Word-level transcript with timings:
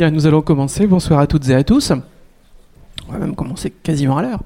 Bien, 0.00 0.10
nous 0.10 0.26
allons 0.26 0.40
commencer. 0.40 0.86
Bonsoir 0.86 1.20
à 1.20 1.26
toutes 1.26 1.46
et 1.50 1.54
à 1.54 1.62
tous. 1.62 1.92
On 3.06 3.12
va 3.12 3.18
même 3.18 3.34
commencer 3.34 3.68
quasiment 3.70 4.16
à 4.16 4.22
l'heure. 4.22 4.40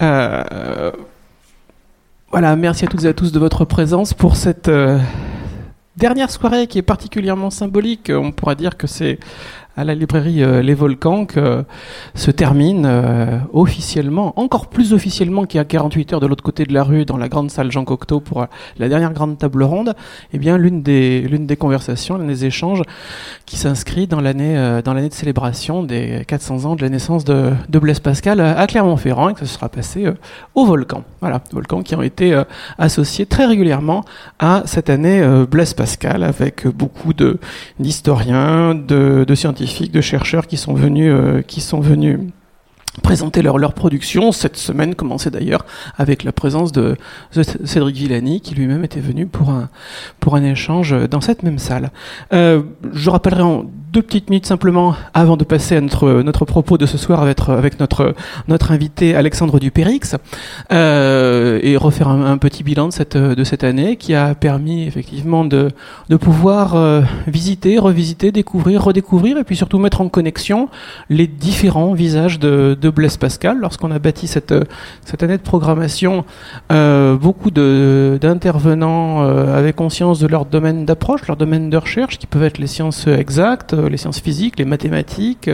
Euh, 0.00 0.90
voilà, 2.30 2.56
merci 2.56 2.86
à 2.86 2.88
toutes 2.88 3.04
et 3.04 3.08
à 3.08 3.12
tous 3.12 3.30
de 3.30 3.38
votre 3.38 3.66
présence 3.66 4.14
pour 4.14 4.36
cette 4.36 4.68
euh, 4.68 4.98
dernière 5.98 6.30
soirée 6.30 6.66
qui 6.66 6.78
est 6.78 6.82
particulièrement 6.82 7.50
symbolique. 7.50 8.10
On 8.10 8.32
pourrait 8.32 8.56
dire 8.56 8.78
que 8.78 8.86
c'est 8.86 9.18
à 9.76 9.84
la 9.84 9.94
librairie 9.94 10.42
euh, 10.42 10.62
Les 10.62 10.74
Volcans 10.74 11.26
que 11.26 11.64
se 12.14 12.30
termine 12.30 12.84
euh, 12.86 13.38
officiellement, 13.52 14.38
encore 14.38 14.68
plus 14.68 14.92
officiellement 14.92 15.44
qu'il 15.46 15.58
y 15.58 15.60
a 15.60 15.64
48 15.64 16.12
heures 16.12 16.20
de 16.20 16.26
l'autre 16.26 16.44
côté 16.44 16.64
de 16.64 16.72
la 16.72 16.84
rue, 16.84 17.04
dans 17.04 17.16
la 17.16 17.28
grande 17.28 17.50
salle 17.50 17.72
Jean 17.72 17.84
Cocteau 17.84 18.20
pour 18.20 18.42
euh, 18.42 18.46
la 18.78 18.88
dernière 18.88 19.12
grande 19.12 19.38
table 19.38 19.62
ronde, 19.64 19.94
eh 20.32 20.38
bien 20.38 20.56
l'une 20.56 20.82
des 20.82 21.56
conversations, 21.58 22.16
l'un 22.16 22.26
des 22.26 22.44
échanges 22.44 22.82
qui 23.46 23.56
s'inscrit 23.56 24.06
dans 24.06 24.20
l'année 24.20 24.80
dans 24.84 24.94
l'année 24.94 25.08
de 25.08 25.14
célébration 25.14 25.82
des 25.82 26.24
400 26.26 26.64
ans 26.64 26.76
de 26.76 26.82
la 26.82 26.88
naissance 26.88 27.24
de, 27.24 27.52
Blaise 27.68 28.00
Pascal 28.00 28.40
à 28.40 28.66
Clermont-Ferrand 28.66 29.30
et 29.30 29.34
que 29.34 29.40
ce 29.40 29.46
sera 29.46 29.68
passé 29.68 30.06
au 30.54 30.64
Volcan. 30.64 31.04
Voilà, 31.20 31.42
Volcan 31.52 31.82
qui 31.82 31.94
ont 31.94 32.02
été 32.02 32.40
associés 32.78 33.26
très 33.26 33.44
régulièrement 33.44 34.04
à 34.38 34.62
cette 34.64 34.88
année 34.88 35.22
Blaise 35.50 35.74
Pascal 35.74 36.22
avec 36.22 36.66
beaucoup 36.66 37.12
de 37.12 37.38
d'historiens, 37.78 38.74
de 38.74 39.34
scientifiques 39.34 39.63
de 39.90 40.00
chercheurs 40.00 40.46
qui 40.46 40.56
sont 40.56 40.74
venus, 40.74 41.12
euh, 41.12 41.42
qui 41.42 41.60
sont 41.60 41.80
venus 41.80 42.18
présenter 43.02 43.42
leur, 43.42 43.58
leur 43.58 43.74
production. 43.74 44.32
Cette 44.32 44.56
semaine 44.56 44.94
commençait 44.94 45.30
d'ailleurs 45.30 45.66
avec 45.96 46.24
la 46.24 46.32
présence 46.32 46.72
de 46.72 46.96
Cédric 47.30 47.96
Villani, 47.96 48.40
qui 48.40 48.54
lui-même 48.54 48.84
était 48.84 49.00
venu 49.00 49.26
pour 49.26 49.50
un, 49.50 49.68
pour 50.20 50.36
un 50.36 50.44
échange 50.44 50.94
dans 51.08 51.20
cette 51.20 51.42
même 51.42 51.58
salle. 51.58 51.90
Euh, 52.32 52.62
je 52.92 53.10
rappellerai 53.10 53.42
en 53.42 53.64
deux 53.94 54.02
petites 54.02 54.28
minutes 54.28 54.46
simplement 54.46 54.96
avant 55.14 55.36
de 55.36 55.44
passer 55.44 55.76
à 55.76 55.80
notre, 55.80 56.22
notre 56.22 56.44
propos 56.44 56.78
de 56.78 56.84
ce 56.84 56.98
soir 56.98 57.22
avec, 57.22 57.78
notre, 57.78 58.16
notre 58.48 58.72
invité 58.72 59.14
Alexandre 59.14 59.60
Dupérix 59.60 60.16
euh, 60.72 61.60
et 61.62 61.76
refaire 61.76 62.08
un, 62.08 62.36
petit 62.38 62.64
bilan 62.64 62.88
de 62.88 62.92
cette, 62.92 63.16
de 63.16 63.44
cette 63.44 63.62
année 63.62 63.94
qui 63.96 64.12
a 64.16 64.34
permis 64.34 64.82
effectivement 64.82 65.44
de, 65.44 65.70
de 66.08 66.16
pouvoir 66.16 66.74
euh, 66.74 67.02
visiter, 67.28 67.78
revisiter, 67.78 68.32
découvrir, 68.32 68.82
redécouvrir 68.82 69.38
et 69.38 69.44
puis 69.44 69.54
surtout 69.54 69.78
mettre 69.78 70.00
en 70.00 70.08
connexion 70.08 70.68
les 71.08 71.28
différents 71.28 71.94
visages 71.94 72.40
de, 72.40 72.76
de 72.78 72.90
Blaise 72.90 73.16
Pascal. 73.16 73.58
Lorsqu'on 73.60 73.92
a 73.92 74.00
bâti 74.00 74.26
cette, 74.26 74.54
cette 75.04 75.22
année 75.22 75.36
de 75.36 75.42
programmation, 75.42 76.24
euh, 76.72 77.14
beaucoup 77.14 77.52
d'intervenants 77.52 79.22
euh, 79.22 79.56
avaient 79.56 79.72
conscience 79.72 80.18
de 80.18 80.26
leur 80.26 80.46
domaine 80.46 80.84
d'approche, 80.84 81.28
leur 81.28 81.36
domaine 81.36 81.70
de 81.70 81.76
recherche 81.76 82.18
qui 82.18 82.26
peuvent 82.26 82.42
être 82.42 82.58
les 82.58 82.66
sciences 82.66 83.06
exactes, 83.06 83.76
les 83.88 83.96
sciences 83.96 84.20
physiques, 84.20 84.58
les 84.58 84.64
mathématiques, 84.64 85.50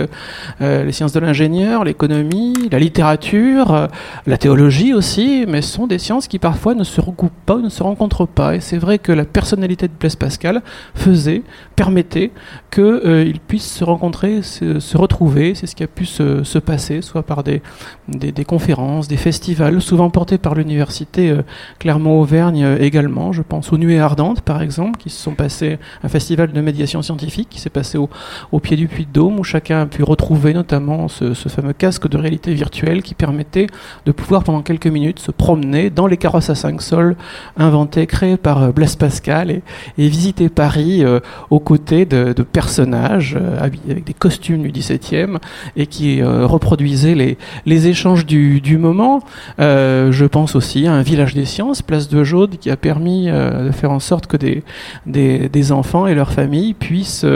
euh, 0.61 0.85
les 0.85 0.93
sciences 0.93 1.13
de 1.13 1.21
l'ingénieur, 1.21 1.85
l'économie, 1.85 2.55
la 2.71 2.79
littérature, 2.79 3.73
euh, 3.73 3.87
la 4.27 4.39
théologie 4.39 4.95
aussi, 4.95 5.45
mais 5.49 5.63
ce 5.63 5.73
sont 5.73 5.87
des 5.87 5.99
sciences 5.99 6.29
qui 6.29 6.39
parfois 6.39 6.75
ne 6.75 6.85
se 6.85 7.01
recoupent 7.01 7.33
pas 7.47 7.57
ne 7.57 7.69
se 7.69 7.83
rencontrent 7.83 8.27
pas. 8.27 8.57
Et 8.57 8.61
c'est 8.61 8.79
vrai 8.79 8.99
que 8.99 9.13
la 9.13 9.25
personnalité 9.25 9.89
de 9.89 9.93
Blaise 9.99 10.17
Pascal 10.17 10.63
faisait, 10.95 11.43
permettait 11.77 12.31
qu'ils 12.71 12.85
euh, 12.85 13.33
puissent 13.49 13.73
se 13.73 13.85
rencontrer, 13.85 14.43
se, 14.43 14.97
retrouver. 14.97 15.55
C'est 15.55 15.67
ce 15.67 15.77
qui 15.77 15.83
a 15.83 15.87
pu 15.87 16.07
se, 16.07 16.45
se 16.45 16.59
passer, 16.59 17.03
soit 17.03 17.23
par 17.23 17.43
des, 17.43 17.63
des, 18.09 18.33
des, 18.33 18.45
conférences, 18.45 19.09
des 19.09 19.17
festivals, 19.17 19.81
souvent 19.81 20.11
portés 20.11 20.39
par 20.39 20.55
l'université 20.55 21.35
Clermont-Auvergne 21.79 22.77
également. 22.81 23.33
Je 23.33 23.43
pense 23.43 23.73
aux 23.73 23.79
Nuées 23.79 24.01
Ardentes, 24.01 24.41
par 24.43 24.63
exemple, 24.63 24.99
qui 24.99 25.11
se 25.11 25.21
sont 25.21 25.35
passés, 25.35 25.79
un 26.03 26.09
festival 26.09 26.53
de 26.53 26.61
médiation 26.61 27.03
scientifique 27.03 27.49
qui 27.49 27.61
s'est 27.61 27.71
passé 27.71 27.99
au, 27.99 28.09
au 28.53 28.61
pied 28.61 28.77
du 28.77 28.89
Puy 28.89 29.07
de 29.07 29.13
Dôme, 29.13 29.39
où 29.39 29.45
chacun 29.45 29.83
a 29.83 29.87
pu 29.87 30.03
retrouver 30.03 30.55
notamment 30.55 31.09
ce, 31.09 31.35
fameux 31.35 31.73
casque 31.73 32.09
de 32.09 32.17
réalité 32.17 32.55
virtuelle 32.55 33.03
qui 33.03 33.15
permettait 33.15 33.67
de 34.07 34.13
pouvoir 34.13 34.45
pendant 34.45 34.63
quelques 34.63 34.87
minutes 34.87 35.19
se 35.19 35.31
promener 35.31 35.91
dans 35.91 36.07
les 36.07 36.17
carrosses 36.17 36.51
à 36.51 36.55
5 36.55 36.81
sols 36.83 37.17
inventés, 37.57 38.07
créés 38.07 38.37
par 38.37 38.63
euh, 38.63 38.73
Blaise 38.73 38.97
Pascal 38.97 39.51
et, 39.51 39.63
visiter 39.97 40.49
Paris 40.49 41.05
euh, 41.05 41.21
aux 41.51 41.61
côtés 41.61 42.05
de, 42.05 42.33
personnages 42.43 43.37
euh, 43.41 43.59
avec 43.61 44.05
des 44.05 44.15
costumes 44.15 44.63
du 44.63 44.73
17e 44.73 45.39
et 45.77 45.87
qui 45.87 46.23
reproduisaient 46.23 47.15
les, 47.15 47.87
échanges 47.87 48.27
du, 48.27 48.79
moment. 48.79 49.21
je 49.59 50.25
pense 50.27 50.57
aussi 50.57 50.87
à 50.87 50.93
un 50.93 51.03
village 51.03 51.35
des 51.35 51.45
sciences, 51.45 51.83
place 51.83 52.09
de 52.09 52.25
Jaude, 52.25 52.57
qui 52.59 52.71
a 52.71 52.77
permis 52.77 53.27
de 53.27 53.71
faire 53.73 53.91
en 53.91 54.01
sorte 54.01 54.27
que 54.27 54.37
des, 54.37 54.63
des, 55.07 55.73
enfants 55.73 56.07
et 56.07 56.15
leurs 56.15 56.33
familles 56.33 56.75
puissent 56.75 57.27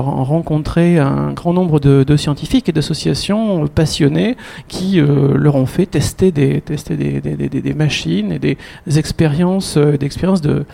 rencontré 0.00 0.98
un 0.98 1.32
grand 1.32 1.52
nombre 1.52 1.80
de, 1.80 2.16
scientifiques 2.16 2.68
et 2.68 2.72
d'associations 2.72 3.66
passionnées 3.66 4.36
qui 4.68 5.00
euh, 5.00 5.36
leur 5.36 5.56
ont 5.56 5.66
fait 5.66 5.86
tester 5.86 6.30
des, 6.30 6.62
machines 7.74 8.32
et 8.32 8.38
des, 8.38 8.58
expériences, 8.96 9.76
euh, 9.76 9.96
d'expériences 9.96 10.42
de, 10.42 10.64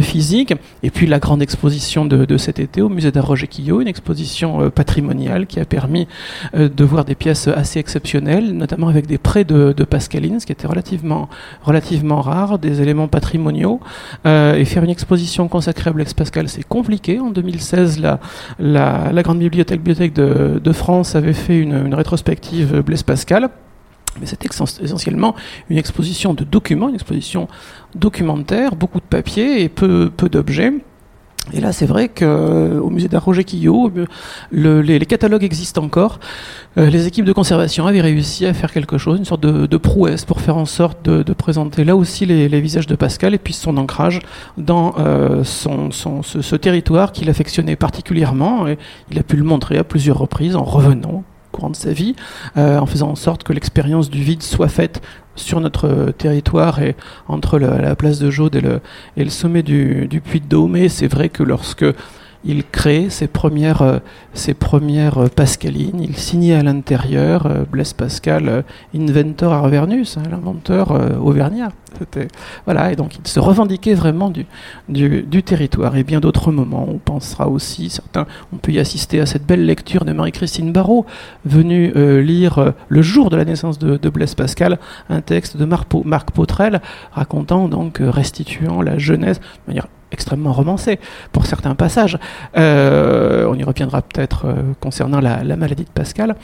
physique. 0.00 0.54
Et 0.82 0.90
puis 0.90 1.06
la 1.06 1.18
grande 1.18 1.42
exposition 1.42 2.04
de, 2.04 2.36
cet 2.36 2.58
été 2.58 2.82
au 2.82 2.88
musée 2.88 3.12
d'art 3.12 3.26
Roger 3.26 3.48
une 3.58 3.88
exposition 3.88 4.70
patrimoniale 4.70 5.46
qui 5.46 5.60
a 5.60 5.64
permis 5.64 6.08
de 6.54 6.84
voir 6.84 7.04
des 7.04 7.14
pièces 7.14 7.48
assez 7.48 7.78
exceptionnelles, 7.78 8.52
notamment 8.52 8.88
avec 8.88 9.06
des 9.06 9.18
prêts 9.18 9.44
de, 9.44 9.74
de 9.76 9.84
Pascaline, 9.84 10.40
ce 10.40 10.46
qui 10.46 10.52
était 10.52 10.66
relativement, 10.66 11.28
relativement 11.62 12.20
rare, 12.20 12.58
des 12.58 12.80
éléments 12.80 13.08
patrimoniaux. 13.08 13.80
et 14.24 14.64
faire 14.64 14.84
une 14.84 14.90
exposition 14.90 15.48
consacrée 15.48 15.90
à 15.90 15.92
Blaise 15.92 16.14
Pascal, 16.14 16.48
c'est 16.48 16.66
compliqué. 16.66 17.20
En 17.20 17.30
2016, 17.30 18.00
la, 18.00 18.20
la, 18.62 19.22
Grande 19.22 19.40
Bibliothèque, 19.40 19.82
de, 19.82 20.72
France 20.72 21.14
avait 21.14 21.32
fait 21.32 21.58
une, 21.58 21.94
rétrospective 21.94 22.80
Blaise 22.80 23.02
Pascal. 23.02 23.50
Mais 24.20 24.26
c'était 24.26 24.48
essentiellement 24.82 25.34
une 25.70 25.78
exposition 25.78 26.34
de 26.34 26.44
documents, 26.44 26.90
une 26.90 26.94
exposition 26.94 27.48
documentaire, 27.94 28.76
beaucoup 28.76 29.00
de 29.00 29.06
papier 29.06 29.62
et 29.62 29.68
peu, 29.70 30.10
peu 30.14 30.28
d'objets. 30.28 30.72
Et 31.52 31.60
là, 31.60 31.72
c'est 31.72 31.86
vrai 31.86 32.08
qu'au 32.08 32.88
musée 32.88 33.08
d'art 33.08 33.24
Roger 33.24 33.44
Quillot, 33.44 33.90
les, 34.52 35.06
catalogues 35.06 35.44
existent 35.44 35.82
encore. 35.82 36.20
Euh, 36.78 36.88
les 36.88 37.06
équipes 37.06 37.24
de 37.24 37.32
conservation 37.32 37.86
avaient 37.86 38.00
réussi 38.00 38.46
à 38.46 38.54
faire 38.54 38.72
quelque 38.72 38.96
chose, 38.96 39.18
une 39.18 39.24
sorte 39.24 39.42
de, 39.42 39.76
prouesse 39.76 40.24
pour 40.24 40.40
faire 40.40 40.56
en 40.56 40.66
sorte 40.66 41.04
de, 41.04 41.32
présenter 41.32 41.84
là 41.84 41.96
aussi 41.96 42.26
les, 42.26 42.60
visages 42.60 42.86
de 42.86 42.94
Pascal 42.94 43.34
et 43.34 43.38
puis 43.38 43.52
son 43.52 43.76
ancrage 43.76 44.20
dans 44.56 44.94
euh, 44.98 45.42
son, 45.42 45.90
ce, 45.90 46.56
territoire 46.56 47.12
qu'il 47.12 47.28
affectionnait 47.28 47.76
particulièrement. 47.76 48.66
Il 49.10 49.18
a 49.18 49.22
pu 49.22 49.36
le 49.36 49.44
montrer 49.44 49.78
à 49.78 49.84
plusieurs 49.84 50.18
reprises 50.18 50.54
en 50.54 50.64
revenant 50.64 51.24
courant 51.52 51.70
de 51.70 51.76
sa 51.76 51.92
vie, 51.92 52.16
euh, 52.56 52.78
en 52.78 52.86
faisant 52.86 53.10
en 53.10 53.14
sorte 53.14 53.44
que 53.44 53.52
l'expérience 53.52 54.10
du 54.10 54.22
vide 54.22 54.42
soit 54.42 54.68
faite 54.68 55.02
sur 55.34 55.60
notre 55.60 56.12
territoire 56.16 56.80
et 56.80 56.96
entre 57.28 57.58
la, 57.58 57.94
place 57.96 58.18
de 58.18 58.30
Jaude 58.30 58.56
et 58.56 58.60
le, 58.60 58.80
et 59.16 59.24
le 59.24 59.30
sommet 59.30 59.62
du, 59.62 60.06
du 60.08 60.20
Puy 60.20 60.40
de 60.40 60.46
Dôme. 60.46 60.88
C'est 60.88 61.08
vrai 61.08 61.28
que 61.28 61.42
lorsque 61.42 61.84
il 62.44 62.64
crée 62.64 63.08
ses 63.10 63.28
premières, 63.28 63.82
euh, 63.82 63.98
ses 64.34 64.54
premières 64.54 65.18
euh, 65.18 65.28
pascalines, 65.28 66.00
il 66.00 66.16
signait 66.16 66.54
à 66.54 66.62
l'intérieur 66.62 67.46
euh, 67.46 67.64
Blaise 67.70 67.92
Pascal, 67.92 68.64
inventor 68.94 69.52
Arvernus, 69.52 70.16
hein, 70.16 70.22
l'inventeur 70.30 70.90
auvergnat. 71.22 71.70
Voilà, 72.64 72.90
et 72.90 72.96
donc 72.96 73.16
il 73.16 73.28
se 73.28 73.38
revendiquait 73.38 73.94
vraiment 73.94 74.30
du, 74.30 74.46
du, 74.88 75.42
territoire. 75.42 75.94
Et 75.96 76.04
bien 76.04 76.20
d'autres 76.20 76.50
moments, 76.50 76.86
on 76.88 76.98
pensera 76.98 77.48
aussi, 77.48 77.90
certains, 77.90 78.26
on 78.52 78.56
peut 78.56 78.72
y 78.72 78.78
assister 78.78 79.20
à 79.20 79.26
cette 79.26 79.46
belle 79.46 79.66
lecture 79.66 80.04
de 80.04 80.12
Marie-Christine 80.12 80.72
Barrault, 80.72 81.04
venue 81.44 81.92
lire 82.22 82.72
le 82.88 83.02
jour 83.02 83.28
de 83.28 83.36
la 83.36 83.44
naissance 83.44 83.78
de, 83.78 84.08
Blaise 84.08 84.34
Pascal, 84.34 84.78
un 85.10 85.20
texte 85.20 85.58
de 85.58 85.64
Marc, 85.66 85.86
Marc 86.04 86.30
Potrel, 86.30 86.80
racontant 87.12 87.68
donc, 87.68 87.98
restituant 88.00 88.80
la 88.80 88.98
jeunesse, 88.98 89.38
de 89.38 89.72
manière 89.72 89.86
extrêmement 90.12 90.52
romancé 90.52 90.98
pour 91.32 91.46
certains 91.46 91.74
passages. 91.74 92.18
Euh, 92.56 93.46
on 93.48 93.54
y 93.54 93.64
reviendra 93.64 94.02
peut-être 94.02 94.46
euh, 94.46 94.54
concernant 94.80 95.20
la, 95.20 95.42
maladie 95.56 95.84
de 95.84 95.90
Pascal, 95.90 96.36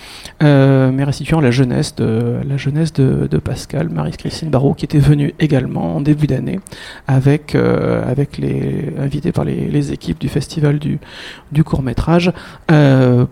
euh, 0.43 0.91
mais 0.93 1.05
restituant 1.05 1.41
la 1.41 1.51
jeunesse 1.51 1.95
de 1.95 2.37
la 2.47 2.57
jeunesse 2.57 2.93
de, 2.93 3.39
Pascal, 3.39 3.89
Marie-Christine 3.89 4.51
Barrault, 4.51 4.75
qui 4.75 4.85
était 4.85 4.99
venue 4.99 5.35
également 5.39 5.97
en 5.97 6.01
début 6.01 6.27
d'année 6.27 6.61
avec 7.07 7.55
avec 7.55 8.37
les 8.39 8.93
invités 8.99 9.33
par 9.33 9.45
les, 9.45 9.93
équipes 9.93 10.19
du 10.19 10.29
festival 10.29 10.79
du, 10.79 10.99
du 11.53 11.63
court 11.63 11.83
métrage 11.83 12.33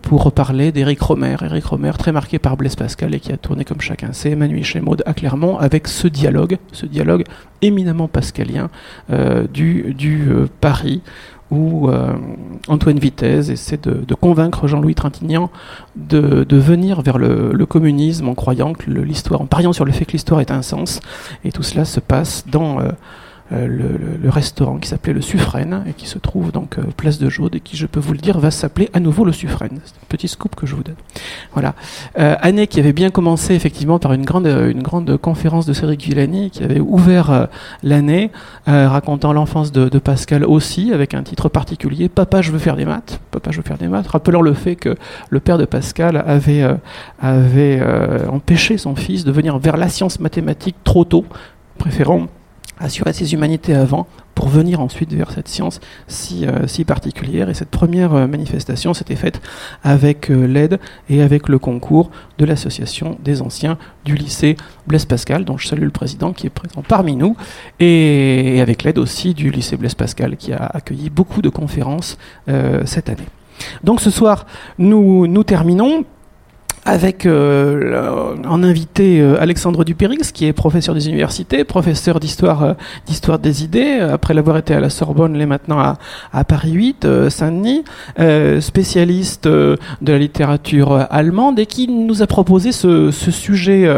pour 0.02 0.22
reparler 0.22 0.70
d'Éric 0.70 1.00
Romer. 1.00 1.36
Éric 1.42 1.64
Romer, 1.64 1.92
très 1.98 2.12
marqué 2.12 2.38
par 2.38 2.56
Blaise 2.56 2.76
Pascal 2.76 3.14
et 3.14 3.20
qui 3.20 3.32
a 3.32 3.36
tourné 3.36 3.64
comme 3.64 3.80
chacun 3.80 4.12
sait, 4.12 4.30
Emmanuel 4.30 4.64
Chémaud 4.64 4.96
à 5.04 5.12
Clermont 5.12 5.58
avec 5.58 5.88
ce 5.88 6.06
dialogue, 6.06 6.58
ce 6.72 6.86
dialogue 6.86 7.24
éminemment 7.62 8.06
pascalien 8.06 8.70
du, 9.52 9.94
du 9.94 10.25
euh, 10.26 10.48
Paris 10.60 11.02
où 11.52 11.88
euh, 11.88 12.12
Antoine 12.66 12.98
Vitesse 12.98 13.50
essaie 13.50 13.76
de, 13.76 14.14
convaincre 14.14 14.66
Jean-Louis 14.66 14.96
Trintignant 14.96 15.50
de, 15.94 16.44
venir 16.50 17.02
vers 17.02 17.18
le, 17.18 17.66
communisme 17.66 18.28
en 18.28 18.34
croyant 18.34 18.72
que 18.72 18.90
l'histoire, 18.90 19.40
en 19.40 19.46
pariant 19.46 19.72
sur 19.72 19.84
le 19.84 19.92
fait 19.92 20.04
que 20.06 20.12
l'histoire 20.12 20.40
est 20.40 20.50
un 20.50 20.62
sens, 20.62 21.00
et 21.44 21.52
tout 21.52 21.62
cela 21.62 21.84
se 21.84 22.00
passe 22.00 22.44
dans 22.50 22.78
le, 23.50 24.28
restaurant 24.28 24.78
qui 24.78 24.88
s'appelait 24.88 25.12
le 25.12 25.20
Suffren 25.20 25.84
et 25.88 25.92
qui 25.92 26.06
se 26.06 26.18
trouve 26.18 26.52
donc 26.52 26.78
place 26.96 27.18
de 27.18 27.30
Jaude 27.30 27.54
et 27.54 27.60
qui, 27.60 27.76
je 27.76 27.86
peux 27.86 28.00
vous 28.00 28.12
le 28.12 28.18
dire, 28.18 28.38
va 28.38 28.50
s'appeler 28.50 28.90
à 28.92 29.00
nouveau 29.00 29.24
le 29.24 29.32
Suffren. 29.32 29.70
C'est 29.84 29.94
un 29.94 30.06
petit 30.08 30.28
scoop 30.28 30.54
que 30.54 30.66
je 30.66 30.74
vous 30.74 30.82
donne. 30.82 30.96
Voilà. 31.52 31.74
année 32.16 32.66
qui 32.66 32.80
avait 32.80 32.92
bien 32.92 33.10
commencé 33.10 33.54
effectivement 33.54 33.98
par 33.98 34.12
une 34.12 34.24
grande, 34.24 34.46
une 34.46 34.82
grande 34.82 35.16
conférence 35.16 35.64
de 35.66 35.72
Cédric 35.72 36.02
Villani 36.02 36.50
qui 36.50 36.64
avait 36.64 36.80
ouvert 36.80 37.48
l'année 37.82 38.30
racontant 38.66 39.32
l'enfance 39.32 39.72
de, 39.72 39.88
de, 39.88 39.98
Pascal 39.98 40.44
aussi 40.44 40.92
avec 40.92 41.14
un 41.14 41.22
titre 41.22 41.48
particulier 41.48 42.08
Papa 42.08 42.42
je 42.42 42.52
veux 42.52 42.58
faire 42.58 42.76
des 42.76 42.84
maths. 42.84 43.20
Papa 43.30 43.50
je 43.52 43.58
veux 43.58 43.62
faire 43.62 43.78
des 43.78 43.88
maths. 43.88 44.08
Rappelant 44.08 44.42
le 44.42 44.54
fait 44.54 44.76
que 44.76 44.96
le 45.30 45.40
père 45.40 45.58
de 45.58 45.64
Pascal 45.64 46.22
avait, 46.26 46.66
avait 47.20 47.80
empêché 48.28 48.76
son 48.78 48.96
fils 48.96 49.24
de 49.24 49.32
venir 49.32 49.58
vers 49.58 49.76
la 49.76 49.88
science 49.88 50.20
mathématique 50.20 50.76
trop 50.84 51.04
tôt, 51.04 51.24
préférant 51.78 52.26
assurer 52.78 53.12
ses 53.12 53.32
humanités 53.34 53.74
avant 53.74 54.06
pour 54.34 54.48
venir 54.48 54.80
ensuite 54.80 55.12
vers 55.14 55.30
cette 55.30 55.48
science 55.48 55.80
si, 56.08 56.46
euh, 56.46 56.66
si 56.66 56.84
particulière. 56.84 57.48
Et 57.48 57.54
cette 57.54 57.70
première 57.70 58.14
euh, 58.14 58.26
manifestation 58.26 58.92
s'était 58.92 59.16
faite 59.16 59.40
avec 59.82 60.30
euh, 60.30 60.46
l'aide 60.46 60.78
et 61.08 61.22
avec 61.22 61.48
le 61.48 61.58
concours 61.58 62.10
de 62.38 62.44
l'association 62.44 63.16
des 63.24 63.40
anciens 63.40 63.78
du 64.04 64.14
lycée 64.14 64.56
Blaise 64.86 65.06
Pascal, 65.06 65.44
dont 65.44 65.56
je 65.56 65.66
salue 65.66 65.84
le 65.84 65.90
président 65.90 66.32
qui 66.32 66.46
est 66.46 66.50
présent 66.50 66.82
parmi 66.86 67.16
nous, 67.16 67.34
et, 67.80 68.60
avec 68.60 68.82
l'aide 68.82 68.98
aussi 68.98 69.32
du 69.32 69.50
lycée 69.50 69.76
Blaise 69.76 69.94
Pascal 69.94 70.36
qui 70.36 70.52
a 70.52 70.66
accueilli 70.66 71.08
beaucoup 71.08 71.40
de 71.42 71.48
conférences 71.48 72.18
cette 72.84 73.08
année. 73.08 73.26
Donc 73.84 74.00
ce 74.00 74.10
soir, 74.10 74.46
nous, 74.78 75.26
nous 75.26 75.44
terminons 75.44 76.04
avec 76.86 77.26
euh, 77.26 78.36
en 78.46 78.62
invité 78.62 79.20
euh, 79.20 79.40
Alexandre 79.40 79.84
Dupérix, 79.84 80.30
qui 80.30 80.46
est 80.46 80.52
professeur 80.52 80.94
des 80.94 81.08
universités, 81.08 81.64
professeur 81.64 82.20
d'histoire 82.20 82.62
euh, 82.62 82.74
d'histoire 83.06 83.40
des 83.40 83.64
idées, 83.64 83.98
après 83.98 84.34
l'avoir 84.34 84.56
été 84.56 84.72
à 84.72 84.80
la 84.80 84.88
Sorbonne, 84.88 85.34
il 85.34 85.40
est 85.42 85.46
maintenant 85.46 85.80
à, 85.80 86.44
Paris 86.44 86.72
8, 86.72 87.28
Saint-Denis, 87.28 87.84
spécialiste 88.60 89.48
de 89.48 89.78
la 90.00 90.18
littérature 90.18 91.06
allemande, 91.10 91.58
et 91.58 91.66
qui 91.66 91.88
nous 91.88 92.22
a 92.22 92.26
proposé 92.26 92.70
ce, 92.70 93.10
ce 93.10 93.30
sujet 93.30 93.88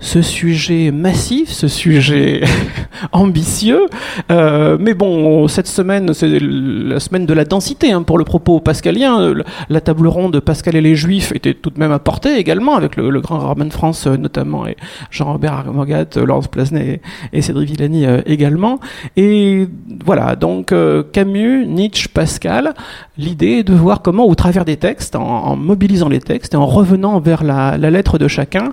ce 0.00 0.22
sujet 0.22 0.90
massif, 0.90 1.50
ce 1.50 1.68
sujet 1.68 2.40
ambitieux. 3.12 3.86
Euh, 4.30 4.78
mais 4.80 4.94
bon, 4.94 5.46
cette 5.46 5.66
semaine, 5.66 6.14
c'est 6.14 6.38
la 6.40 7.00
semaine 7.00 7.26
de 7.26 7.34
la 7.34 7.44
densité 7.44 7.92
hein, 7.92 8.02
pour 8.02 8.16
le 8.16 8.24
propos 8.24 8.60
pascalien. 8.60 9.34
La 9.68 9.80
table 9.80 10.08
ronde 10.08 10.40
Pascal 10.40 10.74
et 10.76 10.80
les 10.80 10.96
Juifs 10.96 11.32
était 11.32 11.54
tout 11.54 11.70
de 11.70 11.78
même 11.78 11.92
apportée 11.92 12.36
également, 12.38 12.74
avec 12.74 12.96
le, 12.96 13.20
grand 13.20 13.38
Raman 13.38 13.70
France 13.70 14.06
euh, 14.06 14.16
notamment, 14.16 14.66
et 14.66 14.76
Jean-Robert 15.10 15.52
Armogat, 15.52 16.06
Laurence 16.16 16.48
Plasnet 16.48 17.02
et, 17.34 17.42
Cédric 17.42 17.68
Villani 17.70 18.06
euh, 18.06 18.22
également. 18.24 18.80
Et 19.16 19.68
voilà, 20.04 20.34
donc 20.34 20.74
Camus, 21.12 21.66
Nietzsche, 21.66 22.08
Pascal, 22.08 22.72
l'idée 23.18 23.58
est 23.58 23.64
de 23.64 23.74
voir 23.74 24.00
comment, 24.00 24.24
au 24.24 24.34
travers 24.34 24.64
des 24.64 24.78
textes, 24.78 25.14
en, 25.14 25.56
mobilisant 25.56 26.08
les 26.08 26.20
textes 26.20 26.54
et 26.54 26.56
en 26.56 26.66
revenant 26.66 27.20
vers 27.20 27.44
la, 27.44 27.76
la 27.76 27.90
lettre 27.90 28.18
de 28.18 28.28
chacun, 28.28 28.72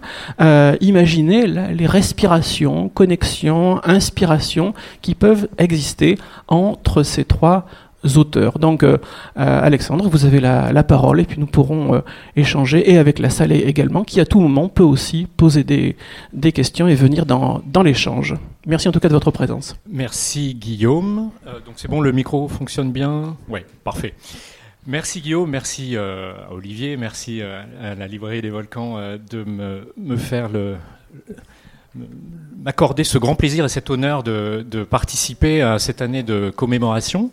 imaginer 0.80 1.17
les 1.24 1.86
respirations, 1.86 2.90
connexions, 2.90 3.80
inspirations 3.84 4.74
qui 5.02 5.16
peuvent 5.16 5.48
exister 5.58 6.18
entre 6.48 7.04
ces 7.04 7.26
trois 7.26 7.66
auteurs. 8.16 8.60
Donc, 8.60 8.84
euh, 8.84 8.98
euh, 9.38 9.62
Alexandre, 9.62 10.08
vous 10.08 10.26
avez 10.26 10.40
la, 10.40 10.84
parole 10.84 11.20
et 11.20 11.26
puis 11.26 11.38
nous 11.40 11.48
pourrons 11.48 11.96
euh, 11.96 12.00
échanger 12.36 12.90
et 12.92 12.98
avec 12.98 13.20
la 13.20 13.30
salle 13.30 13.52
également, 13.52 14.04
qui 14.04 14.22
à 14.22 14.26
tout 14.26 14.40
moment 14.40 14.70
peut 14.70 14.84
aussi 14.84 15.28
poser 15.36 15.64
des, 15.64 15.96
questions 16.54 16.88
et 16.88 16.96
venir 16.96 17.26
dans, 17.26 17.84
l'échange. 17.84 18.36
Merci 18.66 18.88
en 18.88 18.92
tout 18.92 19.00
cas 19.00 19.10
de 19.10 19.14
votre 19.14 19.32
présence. 19.32 19.76
Merci 19.90 20.56
Guillaume. 20.56 21.32
donc 21.66 21.76
c'est 21.76 21.90
bon, 21.90 22.02
le 22.02 22.12
micro 22.12 22.48
fonctionne 22.48 22.92
bien? 22.92 23.36
Oui, 23.50 23.62
parfait. 23.84 24.14
Merci 24.86 25.20
Guillaume, 25.20 25.50
merci 25.50 25.98
à 25.98 26.52
Olivier, 26.52 26.96
merci 26.96 27.42
à 27.42 27.96
la 27.96 28.08
librairie 28.08 28.42
des 28.42 28.50
volcans 28.50 28.98
de 28.98 29.44
me 29.98 30.16
faire 30.16 30.50
le, 30.50 30.78
m'accorder 32.64 33.04
ce 33.04 33.18
grand 33.18 33.36
plaisir 33.36 33.66
et 33.66 33.70
cet 33.70 33.90
honneur 33.90 34.24
de, 34.24 34.64
participer 34.90 35.62
à 35.62 35.80
cette 35.80 36.02
année 36.02 36.24
de 36.24 36.50
commémoration. 36.50 37.32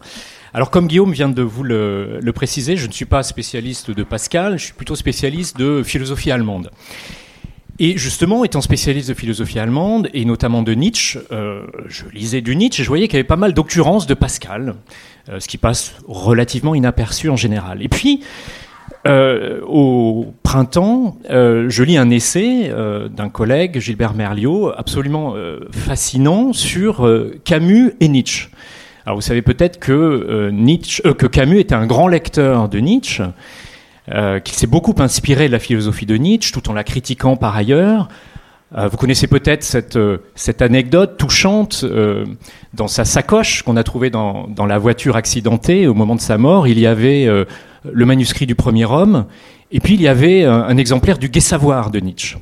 Alors 0.53 0.71
comme 0.71 0.87
Guillaume 0.87 1.13
vient 1.13 1.29
de 1.29 1.43
vous 1.43 1.65
le, 1.65 2.33
préciser, 2.35 2.77
je 2.77 2.87
ne 2.87 2.93
suis 2.93 3.05
pas 3.05 3.23
spécialiste 3.23 3.91
de 3.91 4.05
Pascal, 4.05 4.59
je 4.59 4.67
suis 4.67 4.75
plutôt 4.75 4.97
spécialiste 4.97 5.57
de 5.57 5.83
philosophie 5.83 6.31
allemande. 6.31 6.71
Et 7.81 7.99
justement, 7.99 8.45
étant 8.45 8.61
spécialiste 8.61 9.09
de 9.09 9.15
philosophie 9.15 9.59
allemande, 9.59 10.09
et 10.15 10.25
notamment 10.25 10.63
de 10.63 10.73
Nietzsche, 10.75 11.19
euh, 11.33 11.67
je 11.89 12.05
lisais 12.13 12.41
du 12.41 12.55
Nietzsche 12.55 12.83
et 12.83 12.85
je 12.85 12.89
voyais 12.89 13.09
qu'il 13.09 13.17
y 13.17 13.19
avait 13.19 13.27
pas 13.27 13.35
mal 13.35 13.53
d'occurrences 13.53 14.07
de 14.07 14.15
Pascal, 14.15 14.77
euh, 15.29 15.41
ce 15.41 15.49
qui 15.49 15.59
passe 15.59 15.97
relativement 16.07 16.77
inaperçu 16.77 17.31
en 17.31 17.37
général. 17.37 17.83
Et 17.83 17.89
puis, 17.89 18.21
euh, 19.07 19.61
au 19.67 20.33
printemps, 20.43 21.19
euh, 21.29 21.67
je 21.69 21.83
lis 21.83 21.99
un 21.99 22.09
essai 22.09 22.71
euh, 22.71 23.09
d'un 23.09 23.29
collègue, 23.29 23.79
Gilbert 23.79 24.15
Merliot, 24.15 24.73
absolument 24.75 25.35
fascinant 25.71 26.53
sur 26.53 27.09
Camus 27.45 27.95
et 28.01 28.09
Nietzsche. 28.09 28.49
Alors 29.05 29.17
vous 29.17 29.23
savez 29.23 29.43
peut-être 29.43 29.79
que, 29.79 30.51
que 31.13 31.27
Camus 31.27 31.59
était 31.59 31.75
un 31.75 31.87
grand 31.87 32.09
lecteur 32.09 32.71
de 32.71 32.79
Nietzsche, 32.79 33.23
qu'il 34.07 34.55
s'est 34.55 34.67
beaucoup 34.67 34.95
inspiré 34.99 35.49
de 35.49 35.53
la 35.53 35.59
philosophie 35.59 36.07
de 36.07 36.17
Nietzsche, 36.17 36.53
tout 36.53 36.71
en 36.71 36.73
la 36.73 36.85
critiquant 36.85 37.37
par 37.37 37.55
ailleurs. 37.55 38.09
vous 38.75 38.97
connaissez 38.97 39.27
peut-être 39.27 39.63
cette, 39.63 39.99
cette 40.35 40.63
anecdote 40.63 41.19
touchante. 41.19 41.85
dans 42.73 42.89
sa 42.89 43.05
sacoche 43.05 43.63
qu'on 43.63 43.77
a 43.77 43.83
trouvée 43.83 44.09
dans, 44.09 44.49
dans, 44.49 44.67
la 44.67 44.79
voiture 44.79 45.17
accidentée 45.17 45.87
au 45.87 45.93
moment 45.93 46.15
de 46.15 46.23
sa 46.23 46.39
mort, 46.39 46.67
il 46.67 46.79
y 46.79 46.87
avait 46.87 47.29
le 47.91 48.07
manuscrit 48.07 48.47
du 48.47 48.55
premier 48.55 48.85
homme, 48.85 49.27
et 49.73 49.81
puis 49.81 49.95
il 49.95 50.03
y 50.03 50.09
avait 50.09 50.45
un, 50.45 50.77
exemplaire 50.77 51.19
du 51.19 51.29
Gai 51.29 51.41
Savoir 51.41 51.91
de 51.91 52.01
Nietzsche. 52.01 52.37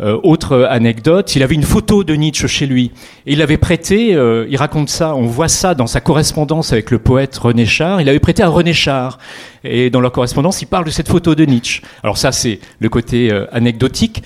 Euh, 0.00 0.18
autre 0.22 0.66
anecdote, 0.68 1.36
il 1.36 1.42
avait 1.42 1.54
une 1.54 1.62
photo 1.62 2.02
de 2.02 2.14
Nietzsche 2.14 2.48
chez 2.48 2.66
lui. 2.66 2.90
Et 3.26 3.34
il 3.34 3.42
avait 3.42 3.58
prêté, 3.58 4.14
euh, 4.14 4.46
il 4.48 4.56
raconte 4.56 4.88
ça, 4.88 5.14
on 5.14 5.26
voit 5.26 5.48
ça 5.48 5.74
dans 5.74 5.86
sa 5.86 6.00
correspondance 6.00 6.72
avec 6.72 6.90
le 6.90 6.98
poète 6.98 7.36
René 7.36 7.66
Char, 7.66 8.00
il 8.00 8.08
avait 8.08 8.18
prêté 8.18 8.42
à 8.42 8.48
René 8.48 8.72
Char. 8.72 9.18
Et 9.64 9.90
dans 9.90 10.00
leur 10.00 10.10
correspondance, 10.10 10.62
il 10.62 10.66
parle 10.66 10.86
de 10.86 10.90
cette 10.90 11.08
photo 11.08 11.34
de 11.34 11.44
Nietzsche. 11.44 11.82
Alors 12.02 12.18
ça, 12.18 12.32
c'est 12.32 12.58
le 12.80 12.88
côté 12.88 13.30
euh, 13.30 13.46
anecdotique. 13.52 14.22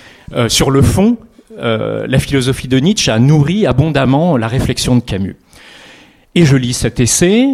sur 0.49 0.71
le 0.71 0.83
fond, 0.83 1.19
la 1.59 2.19
philosophie 2.19 2.69
de 2.69 2.79
Nietzsche 2.79 3.11
a 3.11 3.19
nourri 3.19 3.67
abondamment 3.67 4.37
la 4.37 4.49
réflexion 4.49 4.97
de 4.97 5.01
Camus. 5.01 5.37
Et 6.35 6.45
je 6.45 6.57
lis 6.57 6.75
cet 6.75 7.01
essai, 7.01 7.49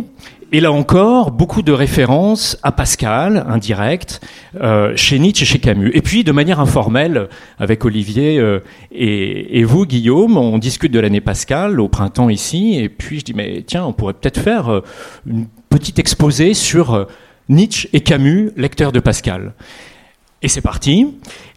et 0.54 0.60
là 0.60 0.70
encore, 0.70 1.30
beaucoup 1.30 1.62
de 1.62 1.72
références 1.72 2.58
à 2.62 2.72
Pascal, 2.72 3.46
indirect, 3.48 4.20
euh, 4.60 4.92
chez 4.96 5.18
Nietzsche 5.18 5.44
et 5.44 5.46
chez 5.46 5.58
Camus. 5.58 5.90
Et 5.94 6.02
puis, 6.02 6.24
de 6.24 6.32
manière 6.32 6.60
informelle, 6.60 7.28
avec 7.58 7.86
Olivier 7.86 8.38
euh, 8.38 8.60
et, 8.92 9.64
vous, 9.64 9.86
Guillaume, 9.86 10.36
on 10.36 10.58
discute 10.58 10.92
de 10.92 11.00
l'année 11.00 11.22
Pascal 11.22 11.80
au 11.80 11.88
printemps 11.88 12.28
ici. 12.28 12.78
Et 12.78 12.90
puis, 12.90 13.20
je 13.20 13.24
dis, 13.24 13.34
mais 13.34 13.64
tiens, 13.66 13.86
on 13.86 13.94
pourrait 13.94 14.12
peut-être 14.12 14.40
faire 14.40 14.70
euh, 14.70 14.80
une 15.26 15.46
petite 15.70 15.98
exposé 15.98 16.52
sur 16.52 17.06
Nietzsche 17.48 17.88
et 17.94 18.00
Camus, 18.00 18.50
lecteurs 18.54 18.92
de 18.92 19.00
Pascal. 19.00 19.54
Et 20.44 20.48
c'est 20.48 20.60
parti. 20.60 21.06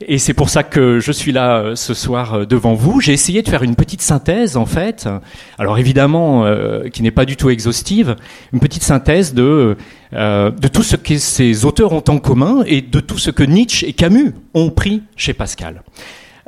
Et 0.08 0.20
c'est 0.20 0.36
pour 0.36 0.50
ça 0.50 0.62
que 0.62 1.00
je 1.00 1.12
suis 1.12 1.32
là 1.32 1.58
euh, 1.58 1.76
ce 1.76 1.96
soir 1.96 2.34
euh, 2.36 2.46
devant 2.46 2.76
vous. 2.76 3.02
J'ai 3.02 3.14
essayé 3.14 3.42
de 3.42 3.50
faire 3.50 3.64
une 3.64 3.76
petite 3.76 4.04
synthèse, 4.04 4.58
en 4.58 4.68
fait. 4.68 5.10
Alors 5.58 5.80
évidemment, 5.80 6.46
euh, 6.46 6.88
qui 6.90 7.02
n'est 7.02 7.10
pas 7.10 7.26
du 7.26 7.36
tout 7.36 7.50
exhaustive, 7.50 8.16
une 8.54 8.60
petite 8.60 8.84
synthèse 8.84 9.34
de, 9.34 9.76
de 10.14 10.68
tout 10.68 10.84
ce 10.84 10.96
que 10.96 11.18
ces 11.18 11.66
auteurs 11.66 11.94
ont 11.94 12.04
en 12.08 12.20
commun 12.20 12.64
et 12.68 12.82
de 12.82 13.00
tout 13.00 13.18
ce 13.18 13.32
que 13.32 13.44
Nietzsche 13.44 13.88
et 13.88 13.94
Camus 13.94 14.34
ont 14.54 14.70
pris 14.70 15.02
chez 15.16 15.34
Pascal. 15.34 15.82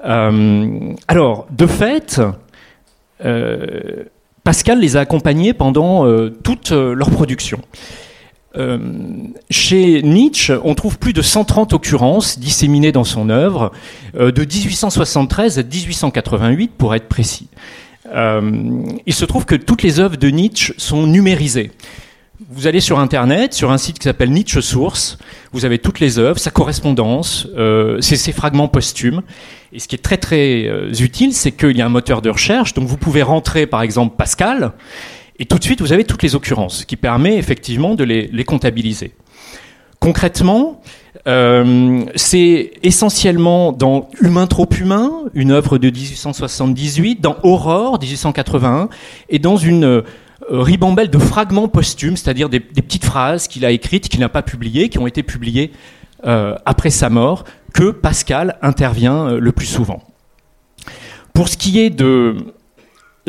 alors, 0.03 1.47
de 1.49 1.65
fait, 1.65 2.21
Pascal 4.43 4.79
les 4.79 4.95
a 4.95 5.01
accompagnés 5.01 5.53
pendant 5.53 6.05
toute 6.43 6.71
leur 6.71 7.09
production. 7.09 7.59
Euh, 8.57 8.77
chez 9.49 10.01
Nietzsche, 10.01 10.53
on 10.63 10.73
trouve 10.73 10.97
plus 10.97 11.13
de 11.13 11.21
130 11.21 11.73
occurrences 11.73 12.39
disséminées 12.39 12.91
dans 12.91 13.03
son 13.03 13.29
œuvre, 13.29 13.71
euh, 14.15 14.31
de 14.31 14.41
1873 14.41 15.59
à 15.59 15.63
1888 15.63 16.71
pour 16.77 16.95
être 16.95 17.07
précis. 17.07 17.47
Euh, 18.13 18.81
il 19.05 19.13
se 19.13 19.25
trouve 19.25 19.45
que 19.45 19.55
toutes 19.55 19.83
les 19.83 19.99
œuvres 19.99 20.17
de 20.17 20.29
Nietzsche 20.29 20.73
sont 20.77 21.05
numérisées. 21.05 21.71
Vous 22.49 22.67
allez 22.67 22.79
sur 22.79 22.99
Internet, 22.99 23.53
sur 23.53 23.71
un 23.71 23.77
site 23.77 23.99
qui 23.99 24.03
s'appelle 24.03 24.31
Nietzsche 24.31 24.61
Source, 24.61 25.17
vous 25.51 25.65
avez 25.65 25.79
toutes 25.79 25.99
les 25.99 26.19
œuvres, 26.19 26.39
sa 26.39 26.51
correspondance, 26.51 27.47
ses, 27.99 28.31
fragments 28.31 28.67
posthumes. 28.67 29.23
Et 29.73 29.79
ce 29.79 29.87
qui 29.87 29.95
est 29.95 30.03
très 30.03 30.17
très 30.17 30.69
utile, 31.01 31.33
c'est 31.33 31.51
qu'il 31.51 31.75
y 31.75 31.81
a 31.81 31.85
un 31.87 31.89
moteur 31.89 32.21
de 32.21 32.29
recherche, 32.29 32.75
donc 32.75 32.87
vous 32.87 32.95
pouvez 32.95 33.23
rentrer 33.23 33.65
par 33.65 33.81
exemple 33.81 34.15
Pascal, 34.17 34.73
et 35.39 35.45
tout 35.45 35.59
de 35.59 35.63
suite, 35.63 35.81
vous 35.81 35.93
avez 35.93 36.03
toutes 36.03 36.23
les 36.23 36.35
occurrences, 36.35 36.85
qui 36.85 36.95
permet 36.95 37.37
effectivement 37.37 37.95
de 37.95 38.03
les, 38.03 38.43
comptabiliser. 38.43 39.13
concrètement, 39.99 40.81
euh, 41.27 42.05
c'est 42.15 42.71
essentiellement 42.83 43.71
dans 43.71 44.09
Humain 44.21 44.47
trop 44.47 44.67
humain, 44.79 45.11
une 45.33 45.51
œuvre 45.51 45.77
de 45.77 45.89
1878, 45.89 47.21
dans 47.21 47.35
Aurore 47.43 47.99
1881, 47.99 48.89
et 49.29 49.39
dans 49.39 49.57
une 49.57 49.83
euh, 49.83 50.01
ribambelle 50.49 51.09
de 51.09 51.17
fragments 51.17 51.67
posthumes, 51.67 52.15
c'est-à-dire 52.15 52.49
des, 52.49 52.59
petites 52.59 53.05
phrases 53.05 53.47
qu'il 53.47 53.65
a 53.65 53.71
écrites, 53.71 54.07
qu'il 54.09 54.21
n'a 54.21 54.29
pas 54.29 54.41
publiées, 54.41 54.89
qui 54.89 54.99
ont 54.99 55.07
été 55.07 55.21
publiées 55.21 55.71
euh, 56.25 56.55
après 56.65 56.89
sa 56.89 57.09
mort, 57.09 57.43
que 57.73 57.91
Pascal 57.91 58.57
intervient 58.61 59.33
le 59.33 59.51
plus 59.51 59.67
souvent. 59.67 60.01
Pour 61.33 61.49
ce 61.49 61.57
qui 61.57 61.79
est 61.79 61.89
de, 61.91 62.37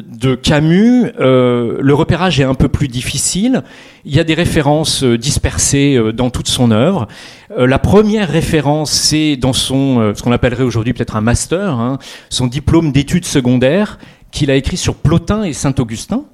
de 0.07 0.35
Camus, 0.35 1.07
euh, 1.21 1.79
le 1.81 1.95
repérage 1.95 2.41
est 2.41 2.45
un 2.45 2.55
peu 2.55 2.69
plus 2.69 2.89
difficile. 2.89 3.63
Il 4.05 4.15
y 4.15 4.21
a 4.21 4.25
des 4.25 4.35
références 4.35 5.03
euh, 5.03 5.19
dispersées 5.19 5.97
euh, 5.97 6.13
dans 6.13 6.31
toute 6.31 6.49
son 6.49 6.71
œuvre. 6.71 7.09
la 7.57 7.79
première 7.79 8.29
référence, 8.29 8.93
c'est 8.93 9.37
dans 9.37 9.53
son 9.53 10.13
ce 10.15 10.23
qu'on 10.23 10.33
appellerait 10.33 10.65
aujourd'hui 10.65 10.93
peut-être 10.93 11.17
un 11.17 11.21
master, 11.21 11.71
hein, 11.71 11.99
son 12.29 12.47
diplôme 12.47 12.93
d'études 12.93 13.25
secondaires 13.25 13.99
qu'il 14.31 14.51
a 14.51 14.57
écrit 14.57 14.77
sur 14.77 14.95
Plotin 14.95 15.45
et 15.45 15.53
Saint-Augustin 15.53 16.25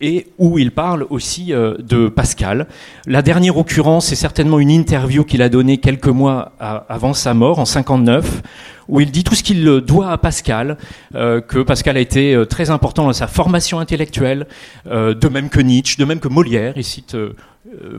et 0.00 0.28
où 0.38 0.58
il 0.58 0.70
parle 0.70 1.06
aussi 1.10 1.52
de 1.52 2.08
Pascal. 2.08 2.66
La 3.06 3.22
dernière 3.22 3.56
occurrence 3.56 4.12
est 4.12 4.16
certainement 4.16 4.58
une 4.58 4.70
interview 4.70 5.24
qu'il 5.24 5.42
a 5.42 5.48
donnée 5.48 5.78
quelques 5.78 6.08
mois 6.08 6.52
avant 6.58 7.12
sa 7.12 7.34
mort, 7.34 7.58
en 7.58 7.64
59, 7.64 8.42
où 8.90 9.00
il 9.00 9.10
dit 9.10 9.24
tout 9.24 9.34
ce 9.34 9.42
qu'il 9.42 9.64
doit 9.64 10.10
à 10.10 10.18
Pascal, 10.18 10.76
euh, 11.14 11.40
que 11.40 11.60
Pascal 11.60 11.96
a 11.96 12.00
été 12.00 12.34
euh, 12.34 12.44
très 12.44 12.70
important 12.70 13.04
dans 13.04 13.12
sa 13.12 13.28
formation 13.28 13.78
intellectuelle, 13.78 14.46
euh, 14.88 15.14
de 15.14 15.28
même 15.28 15.48
que 15.48 15.60
Nietzsche, 15.60 15.96
de 15.96 16.04
même 16.04 16.18
que 16.18 16.28
Molière. 16.28 16.74
Il 16.76 16.84
cite 16.84 17.16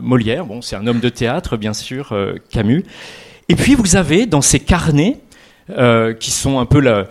Molière, 0.00 0.44
bon, 0.44 0.60
c'est 0.60 0.76
un 0.76 0.86
homme 0.86 1.00
de 1.00 1.08
théâtre, 1.08 1.56
bien 1.56 1.72
sûr, 1.72 2.14
Camus. 2.50 2.84
Et 3.48 3.54
puis 3.54 3.74
vous 3.74 3.96
avez 3.96 4.26
dans 4.26 4.42
ces 4.42 4.60
carnets, 4.60 5.18
qui 6.18 6.30
sont 6.30 6.58
un 6.58 6.66
peu 6.66 6.80
le, 6.80 7.06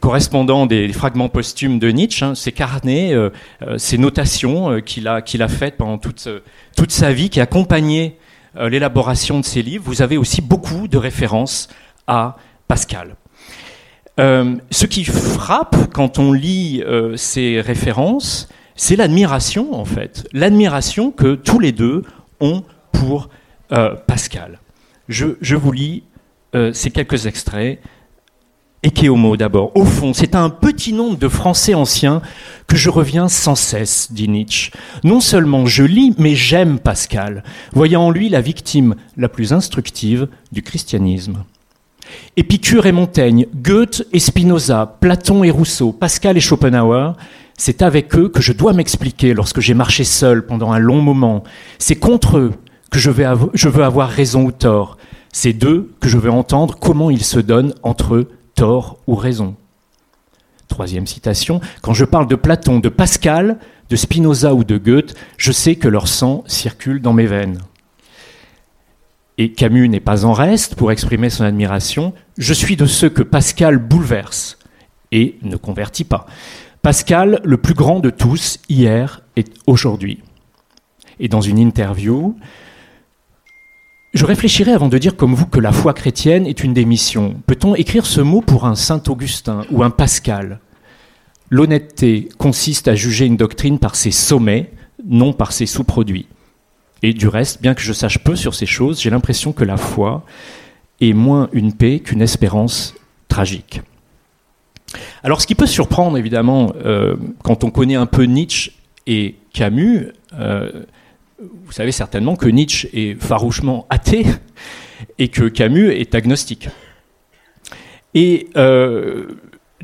correspondant 0.00 0.66
des 0.66 0.92
fragments 0.92 1.28
posthumes 1.28 1.78
de 1.78 1.88
Nietzsche, 1.88 2.24
hein, 2.24 2.34
ces 2.34 2.52
carnets, 2.52 3.14
ces 3.76 3.98
notations 3.98 4.80
qu'il 4.80 5.08
a, 5.08 5.22
qu'il 5.22 5.42
a 5.42 5.48
faites 5.48 5.76
pendant 5.76 5.98
toute, 5.98 6.28
toute 6.76 6.92
sa 6.92 7.12
vie, 7.12 7.30
qui 7.30 7.40
accompagnaient 7.40 8.16
l'élaboration 8.58 9.40
de 9.40 9.44
ses 9.44 9.62
livres, 9.62 9.84
vous 9.86 10.02
avez 10.02 10.16
aussi 10.16 10.42
beaucoup 10.42 10.86
de 10.86 10.98
références 10.98 11.68
à 12.06 12.36
Pascal. 12.68 13.16
Euh, 14.20 14.56
ce 14.70 14.84
qui 14.84 15.04
frappe 15.04 15.90
quand 15.92 16.18
on 16.18 16.32
lit 16.32 16.82
euh, 16.86 17.16
ces 17.16 17.60
références, 17.60 18.48
c'est 18.76 18.96
l'admiration 18.96 19.74
en 19.74 19.86
fait, 19.86 20.28
l'admiration 20.34 21.10
que 21.10 21.34
tous 21.34 21.58
les 21.58 21.72
deux 21.72 22.02
ont 22.40 22.62
pour 22.92 23.30
euh, 23.72 23.94
Pascal. 24.06 24.60
Je, 25.08 25.56
vous 25.56 25.72
lis 25.72 26.04
ces 26.72 26.90
quelques 26.90 27.26
extraits. 27.26 27.80
Ekeomo 28.84 29.36
d'abord. 29.36 29.70
Au 29.76 29.84
fond, 29.84 30.12
c'est 30.12 30.34
un 30.34 30.50
petit 30.50 30.92
nombre 30.92 31.16
de 31.16 31.28
Français 31.28 31.74
anciens 31.74 32.20
que 32.66 32.74
je 32.74 32.90
reviens 32.90 33.28
sans 33.28 33.54
cesse, 33.54 34.08
dit 34.10 34.28
Nietzsche. 34.28 34.72
Non 35.04 35.20
seulement 35.20 35.66
je 35.66 35.84
lis, 35.84 36.14
mais 36.18 36.34
j'aime 36.34 36.80
Pascal, 36.80 37.44
voyant 37.72 38.06
en 38.06 38.10
lui 38.10 38.28
la 38.28 38.40
victime 38.40 38.96
la 39.16 39.28
plus 39.28 39.52
instructive 39.52 40.26
du 40.50 40.62
christianisme. 40.62 41.44
Épicure 42.36 42.86
et 42.86 42.92
Montaigne, 42.92 43.46
Goethe 43.54 44.04
et 44.12 44.18
Spinoza, 44.18 44.96
Platon 45.00 45.44
et 45.44 45.50
Rousseau, 45.52 45.92
Pascal 45.92 46.36
et 46.36 46.40
Schopenhauer, 46.40 47.12
c'est 47.56 47.82
avec 47.82 48.16
eux 48.16 48.28
que 48.28 48.42
je 48.42 48.52
dois 48.52 48.72
m'expliquer 48.72 49.32
lorsque 49.32 49.60
j'ai 49.60 49.74
marché 49.74 50.02
seul 50.02 50.44
pendant 50.44 50.72
un 50.72 50.80
long 50.80 51.00
moment. 51.00 51.44
C'est 51.78 51.94
contre 51.94 52.38
eux 52.38 52.52
que 52.90 52.98
je 52.98 53.10
veux 53.10 53.84
avoir 53.84 54.08
raison 54.08 54.42
ou 54.42 54.50
tort. 54.50 54.98
C'est 55.32 55.52
d'eux 55.52 55.92
que 56.00 56.08
je 56.08 56.18
veux 56.18 56.30
entendre 56.30 56.76
comment 56.78 57.10
ils 57.10 57.24
se 57.24 57.40
donnent 57.40 57.74
entre 57.82 58.14
eux 58.14 58.30
tort 58.54 58.98
ou 59.06 59.14
raison. 59.14 59.56
Troisième 60.68 61.06
citation, 61.06 61.60
quand 61.82 61.94
je 61.94 62.04
parle 62.04 62.28
de 62.28 62.36
Platon, 62.36 62.78
de 62.78 62.88
Pascal, 62.88 63.58
de 63.90 63.96
Spinoza 63.96 64.54
ou 64.54 64.64
de 64.64 64.78
Goethe, 64.78 65.14
je 65.36 65.52
sais 65.52 65.76
que 65.76 65.88
leur 65.88 66.08
sang 66.08 66.44
circule 66.46 67.02
dans 67.02 67.12
mes 67.12 67.26
veines 67.26 67.58
et 69.38 69.52
Camus 69.52 69.88
n'est 69.88 70.00
pas 70.00 70.24
en 70.24 70.32
reste 70.32 70.74
pour 70.74 70.92
exprimer 70.92 71.30
son 71.30 71.44
admiration, 71.44 72.12
je 72.38 72.52
suis 72.52 72.76
de 72.76 72.86
ceux 72.86 73.08
que 73.08 73.22
Pascal 73.22 73.78
bouleverse 73.78 74.58
et 75.10 75.38
ne 75.42 75.56
convertit 75.56 76.04
pas. 76.04 76.26
Pascal, 76.82 77.40
le 77.44 77.56
plus 77.56 77.74
grand 77.74 78.00
de 78.00 78.10
tous, 78.10 78.58
hier 78.68 79.22
et 79.36 79.44
aujourd'hui. 79.66 80.22
Et 81.20 81.28
dans 81.28 81.40
une 81.40 81.58
interview, 81.58 82.36
je 84.14 84.24
réfléchirai 84.26 84.72
avant 84.72 84.88
de 84.88 84.98
dire 84.98 85.16
comme 85.16 85.34
vous 85.34 85.46
que 85.46 85.60
la 85.60 85.72
foi 85.72 85.94
chrétienne 85.94 86.46
est 86.46 86.62
une 86.62 86.74
démission. 86.74 87.36
Peut-on 87.46 87.74
écrire 87.74 88.06
ce 88.06 88.20
mot 88.20 88.42
pour 88.42 88.66
un 88.66 88.74
Saint 88.74 89.02
Augustin 89.08 89.62
ou 89.70 89.82
un 89.82 89.90
Pascal? 89.90 90.60
L'honnêteté 91.48 92.28
consiste 92.38 92.88
à 92.88 92.94
juger 92.94 93.26
une 93.26 93.36
doctrine 93.36 93.78
par 93.78 93.94
ses 93.94 94.10
sommets, 94.10 94.70
non 95.06 95.32
par 95.32 95.52
ses 95.52 95.66
sous-produits. 95.66 96.26
Et 97.02 97.14
du 97.14 97.26
reste, 97.26 97.60
bien 97.60 97.74
que 97.74 97.82
je 97.82 97.92
sache 97.92 98.18
peu 98.18 98.36
sur 98.36 98.54
ces 98.54 98.66
choses, 98.66 99.00
j'ai 99.00 99.10
l'impression 99.10 99.52
que 99.52 99.64
la 99.64 99.76
foi 99.76 100.24
est 101.00 101.12
moins 101.14 101.48
une 101.52 101.72
paix 101.72 102.00
qu'une 102.00 102.22
espérance 102.22 102.94
tragique. 103.28 103.80
Alors 105.22 105.40
ce 105.40 105.46
qui 105.46 105.54
peut 105.54 105.66
surprendre 105.66 106.18
évidemment 106.18 106.72
euh, 106.84 107.16
quand 107.42 107.64
on 107.64 107.70
connaît 107.70 107.94
un 107.94 108.06
peu 108.06 108.24
Nietzsche 108.24 108.72
et 109.06 109.36
Camus, 109.52 110.08
euh, 110.34 110.84
vous 111.64 111.72
savez 111.72 111.92
certainement 111.92 112.36
que 112.36 112.48
Nietzsche 112.48 112.88
est 112.92 113.20
farouchement 113.20 113.86
athée 113.90 114.26
et 115.18 115.28
que 115.28 115.44
Camus 115.44 115.90
est 115.90 116.14
agnostique. 116.14 116.68
Et 118.14 118.48
euh, 118.56 119.26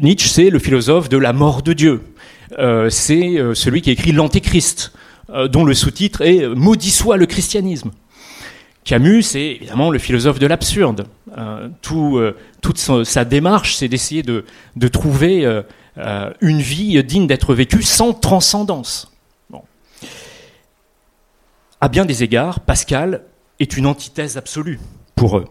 Nietzsche, 0.01 0.29
c'est 0.29 0.51
le 0.51 0.59
philosophe 0.59 1.09
de 1.09 1.19
la 1.19 1.33
mort 1.33 1.63
de 1.63 1.73
Dieu. 1.73 2.03
c'est 2.91 3.37
celui 3.55 3.83
qui 3.83 3.91
écrit 3.91 4.13
l'Antéchrist. 4.13 4.93
Euh, 5.31 5.47
dont 5.47 5.65
le 5.65 5.75
sous-titre 5.75 6.23
est 6.23 6.49
Maudit 6.49 6.91
soit 6.91 7.19
le 7.19 7.27
christianisme. 7.27 7.91
Camus, 8.85 9.23
c'est 9.23 9.43
évidemment 9.43 9.91
le 9.91 9.99
philosophe 9.99 10.39
de 10.39 10.47
l'absurde. 10.47 11.07
Euh, 11.37 11.69
euh, 11.93 12.33
toute 12.63 12.79
sa 12.79 13.25
démarche, 13.27 13.75
c'est 13.75 13.89
d'essayer 13.89 14.23
de, 14.23 14.45
trouver 14.89 15.47
une 16.41 16.61
vie 16.61 17.03
digne 17.05 17.27
d'être 17.27 17.53
vécue 17.53 17.83
sans 17.83 18.15
transcendance. 18.15 19.13
À 21.81 21.89
bien 21.89 22.05
des 22.05 22.23
égards, 22.23 22.61
Pascal 22.61 23.23
est 23.61 23.77
une 23.77 23.87
antithèse 23.87 24.37
absolue 24.37 24.81
pour 25.15 25.39
eux. 25.39 25.47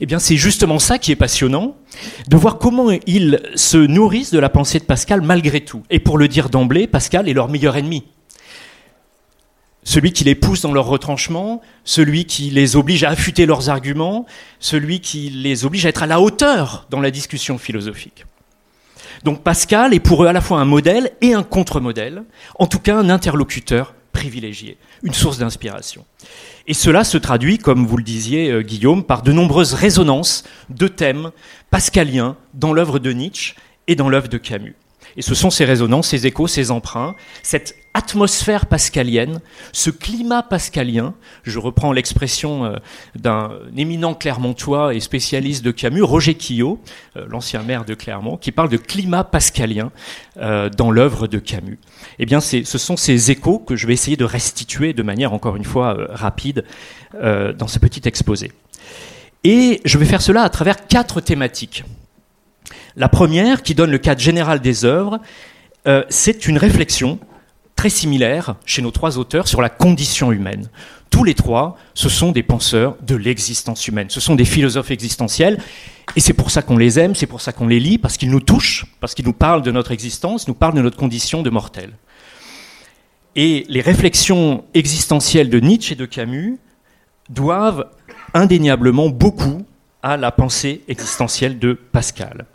Eh 0.00 0.06
bien, 0.06 0.18
c'est 0.18 0.36
justement 0.36 0.78
ça 0.78 0.98
qui 0.98 1.12
est 1.12 1.16
passionnant, 1.16 1.76
de 2.28 2.36
voir 2.36 2.58
comment 2.58 2.90
ils 3.06 3.40
se 3.54 3.76
nourrissent 3.76 4.32
de 4.32 4.38
la 4.38 4.48
pensée 4.48 4.78
de 4.78 4.84
Pascal 4.84 5.20
malgré 5.20 5.60
tout. 5.60 5.82
Et 5.90 6.00
pour 6.00 6.18
le 6.18 6.28
dire 6.28 6.48
d'emblée, 6.48 6.86
Pascal 6.86 7.28
est 7.28 7.34
leur 7.34 7.48
meilleur 7.48 7.76
ennemi 7.76 8.04
celui 9.86 10.12
qui 10.12 10.24
les 10.24 10.34
pousse 10.34 10.62
dans 10.62 10.72
leur 10.72 10.86
retranchement, 10.86 11.62
celui 11.84 12.24
qui 12.24 12.50
les 12.50 12.74
oblige 12.74 13.04
à 13.04 13.10
affûter 13.10 13.46
leurs 13.46 13.70
arguments, 13.70 14.26
celui 14.58 15.00
qui 15.00 15.30
les 15.30 15.64
oblige 15.64 15.86
à 15.86 15.90
être 15.90 16.02
à 16.02 16.06
la 16.06 16.20
hauteur 16.20 16.86
dans 16.90 17.00
la 17.00 17.12
discussion 17.12 17.56
philosophique. 17.56 18.26
Donc 19.22 19.44
Pascal 19.44 19.94
est 19.94 20.00
pour 20.00 20.24
eux 20.24 20.26
à 20.26 20.32
la 20.32 20.40
fois 20.40 20.58
un 20.58 20.64
modèle 20.64 21.12
et 21.20 21.34
un 21.34 21.44
contre-modèle, 21.44 22.24
en 22.58 22.66
tout 22.66 22.80
cas 22.80 22.96
un 22.96 23.08
interlocuteur 23.08 23.94
privilégié, 24.16 24.78
une 25.02 25.12
source 25.12 25.36
d'inspiration. 25.36 26.06
Et 26.66 26.72
cela 26.72 27.04
se 27.04 27.18
traduit, 27.18 27.58
comme 27.58 27.86
vous 27.86 27.98
le 27.98 28.02
disiez 28.02 28.50
euh, 28.50 28.62
Guillaume, 28.62 29.04
par 29.04 29.22
de 29.22 29.30
nombreuses 29.30 29.74
résonances 29.74 30.42
de 30.70 30.88
thèmes 30.88 31.32
pascaliens 31.70 32.36
dans 32.54 32.72
l'œuvre 32.72 32.98
de 32.98 33.12
Nietzsche 33.12 33.54
et 33.86 33.94
dans 33.94 34.08
l'œuvre 34.08 34.28
de 34.28 34.38
Camus. 34.38 34.74
Et 35.16 35.22
ce 35.22 35.34
sont 35.34 35.50
ces 35.50 35.64
résonances, 35.64 36.08
ces 36.08 36.26
échos, 36.26 36.46
ces 36.46 36.70
emprunts, 36.70 37.14
cette 37.42 37.76
atmosphère 37.94 38.66
pascalienne, 38.66 39.40
ce 39.72 39.88
climat 39.88 40.42
pascalien, 40.42 41.14
je 41.44 41.58
reprends 41.58 41.92
l'expression 41.92 42.66
euh, 42.66 42.76
d'un 43.14 43.52
éminent 43.74 44.12
clermontois 44.12 44.94
et 44.94 45.00
spécialiste 45.00 45.64
de 45.64 45.70
Camus, 45.70 46.02
Roger 46.02 46.34
Quillot, 46.34 46.78
euh, 47.16 47.24
l'ancien 47.28 47.62
maire 47.62 47.86
de 47.86 47.94
Clermont, 47.94 48.36
qui 48.36 48.52
parle 48.52 48.68
de 48.68 48.76
climat 48.76 49.24
pascalien 49.24 49.92
euh, 50.36 50.68
dans 50.68 50.90
l'œuvre 50.90 51.26
de 51.26 51.38
Camus. 51.38 51.78
Eh 52.18 52.26
bien, 52.26 52.40
ce 52.40 52.62
sont 52.64 52.98
ces 52.98 53.30
échos 53.30 53.58
que 53.58 53.76
je 53.76 53.86
vais 53.86 53.94
essayer 53.94 54.18
de 54.18 54.26
restituer 54.26 54.92
de 54.92 55.02
manière, 55.02 55.32
encore 55.32 55.56
une 55.56 55.64
fois, 55.64 55.96
rapide 56.10 56.64
dans 57.14 57.66
ce 57.66 57.78
petit 57.78 58.02
exposé. 58.06 58.52
Et 59.44 59.80
je 59.84 59.96
vais 59.96 60.04
faire 60.04 60.20
cela 60.20 60.42
à 60.42 60.50
travers 60.50 60.86
quatre 60.86 61.20
thématiques. 61.20 61.84
La 62.96 63.08
première, 63.10 63.62
qui 63.62 63.74
donne 63.74 63.90
le 63.90 63.98
cadre 63.98 64.20
général 64.20 64.60
des 64.60 64.86
œuvres, 64.86 65.20
euh, 65.86 66.02
c'est 66.08 66.46
une 66.46 66.56
réflexion 66.56 67.18
très 67.76 67.90
similaire 67.90 68.56
chez 68.64 68.80
nos 68.80 68.90
trois 68.90 69.18
auteurs 69.18 69.48
sur 69.48 69.60
la 69.60 69.68
condition 69.68 70.32
humaine. 70.32 70.70
Tous 71.10 71.22
les 71.22 71.34
trois, 71.34 71.76
ce 71.92 72.08
sont 72.08 72.32
des 72.32 72.42
penseurs 72.42 72.96
de 73.02 73.14
l'existence 73.14 73.86
humaine, 73.86 74.08
ce 74.08 74.18
sont 74.18 74.34
des 74.34 74.46
philosophes 74.46 74.90
existentiels, 74.90 75.58
et 76.16 76.20
c'est 76.20 76.32
pour 76.32 76.50
ça 76.50 76.62
qu'on 76.62 76.78
les 76.78 76.98
aime, 76.98 77.14
c'est 77.14 77.26
pour 77.26 77.42
ça 77.42 77.52
qu'on 77.52 77.68
les 77.68 77.80
lit, 77.80 77.98
parce 77.98 78.16
qu'ils 78.16 78.30
nous 78.30 78.40
touchent, 78.40 78.86
parce 79.00 79.14
qu'ils 79.14 79.26
nous 79.26 79.34
parlent 79.34 79.62
de 79.62 79.70
notre 79.70 79.92
existence, 79.92 80.48
nous 80.48 80.54
parlent 80.54 80.74
de 80.74 80.82
notre 80.82 80.96
condition 80.96 81.42
de 81.42 81.50
mortel. 81.50 81.90
Et 83.36 83.66
les 83.68 83.82
réflexions 83.82 84.64
existentielles 84.72 85.50
de 85.50 85.60
Nietzsche 85.60 85.92
et 85.92 85.96
de 85.96 86.06
Camus 86.06 86.58
doivent 87.28 87.90
indéniablement 88.32 89.10
beaucoup 89.10 89.66
à 90.02 90.16
la 90.16 90.32
pensée 90.32 90.82
existentielle 90.88 91.58
de 91.58 91.74
Pascal. 91.74 92.46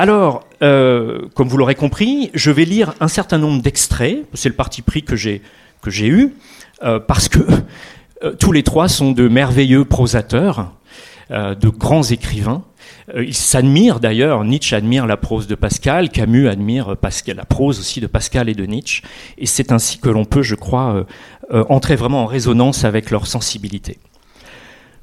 Alors, 0.00 0.44
euh, 0.62 1.22
comme 1.34 1.48
vous 1.48 1.56
l'aurez 1.56 1.74
compris, 1.74 2.30
je 2.32 2.52
vais 2.52 2.64
lire 2.64 2.94
un 3.00 3.08
certain 3.08 3.36
nombre 3.36 3.60
d'extraits, 3.60 4.26
c'est 4.32 4.48
le 4.48 4.54
parti 4.54 4.80
pris 4.80 5.02
que 5.02 5.16
j'ai, 5.16 5.42
eu, 6.06 6.34
euh, 6.84 7.00
parce 7.00 7.28
que 7.28 7.40
euh, 8.22 8.32
tous 8.38 8.52
les 8.52 8.62
trois 8.62 8.86
sont 8.86 9.10
de 9.10 9.26
merveilleux 9.26 9.84
prosateurs, 9.84 10.72
de 11.30 11.68
grands 11.68 12.04
écrivains. 12.04 12.62
ils 13.14 13.34
s'admirent 13.34 14.00
d'ailleurs, 14.00 14.44
Nietzsche 14.44 14.74
admire 14.74 15.06
la 15.06 15.18
prose 15.18 15.46
de 15.46 15.54
Pascal, 15.54 16.08
Camus 16.08 16.48
admire 16.48 16.96
Pascal, 16.96 17.36
la 17.36 17.44
prose 17.44 17.78
aussi 17.80 18.00
de 18.00 18.06
Pascal 18.06 18.48
et 18.48 18.54
de 18.54 18.64
Nietzsche, 18.64 19.02
et 19.36 19.44
c'est 19.44 19.70
ainsi 19.70 19.98
que 19.98 20.08
l'on 20.08 20.24
peut, 20.24 20.40
je 20.40 20.54
crois, 20.54 21.04
entrer 21.52 21.96
vraiment 21.96 22.22
en 22.22 22.26
résonance 22.26 22.84
avec 22.84 23.10
leur 23.10 23.26
sensibilité. 23.26 23.98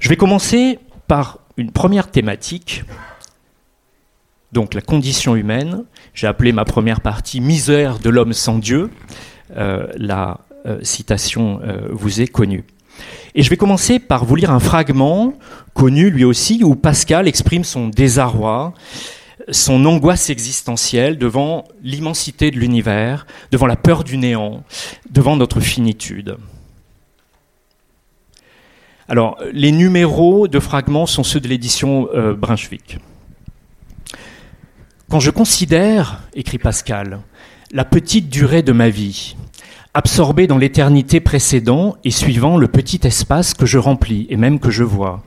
Je 0.00 0.08
vais 0.08 0.16
commencer 0.16 0.80
par 1.06 1.38
une 1.56 1.70
première 1.70 2.10
thématique, 2.10 2.82
donc 4.56 4.72
la 4.72 4.80
condition 4.80 5.36
humaine. 5.36 5.84
J'ai 6.14 6.26
appelé 6.26 6.50
ma 6.50 6.64
première 6.64 7.02
partie 7.02 7.42
Misère 7.42 7.98
de 7.98 8.08
l'homme 8.08 8.32
sans 8.32 8.58
Dieu. 8.58 8.88
Euh, 9.54 9.86
la 9.98 10.40
euh, 10.64 10.78
citation 10.82 11.60
euh, 11.62 11.88
vous 11.90 12.22
est 12.22 12.26
connue. 12.26 12.64
Et 13.34 13.42
je 13.42 13.50
vais 13.50 13.58
commencer 13.58 13.98
par 13.98 14.24
vous 14.24 14.34
lire 14.34 14.50
un 14.50 14.58
fragment 14.58 15.34
connu 15.74 16.08
lui 16.08 16.24
aussi 16.24 16.64
où 16.64 16.74
Pascal 16.74 17.28
exprime 17.28 17.64
son 17.64 17.88
désarroi, 17.88 18.72
son 19.50 19.84
angoisse 19.84 20.30
existentielle 20.30 21.18
devant 21.18 21.64
l'immensité 21.82 22.50
de 22.50 22.58
l'univers, 22.58 23.26
devant 23.52 23.66
la 23.66 23.76
peur 23.76 24.04
du 24.04 24.16
néant, 24.16 24.64
devant 25.10 25.36
notre 25.36 25.60
finitude. 25.60 26.38
Alors, 29.06 29.36
les 29.52 29.70
numéros 29.70 30.48
de 30.48 30.58
fragments 30.60 31.04
sont 31.04 31.24
ceux 31.24 31.40
de 31.40 31.46
l'édition 31.46 32.08
Brunswick. 32.38 32.98
Quand 35.08 35.20
je 35.20 35.30
considère, 35.30 36.24
écrit 36.34 36.58
Pascal, 36.58 37.20
la 37.70 37.84
petite 37.84 38.28
durée 38.28 38.64
de 38.64 38.72
ma 38.72 38.88
vie, 38.88 39.36
absorbée 39.94 40.48
dans 40.48 40.58
l'éternité 40.58 41.20
précédente 41.20 41.96
et 42.02 42.10
suivant 42.10 42.56
le 42.56 42.66
petit 42.66 42.98
espace 43.04 43.54
que 43.54 43.66
je 43.66 43.78
remplis 43.78 44.26
et 44.30 44.36
même 44.36 44.58
que 44.58 44.70
je 44.70 44.82
vois, 44.82 45.22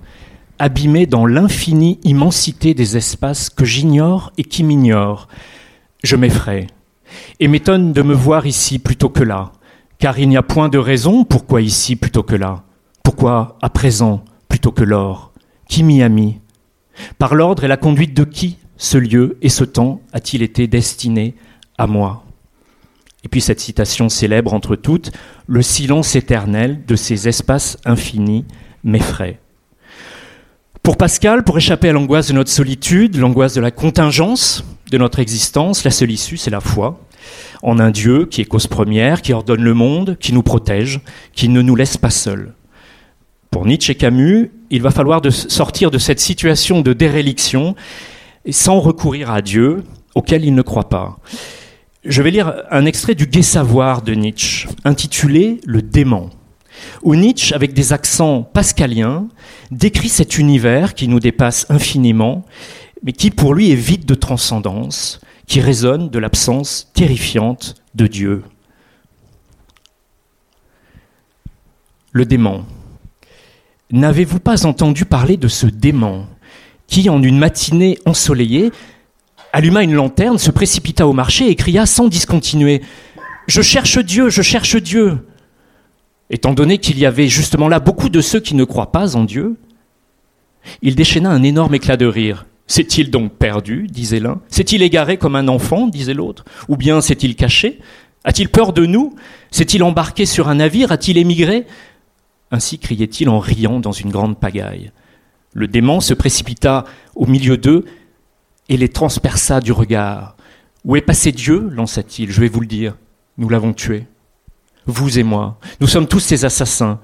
abîmé 0.60 1.06
dans 1.06 1.26
l'infinie 1.26 1.98
immensité 2.04 2.74
des 2.74 2.98
espaces 2.98 3.50
que 3.50 3.64
j'ignore 3.64 4.34
et 4.38 4.44
qui 4.44 4.66
m'ignorent, 4.66 5.30
je 6.04 6.18
m'effraie 6.18 6.68
et 7.40 7.48
m'étonne 7.48 7.94
de 7.94 8.02
me 8.02 8.14
voir 8.14 8.46
ici 8.48 8.80
plutôt 8.80 9.10
que 9.10 9.24
là, 9.24 9.54
car 9.98 10.20
il 10.20 10.28
n'y 10.28 10.36
a 10.36 10.44
point 10.44 10.68
de 10.68 10.78
raison 10.78 11.24
pourquoi 11.24 11.62
ici 11.62 11.96
plutôt 11.96 12.24
que 12.24 12.36
là. 12.36 12.64
Pourquoi 13.02 13.58
à 13.62 13.70
présent 13.70 14.26
plutôt 14.50 14.74
que 14.74 14.84
lors 14.84 15.32
Qui 15.70 15.84
m'y 15.84 16.04
a 16.04 16.10
mis? 16.10 16.42
Par 17.18 17.34
l'ordre 17.34 17.64
et 17.64 17.70
la 17.70 17.78
conduite 17.78 18.14
de 18.14 18.26
qui? 18.26 18.58
Ce 18.80 18.98
lieu 18.98 19.38
et 19.44 19.50
ce 19.50 19.64
temps 19.64 20.02
a-t-il 20.14 20.42
été 20.42 20.66
destiné 20.66 21.36
à 21.78 21.86
moi? 21.86 22.26
Et 23.24 23.28
puis 23.28 23.42
cette 23.42 23.60
citation 23.60 24.10
célèbre 24.10 24.54
entre 24.54 24.76
toutes, 24.76 25.12
le 25.46 25.62
silence 25.62 26.16
éternel 26.16 26.84
de 26.88 26.96
ces 26.96 27.28
espaces 27.28 27.78
infinis 27.86 28.46
m'effraie. 28.84 29.40
Pour 30.82 30.96
Pascal, 30.96 31.44
pour 31.44 31.58
échapper 31.58 31.90
à 31.90 31.92
l'angoisse 31.92 32.30
de 32.30 32.34
notre 32.34 32.50
solitude, 32.50 33.18
l'angoisse 33.18 33.54
de 33.54 33.62
la 33.62 33.72
contingence 33.72 34.64
de 34.90 34.98
notre 34.98 35.20
existence, 35.20 35.84
la 35.84 35.92
seule 35.92 36.12
issue, 36.12 36.38
c'est 36.38 36.50
la 36.50 36.62
foi 36.62 37.06
en 37.62 37.80
un 37.80 37.92
Dieu 37.92 38.26
qui 38.26 38.40
est 38.40 38.46
cause 38.46 38.68
première, 38.68 39.22
qui 39.22 39.34
ordonne 39.34 39.62
le 39.62 39.74
monde, 39.74 40.18
qui 40.22 40.32
nous 40.32 40.42
protège, 40.42 41.02
qui 41.34 41.50
ne 41.50 41.62
nous 41.62 41.76
laisse 41.76 41.98
pas 41.98 42.10
seuls. 42.10 42.54
Pour 43.52 43.66
Nietzsche 43.66 43.92
et 43.92 43.96
Camus, 43.96 44.52
il 44.70 44.82
va 44.82 44.92
falloir 44.92 45.22
sortir 45.30 45.92
de 45.92 45.98
cette 45.98 46.22
situation 46.22 46.80
de 46.82 46.94
déréliction 46.94 47.76
sans 48.50 48.80
recourir 48.80 49.32
à 49.32 49.42
Dieu, 49.42 49.84
auquel 50.16 50.46
ils 50.46 50.56
ne 50.56 50.62
croient 50.62 50.90
pas. 50.90 51.20
Je 52.04 52.22
vais 52.22 52.32
lire 52.32 52.64
un 52.72 52.86
extrait 52.86 53.16
du 53.16 53.28
Gai 53.28 53.42
Savoir 53.42 54.02
de 54.02 54.14
Nietzsche, 54.14 54.68
intitulé 54.86 55.60
Le 55.66 55.82
démon, 55.82 56.30
où 57.04 57.16
Nietzsche, 57.16 57.54
avec 57.54 57.74
des 57.74 57.94
accents 57.94 58.44
pascaliens, 58.44 59.28
décrit 59.72 60.10
cet 60.10 60.38
univers 60.38 60.94
qui 60.94 61.08
nous 61.08 61.20
dépasse 61.20 61.66
infiniment, 61.70 62.46
mais 63.04 63.12
qui 63.12 63.32
pour 63.32 63.54
lui 63.54 63.72
est 63.72 63.76
vide 63.76 64.06
de 64.06 64.16
transcendance, 64.16 65.20
qui 65.46 65.62
résonne 65.62 66.10
de 66.10 66.20
l'absence 66.20 66.90
terrifiante 66.94 67.76
de 67.96 68.08
Dieu. 68.08 68.44
Le 72.12 72.26
démon. 72.26 72.66
N'avez-vous 73.92 74.40
pas 74.40 74.66
entendu 74.66 75.06
parler 75.06 75.38
de 75.38 75.48
ce 75.48 75.66
démon? 75.66 76.28
Qui, 76.90 77.10
en 77.10 77.22
une 77.24 77.38
matinée 77.38 77.98
ensoleillée, 78.06 78.72
alluma 79.54 79.84
une 79.84 79.94
lanterne, 79.94 80.38
se 80.38 80.52
précipita 80.52 81.08
au 81.08 81.14
marché 81.14 81.50
et 81.50 81.56
cria 81.56 81.86
sans 81.86 82.08
discontinuer 82.08 82.82
Je 83.48 83.62
cherche 83.62 84.00
Dieu, 84.00 84.30
je 84.30 84.42
cherche 84.42 84.76
Dieu 84.76 85.26
Étant 86.30 86.54
donné 86.54 86.78
qu'il 86.78 87.00
y 87.00 87.06
avait 87.06 87.28
justement 87.28 87.68
là 87.68 87.80
beaucoup 87.80 88.10
de 88.10 88.22
ceux 88.22 88.40
qui 88.40 88.54
ne 88.54 88.64
croient 88.64 88.92
pas 88.92 89.16
en 89.16 89.24
Dieu, 89.24 89.56
il 90.82 90.96
déchaîna 90.96 91.32
un 91.32 91.42
énorme 91.42 91.74
éclat 91.74 91.98
de 91.98 92.06
rire. 92.06 92.46
S'est-il 92.68 93.10
donc 93.10 93.34
perdu? 93.34 93.88
disait 93.90 94.20
l'un. 94.20 94.40
S'est-il 94.48 94.84
égaré 94.84 95.18
comme 95.18 95.36
un 95.36 95.48
enfant? 95.48 95.88
disait 95.88 96.14
l'autre. 96.14 96.46
Ou 96.68 96.78
bien 96.78 97.02
s'est-il 97.02 97.36
caché? 97.36 97.80
A-t-il 98.24 98.50
peur 98.50 98.74
de 98.74 98.86
nous? 98.86 99.16
S'est-il 99.50 99.82
embarqué 99.82 100.28
sur 100.28 100.50
un 100.50 100.56
navire? 100.56 100.92
A-t-il 100.92 101.18
émigré? 101.18 101.66
Ainsi 102.52 102.78
criait-il 102.78 103.30
en 103.30 103.40
riant 103.40 103.80
dans 103.80 103.92
une 103.92 104.12
grande 104.12 104.38
pagaille. 104.38 104.92
Le 105.54 105.68
démon 105.68 106.00
se 106.00 106.14
précipita 106.14 106.86
au 107.16 107.26
milieu 107.26 107.58
d'eux 107.58 107.86
et 108.70 108.78
les 108.78 108.90
transperça 108.90 109.62
du 109.62 109.72
regard. 109.72 110.36
Où 110.86 110.96
est 110.96 111.02
passé 111.02 111.32
Dieu? 111.32 111.70
lança-t-il. 111.72 112.32
Je 112.32 112.42
vais 112.42 112.48
vous 112.48 112.62
le 112.62 112.68
dire. 112.68 112.96
Nous 113.38 113.50
l'avons 113.50 113.74
tué. 113.74 114.06
Vous 114.86 115.20
et 115.20 115.24
moi. 115.24 115.60
Nous 115.82 115.88
sommes 115.88 116.08
tous 116.08 116.20
ces 116.20 116.46
assassins. 116.46 117.00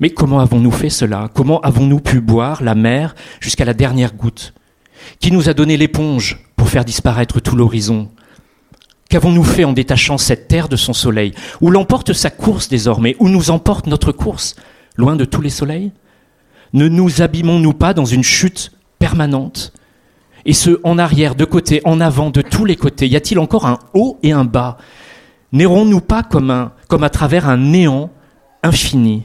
Mais 0.00 0.10
comment 0.10 0.40
avons-nous 0.40 0.70
fait 0.70 0.90
cela? 0.90 1.30
Comment 1.34 1.60
avons-nous 1.60 2.00
pu 2.00 2.20
boire 2.20 2.62
la 2.62 2.74
mer 2.74 3.14
jusqu'à 3.40 3.64
la 3.64 3.74
dernière 3.74 4.14
goutte? 4.14 4.54
Qui 5.20 5.30
nous 5.30 5.48
a 5.48 5.54
donné 5.54 5.76
l'éponge 5.76 6.38
pour 6.56 6.68
faire 6.68 6.84
disparaître 6.84 7.40
tout 7.40 7.54
l'horizon? 7.54 8.10
Qu'avons-nous 9.08 9.44
fait 9.44 9.64
en 9.64 9.72
détachant 9.72 10.18
cette 10.18 10.48
terre 10.48 10.68
de 10.68 10.76
son 10.76 10.92
soleil? 10.92 11.34
Où 11.60 11.70
l'emporte 11.70 12.12
sa 12.12 12.30
course 12.30 12.68
désormais? 12.68 13.14
Où 13.20 13.28
nous 13.28 13.50
emporte 13.50 13.86
notre 13.86 14.10
course? 14.10 14.56
Loin 14.96 15.14
de 15.14 15.24
tous 15.24 15.40
les 15.40 15.50
soleils? 15.50 15.92
Ne 16.74 16.88
nous 16.88 17.22
abîmons-nous 17.22 17.72
pas 17.72 17.94
dans 17.94 18.04
une 18.04 18.24
chute 18.24 18.72
permanente? 18.98 19.72
Et 20.44 20.52
ce, 20.52 20.80
en 20.82 20.98
arrière, 20.98 21.36
de 21.36 21.44
côté, 21.44 21.80
en 21.84 22.00
avant, 22.00 22.30
de 22.30 22.42
tous 22.42 22.64
les 22.64 22.76
côtés, 22.76 23.08
y 23.08 23.16
a-t-il 23.16 23.38
encore 23.38 23.66
un 23.66 23.78
haut 23.94 24.18
et 24.22 24.32
un 24.32 24.44
bas? 24.44 24.76
N'errons-nous 25.52 26.00
pas 26.00 26.22
comme, 26.22 26.70
comme 26.88 27.04
à 27.04 27.10
travers 27.10 27.48
un 27.48 27.56
néant 27.56 28.10
infini? 28.62 29.22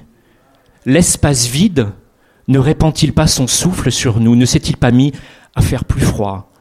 L'espace 0.86 1.48
vide 1.48 1.88
ne 2.48 2.60
répand-il 2.60 3.14
pas 3.14 3.28
son 3.28 3.48
souffle 3.48 3.92
sur 3.92 4.20
nous? 4.20 4.36
Ne 4.36 4.46
s'est-il 4.46 4.78
pas 4.78 4.92
mis 4.92 5.12
à 5.56 5.62
faire 5.62 5.86
plus 5.86 6.02
froid? 6.02 6.52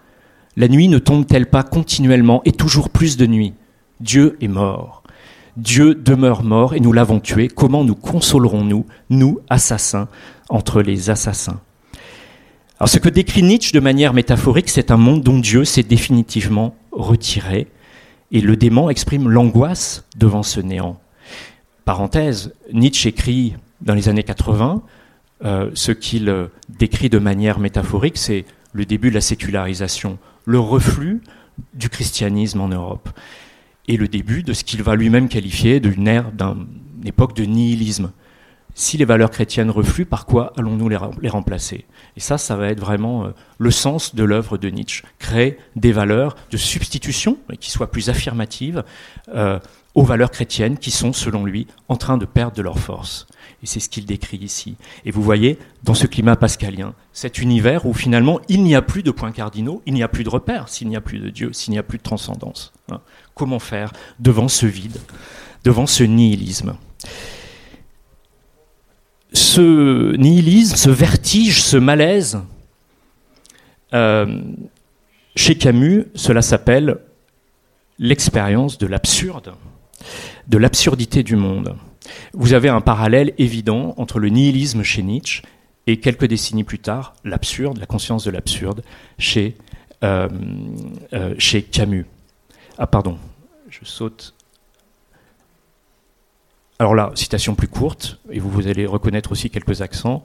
La 0.57 0.69
nuit 0.69 0.89
ne 0.89 0.99
tombe-t-elle 0.99 1.47
pas 1.47 1.63
continuellement 1.63 2.41
et 2.45 2.53
toujours 2.53 2.91
plus 2.91 3.17
de 3.17 3.27
nuit? 3.27 3.53
Dieu 4.01 4.39
est 4.41 4.49
mort. 4.49 5.03
Dieu 5.59 5.95
demeure 5.95 6.45
mort 6.45 6.75
et 6.75 6.81
nous 6.81 6.93
l'avons 6.93 7.21
tué. 7.21 7.49
Comment 7.49 7.85
nous 7.85 7.97
consolerons-nous, 7.97 8.87
nous, 9.11 9.41
assassins, 9.51 10.09
entre 10.49 10.83
les 10.83 11.11
assassins 11.11 11.61
Alors 12.79 12.89
ce 12.89 12.99
que 12.99 13.09
décrit 13.09 13.43
Nietzsche 13.43 13.73
de 13.73 13.81
manière 13.81 14.15
métaphorique, 14.15 14.69
c'est 14.69 14.91
un 14.91 14.97
monde 14.97 15.23
dont 15.23 15.39
Dieu 15.39 15.65
s'est 15.65 15.83
définitivement 15.83 16.75
retiré. 16.93 17.67
Et 18.31 18.41
le 18.41 18.57
démon 18.57 18.91
exprime 18.91 19.29
l'angoisse 19.29 20.05
devant 20.17 20.43
ce 20.43 20.61
néant. 20.61 21.01
Parenthèse, 21.85 22.53
Nietzsche 22.73 23.09
écrit 23.09 23.55
dans 23.81 23.95
les 23.95 24.09
années 24.09 24.23
80, 24.23 24.83
euh, 25.45 25.71
ce 25.75 25.93
qu'il 25.93 26.29
euh, 26.29 26.49
décrit 26.69 27.09
de 27.09 27.19
manière 27.19 27.59
métaphorique, 27.59 28.19
c'est 28.19 28.45
le 28.73 28.85
début 28.85 29.11
de 29.11 29.15
la 29.15 29.21
sécularisation, 29.21 30.19
le 30.45 30.59
reflux 30.59 31.23
du 31.75 31.89
christianisme 31.89 32.61
en 32.61 32.69
Europe 32.69 33.09
et 33.87 33.97
le 33.97 34.09
début 34.09 34.43
de 34.43 34.53
ce 34.53 34.65
qu'il 34.65 34.83
va 34.83 34.97
lui-même 34.97 35.29
qualifier 35.29 35.81
d'une 35.81 36.07
ère, 36.07 36.31
d'une 36.33 36.67
époque 37.07 37.35
de 37.35 37.45
nihilisme. 37.45 38.11
Si 38.79 38.97
les 38.97 39.05
valeurs 39.05 39.33
chrétiennes 39.33 39.71
refluent, 39.71 40.07
par 40.07 40.25
quoi 40.25 40.53
allons-nous 40.57 40.89
les, 40.89 41.29
remplacer? 41.29 41.85
Et 42.17 42.21
ça, 42.21 42.39
ça 42.39 42.55
va 42.55 42.69
être 42.69 42.79
vraiment 42.79 43.25
euh, 43.25 43.31
le 43.59 43.73
sens 43.73 44.15
de 44.15 44.23
l'œuvre 44.23 44.57
de 44.57 44.69
Nietzsche. 44.69 45.03
Créer 45.19 45.59
des 45.75 45.91
valeurs 45.91 46.37
de 46.53 46.57
substitution, 46.57 47.39
qui 47.59 47.73
soient 47.73 47.91
plus 47.91 48.09
affirmatives, 48.09 48.85
euh, 49.35 49.59
aux 49.97 50.05
valeurs 50.05 50.31
chrétiennes 50.31 50.79
qui 50.79 50.93
sont, 50.93 51.13
selon 51.13 51.45
lui, 51.45 51.67
en 51.89 51.97
train 51.97 52.19
de 52.19 52.25
perdre 52.25 52.57
de 52.57 52.63
leur 52.63 52.79
force. 52.79 53.27
Et 53.65 53.67
c'est 53.67 53.81
ce 53.81 53.89
qu'il 53.89 54.07
décrit 54.07 54.37
ici. 54.37 54.77
Et 55.05 55.11
vous 55.11 55.25
voyez, 55.25 55.59
dans 55.83 55.95
ce 55.95 56.07
climat 56.07 56.37
pascalien, 56.37 56.95
cet 57.13 57.41
univers 57.41 57.85
où 57.85 57.93
finalement 57.93 58.41
il 58.49 58.63
n'y 58.63 58.77
a 58.77 58.83
plus 58.83 59.03
de 59.03 59.11
points 59.11 59.33
cardinaux, 59.33 59.83
il 59.87 59.95
n'y 59.95 60.05
a 60.05 60.09
plus 60.09 60.23
de 60.23 60.29
repères, 60.29 60.69
s'il 60.69 60.87
n'y 60.87 60.95
a 60.95 61.01
plus 61.01 61.19
de 61.19 61.31
Dieu, 61.31 61.53
s'il 61.53 61.73
n'y 61.73 61.81
a 61.81 61.83
plus 61.83 61.99
de 61.99 62.05
transcendance. 62.05 62.73
Hein. 62.93 63.01
Comment 63.35 63.59
faire 63.59 63.93
devant 64.21 64.47
ce 64.47 64.67
vide, 64.67 65.01
devant 65.65 65.89
ce 65.89 66.05
nihilisme? 66.05 66.77
Ce 69.33 70.17
nihilisme, 70.17 70.77
ce 70.77 70.91
vertige, 70.91 71.63
ce 71.63 71.77
malaise, 71.77 72.41
euh, 73.95 74.41
chez 75.37 75.57
Camus, 75.57 76.07
cela 76.15 76.43
s'appelle 76.43 76.99
l'expérience 77.99 78.79
de 78.79 78.87
l'absurde, 78.87 79.55
de 80.47 80.59
l'absurdité 80.59 81.23
du 81.23 81.37
monde. 81.37 81.77
Vous 82.33 82.53
avez 82.53 82.69
un 82.69 82.81
parallèle 82.81 83.35
évident 83.39 83.95
entre 83.97 84.19
le 84.19 84.29
nihilisme 84.29 84.83
chez 84.83 85.03
Nietzsche 85.03 85.43
et 85.87 86.01
quelques 86.01 86.27
décennies 86.27 86.65
plus 86.65 86.79
tard, 86.79 87.15
l'absurde, 87.25 87.79
la 87.79 87.87
conscience 87.87 88.25
de 88.25 88.31
l'absurde 88.31 88.83
chez, 89.19 89.57
euh, 90.03 90.29
euh, 91.13 91.35
chez 91.39 91.63
Camus. 91.63 92.07
Ah 92.77 92.87
pardon, 92.87 93.19
je 93.69 93.85
saute. 93.85 94.35
Alors 96.79 96.95
là, 96.95 97.11
citation 97.15 97.55
plus 97.55 97.67
courte, 97.67 98.21
et 98.31 98.39
vous, 98.39 98.69
allez 98.69 98.87
reconnaître 98.87 99.33
aussi 99.33 99.51
quelques 99.51 99.83
accents 99.83 100.23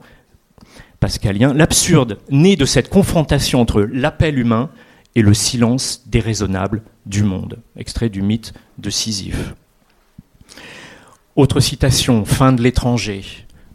pascaliens. 1.00 1.52
L'absurde 1.52 2.18
naît 2.30 2.56
de 2.56 2.64
cette 2.64 2.90
confrontation 2.90 3.60
entre 3.60 3.82
l'appel 3.82 4.38
humain 4.38 4.70
et 5.16 5.22
le 5.22 5.34
silence 5.34 6.02
déraisonnable 6.06 6.82
du 7.06 7.24
monde. 7.24 7.58
Extrait 7.76 8.08
du 8.08 8.22
mythe 8.22 8.54
de 8.78 8.88
Sisyphe. 8.90 9.54
Autre 11.34 11.58
citation, 11.58 12.24
fin 12.24 12.52
de 12.52 12.62
l'étranger. 12.62 13.24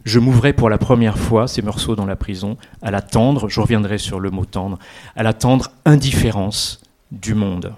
Je 0.04 0.18
m'ouvrais 0.18 0.54
pour 0.54 0.70
la 0.70 0.78
première 0.78 1.18
fois, 1.18 1.46
ces 1.46 1.60
Meursault 1.60 1.96
dans 1.96 2.06
la 2.06 2.16
prison, 2.16 2.56
à 2.80 2.90
la 2.90 3.02
tendre, 3.02 3.50
je 3.50 3.60
reviendrai 3.60 3.98
sur 3.98 4.18
le 4.18 4.30
mot 4.30 4.46
tendre, 4.46 4.78
à 5.14 5.22
la 5.22 5.34
tendre 5.34 5.70
indifférence 5.84 6.80
du 7.12 7.34
monde. 7.34 7.74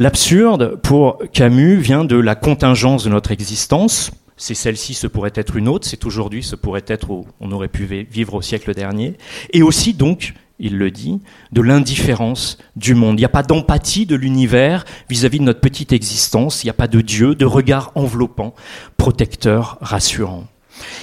L'absurde, 0.00 0.76
pour 0.80 1.18
Camus, 1.32 1.76
vient 1.76 2.04
de 2.04 2.14
la 2.14 2.36
contingence 2.36 3.02
de 3.02 3.10
notre 3.10 3.32
existence. 3.32 4.12
C'est 4.36 4.54
celle-ci, 4.54 4.94
ce 4.94 5.08
pourrait 5.08 5.32
être 5.34 5.56
une 5.56 5.66
autre, 5.66 5.88
c'est 5.88 6.06
aujourd'hui, 6.06 6.44
ce 6.44 6.54
pourrait 6.54 6.84
être 6.86 7.10
où 7.10 7.26
on 7.40 7.50
aurait 7.50 7.66
pu 7.66 7.84
vivre 8.08 8.34
au 8.34 8.40
siècle 8.40 8.74
dernier. 8.74 9.14
Et 9.52 9.60
aussi, 9.60 9.94
donc, 9.94 10.34
il 10.60 10.78
le 10.78 10.92
dit, 10.92 11.20
de 11.50 11.60
l'indifférence 11.62 12.58
du 12.76 12.94
monde. 12.94 13.18
Il 13.18 13.22
n'y 13.22 13.24
a 13.24 13.28
pas 13.28 13.42
d'empathie 13.42 14.06
de 14.06 14.14
l'univers 14.14 14.84
vis-à-vis 15.10 15.40
de 15.40 15.44
notre 15.44 15.60
petite 15.60 15.92
existence, 15.92 16.62
il 16.62 16.66
n'y 16.66 16.70
a 16.70 16.74
pas 16.74 16.86
de 16.86 17.00
Dieu, 17.00 17.34
de 17.34 17.44
regard 17.44 17.90
enveloppant, 17.96 18.54
protecteur, 18.98 19.78
rassurant. 19.80 20.44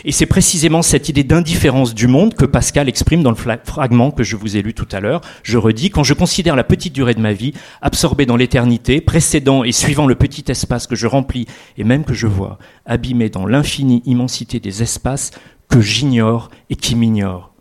Et 0.03 0.11
c'est 0.11 0.25
précisément 0.25 0.81
cette 0.81 1.09
idée 1.09 1.23
d'indifférence 1.23 1.93
du 1.93 2.07
monde 2.07 2.33
que 2.33 2.45
Pascal 2.45 2.89
exprime 2.89 3.23
dans 3.23 3.31
le 3.31 3.37
fragment 3.63 4.11
que 4.11 4.23
je 4.23 4.35
vous 4.35 4.57
ai 4.57 4.61
lu 4.61 4.73
tout 4.73 4.87
à 4.91 4.99
l'heure. 4.99 5.21
Je 5.43 5.57
redis, 5.57 5.89
quand 5.89 6.03
je 6.03 6.13
considère 6.13 6.55
la 6.55 6.63
petite 6.63 6.93
durée 6.93 7.13
de 7.13 7.21
ma 7.21 7.33
vie, 7.33 7.53
absorbée 7.81 8.25
dans 8.25 8.37
l'éternité, 8.37 9.01
précédant 9.01 9.63
et 9.63 9.71
suivant 9.71 10.07
le 10.07 10.15
petit 10.15 10.45
espace 10.49 10.87
que 10.87 10.95
je 10.95 11.07
remplis 11.07 11.47
et 11.77 11.83
même 11.83 12.03
que 12.03 12.13
je 12.13 12.27
vois, 12.27 12.59
abîmé 12.85 13.29
dans 13.29 13.45
l'infinie 13.45 14.01
immensité 14.05 14.59
des 14.59 14.83
espaces 14.83 15.31
que 15.69 15.81
j'ignore 15.81 16.49
et 16.69 16.75
qui 16.75 16.95
m'ignorent, 16.95 17.53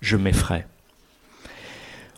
je 0.00 0.16
m'effraie. 0.16 0.66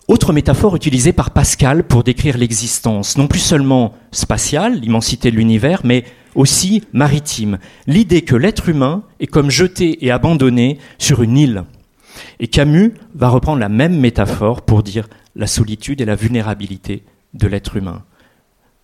Autre 0.07 0.35
métaphore 0.35 0.77
utilisée 0.77 1.15
par 1.15 1.31
Pascal 1.31 1.83
pour 1.83 2.05
décrire 2.05 2.37
l'existence, 2.37 3.17
non 3.17 3.27
plus 3.27 3.39
seulement 3.41 3.95
spatiale, 4.13 4.79
l'immensité 4.79 5.31
de 5.31 5.37
l'univers, 5.37 5.81
mais 5.83 6.05
aussi 6.35 6.85
maritime. 6.93 7.59
L'idée 7.87 8.23
que 8.23 8.37
l'être 8.37 8.69
humain 8.69 9.05
est 9.21 9.27
comme 9.27 9.51
jeté 9.51 10.05
et 10.05 10.11
abandonné 10.11 10.79
sur 10.99 11.23
une 11.23 11.37
île. 11.37 11.65
Et 12.41 12.49
Camus 12.49 12.95
va 13.15 13.29
reprendre 13.29 13.61
la 13.61 13.69
même 13.69 13.99
métaphore 13.99 14.63
pour 14.63 14.83
dire 14.83 15.09
la 15.37 15.47
solitude 15.47 16.01
et 16.01 16.05
la 16.05 16.15
vulnérabilité 16.15 17.05
de 17.35 17.47
l'être 17.47 17.77
humain. 17.77 18.03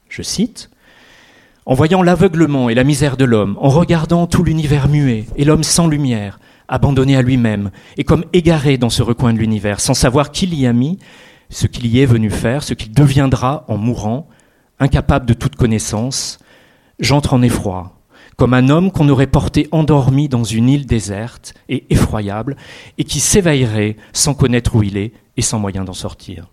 Je 0.08 0.22
cite 0.22 0.70
En 1.66 1.74
voyant 1.74 2.02
l'aveuglement 2.02 2.68
et 2.68 2.74
la 2.74 2.84
misère 2.84 3.16
de 3.16 3.24
l'homme, 3.24 3.56
en 3.60 3.68
regardant 3.68 4.26
tout 4.26 4.42
l'univers 4.42 4.88
muet 4.88 5.26
et 5.36 5.44
l'homme 5.44 5.62
sans 5.62 5.86
lumière, 5.86 6.40
abandonné 6.68 7.16
à 7.16 7.22
lui-même, 7.22 7.70
et 7.96 8.04
comme 8.04 8.24
égaré 8.32 8.78
dans 8.78 8.90
ce 8.90 9.02
recoin 9.02 9.32
de 9.32 9.38
l'univers, 9.38 9.80
sans 9.80 9.94
savoir 9.94 10.30
qui 10.30 10.46
l'y 10.46 10.66
a 10.66 10.72
mis, 10.72 10.98
ce 11.48 11.66
qu'il 11.66 11.86
y 11.86 12.00
est 12.00 12.06
venu 12.06 12.30
faire, 12.30 12.62
ce 12.62 12.74
qu'il 12.74 12.92
deviendra 12.92 13.64
en 13.68 13.76
mourant, 13.76 14.28
incapable 14.78 15.26
de 15.26 15.34
toute 15.34 15.56
connaissance, 15.56 16.38
j'entre 17.00 17.34
en 17.34 17.42
effroi, 17.42 17.96
comme 18.36 18.54
un 18.54 18.68
homme 18.68 18.90
qu'on 18.92 19.08
aurait 19.08 19.26
porté 19.26 19.68
endormi 19.72 20.28
dans 20.28 20.44
une 20.44 20.68
île 20.68 20.86
déserte 20.86 21.54
et 21.68 21.84
effroyable, 21.90 22.56
et 22.98 23.04
qui 23.04 23.20
s'éveillerait 23.20 23.96
sans 24.12 24.34
connaître 24.34 24.76
où 24.76 24.82
il 24.82 24.96
est 24.96 25.12
et 25.36 25.42
sans 25.42 25.58
moyen 25.58 25.84
d'en 25.84 25.92
sortir. 25.92 26.48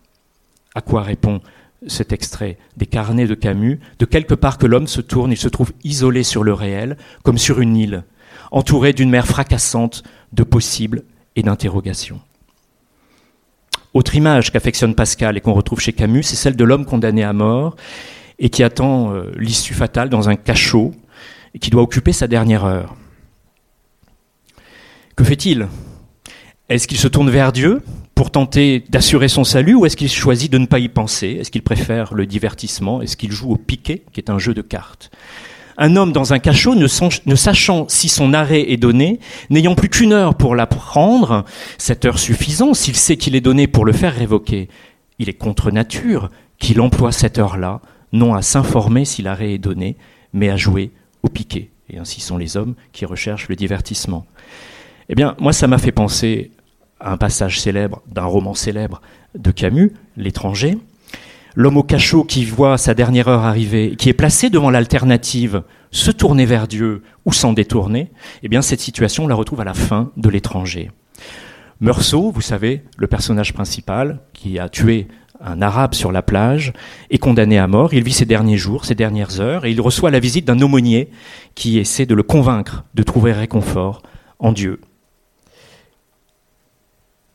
À 0.74 0.82
quoi 0.82 1.02
répond 1.02 1.42
cet 1.86 2.12
extrait 2.12 2.58
des 2.76 2.88
carnets 2.88 3.28
de 3.28 3.36
Camus? 3.36 3.80
De 4.00 4.06
quelque 4.06 4.34
part 4.34 4.58
que 4.58 4.66
l'homme 4.66 4.88
se 4.88 5.02
tourne, 5.02 5.32
il 5.32 5.38
se 5.38 5.48
trouve 5.48 5.72
isolé 5.84 6.24
sur 6.24 6.44
le 6.44 6.54
réel, 6.54 6.98
comme 7.24 7.38
sur 7.38 7.62
une 7.62 7.78
île, 7.78 8.04
entouré 8.52 8.94
d'une 8.94 9.10
mer 9.10 9.28
fracassante 9.28 10.04
de 10.34 10.44
possibles 10.44 11.04
et 11.36 11.44
d'interrogations. 11.44 12.20
Autre 13.94 14.16
image 14.16 14.52
qu'affectionne 14.52 14.94
Pascal 14.94 15.38
et 15.38 15.42
qu'on 15.42 15.54
retrouve 15.54 15.80
chez 15.80 15.94
Camus, 15.94 16.24
c'est 16.24 16.36
celle 16.36 16.56
de 16.56 16.64
l'homme 16.64 16.86
condamné 16.86 17.24
à 17.24 17.34
mort 17.34 17.76
et 18.40 18.50
qui 18.50 18.64
attend 18.64 19.14
euh, 19.14 19.32
l'issue 19.38 19.74
fatale 19.74 20.10
dans 20.10 20.30
un 20.30 20.36
cachot 20.36 20.94
et 21.54 21.60
qui 21.60 21.70
doit 21.70 21.82
occuper 21.82 22.14
sa 22.14 22.28
dernière 22.28 22.66
heure. 22.66 22.96
Que 25.16 25.24
fait-il? 25.24 25.68
Est-ce 26.70 26.88
qu'il 26.88 26.98
se 26.98 27.08
tourne 27.08 27.30
vers 27.30 27.52
Dieu 27.52 27.82
pour 28.14 28.30
tenter 28.30 28.84
d'assurer 28.90 29.30
son 29.30 29.44
salut 29.44 29.74
ou 29.74 29.86
est-ce 29.86 29.96
qu'il 29.96 30.10
choisit 30.10 30.52
de 30.52 30.58
ne 30.58 30.66
pas 30.66 30.80
y 30.80 30.90
penser? 30.90 31.38
Est-ce 31.40 31.50
qu'il 31.50 31.64
préfère 31.64 32.14
le 32.14 32.26
divertissement? 32.26 33.02
Est-ce 33.02 33.16
qu'il 33.16 33.32
joue 33.32 33.52
au 33.52 33.56
piquet, 33.56 34.04
qui 34.12 34.20
est 34.20 34.30
un 34.30 34.38
jeu 34.38 34.54
de 34.54 34.62
cartes? 34.62 35.10
Un 35.78 35.96
homme 35.96 36.12
dans 36.12 36.34
un 36.34 36.40
cachot, 36.40 36.76
ne, 36.76 36.88
sachant 37.36 37.88
si 37.88 38.10
son 38.10 38.34
arrêt 38.34 38.72
est 38.72 38.78
donné, 38.78 39.20
n'ayant 39.50 39.76
plus 39.76 39.90
qu'une 39.90 40.12
heure 40.12 40.36
pour 40.36 40.56
l'apprendre, 40.56 41.46
cette 41.78 42.06
heure 42.06 42.20
suffisant, 42.20 42.74
s'il 42.74 42.96
sait 42.96 43.16
qu'il 43.16 43.36
est 43.36 43.42
donné 43.42 43.68
pour 43.68 43.86
le 43.86 43.94
faire 43.94 44.14
révoquer, 44.14 44.70
il 45.20 45.30
est 45.30 45.34
contre 45.34 45.72
nature 45.72 46.32
qu'il 46.58 46.82
emploie 46.82 47.12
cette 47.12 47.38
heure-là, 47.38 47.82
non 48.14 48.34
à 48.34 48.42
s'informer 48.42 49.06
si 49.06 49.22
l'arrêt 49.22 49.54
est 49.54 49.58
donné, 49.58 49.98
mais 50.34 50.50
à 50.50 50.58
jouer 50.58 50.92
au 51.24 51.30
piquet. 51.30 51.72
Et 51.90 51.98
ainsi 51.98 52.22
sont 52.22 52.38
les 52.38 52.58
hommes 52.58 52.76
qui 52.92 53.06
recherchent 53.06 53.48
le 53.48 53.56
divertissement. 53.56 54.26
Eh 55.10 55.16
bien, 55.16 55.36
moi, 55.40 55.54
ça 55.54 55.68
m'a 55.68 55.78
fait 55.78 55.92
penser 55.92 56.52
à 57.00 57.12
un 57.12 57.18
passage 57.18 57.62
célèbre 57.62 58.02
d'un 58.08 58.26
roman 58.26 58.54
célèbre 58.54 59.02
de 59.36 59.52
Camus, 59.52 59.94
L'étranger, 60.18 60.78
l'homme 61.56 61.78
au 61.78 61.84
cachot 61.84 62.24
qui 62.24 62.46
voit 62.46 62.78
sa 62.78 62.94
dernière 62.94 63.28
heure 63.28 63.44
arriver, 63.44 63.96
qui 63.96 64.10
est 64.10 64.14
placé 64.14 64.50
devant 64.50 64.70
l'alternative 64.70 65.64
se 65.92 66.12
tourner 66.12 66.46
vers 66.46 66.68
Dieu 66.68 67.04
ou 67.26 67.34
s'en 67.34 67.54
détourner, 67.54 68.12
eh 68.44 68.50
bien 68.50 68.62
cette 68.62 68.80
situation 68.80 69.26
on 69.26 69.28
la 69.28 69.36
retrouve 69.36 69.62
à 69.62 69.66
la 69.66 69.74
fin 69.74 70.12
de 70.18 70.30
l'étranger. 70.30 70.92
Meursault, 71.80 72.32
vous 72.32 72.42
savez, 72.42 72.84
le 72.98 73.08
personnage 73.08 73.54
principal 73.54 74.20
qui 74.34 74.60
a 74.60 74.70
tué 74.70 75.08
un 75.42 75.62
arabe 75.62 75.94
sur 75.94 76.12
la 76.12 76.22
plage, 76.22 76.74
est 77.10 77.18
condamné 77.18 77.58
à 77.58 77.68
mort. 77.68 77.94
Il 77.94 78.04
vit 78.04 78.14
ses 78.14 78.26
derniers 78.26 78.58
jours, 78.58 78.86
ses 78.86 78.96
dernières 78.96 79.40
heures, 79.40 79.66
et 79.66 79.72
il 79.72 79.82
reçoit 79.82 80.12
la 80.12 80.20
visite 80.20 80.46
d'un 80.46 80.60
aumônier 80.62 81.10
qui 81.56 81.78
essaie 81.78 82.06
de 82.06 82.16
le 82.16 82.24
convaincre 82.24 82.86
de 82.94 83.04
trouver 83.04 83.34
réconfort 83.34 84.02
en 84.40 84.52
Dieu. 84.52 84.82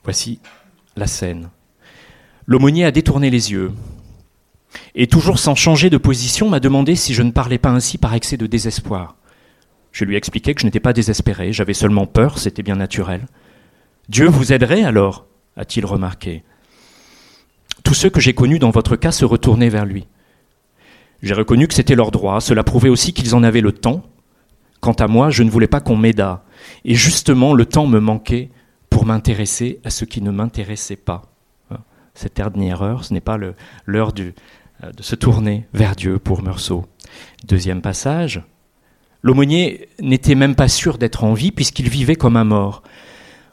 Voici 0.05 0.41
la 0.97 1.07
scène. 1.07 1.49
L'aumônier 2.47 2.85
a 2.85 2.91
détourné 2.91 3.31
les 3.31 3.53
yeux, 3.53 3.73
et 4.95 5.07
toujours 5.07 5.39
sans 5.39 5.55
changer 5.55 5.91
de 5.91 5.97
position, 5.97 6.49
m'a 6.49 6.61
demandé 6.61 6.97
si 6.97 7.15
je 7.15 7.23
ne 7.23 7.31
parlais 7.31 7.59
pas 7.59 7.71
ainsi 7.71 7.99
par 7.99 8.15
excès 8.15 8.37
de 8.37 8.47
désespoir. 8.47 9.17
Je 9.93 10.05
lui 10.05 10.17
ai 10.17 10.21
que 10.21 10.61
je 10.61 10.65
n'étais 10.65 10.81
pas 10.81 10.95
désespéré, 10.95 11.53
j'avais 11.53 11.75
seulement 11.75 12.07
peur, 12.07 12.39
c'était 12.39 12.63
bien 12.63 12.77
naturel. 12.77 13.27
Dieu 14.09 14.27
vous 14.27 14.53
aiderait 14.53 14.85
alors, 14.85 15.27
a-t-il 15.57 15.85
remarqué. 15.85 16.43
Tous 17.93 17.99
ceux 17.99 18.09
que 18.09 18.23
j'ai 18.23 18.33
connus 18.33 18.59
dans 18.59 18.71
votre 18.71 18.97
cas 18.97 19.13
se 19.13 19.27
retournaient 19.27 19.69
vers 19.69 19.85
lui. 19.85 20.07
J'ai 21.21 21.35
reconnu 21.35 21.69
que 21.69 21.75
c'était 21.75 21.95
leur 21.95 22.11
droit, 22.11 22.41
cela 22.41 22.65
prouvait 22.65 22.89
aussi 22.89 23.13
qu'ils 23.13 23.35
en 23.35 23.43
avaient 23.43 23.61
le 23.61 23.73
temps. 23.73 24.03
Quant 24.81 24.95
à 24.95 25.09
moi, 25.09 25.29
je 25.29 25.43
ne 25.43 25.51
voulais 25.51 25.67
pas 25.67 25.81
qu'on 25.81 25.95
m'aidât, 25.95 26.43
et 26.87 26.95
justement 26.95 27.53
le 27.53 27.67
temps 27.67 27.87
me 27.87 28.01
manquait 28.01 28.49
pour 28.89 29.05
m'intéresser 29.05 29.79
à 29.85 29.91
ce 29.91 30.07
qui 30.07 30.23
ne 30.23 30.31
m'intéressait 30.31 30.97
pas. 30.97 31.35
Cette 32.15 32.37
dernière 32.37 32.81
heure, 32.81 33.05
ce 33.05 33.13
n'est 33.13 33.21
pas 33.21 33.37
l'heure 33.37 34.15
euh, 34.19 34.91
de 34.91 35.03
se 35.03 35.15
tourner 35.15 35.67
vers 35.75 35.95
Dieu 35.95 36.19
pour 36.19 36.43
Meursault. 36.43 36.87
Deuxième 37.47 37.83
passage, 37.83 38.43
l'aumônier 39.21 39.91
n'était 40.01 40.35
même 40.35 40.55
pas 40.55 40.69
sûr 40.69 40.97
d'être 40.97 41.25
en 41.25 41.35
vie 41.35 41.53
puisqu'il 41.53 41.91
vivait 41.91 42.17
comme 42.17 42.39
un 42.39 42.45
mort. 42.45 42.83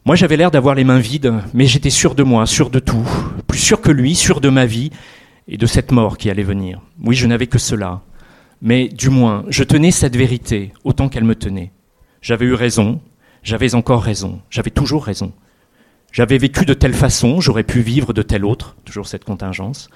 Moi 0.06 0.16
j'avais 0.16 0.38
l'air 0.38 0.52
d'avoir 0.52 0.76
les 0.76 0.84
mains 0.84 1.00
vides, 1.00 1.34
mais 1.54 1.66
j'étais 1.66 1.90
sûr 1.90 2.16
de 2.16 2.24
moi, 2.24 2.46
sûr 2.46 2.70
de 2.70 2.80
tout, 2.80 3.08
plus 3.48 3.60
sûr 3.60 3.82
que 3.82 3.92
lui, 3.92 4.16
sûr 4.16 4.42
de 4.42 4.50
ma 4.50 4.66
vie 4.66 4.92
et 5.48 5.58
de 5.58 5.66
cette 5.66 5.92
mort 5.92 6.18
qui 6.18 6.30
allait 6.30 6.44
venir. 6.44 6.82
Oui, 7.04 7.16
je 7.16 7.28
n'avais 7.28 7.48
que 7.48 7.60
cela, 7.60 8.02
mais 8.62 8.88
du 8.88 9.10
moins 9.10 9.44
je 9.50 9.64
tenais 9.64 9.92
cette 9.92 10.16
vérité 10.16 10.72
autant 10.84 11.10
qu'elle 11.10 11.26
me 11.26 11.36
tenait. 11.36 11.72
J'avais 12.22 12.46
eu 12.46 12.54
raison, 12.54 13.02
j'avais 13.44 13.76
encore 13.76 14.02
raison, 14.02 14.42
j'avais 14.50 14.72
toujours 14.72 15.04
raison. 15.06 15.34
J'avais 16.12 16.38
vécu 16.38 16.66
de 16.66 16.74
telle 16.74 16.94
façon, 16.94 17.40
j'aurais 17.40 17.64
pu 17.64 17.82
vivre 17.82 18.14
de 18.14 18.24
telle 18.24 18.46
autre, 18.46 18.76
toujours 18.84 19.08
cette 19.08 19.26
contingence. 19.26 19.90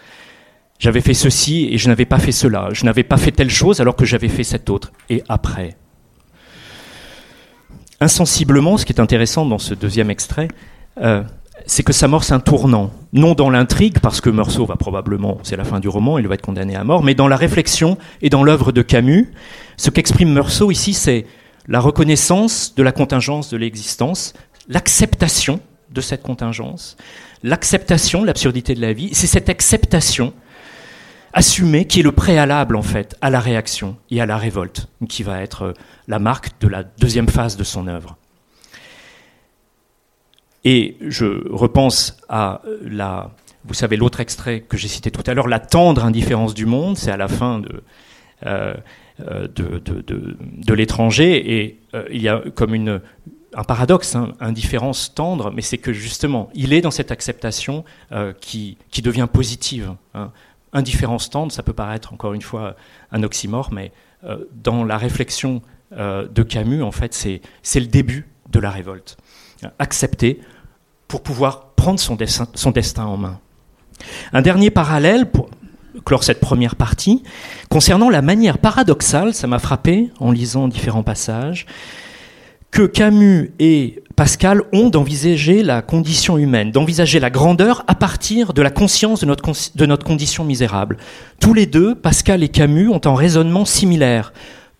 J'avais 0.79 1.01
fait 1.01 1.13
ceci 1.13 1.69
et 1.71 1.77
je 1.77 1.87
n'avais 1.87 2.05
pas 2.05 2.19
fait 2.19 2.31
cela. 2.31 2.69
Je 2.73 2.85
n'avais 2.85 3.03
pas 3.03 3.17
fait 3.17 3.31
telle 3.31 3.49
chose 3.49 3.79
alors 3.79 3.95
que 3.95 4.05
j'avais 4.05 4.27
fait 4.27 4.43
cette 4.43 4.69
autre. 4.69 4.91
Et 5.09 5.23
après 5.29 5.77
insensiblement, 7.99 8.77
ce 8.77 8.85
qui 8.85 8.93
est 8.93 8.99
intéressant 8.99 9.45
dans 9.45 9.59
ce 9.59 9.73
deuxième 9.73 10.09
extrait, 10.09 10.47
euh, 11.01 11.23
c'est 11.65 11.83
que 11.83 11.93
ça 11.93 12.05
amorce 12.05 12.31
un 12.31 12.39
tournant, 12.39 12.91
non 13.13 13.35
dans 13.35 13.49
l'intrigue, 13.49 13.99
parce 13.99 14.21
que 14.21 14.29
Meursault 14.29 14.65
va 14.65 14.75
probablement, 14.75 15.37
c'est 15.43 15.55
la 15.55 15.63
fin 15.63 15.79
du 15.79 15.87
roman, 15.87 16.17
il 16.17 16.27
va 16.27 16.35
être 16.35 16.41
condamné 16.41 16.75
à 16.75 16.83
mort, 16.83 17.03
mais 17.03 17.15
dans 17.15 17.27
la 17.27 17.37
réflexion 17.37 17.97
et 18.21 18.29
dans 18.29 18.43
l'œuvre 18.43 18.71
de 18.71 18.81
Camus. 18.81 19.31
Ce 19.77 19.89
qu'exprime 19.89 20.33
Meursault 20.33 20.71
ici, 20.71 20.93
c'est 20.93 21.25
la 21.67 21.79
reconnaissance 21.79 22.75
de 22.75 22.83
la 22.83 22.91
contingence 22.91 23.49
de 23.49 23.57
l'existence, 23.57 24.33
l'acceptation 24.67 25.59
de 25.91 26.01
cette 26.01 26.23
contingence, 26.23 26.97
l'acceptation 27.43 28.21
de 28.21 28.27
l'absurdité 28.27 28.75
de 28.75 28.81
la 28.81 28.93
vie. 28.93 29.09
C'est 29.13 29.27
cette 29.27 29.49
acceptation 29.49 30.33
assumée 31.33 31.85
qui 31.85 31.99
est 31.99 32.03
le 32.03 32.11
préalable 32.11 32.75
en 32.75 32.81
fait 32.81 33.15
à 33.21 33.29
la 33.29 33.39
réaction 33.39 33.97
et 34.09 34.21
à 34.21 34.25
la 34.25 34.37
révolte, 34.37 34.87
qui 35.09 35.23
va 35.23 35.41
être 35.41 35.73
la 36.07 36.19
marque 36.19 36.59
de 36.61 36.67
la 36.67 36.83
deuxième 36.83 37.27
phase 37.27 37.57
de 37.57 37.63
son 37.63 37.87
œuvre. 37.87 38.17
Et 40.65 40.95
je 41.01 41.49
repense 41.51 42.17
à 42.29 42.61
la, 42.81 43.31
vous 43.65 43.73
savez, 43.73 43.97
l'autre 43.97 44.19
extrait 44.19 44.61
que 44.61 44.77
j'ai 44.77 44.87
cité 44.87 45.11
tout 45.11 45.23
à 45.25 45.33
l'heure, 45.33 45.47
la 45.47 45.59
tendre 45.59 46.05
indifférence 46.05 46.53
du 46.53 46.65
monde, 46.65 46.97
c'est 46.97 47.11
à 47.11 47.17
la 47.17 47.27
fin 47.27 47.59
de, 47.59 47.83
euh, 48.45 48.73
euh, 49.19 49.47
l'étranger, 50.69 51.59
et 51.59 51.79
euh, 51.93 52.05
il 52.11 52.21
y 52.21 52.29
a 52.29 52.41
comme 52.55 52.73
un 53.55 53.63
paradoxe, 53.63 54.15
hein, 54.15 54.33
indifférence 54.39 55.13
tendre, 55.13 55.51
mais 55.51 55.61
c'est 55.61 55.77
que 55.77 55.93
justement, 55.93 56.49
il 56.55 56.73
est 56.73 56.81
dans 56.81 56.91
cette 56.91 57.11
acceptation 57.11 57.83
qui, 58.39 58.77
qui 58.89 59.01
devient 59.01 59.27
positive. 59.31 59.93
Hein. 60.13 60.31
Indifférence 60.73 61.29
tendre, 61.29 61.51
ça 61.51 61.63
peut 61.63 61.73
paraître 61.73 62.13
encore 62.13 62.33
une 62.33 62.41
fois 62.41 62.75
un 63.11 63.23
oxymore, 63.23 63.69
mais 63.71 63.91
dans 64.63 64.83
la 64.83 64.97
réflexion 64.97 65.61
de 65.91 66.43
Camus, 66.43 66.81
en 66.81 66.91
fait, 66.91 67.13
c'est 67.13 67.79
le 67.79 67.85
début 67.85 68.27
de 68.51 68.59
la 68.59 68.71
révolte. 68.71 69.17
Accepter 69.79 70.39
pour 71.07 71.21
pouvoir 71.21 71.67
prendre 71.75 71.99
son 71.99 72.15
destin, 72.15 72.47
son 72.55 72.71
destin 72.71 73.05
en 73.05 73.17
main. 73.17 73.39
Un 74.33 74.41
dernier 74.41 74.71
parallèle 74.71 75.29
pour 75.29 75.49
clore 76.05 76.23
cette 76.23 76.39
première 76.39 76.75
partie, 76.75 77.23
concernant 77.69 78.09
la 78.09 78.21
manière 78.21 78.57
paradoxale, 78.57 79.33
ça 79.33 79.47
m'a 79.47 79.59
frappé 79.59 80.09
en 80.19 80.31
lisant 80.31 80.67
différents 80.67 81.03
passages, 81.03 81.65
que 82.71 82.87
Camus 82.87 83.53
et 83.59 84.02
Pascal 84.15 84.61
ont 84.73 84.89
d'envisager 84.89 85.63
la 85.63 85.81
condition 85.81 86.37
humaine, 86.37 86.71
d'envisager 86.71 87.19
la 87.19 87.31
grandeur 87.31 87.83
à 87.87 87.95
partir 87.95 88.53
de 88.53 88.61
la 88.61 88.69
conscience 88.69 89.21
de 89.21 89.25
notre, 89.25 89.51
de 89.75 89.85
notre 89.87 90.05
condition 90.05 90.43
misérable. 90.43 90.97
Tous 91.39 91.53
les 91.53 91.65
deux, 91.65 91.95
Pascal 91.95 92.43
et 92.43 92.49
Camus, 92.49 92.89
ont 92.89 93.01
un 93.05 93.15
raisonnement 93.15 93.65
similaire. 93.65 94.31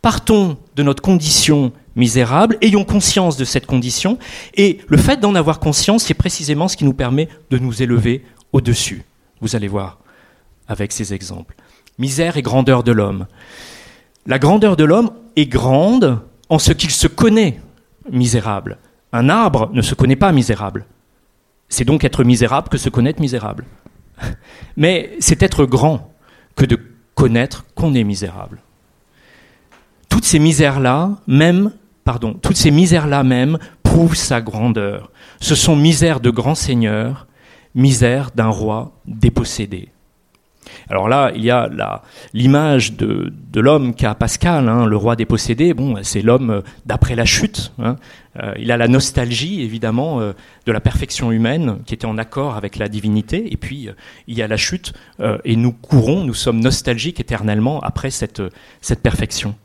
Partons 0.03 0.57
de 0.75 0.83
notre 0.83 1.01
condition 1.01 1.71
misérables, 1.95 2.57
ayons 2.61 2.83
conscience 2.83 3.35
de 3.35 3.45
cette 3.45 3.65
condition, 3.65 4.19
et 4.55 4.79
le 4.87 4.97
fait 4.97 5.19
d'en 5.19 5.33
avoir 5.33 5.59
conscience, 5.59 6.03
c'est 6.03 6.13
précisément 6.13 6.67
ce 6.67 6.77
qui 6.77 6.85
nous 6.85 6.93
permet 6.93 7.27
de 7.49 7.57
nous 7.57 7.81
élever 7.81 8.23
au-dessus. 8.51 9.03
Vous 9.41 9.55
allez 9.55 9.67
voir 9.67 9.99
avec 10.67 10.91
ces 10.91 11.13
exemples. 11.13 11.55
Misère 11.97 12.37
et 12.37 12.41
grandeur 12.41 12.83
de 12.83 12.91
l'homme. 12.91 13.25
La 14.25 14.39
grandeur 14.39 14.75
de 14.75 14.83
l'homme 14.83 15.11
est 15.35 15.47
grande 15.47 16.19
en 16.49 16.59
ce 16.59 16.71
qu'il 16.71 16.91
se 16.91 17.07
connaît 17.07 17.59
misérable. 18.11 18.77
Un 19.13 19.29
arbre 19.29 19.69
ne 19.71 19.81
se 19.81 19.95
connaît 19.95 20.17
pas 20.17 20.31
misérable. 20.31 20.85
C'est 21.69 21.85
donc 21.85 22.03
être 22.03 22.23
misérable 22.23 22.67
que 22.67 22.77
se 22.77 22.89
connaître 22.89 23.21
misérable. 23.21 23.65
Mais 24.77 25.15
c'est 25.19 25.41
être 25.41 25.65
grand 25.65 26.13
que 26.55 26.65
de 26.65 26.77
connaître 27.15 27.65
qu'on 27.75 27.93
est 27.93 28.03
misérable. 28.03 28.59
Toutes 30.09 30.25
ces 30.25 30.39
misères-là, 30.39 31.11
même 31.27 31.71
pardon, 32.03 32.33
toutes 32.33 32.57
ces 32.57 32.71
misères-là 32.71 33.23
même 33.23 33.57
prouvent 33.81 34.15
sa 34.15 34.41
grandeur. 34.41 35.11
Ce 35.39 35.55
sont 35.55 35.75
misères 35.75 36.19
de 36.19 36.29
grand 36.29 36.55
seigneur, 36.55 37.27
misères 37.75 38.31
d'un 38.35 38.49
roi 38.49 38.91
dépossédé. 39.05 39.92
Alors 40.89 41.07
là, 41.07 41.31
il 41.35 41.43
y 41.43 41.51
a 41.51 41.69
l'image 42.33 42.93
de, 42.93 43.31
l'homme 43.55 43.95
qu'a 43.95 44.15
Pascal, 44.15 44.69
hein, 44.69 44.85
le 44.85 44.97
roi 44.97 45.15
dépossédé. 45.15 45.73
Bon, 45.73 45.95
c'est 46.01 46.21
l'homme 46.21 46.63
d'après 46.85 47.15
la 47.15 47.25
chute. 47.25 47.73
Hein. 47.79 47.95
Euh, 48.41 48.53
il 48.57 48.71
a 48.71 48.77
la 48.77 48.87
nostalgie, 48.87 49.61
évidemment, 49.61 50.19
euh, 50.19 50.33
de 50.65 50.71
la 50.71 50.79
perfection 50.79 51.31
humaine 51.31 51.79
qui 51.85 51.93
était 51.93 52.05
en 52.05 52.17
accord 52.17 52.55
avec 52.55 52.77
la 52.77 52.89
divinité. 52.89 53.51
Et 53.53 53.57
puis, 53.57 53.87
euh, 53.87 53.93
il 54.27 54.37
y 54.37 54.41
a 54.41 54.47
la 54.47 54.57
chute, 54.57 54.93
et 55.43 55.55
nous 55.55 55.71
courons, 55.71 56.23
nous 56.23 56.33
sommes 56.33 56.59
nostalgiques 56.59 57.19
éternellement 57.19 57.79
après 57.81 58.09
cette 58.09 58.41
perfection. 59.01 59.55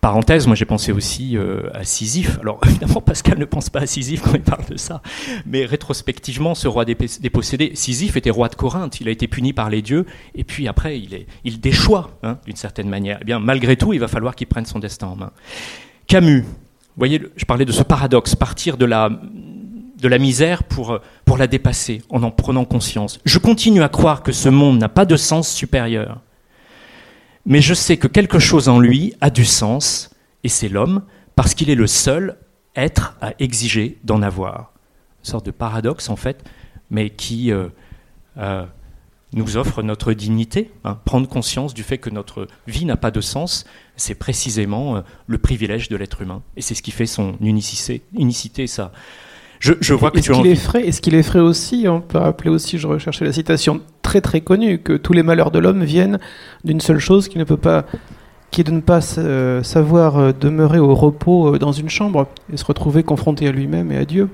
Parenthèse, 0.00 0.46
moi 0.46 0.54
j'ai 0.54 0.64
pensé 0.64 0.92
aussi 0.92 1.36
euh, 1.36 1.70
à 1.74 1.84
Sisyphe. 1.84 2.38
Alors 2.40 2.60
évidemment, 2.66 3.00
Pascal 3.00 3.38
ne 3.38 3.44
pense 3.44 3.70
pas 3.70 3.80
à 3.80 3.86
Sisyphe 3.86 4.22
quand 4.22 4.34
il 4.34 4.42
parle 4.42 4.64
de 4.66 4.76
ça, 4.76 5.02
mais 5.46 5.64
rétrospectivement, 5.64 6.54
ce 6.54 6.68
roi 6.68 6.84
dépossédé, 6.84 7.72
Sisyphe 7.74 8.16
était 8.16 8.30
roi 8.30 8.48
de 8.48 8.54
Corinthe. 8.54 9.00
Il 9.00 9.08
a 9.08 9.10
été 9.10 9.26
puni 9.26 9.52
par 9.52 9.70
les 9.70 9.82
dieux, 9.82 10.06
et 10.34 10.44
puis 10.44 10.68
après, 10.68 10.98
il, 11.00 11.14
est, 11.14 11.26
il 11.44 11.60
déchoit 11.60 12.18
hein, 12.22 12.38
d'une 12.46 12.56
certaine 12.56 12.88
manière. 12.88 13.18
Eh 13.22 13.24
bien, 13.24 13.40
malgré 13.40 13.76
tout, 13.76 13.92
il 13.92 14.00
va 14.00 14.08
falloir 14.08 14.34
qu'il 14.34 14.46
prenne 14.46 14.66
son 14.66 14.78
destin 14.78 15.08
en 15.08 15.16
main. 15.16 15.32
Camus, 16.06 16.42
vous 16.42 16.46
voyez, 16.96 17.22
je 17.36 17.44
parlais 17.44 17.64
de 17.64 17.72
ce 17.72 17.82
paradoxe, 17.82 18.34
partir 18.34 18.76
de 18.76 18.84
la, 18.84 19.10
de 20.00 20.08
la 20.08 20.18
misère 20.18 20.64
pour, 20.64 20.98
pour 21.24 21.38
la 21.38 21.46
dépasser 21.46 22.02
en 22.08 22.22
en 22.22 22.30
prenant 22.30 22.64
conscience. 22.64 23.20
Je 23.24 23.38
continue 23.38 23.82
à 23.82 23.88
croire 23.88 24.22
que 24.22 24.32
ce 24.32 24.48
monde 24.48 24.78
n'a 24.78 24.88
pas 24.88 25.04
de 25.04 25.16
sens 25.16 25.48
supérieur 25.52 26.20
mais 27.48 27.62
je 27.62 27.72
sais 27.72 27.96
que 27.96 28.06
quelque 28.06 28.38
chose 28.38 28.68
en 28.68 28.78
lui 28.78 29.14
a 29.22 29.30
du 29.30 29.46
sens, 29.46 30.10
et 30.44 30.50
c'est 30.50 30.68
l'homme, 30.68 31.02
parce 31.34 31.54
qu'il 31.54 31.70
est 31.70 31.74
le 31.74 31.86
seul 31.86 32.36
être 32.76 33.16
à 33.22 33.32
exiger 33.38 33.98
d'en 34.04 34.20
avoir. 34.20 34.74
Une 35.20 35.30
sorte 35.30 35.46
de 35.46 35.50
paradoxe, 35.50 36.10
en 36.10 36.16
fait, 36.16 36.44
mais 36.90 37.08
qui 37.08 37.50
euh, 37.50 37.68
euh, 38.36 38.66
nous 39.32 39.56
offre 39.56 39.82
notre 39.82 40.12
dignité. 40.12 40.70
Hein. 40.84 40.98
Prendre 41.06 41.26
conscience 41.26 41.72
du 41.72 41.84
fait 41.84 41.96
que 41.96 42.10
notre 42.10 42.48
vie 42.66 42.84
n'a 42.84 42.98
pas 42.98 43.10
de 43.10 43.22
sens, 43.22 43.64
c'est 43.96 44.14
précisément 44.14 44.96
euh, 44.96 45.00
le 45.26 45.38
privilège 45.38 45.88
de 45.88 45.96
l'être 45.96 46.20
humain. 46.20 46.42
Et 46.54 46.60
c'est 46.60 46.74
ce 46.74 46.82
qui 46.82 46.90
fait 46.90 47.06
son 47.06 47.38
unicité, 47.40 48.02
unicité 48.12 48.66
ça, 48.66 48.92
je, 49.60 49.94
vois 49.94 50.10
que 50.10 50.18
est-ce 50.18 50.32
qu'il 50.32 50.46
est 50.46 50.54
frais 50.54 50.86
Est-ce 50.86 51.00
qu'il 51.00 51.14
est 51.14 51.22
frais 51.22 51.40
aussi 51.40 51.86
On 51.88 52.00
peut 52.00 52.18
rappeler 52.18 52.50
aussi, 52.50 52.78
je 52.78 52.86
recherchais 52.86 53.24
la 53.24 53.32
citation 53.32 53.80
très 54.02 54.20
très 54.20 54.40
connue, 54.40 54.78
que 54.78 54.94
tous 54.94 55.12
les 55.12 55.22
malheurs 55.22 55.50
de 55.50 55.58
l'homme 55.58 55.84
viennent 55.84 56.18
d'une 56.64 56.80
seule 56.80 56.98
chose 56.98 57.28
qui 57.28 57.38
ne 57.38 57.44
peut 57.44 57.56
pas, 57.56 57.84
qui 58.50 58.62
est 58.62 58.64
de 58.64 58.70
ne 58.70 58.80
pas 58.80 59.00
euh, 59.18 59.62
savoir 59.62 60.16
euh, 60.16 60.32
demeurer 60.32 60.78
au 60.78 60.94
repos 60.94 61.54
euh, 61.54 61.58
dans 61.58 61.72
une 61.72 61.88
chambre 61.88 62.28
et 62.52 62.56
se 62.56 62.64
retrouver 62.64 63.02
confronté 63.02 63.46
à 63.46 63.52
lui-même 63.52 63.92
et 63.92 63.98
à 63.98 64.04
Dieu 64.04 64.28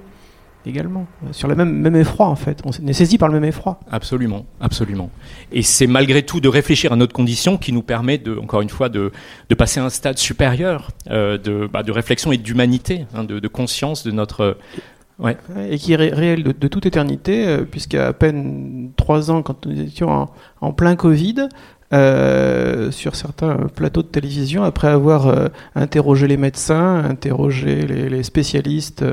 également, 0.67 1.07
sur 1.33 1.47
le 1.47 1.55
même, 1.55 1.73
même 1.73 1.95
effroi 1.95 2.27
en 2.27 2.37
fait. 2.37 2.63
On 2.65 2.71
est 2.71 2.95
saisi 2.95 3.19
par 3.19 3.29
le 3.29 3.35
même 3.35 3.45
effroi. 3.45 3.81
Absolument, 3.91 4.47
absolument. 4.63 5.11
Et 5.53 5.61
c'est 5.61 5.87
malgré 5.87 6.23
tout 6.23 6.41
de 6.41 6.49
réfléchir 6.49 6.91
à 6.91 6.97
notre 6.97 7.13
condition 7.13 7.59
qui 7.59 7.71
nous 7.71 7.83
permet, 7.83 8.17
de, 8.17 8.39
encore 8.39 8.63
une 8.63 8.71
fois, 8.71 8.89
de, 8.89 9.13
de 9.51 9.55
passer 9.55 9.81
à 9.81 9.85
un 9.85 9.91
stade 9.91 10.17
supérieur 10.17 10.89
de, 11.11 11.69
bah, 11.71 11.83
de, 11.83 11.93
réflexion 11.93 12.33
et 12.33 12.39
d'humanité, 12.39 13.05
hein, 13.15 13.25
de, 13.25 13.41
de, 13.41 13.49
conscience 13.49 14.05
de 14.05 14.11
notre, 14.11 14.57
et 15.71 15.79
qui 15.79 15.93
est 15.93 15.97
réel 15.97 16.43
de, 16.43 16.69
toute 16.69 16.87
éternité, 16.87 17.47
euh, 17.47 17.65
puisqu'à 17.65 18.09
à 18.09 18.13
peine 18.13 18.91
trois 18.97 19.31
ans, 19.31 19.43
quand 19.43 19.67
nous 19.67 19.81
étions 19.81 20.29
en, 20.61 20.73
plein 20.73 20.97
Covid, 20.97 21.49
euh, 21.93 22.91
sur 22.91 23.15
certains 23.15 23.55
plateaux 23.75 24.03
de 24.03 24.09
télévision, 24.09 24.65
après 24.65 24.89
avoir 24.89 25.29
euh, 25.29 25.47
interrogé 25.77 26.27
les 26.27 26.37
médecins, 26.37 27.05
interrogé 27.05 27.87
les, 27.87 28.23
spécialistes 28.25 29.05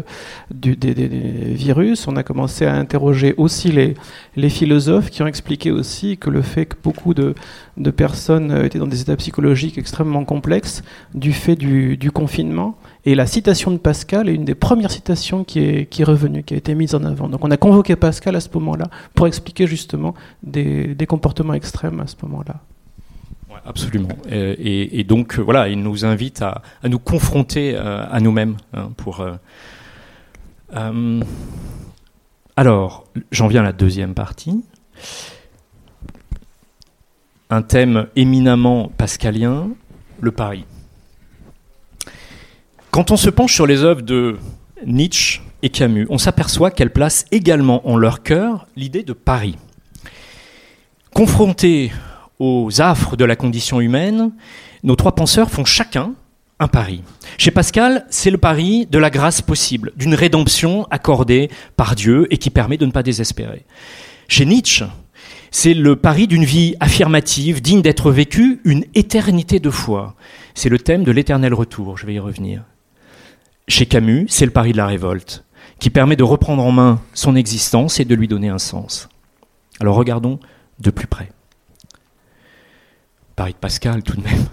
des, 0.49 0.75
virus, 1.53 2.07
on 2.07 2.15
a 2.15 2.23
commencé 2.23 2.65
à 2.65 2.73
interroger 2.73 3.35
aussi 3.37 3.71
les, 3.71 4.49
philosophes 4.49 5.11
qui 5.11 5.21
ont 5.21 5.27
expliqué 5.27 5.69
aussi 5.69 6.17
que 6.17 6.31
le 6.31 6.41
fait 6.41 6.65
que 6.65 6.75
beaucoup 6.83 7.13
de, 7.13 7.35
personnes 7.91 8.65
étaient 8.65 8.79
dans 8.79 8.87
des 8.87 9.01
états 9.01 9.17
psychologiques 9.17 9.77
extrêmement 9.77 10.25
complexes 10.25 10.81
du 11.13 11.33
fait 11.33 11.55
du 11.55 12.11
confinement, 12.11 12.75
et 13.03 13.15
la 13.15 13.25
citation 13.25 13.71
de 13.71 13.77
Pascal 13.77 14.29
est 14.29 14.35
une 14.35 14.45
des 14.45 14.53
premières 14.53 14.91
citations 14.91 15.43
qui 15.43 15.59
est, 15.59 15.85
qui 15.87 16.03
est 16.03 16.05
revenue, 16.05 16.43
qui 16.43 16.53
a 16.53 16.57
été 16.57 16.75
mise 16.75 16.93
en 16.93 17.03
avant. 17.03 17.29
Donc 17.29 17.43
on 17.43 17.49
a 17.49 17.57
convoqué 17.57 17.95
Pascal 17.95 18.35
à 18.35 18.41
ce 18.41 18.49
moment-là 18.53 18.85
pour 19.15 19.25
expliquer 19.25 19.65
justement 19.65 20.13
des, 20.43 20.95
comportements 21.07 21.55
extrêmes 21.55 21.99
à 21.99 22.07
ce 22.07 22.15
moment-là. 22.21 22.61
absolument. 23.65 24.09
Et, 24.29 24.99
et, 24.99 25.03
donc 25.03 25.39
voilà, 25.39 25.67
il 25.67 25.81
nous 25.81 26.05
invite 26.05 26.43
à, 26.43 26.61
nous 26.83 26.99
confronter 26.99 27.73
euh, 27.75 28.05
à 28.09 28.19
nous-mêmes 28.19 28.57
hein, 28.73 28.91
pour. 28.97 29.21
Euh, 29.21 29.33
euh, 30.75 31.21
alors, 32.55 33.05
j'en 33.31 33.47
viens 33.47 33.61
à 33.61 33.65
la 33.65 33.73
deuxième 33.73 34.13
partie. 34.13 34.63
Un 37.49 37.63
thème 37.63 38.07
éminemment 38.15 38.91
pascalien, 38.95 39.69
le 40.19 40.31
pari. 40.31 40.65
Quand 42.91 43.09
on 43.09 43.15
se 43.15 43.29
penche 43.29 43.53
sur 43.53 43.65
les 43.65 43.83
œuvres 43.83 44.01
de 44.01 44.37
Nietzsche 44.85 45.39
et 45.63 45.69
Camus, 45.69 46.07
on 46.09 46.17
s'aperçoit 46.17 46.71
qu'elles 46.71 46.91
placent 46.91 47.25
également 47.31 47.87
en 47.87 47.95
leur 47.95 48.21
cœur 48.21 48.67
l'idée 48.75 49.03
de 49.03 49.13
Paris. 49.13 49.55
Confrontés 51.13 51.93
aux 52.37 52.81
affres 52.81 53.15
de 53.15 53.23
la 53.23 53.37
condition 53.37 53.79
humaine, 53.79 54.31
nos 54.83 54.97
trois 54.97 55.15
penseurs 55.15 55.49
font 55.49 55.63
chacun 55.63 56.15
un 56.59 56.67
pari. 56.67 57.01
Chez 57.37 57.49
Pascal, 57.49 58.05
c'est 58.09 58.29
le 58.29 58.37
pari 58.37 58.87
de 58.91 58.99
la 58.99 59.09
grâce 59.09 59.41
possible, 59.41 59.93
d'une 59.95 60.13
rédemption 60.13 60.85
accordée 60.91 61.49
par 61.77 61.95
Dieu 61.95 62.27
et 62.29 62.37
qui 62.37 62.49
permet 62.49 62.77
de 62.77 62.85
ne 62.85 62.91
pas 62.91 63.03
désespérer. 63.03 63.65
Chez 64.27 64.45
Nietzsche, 64.45 64.85
c'est 65.49 65.73
le 65.73 65.95
pari 65.95 66.27
d'une 66.27 66.45
vie 66.45 66.75
affirmative, 66.81 67.61
digne 67.61 67.81
d'être 67.81 68.11
vécue, 68.11 68.59
une 68.65 68.83
éternité 68.95 69.61
de 69.61 69.69
foi. 69.69 70.15
C'est 70.55 70.69
le 70.69 70.77
thème 70.77 71.05
de 71.05 71.11
l'éternel 71.11 71.53
retour, 71.53 71.97
je 71.97 72.05
vais 72.05 72.15
y 72.15 72.19
revenir. 72.19 72.63
Chez 73.67 73.85
Camus, 73.85 74.27
c'est 74.29 74.45
le 74.45 74.51
pari 74.51 74.71
de 74.71 74.77
la 74.77 74.87
révolte, 74.87 75.43
qui 75.79 75.89
permet 75.89 76.15
de 76.15 76.23
reprendre 76.23 76.63
en 76.63 76.71
main 76.71 77.01
son 77.13 77.35
existence 77.35 77.99
et 77.99 78.05
de 78.05 78.15
lui 78.15 78.27
donner 78.27 78.49
un 78.49 78.59
sens. 78.59 79.09
Alors 79.79 79.95
regardons 79.95 80.39
de 80.79 80.91
plus 80.91 81.07
près. 81.07 81.31
Pari 83.35 83.53
de 83.53 83.57
Pascal 83.57 84.03
tout 84.03 84.17
de 84.17 84.23
même. 84.23 84.45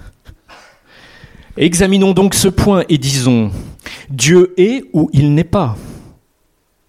Examinons 1.56 2.14
donc 2.14 2.34
ce 2.34 2.48
point 2.48 2.84
et 2.88 2.98
disons, 2.98 3.50
Dieu 4.10 4.54
est 4.56 4.84
ou 4.92 5.10
il 5.12 5.34
n'est 5.34 5.44
pas? 5.44 5.76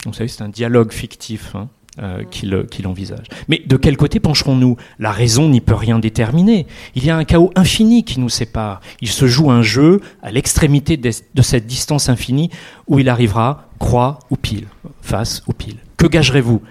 Vous 0.05 0.13
savez, 0.13 0.29
c'est 0.29 0.43
un 0.43 0.49
dialogue 0.49 0.93
fictif. 0.93 1.55
Hein. 1.55 1.69
Euh, 2.01 2.23
qu'il 2.23 2.87
envisage. 2.87 3.25
Mais 3.49 3.61
de 3.65 3.75
quel 3.75 3.97
côté 3.97 4.21
pencherons-nous? 4.21 4.77
La 4.99 5.11
raison 5.11 5.49
n'y 5.49 5.59
peut 5.59 5.75
rien 5.75 5.99
déterminer. 5.99 6.65
Il 6.95 7.03
y 7.03 7.09
a 7.09 7.17
un 7.17 7.25
chaos 7.25 7.51
infini 7.55 8.05
qui 8.05 8.21
nous 8.21 8.29
sépare. 8.29 8.79
Il 9.01 9.09
se 9.09 9.27
joue 9.27 9.51
un 9.51 9.63
jeu 9.63 9.99
à 10.23 10.31
l'extrémité 10.31 10.95
de, 10.95 11.41
cette 11.41 11.67
distance 11.67 12.07
infinie 12.07 12.51
où 12.87 12.99
il 12.99 13.09
arrivera 13.09 13.67
croix 13.79 14.19
ou 14.29 14.37
pile, 14.37 14.67
face 15.01 15.43
ou 15.47 15.51
pile. 15.51 15.75
Que 15.97 16.07
gagerez-vous? 16.07 16.61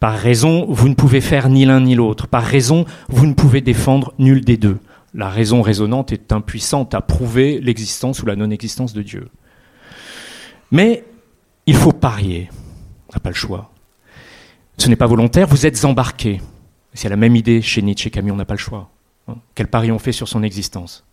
Par 0.00 0.14
raison, 0.14 0.64
vous 0.70 0.88
ne 0.88 0.94
pouvez 0.94 1.20
faire 1.20 1.50
ni 1.50 1.66
l'un 1.66 1.80
ni 1.80 1.94
l'autre. 1.94 2.26
Par 2.26 2.44
raison, 2.44 2.86
vous 3.08 3.26
ne 3.26 3.34
pouvez 3.34 3.60
défendre 3.60 4.14
nul 4.18 4.46
des 4.46 4.56
deux. 4.56 4.78
La 5.12 5.28
raison 5.28 5.60
raisonnante 5.60 6.10
est 6.10 6.32
impuissante 6.32 6.94
à 6.94 7.02
prouver 7.02 7.60
l'existence 7.60 8.22
ou 8.22 8.26
la 8.26 8.34
non-existence 8.34 8.94
de 8.94 9.02
Dieu. 9.02 9.28
Mais 10.70 11.04
il 11.66 11.76
faut 11.76 11.92
parier. 11.92 12.48
On 13.10 13.12
n'a 13.12 13.20
pas 13.20 13.28
le 13.28 13.34
choix. 13.34 13.73
Ce 14.78 14.88
n'est 14.88 14.96
pas 14.96 15.06
volontaire, 15.06 15.46
vous 15.46 15.66
êtes 15.66 15.84
embarqué. 15.84 16.40
C'est 16.92 17.08
la 17.08 17.16
même 17.16 17.36
idée 17.36 17.62
chez 17.62 17.82
Nietzsche 17.82 18.08
et 18.08 18.10
Camus, 18.10 18.32
on 18.32 18.36
n'a 18.36 18.44
pas 18.44 18.54
le 18.54 18.58
choix. 18.58 18.90
Hein. 19.28 19.36
Quel 19.54 19.68
pari 19.68 19.90
on 19.90 19.98
fait 19.98 20.12
sur 20.12 20.28
son 20.28 20.42
existence? 20.42 21.04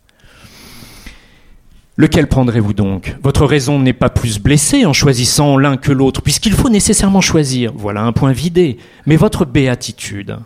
Lequel 1.96 2.26
prendrez-vous 2.26 2.72
donc? 2.72 3.16
Votre 3.22 3.44
raison 3.44 3.78
n'est 3.78 3.92
pas 3.92 4.08
plus 4.08 4.38
blessée 4.38 4.86
en 4.86 4.92
choisissant 4.92 5.58
l'un 5.58 5.76
que 5.76 5.92
l'autre, 5.92 6.22
puisqu'il 6.22 6.54
faut 6.54 6.70
nécessairement 6.70 7.20
choisir. 7.20 7.72
Voilà 7.74 8.02
un 8.02 8.12
point 8.12 8.32
vidé. 8.32 8.78
Mais 9.06 9.16
votre 9.16 9.44
béatitude 9.44 10.38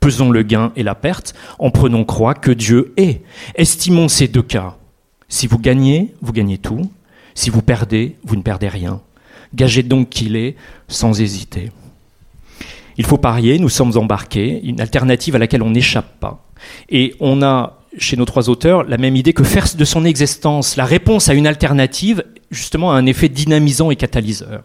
Pesons 0.00 0.30
le 0.30 0.42
gain 0.42 0.70
et 0.76 0.82
la 0.82 0.94
perte 0.94 1.34
en 1.58 1.70
prenant 1.70 2.04
croix 2.04 2.34
que 2.34 2.50
Dieu 2.50 2.92
est. 2.98 3.22
Estimons 3.54 4.08
ces 4.08 4.28
deux 4.28 4.42
cas. 4.42 4.76
Si 5.28 5.46
vous 5.46 5.58
gagnez, 5.58 6.14
vous 6.20 6.32
gagnez 6.32 6.58
tout. 6.58 6.90
Si 7.34 7.48
vous 7.48 7.62
perdez, 7.62 8.16
vous 8.22 8.36
ne 8.36 8.42
perdez 8.42 8.68
rien. 8.68 9.00
Gagez 9.54 9.82
donc 9.82 10.10
qu'il 10.10 10.36
est 10.36 10.56
sans 10.88 11.20
hésiter. 11.22 11.70
Il 12.98 13.04
faut 13.04 13.18
parier, 13.18 13.58
nous 13.58 13.68
sommes 13.68 13.96
embarqués, 13.96 14.60
une 14.64 14.80
alternative 14.80 15.36
à 15.36 15.38
laquelle 15.38 15.62
on 15.62 15.70
n'échappe 15.70 16.18
pas. 16.20 16.46
Et 16.88 17.14
on 17.20 17.42
a, 17.42 17.80
chez 17.98 18.16
nos 18.16 18.24
trois 18.24 18.48
auteurs, 18.48 18.84
la 18.84 18.98
même 18.98 19.16
idée 19.16 19.32
que 19.32 19.44
faire 19.44 19.66
de 19.76 19.84
son 19.84 20.04
existence 20.04 20.76
la 20.76 20.84
réponse 20.84 21.28
à 21.28 21.34
une 21.34 21.46
alternative, 21.46 22.24
justement, 22.50 22.92
a 22.92 22.96
un 22.96 23.06
effet 23.06 23.28
dynamisant 23.28 23.90
et 23.90 23.96
catalyseur. 23.96 24.62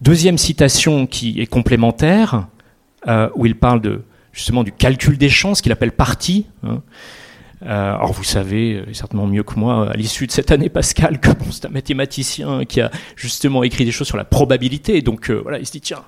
Deuxième 0.00 0.36
citation 0.36 1.06
qui 1.06 1.40
est 1.40 1.46
complémentaire, 1.46 2.48
euh, 3.06 3.28
où 3.36 3.46
il 3.46 3.56
parle 3.56 4.02
justement 4.32 4.64
du 4.64 4.72
calcul 4.72 5.16
des 5.16 5.28
chances, 5.28 5.60
qu'il 5.60 5.70
appelle 5.70 5.92
partie. 5.92 6.46
Hein. 6.64 6.82
Euh, 7.64 7.94
alors 7.94 8.12
vous 8.12 8.24
savez 8.24 8.74
euh, 8.74 8.92
certainement 8.92 9.28
mieux 9.28 9.44
que 9.44 9.54
moi 9.54 9.88
à 9.88 9.96
l'issue 9.96 10.26
de 10.26 10.32
cette 10.32 10.50
année 10.50 10.68
Pascal 10.68 11.20
que 11.20 11.28
c'est 11.52 11.66
un 11.66 11.68
mathématicien 11.68 12.64
qui 12.64 12.80
a 12.80 12.90
justement 13.14 13.62
écrit 13.62 13.84
des 13.84 13.92
choses 13.92 14.08
sur 14.08 14.16
la 14.16 14.24
probabilité. 14.24 15.02
Donc 15.02 15.30
voilà, 15.30 15.60
il 15.60 15.66
se 15.66 15.72
dit 15.72 15.80
tiens, 15.80 16.02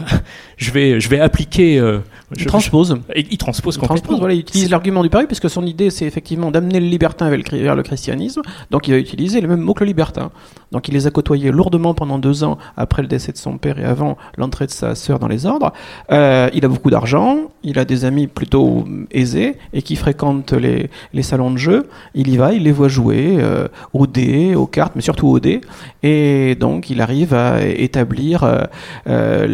je 0.56 0.70
vais, 0.70 1.00
je 1.00 1.08
vais 1.08 1.20
appliquer. 1.20 1.78
Euh, 1.78 2.00
il 2.36 2.46
transpose. 2.46 2.98
il 3.16 3.38
transpose 3.38 3.78
complètement. 3.78 4.18
voilà, 4.18 4.34
il 4.34 4.40
utilise 4.40 4.70
l'argument 4.70 5.02
du 5.02 5.08
pari, 5.08 5.26
puisque 5.26 5.48
son 5.48 5.64
idée, 5.64 5.90
c'est 5.90 6.04
effectivement 6.04 6.50
d'amener 6.50 6.78
le 6.78 6.86
libertin 6.86 7.30
vers 7.30 7.74
le 7.74 7.82
christianisme. 7.82 8.42
Donc 8.70 8.86
il 8.88 8.92
va 8.92 8.98
utiliser 8.98 9.40
les 9.40 9.46
mêmes 9.46 9.60
mots 9.60 9.74
que 9.74 9.84
le 9.84 9.88
libertin. 9.88 10.30
Donc 10.72 10.88
il 10.88 10.94
les 10.94 11.06
a 11.06 11.10
côtoyés 11.10 11.50
lourdement 11.50 11.94
pendant 11.94 12.18
deux 12.18 12.44
ans 12.44 12.58
après 12.76 13.02
le 13.02 13.08
décès 13.08 13.32
de 13.32 13.38
son 13.38 13.56
père 13.56 13.78
et 13.78 13.84
avant 13.84 14.18
l'entrée 14.36 14.66
de 14.66 14.70
sa 14.70 14.94
sœur 14.94 15.18
dans 15.18 15.28
les 15.28 15.46
ordres. 15.46 15.72
Euh, 16.12 16.50
il 16.52 16.64
a 16.64 16.68
beaucoup 16.68 16.90
d'argent, 16.90 17.38
il 17.62 17.78
a 17.78 17.84
des 17.84 18.04
amis 18.04 18.26
plutôt 18.26 18.84
aisés 19.10 19.56
et 19.72 19.80
qui 19.80 19.96
fréquentent 19.96 20.52
les, 20.52 20.90
les 21.14 21.22
salons 21.22 21.50
de 21.50 21.56
jeu. 21.56 21.88
Il 22.14 22.28
y 22.28 22.36
va, 22.36 22.52
il 22.52 22.64
les 22.64 22.72
voit 22.72 22.88
jouer 22.88 23.36
euh, 23.38 23.68
au 23.94 24.06
dé, 24.06 24.54
aux 24.54 24.66
cartes, 24.66 24.92
mais 24.94 25.02
surtout 25.02 25.28
au 25.28 25.40
dé. 25.40 25.62
Et 26.02 26.54
donc 26.56 26.90
il 26.90 27.00
arrive 27.00 27.32
à 27.32 27.64
établir 27.64 28.44
euh, 28.44 29.46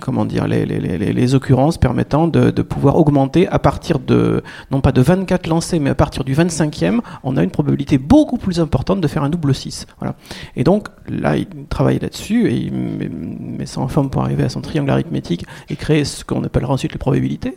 comment 0.00 0.24
dire, 0.24 0.46
les, 0.46 1.34
occurrences 1.34 1.78
permettant 1.78 2.28
de, 2.28 2.50
de, 2.50 2.62
pouvoir 2.62 2.96
augmenter 2.96 3.48
à 3.48 3.58
partir 3.58 3.98
de, 3.98 4.42
non 4.70 4.80
pas 4.80 4.92
de 4.92 5.00
24 5.00 5.46
lancés, 5.46 5.78
mais 5.78 5.90
à 5.90 5.94
partir 5.94 6.24
du 6.24 6.34
25e, 6.34 7.00
on 7.22 7.36
a 7.36 7.42
une 7.42 7.50
probabilité 7.50 7.98
beaucoup 7.98 8.38
plus 8.38 8.60
importante 8.60 9.00
de 9.00 9.08
faire 9.08 9.22
un 9.22 9.30
double 9.30 9.54
6. 9.54 9.86
Voilà. 9.98 10.14
Et 10.56 10.64
donc 10.64 10.88
là, 11.08 11.36
il 11.36 11.46
travaille 11.68 11.98
là-dessus 11.98 12.48
et 12.48 12.54
il 12.54 12.72
met 12.72 13.66
ça 13.66 13.80
en 13.80 13.88
forme 13.88 14.10
pour 14.10 14.22
arriver 14.22 14.44
à 14.44 14.48
son 14.48 14.60
triangle 14.60 14.90
arithmétique 14.90 15.44
et 15.68 15.76
créer 15.76 16.04
ce 16.04 16.24
qu'on 16.24 16.42
appellera 16.44 16.74
ensuite 16.74 16.92
les 16.92 16.98
probabilités. 16.98 17.56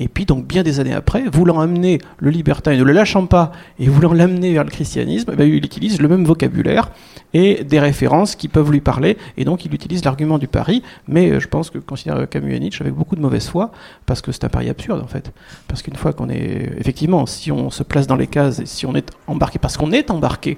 Et 0.00 0.08
puis 0.08 0.24
donc 0.24 0.46
bien 0.46 0.62
des 0.62 0.80
années 0.80 0.94
après, 0.94 1.24
voulant 1.32 1.60
amener 1.60 1.98
le 2.18 2.30
libertin 2.30 2.72
et 2.72 2.78
ne 2.78 2.82
le 2.82 2.92
lâchant 2.92 3.26
pas 3.26 3.52
et 3.78 3.88
voulant 3.88 4.12
l'amener 4.12 4.52
vers 4.52 4.64
le 4.64 4.70
christianisme, 4.70 5.30
eh 5.32 5.36
ben, 5.36 5.48
il 5.48 5.64
utilise 5.64 6.00
le 6.00 6.08
même 6.08 6.24
vocabulaire 6.24 6.90
et 7.34 7.64
des 7.64 7.78
références 7.78 8.34
qui 8.34 8.48
peuvent 8.48 8.70
lui 8.70 8.80
parler. 8.80 9.16
Et 9.36 9.44
donc 9.44 9.64
il 9.64 9.74
utilise 9.74 10.04
l'argument 10.04 10.38
du 10.38 10.48
pari, 10.48 10.82
mais 11.08 11.31
euh, 11.32 11.40
je 11.40 11.48
pense 11.48 11.70
que 11.70 11.78
considère 11.78 12.28
Camus 12.28 12.54
et 12.54 12.60
Nietzsche 12.60 12.82
avec 12.82 12.94
beaucoup 12.94 13.16
de 13.16 13.20
mauvaise 13.20 13.48
foi, 13.48 13.72
parce 14.06 14.20
que 14.20 14.32
c'est 14.32 14.44
un 14.44 14.48
pari 14.48 14.68
absurde 14.68 15.00
en 15.02 15.06
fait. 15.06 15.32
Parce 15.68 15.82
qu'une 15.82 15.96
fois 15.96 16.12
qu'on 16.12 16.28
est, 16.28 16.72
effectivement, 16.78 17.26
si 17.26 17.50
on 17.52 17.70
se 17.70 17.82
place 17.82 18.06
dans 18.06 18.16
les 18.16 18.26
cases 18.26 18.60
et 18.60 18.66
si 18.66 18.86
on 18.86 18.94
est 18.94 19.10
embarqué, 19.26 19.58
parce 19.58 19.76
qu'on 19.76 19.92
est 19.92 20.10
embarqué, 20.10 20.56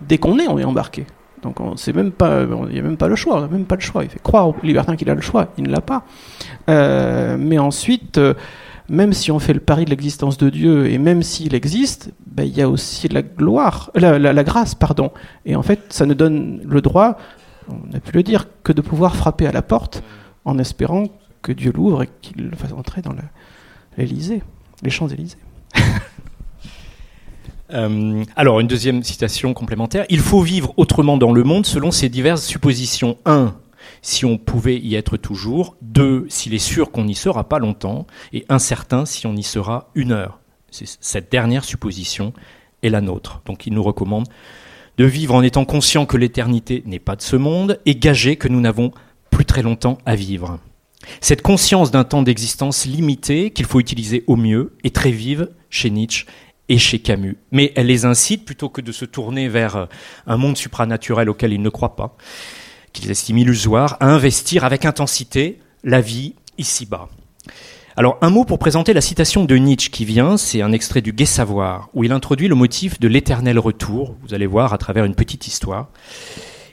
dès 0.00 0.18
qu'on 0.18 0.38
est, 0.38 0.48
on 0.48 0.58
est 0.58 0.64
embarqué. 0.64 1.06
Donc 1.42 1.60
on 1.60 1.76
sait 1.76 1.92
même 1.92 2.10
pas, 2.10 2.42
il 2.42 2.72
n'y 2.72 2.78
a 2.78 2.82
même 2.82 2.96
pas 2.96 3.08
le 3.08 3.16
choix, 3.16 3.46
même 3.48 3.66
pas 3.66 3.74
le 3.74 3.82
choix. 3.82 4.02
Il 4.02 4.10
fait 4.10 4.22
croire 4.22 4.48
au 4.48 4.56
libertin 4.62 4.96
qu'il 4.96 5.10
a 5.10 5.14
le 5.14 5.20
choix, 5.20 5.48
il 5.58 5.64
ne 5.64 5.70
l'a 5.70 5.82
pas. 5.82 6.04
Euh, 6.70 7.36
mais 7.38 7.58
ensuite, 7.58 8.16
euh, 8.16 8.32
même 8.88 9.12
si 9.12 9.30
on 9.30 9.38
fait 9.38 9.52
le 9.52 9.60
pari 9.60 9.84
de 9.84 9.90
l'existence 9.90 10.38
de 10.38 10.48
Dieu 10.48 10.90
et 10.90 10.96
même 10.96 11.22
s'il 11.22 11.54
existe, 11.54 12.12
ben, 12.26 12.44
il 12.44 12.56
y 12.56 12.62
a 12.62 12.68
aussi 12.68 13.08
la 13.08 13.22
gloire, 13.22 13.90
la, 13.94 14.18
la, 14.18 14.44
grâce, 14.44 14.74
pardon. 14.74 15.10
Et 15.44 15.54
en 15.54 15.62
fait, 15.62 15.80
ça 15.90 16.06
nous 16.06 16.14
donne 16.14 16.62
le 16.64 16.80
droit, 16.80 17.18
on 17.68 17.94
a 17.94 18.00
pu 18.00 18.12
le 18.12 18.22
dire, 18.22 18.48
que 18.62 18.72
de 18.72 18.80
pouvoir 18.80 19.16
frapper 19.16 19.46
à 19.46 19.52
la 19.52 19.62
porte 19.62 20.02
en 20.44 20.58
espérant 20.58 21.06
que 21.42 21.52
Dieu 21.52 21.72
l'ouvre 21.74 22.02
et 22.02 22.08
qu'il 22.20 22.48
le 22.48 22.56
fasse 22.56 22.72
entrer 22.72 23.02
dans 23.02 23.14
l'Élysée, 23.96 24.42
les 24.82 24.90
Champs-Élysées. 24.90 25.38
Euh, 27.72 28.22
alors, 28.36 28.60
une 28.60 28.68
deuxième 28.68 29.02
citation 29.02 29.54
complémentaire. 29.54 30.04
Il 30.10 30.20
faut 30.20 30.42
vivre 30.42 30.74
autrement 30.76 31.16
dans 31.16 31.32
le 31.32 31.42
monde 31.42 31.64
selon 31.64 31.90
ces 31.90 32.10
diverses 32.10 32.44
suppositions. 32.44 33.16
1 33.24 33.54
si 34.02 34.26
on 34.26 34.36
pouvait 34.36 34.78
y 34.78 34.96
être 34.96 35.16
toujours, 35.16 35.76
deux, 35.80 36.26
s'il 36.28 36.52
est 36.54 36.58
sûr 36.58 36.90
qu'on 36.90 37.04
n'y 37.04 37.14
sera 37.14 37.48
pas 37.48 37.58
longtemps, 37.58 38.06
et 38.32 38.44
incertain 38.50 39.06
si 39.06 39.26
on 39.26 39.34
y 39.34 39.42
sera 39.42 39.90
une 39.94 40.12
heure. 40.12 40.40
Cette 40.70 41.32
dernière 41.32 41.64
supposition 41.64 42.32
est 42.82 42.90
la 42.90 43.00
nôtre. 43.00 43.40
Donc 43.46 43.66
il 43.66 43.72
nous 43.72 43.82
recommande 43.82 44.28
de 44.98 45.04
vivre 45.04 45.34
en 45.34 45.42
étant 45.42 45.64
conscient 45.64 46.06
que 46.06 46.16
l'éternité 46.16 46.82
n'est 46.86 46.98
pas 46.98 47.16
de 47.16 47.22
ce 47.22 47.36
monde 47.36 47.80
et 47.86 47.96
gagé 47.96 48.36
que 48.36 48.48
nous 48.48 48.60
n'avons 48.60 48.92
plus 49.30 49.44
très 49.44 49.62
longtemps 49.62 49.98
à 50.06 50.14
vivre. 50.14 50.58
Cette 51.20 51.42
conscience 51.42 51.90
d'un 51.90 52.04
temps 52.04 52.22
d'existence 52.22 52.86
limité 52.86 53.50
qu'il 53.50 53.66
faut 53.66 53.80
utiliser 53.80 54.24
au 54.26 54.36
mieux 54.36 54.76
est 54.84 54.94
très 54.94 55.10
vive 55.10 55.50
chez 55.68 55.90
Nietzsche 55.90 56.26
et 56.68 56.78
chez 56.78 56.98
Camus. 56.98 57.36
Mais 57.50 57.72
elle 57.76 57.86
les 57.86 58.04
incite, 58.04 58.44
plutôt 58.44 58.68
que 58.68 58.80
de 58.80 58.92
se 58.92 59.04
tourner 59.04 59.48
vers 59.48 59.88
un 60.26 60.36
monde 60.36 60.56
supranaturel 60.56 61.28
auquel 61.28 61.52
ils 61.52 61.60
ne 61.60 61.68
croient 61.68 61.96
pas, 61.96 62.16
qu'ils 62.92 63.10
estiment 63.10 63.40
illusoire, 63.40 63.96
à 64.00 64.06
investir 64.06 64.64
avec 64.64 64.84
intensité 64.84 65.58
la 65.82 66.00
vie 66.00 66.34
ici-bas. 66.56 67.08
Alors 67.96 68.18
un 68.22 68.30
mot 68.30 68.44
pour 68.44 68.58
présenter 68.58 68.92
la 68.92 69.00
citation 69.00 69.44
de 69.44 69.54
Nietzsche 69.54 69.88
qui 69.88 70.04
vient, 70.04 70.36
c'est 70.36 70.62
un 70.62 70.72
extrait 70.72 71.00
du 71.00 71.12
Gai 71.12 71.26
Savoir, 71.26 71.90
où 71.94 72.02
il 72.02 72.10
introduit 72.10 72.48
le 72.48 72.56
motif 72.56 72.98
de 72.98 73.06
l'éternel 73.06 73.56
retour, 73.56 74.16
vous 74.26 74.34
allez 74.34 74.48
voir 74.48 74.72
à 74.72 74.78
travers 74.78 75.04
une 75.04 75.14
petite 75.14 75.46
histoire, 75.46 75.90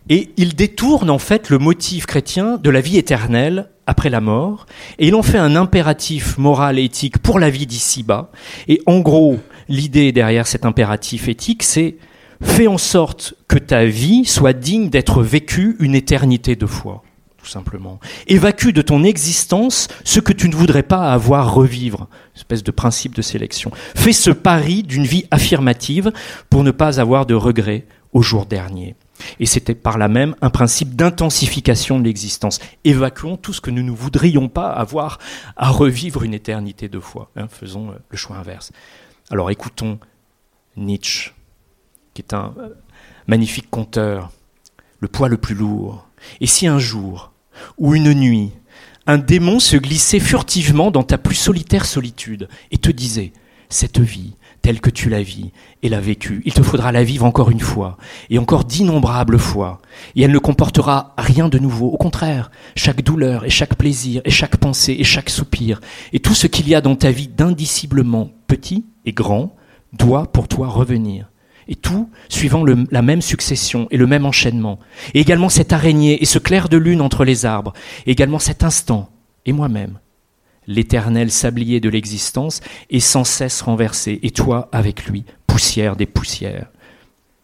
et 0.10 0.32
il 0.38 0.56
détourne 0.56 1.12
en 1.12 1.20
fait 1.20 1.52
le 1.52 1.60
motif 1.60 2.08
chrétien 2.08 2.58
de 2.58 2.70
la 2.72 2.82
vie 2.82 2.98
éternelle 2.98 3.70
après 3.86 4.10
la 4.10 4.20
mort, 4.20 4.66
et 4.98 5.10
il 5.10 5.14
en 5.14 5.22
fait 5.22 5.38
un 5.38 5.56
impératif 5.56 6.40
moral 6.40 6.80
et 6.80 6.86
éthique 6.86 7.20
pour 7.20 7.38
la 7.38 7.52
vie 7.52 7.68
d'ici-bas, 7.68 8.32
et 8.68 8.82
en 8.88 9.00
gros, 9.02 9.38
l'idée 9.70 10.12
derrière 10.12 10.48
cet 10.48 10.66
impératif 10.66 11.28
éthique, 11.28 11.62
c'est 11.62 11.98
Fais 12.44 12.66
en 12.66 12.80
sorte 12.80 13.36
que 13.48 13.60
ta 13.60 13.86
vie 13.86 14.26
soit 14.26 14.54
digne 14.54 14.90
d'être 14.90 15.22
vécue 15.22 15.76
une 15.80 15.94
éternité 15.94 16.56
de 16.56 16.66
foi. 16.66 17.04
Tout 17.42 17.50
simplement. 17.50 18.00
Évacue 18.28 18.70
de 18.70 18.82
ton 18.82 19.04
existence 19.04 19.88
ce 20.04 20.20
que 20.20 20.34
tu 20.34 20.48
ne 20.48 20.56
voudrais 20.56 20.84
pas 20.84 21.12
avoir 21.12 21.54
revivre, 21.54 22.08
espèce 22.36 22.64
de 22.64 22.72
principe 22.72 23.16
de 23.16 23.22
sélection. 23.22 23.72
Fais 23.96 24.14
ce 24.14 24.32
pari 24.32 24.84
d'une 24.84 25.06
vie 25.06 25.26
affirmative 25.32 26.12
pour 26.50 26.64
ne 26.64 26.72
pas 26.72 27.00
avoir 27.00 27.26
de 27.26 27.34
regrets 27.34 27.86
au 28.14 28.22
jour 28.22 28.46
dernier. 28.46 28.96
Et 29.40 29.46
c'était 29.46 29.76
par 29.76 29.98
là 29.98 30.08
même 30.08 30.36
un 30.42 30.50
principe 30.50 30.96
d'intensification 30.96 32.00
de 32.00 32.06
l'existence. 32.06 32.60
Évacuons 32.84 33.38
tout 33.38 33.54
ce 33.54 33.62
que 33.62 33.72
nous 33.72 33.84
ne 33.84 33.92
voudrions 33.92 34.50
pas 34.50 34.72
avoir 34.72 35.20
à 35.56 35.70
revivre 35.70 36.24
une 36.24 36.34
éternité 36.34 36.90
de 36.90 37.00
fois. 37.00 37.32
Hein, 37.36 37.48
faisons 37.48 37.92
euh, 37.92 37.96
le 38.10 38.18
choix 38.18 38.38
inverse. 38.38 38.72
Alors 39.30 39.50
écoutons 39.52 40.00
Nietzsche, 40.76 41.34
qui 42.14 42.22
est 42.22 42.34
un 42.34 42.54
euh, 42.58 42.70
magnifique 43.28 43.70
conteur, 43.70 44.32
le 45.00 45.08
poids 45.08 45.30
le 45.30 45.38
plus 45.38 45.56
lourd. 45.56 46.08
Et 46.40 46.48
si 46.48 46.68
un 46.68 46.80
jour, 46.80 47.31
ou 47.78 47.96
une 47.96 48.14
nuit, 48.14 48.52
un 49.08 49.18
démon 49.18 49.60
se 49.60 49.78
glissait 49.78 50.20
furtivement 50.20 50.92
dans 50.92 51.04
ta 51.04 51.18
plus 51.18 51.36
solitaire 51.36 51.86
solitude 51.86 52.48
et 52.72 52.78
te 52.78 52.92
disait, 52.92 53.34
cette 53.70 54.00
vie, 54.00 54.36
telle 54.62 54.80
que 54.80 54.90
tu 54.90 55.10
la 55.10 55.24
vis 55.24 55.52
et 55.82 55.90
l'as 55.90 56.00
vécue. 56.00 56.42
Il 56.46 56.54
te 56.54 56.62
faudra 56.62 56.92
la 56.92 57.04
vivre 57.04 57.26
encore 57.26 57.50
une 57.50 57.60
fois, 57.60 57.98
et 58.30 58.38
encore 58.38 58.66
d'innombrables 58.66 59.40
fois, 59.40 59.82
et 60.16 60.22
elle 60.22 60.32
ne 60.32 60.40
comportera 60.40 61.14
rien 61.18 61.50
de 61.50 61.58
nouveau. 61.58 61.88
Au 61.88 61.98
contraire, 61.98 62.52
chaque 62.76 63.02
douleur 63.02 63.46
et 63.46 63.50
chaque 63.50 63.76
plaisir 63.76 64.22
et 64.26 64.30
chaque 64.30 64.58
pensée 64.58 64.96
et 65.00 65.04
chaque 65.04 65.30
soupir, 65.30 65.82
et 66.14 66.20
tout 66.20 66.36
ce 66.36 66.48
qu'il 66.48 66.70
y 66.70 66.76
a 66.76 66.82
dans 66.82 66.96
ta 66.96 67.12
vie 67.12 67.28
d'indiciblement 67.28 68.32
petit 68.48 68.86
et 69.06 69.14
grand, 69.14 69.56
doit 69.94 70.32
pour 70.32 70.48
toi 70.48 70.68
revenir. 70.68 71.32
Et 71.68 71.76
tout 71.76 72.10
suivant 72.30 72.66
la 72.66 73.02
même 73.02 73.22
succession 73.22 73.88
et 73.92 73.98
le 73.98 74.08
même 74.08 74.26
enchaînement. 74.26 74.80
Et 75.14 75.20
également 75.20 75.50
cette 75.50 75.74
araignée 75.74 76.22
et 76.22 76.26
ce 76.26 76.40
clair 76.40 76.70
de 76.70 76.78
lune 76.78 77.02
entre 77.02 77.24
les 77.24 77.46
arbres, 77.46 77.74
et 78.06 78.12
également 78.12 78.40
cet 78.40 78.64
instant, 78.64 79.10
et 79.46 79.54
moi-même, 79.54 80.00
l'éternel 80.68 81.32
sablier 81.32 81.80
de 81.80 81.90
l'existence 81.90 82.62
est 82.90 83.00
sans 83.00 83.24
cesse 83.24 83.62
renversé, 83.62 84.20
et 84.24 84.32
toi 84.32 84.70
avec 84.72 85.06
lui, 85.06 85.26
poussière 85.48 85.96
des 85.96 86.06
poussières. 86.06 86.72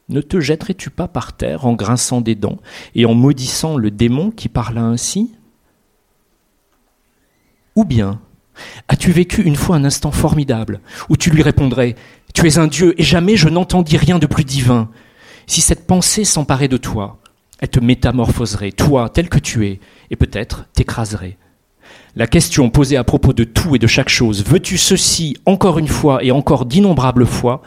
Ne 0.10 0.22
te 0.22 0.40
jetterais-tu 0.40 0.90
pas 0.90 1.08
par 1.08 1.36
terre 1.36 1.66
en 1.66 1.74
grinçant 1.74 2.22
des 2.22 2.36
dents 2.36 2.60
et 2.96 3.06
en 3.06 3.14
maudissant 3.14 3.78
le 3.78 3.92
démon 3.92 4.32
qui 4.32 4.48
parla 4.48 4.82
ainsi? 4.82 5.34
Ou 7.76 7.84
bien 7.84 8.22
as-tu 8.88 9.12
vécu 9.12 9.44
une 9.44 9.56
fois 9.56 9.76
un 9.76 9.84
instant 9.84 10.12
formidable 10.12 10.80
où 11.10 11.18
tu 11.18 11.30
lui 11.30 11.44
répondrais 11.44 11.96
Tu 12.34 12.48
es 12.48 12.58
un 12.58 12.68
Dieu 12.68 12.94
et 13.00 13.04
jamais 13.04 13.36
je 13.36 13.50
n'entendis 13.50 13.98
rien 13.98 14.20
de 14.20 14.28
plus 14.28 14.44
divin 14.44 14.90
Si 15.48 15.62
cette 15.62 15.88
pensée 15.88 16.24
s'emparait 16.24 16.68
de 16.68 16.78
toi, 16.78 17.20
elle 17.60 17.70
te 17.70 17.80
métamorphoserait, 17.80 18.72
toi 18.72 19.10
tel 19.10 19.30
que 19.30 19.40
tu 19.40 19.66
es, 19.68 19.80
et 20.12 20.16
peut-être 20.16 20.66
t'écraserait. 20.74 21.38
La 22.16 22.28
question 22.28 22.70
posée 22.70 22.98
à 22.98 23.04
propos 23.04 23.34
de 23.34 23.44
tout 23.44 23.76
et 23.76 23.80
de 23.80 23.88
chaque 23.88 24.10
chose, 24.10 24.44
veux-tu 24.44 24.78
ceci 24.78 25.38
encore 25.46 25.80
une 25.80 25.88
fois 25.88 26.24
et 26.24 26.32
encore 26.32 26.66
d'innombrables 26.66 27.26
fois, 27.26 27.62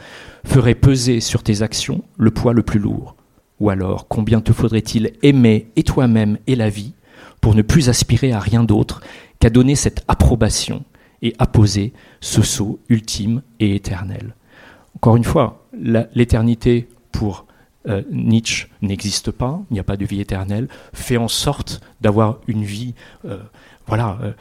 ferait 0.45 0.75
peser 0.75 1.19
sur 1.19 1.43
tes 1.43 1.61
actions 1.61 2.03
le 2.17 2.31
poids 2.31 2.53
le 2.53 2.63
plus 2.63 2.79
lourd. 2.79 3.15
Ou 3.59 3.69
alors, 3.69 4.07
combien 4.07 4.41
te 4.41 4.53
faudrait-il 4.53 5.13
aimer 5.21 5.67
et 5.75 5.83
toi-même 5.83 6.37
et 6.47 6.55
la 6.55 6.69
vie 6.69 6.93
pour 7.41 7.55
ne 7.55 7.61
plus 7.61 7.89
aspirer 7.89 8.31
à 8.31 8.39
rien 8.39 8.63
d'autre 8.63 9.01
qu'à 9.39 9.49
donner 9.49 9.75
cette 9.75 10.03
approbation 10.07 10.83
et 11.21 11.33
apposer 11.37 11.93
ce 12.21 12.41
sceau 12.41 12.79
ultime 12.89 13.41
et 13.59 13.75
éternel? 13.75 14.35
Encore 14.95 15.15
une 15.15 15.23
fois, 15.23 15.65
l'éternité 15.73 16.87
pour 17.11 17.45
euh, 17.87 18.03
Nietzsche 18.11 18.67
n'existe 18.83 19.31
pas, 19.31 19.59
il 19.71 19.73
n'y 19.73 19.79
a 19.79 19.83
pas 19.83 19.97
de 19.97 20.05
vie 20.05 20.21
éternelle, 20.21 20.67
fait 20.93 21.17
en 21.17 21.27
sorte 21.27 21.81
d'avoir 21.99 22.37
une 22.47 22.63
vie 22.63 22.93
euh, 23.25 23.39
voilà, 23.87 24.19
euh, 24.21 24.33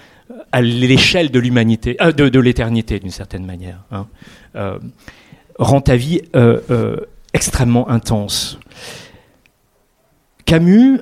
à 0.53 0.61
l'échelle 0.61 1.30
de 1.30 1.38
l'humanité, 1.38 1.96
de, 2.01 2.38
l'éternité 2.38 3.01
d'une 3.01 3.11
certaine 3.11 3.46
manière, 3.46 3.82
hein. 3.90 4.07
rend 5.59 5.80
ta 5.80 5.96
vie 5.96 6.20
extrêmement 7.32 7.88
intense. 7.88 8.61
Camus, 10.44 11.01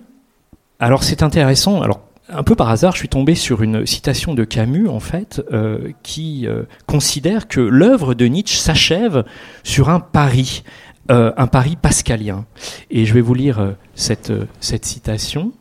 alors 0.78 1.02
c'est 1.02 1.22
intéressant, 1.22 1.82
alors 1.82 2.00
un 2.30 2.42
peu 2.42 2.54
par 2.54 2.68
hasard, 2.68 2.92
je 2.92 2.98
suis 2.98 3.08
tombé 3.08 3.34
sur 3.34 3.62
une 3.62 3.86
citation 3.86 4.34
de 4.34 4.44
Camus, 4.44 4.88
en 4.88 5.00
fait, 5.00 5.42
qui 6.02 6.46
considère 6.86 7.48
que 7.48 7.60
l'œuvre 7.60 8.14
de 8.14 8.26
Nietzsche 8.26 8.58
s'achève 8.58 9.24
sur 9.64 9.88
un 9.88 10.00
pari, 10.00 10.62
un 11.08 11.46
pari 11.46 11.76
pascalien. 11.76 12.44
Et 12.90 13.06
je 13.06 13.14
vais 13.14 13.20
vous 13.20 13.34
lire 13.34 13.74
cette, 13.94 14.32
cette 14.60 14.84
citation 14.84 15.52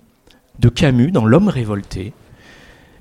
de 0.59 0.69
Camus 0.69 1.11
dans 1.11 1.25
L'homme 1.25 1.49
révolté. 1.49 2.13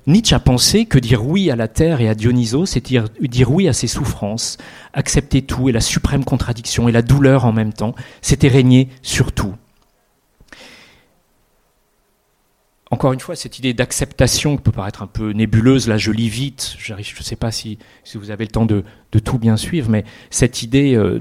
Nietzsche 0.07 0.33
a 0.33 0.39
pensé 0.39 0.85
que 0.85 0.97
dire 0.97 1.25
oui 1.27 1.51
à 1.51 1.57
la 1.57 1.67
terre 1.67 1.99
et 1.99 2.07
à 2.07 2.15
Dionysos, 2.15 2.65
c'est 2.65 2.85
dire, 2.85 3.09
dire, 3.19 3.51
oui 3.51 3.67
à 3.67 3.73
ses 3.73 3.87
souffrances, 3.87 4.57
accepter 4.93 5.41
tout 5.41 5.67
et 5.67 5.73
la 5.73 5.81
suprême 5.81 6.23
contradiction 6.23 6.87
et 6.87 6.93
la 6.93 7.01
douleur 7.01 7.43
en 7.43 7.51
même 7.51 7.73
temps, 7.73 7.93
c'était 8.21 8.47
régner 8.47 8.87
sur 9.01 9.33
tout. 9.33 9.53
Encore 12.89 13.11
une 13.11 13.19
fois, 13.19 13.35
cette 13.35 13.59
idée 13.59 13.73
d'acceptation 13.73 14.57
peut 14.57 14.71
paraître 14.71 15.01
un 15.01 15.07
peu 15.07 15.31
nébuleuse, 15.31 15.87
là 15.87 15.97
je 15.97 16.11
lis 16.11 16.29
vite, 16.29 16.75
je 16.77 16.93
ne 16.93 17.01
sais 17.01 17.35
pas 17.35 17.51
si, 17.51 17.77
vous 18.15 18.31
avez 18.31 18.45
le 18.45 18.51
temps 18.51 18.65
de, 18.65 18.83
tout 19.23 19.39
bien 19.39 19.57
suivre, 19.57 19.89
mais 19.89 20.05
cette 20.29 20.61
idée 20.61 20.95
euh, 20.95 21.19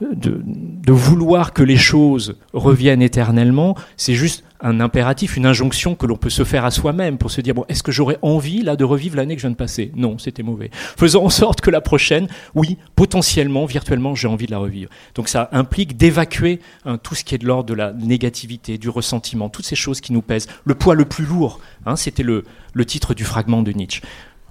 de, 0.00 0.92
vouloir 0.92 1.52
que 1.52 1.62
les 1.62 1.76
choses 1.76 2.36
reviennent 2.52 3.02
éternellement, 3.02 3.76
c'est 3.96 4.14
juste 4.14 4.44
un 4.60 4.80
impératif, 4.80 5.36
une 5.36 5.46
injonction 5.46 5.94
que 5.94 6.06
l'on 6.06 6.16
peut 6.16 6.30
se 6.30 6.44
faire 6.44 6.64
à 6.64 6.70
soi-même 6.70 7.18
pour 7.18 7.30
se 7.30 7.40
dire, 7.40 7.54
est-ce 7.68 7.82
que 7.82 7.92
j'aurais 7.92 8.18
envie 8.22 8.62
là 8.62 8.76
de 8.76 8.84
revivre 8.84 9.16
l'année 9.16 9.34
que 9.34 9.40
je 9.40 9.46
viens 9.46 9.52
de 9.52 9.56
passer? 9.56 9.92
Non, 9.94 10.18
c'était 10.18 10.42
mauvais. 10.42 10.70
Faisons 10.72 11.24
en 11.24 11.30
sorte 11.30 11.60
que 11.60 11.70
la 11.70 11.80
prochaine, 11.80 12.28
oui, 12.54 12.76
potentiellement, 12.96 13.66
virtuellement, 13.66 14.14
j'ai 14.14 14.28
envie 14.28 14.46
de 14.46 14.50
la 14.50 14.58
revivre. 14.58 14.90
Donc 15.14 15.28
ça 15.28 15.48
implique 15.52 15.96
d'évacuer 15.96 16.60
hein, 16.84 16.98
tout 16.98 17.14
ce 17.14 17.24
qui 17.24 17.34
est 17.34 17.38
de 17.38 17.46
l'ordre 17.46 17.68
de 17.68 17.74
la 17.74 17.92
négativité, 17.92 18.78
du 18.78 18.88
ressentiment, 18.88 19.48
toutes 19.48 19.66
ces 19.66 19.76
choses 19.76 20.00
qui 20.00 20.12
nous 20.12 20.22
pèsent. 20.22 20.48
Le 20.64 20.74
poids 20.74 20.94
le 20.94 21.04
plus 21.04 21.24
lourd, 21.24 21.60
hein, 21.86 21.96
c'était 21.96 22.22
le 22.22 22.44
titre 22.86 23.14
du 23.14 23.24
fragment 23.24 23.62
de 23.62 23.72
Nietzsche. 23.72 24.02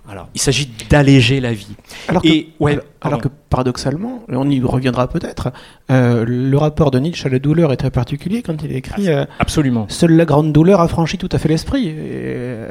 Alors, 0.09 0.29
il 0.33 0.39
s'agit 0.41 0.69
d'alléger 0.89 1.41
la 1.41 1.51
vie. 1.51 1.75
Alors 2.07 2.21
que, 2.21 2.29
ouais, 2.59 2.79
alors, 3.01 3.19
que 3.19 3.27
paradoxalement, 3.49 4.23
on 4.29 4.49
y 4.49 4.61
reviendra 4.61 5.07
peut-être, 5.07 5.51
euh, 5.91 6.23
le 6.25 6.57
rapport 6.57 6.91
de 6.91 6.99
Nietzsche 6.99 7.27
à 7.27 7.29
la 7.29 7.39
douleur 7.39 7.73
est 7.73 7.77
très 7.77 7.91
particulier 7.91 8.41
quand 8.41 8.63
il 8.63 8.71
écrit 8.73 9.09
euh, 9.09 9.25
Absolument. 9.39 9.85
Seule 9.89 10.13
la 10.13 10.23
grande 10.23 10.53
douleur 10.53 10.79
affranchit 10.79 11.17
tout 11.17 11.29
à 11.31 11.37
fait 11.39 11.49
l'esprit. 11.49 11.93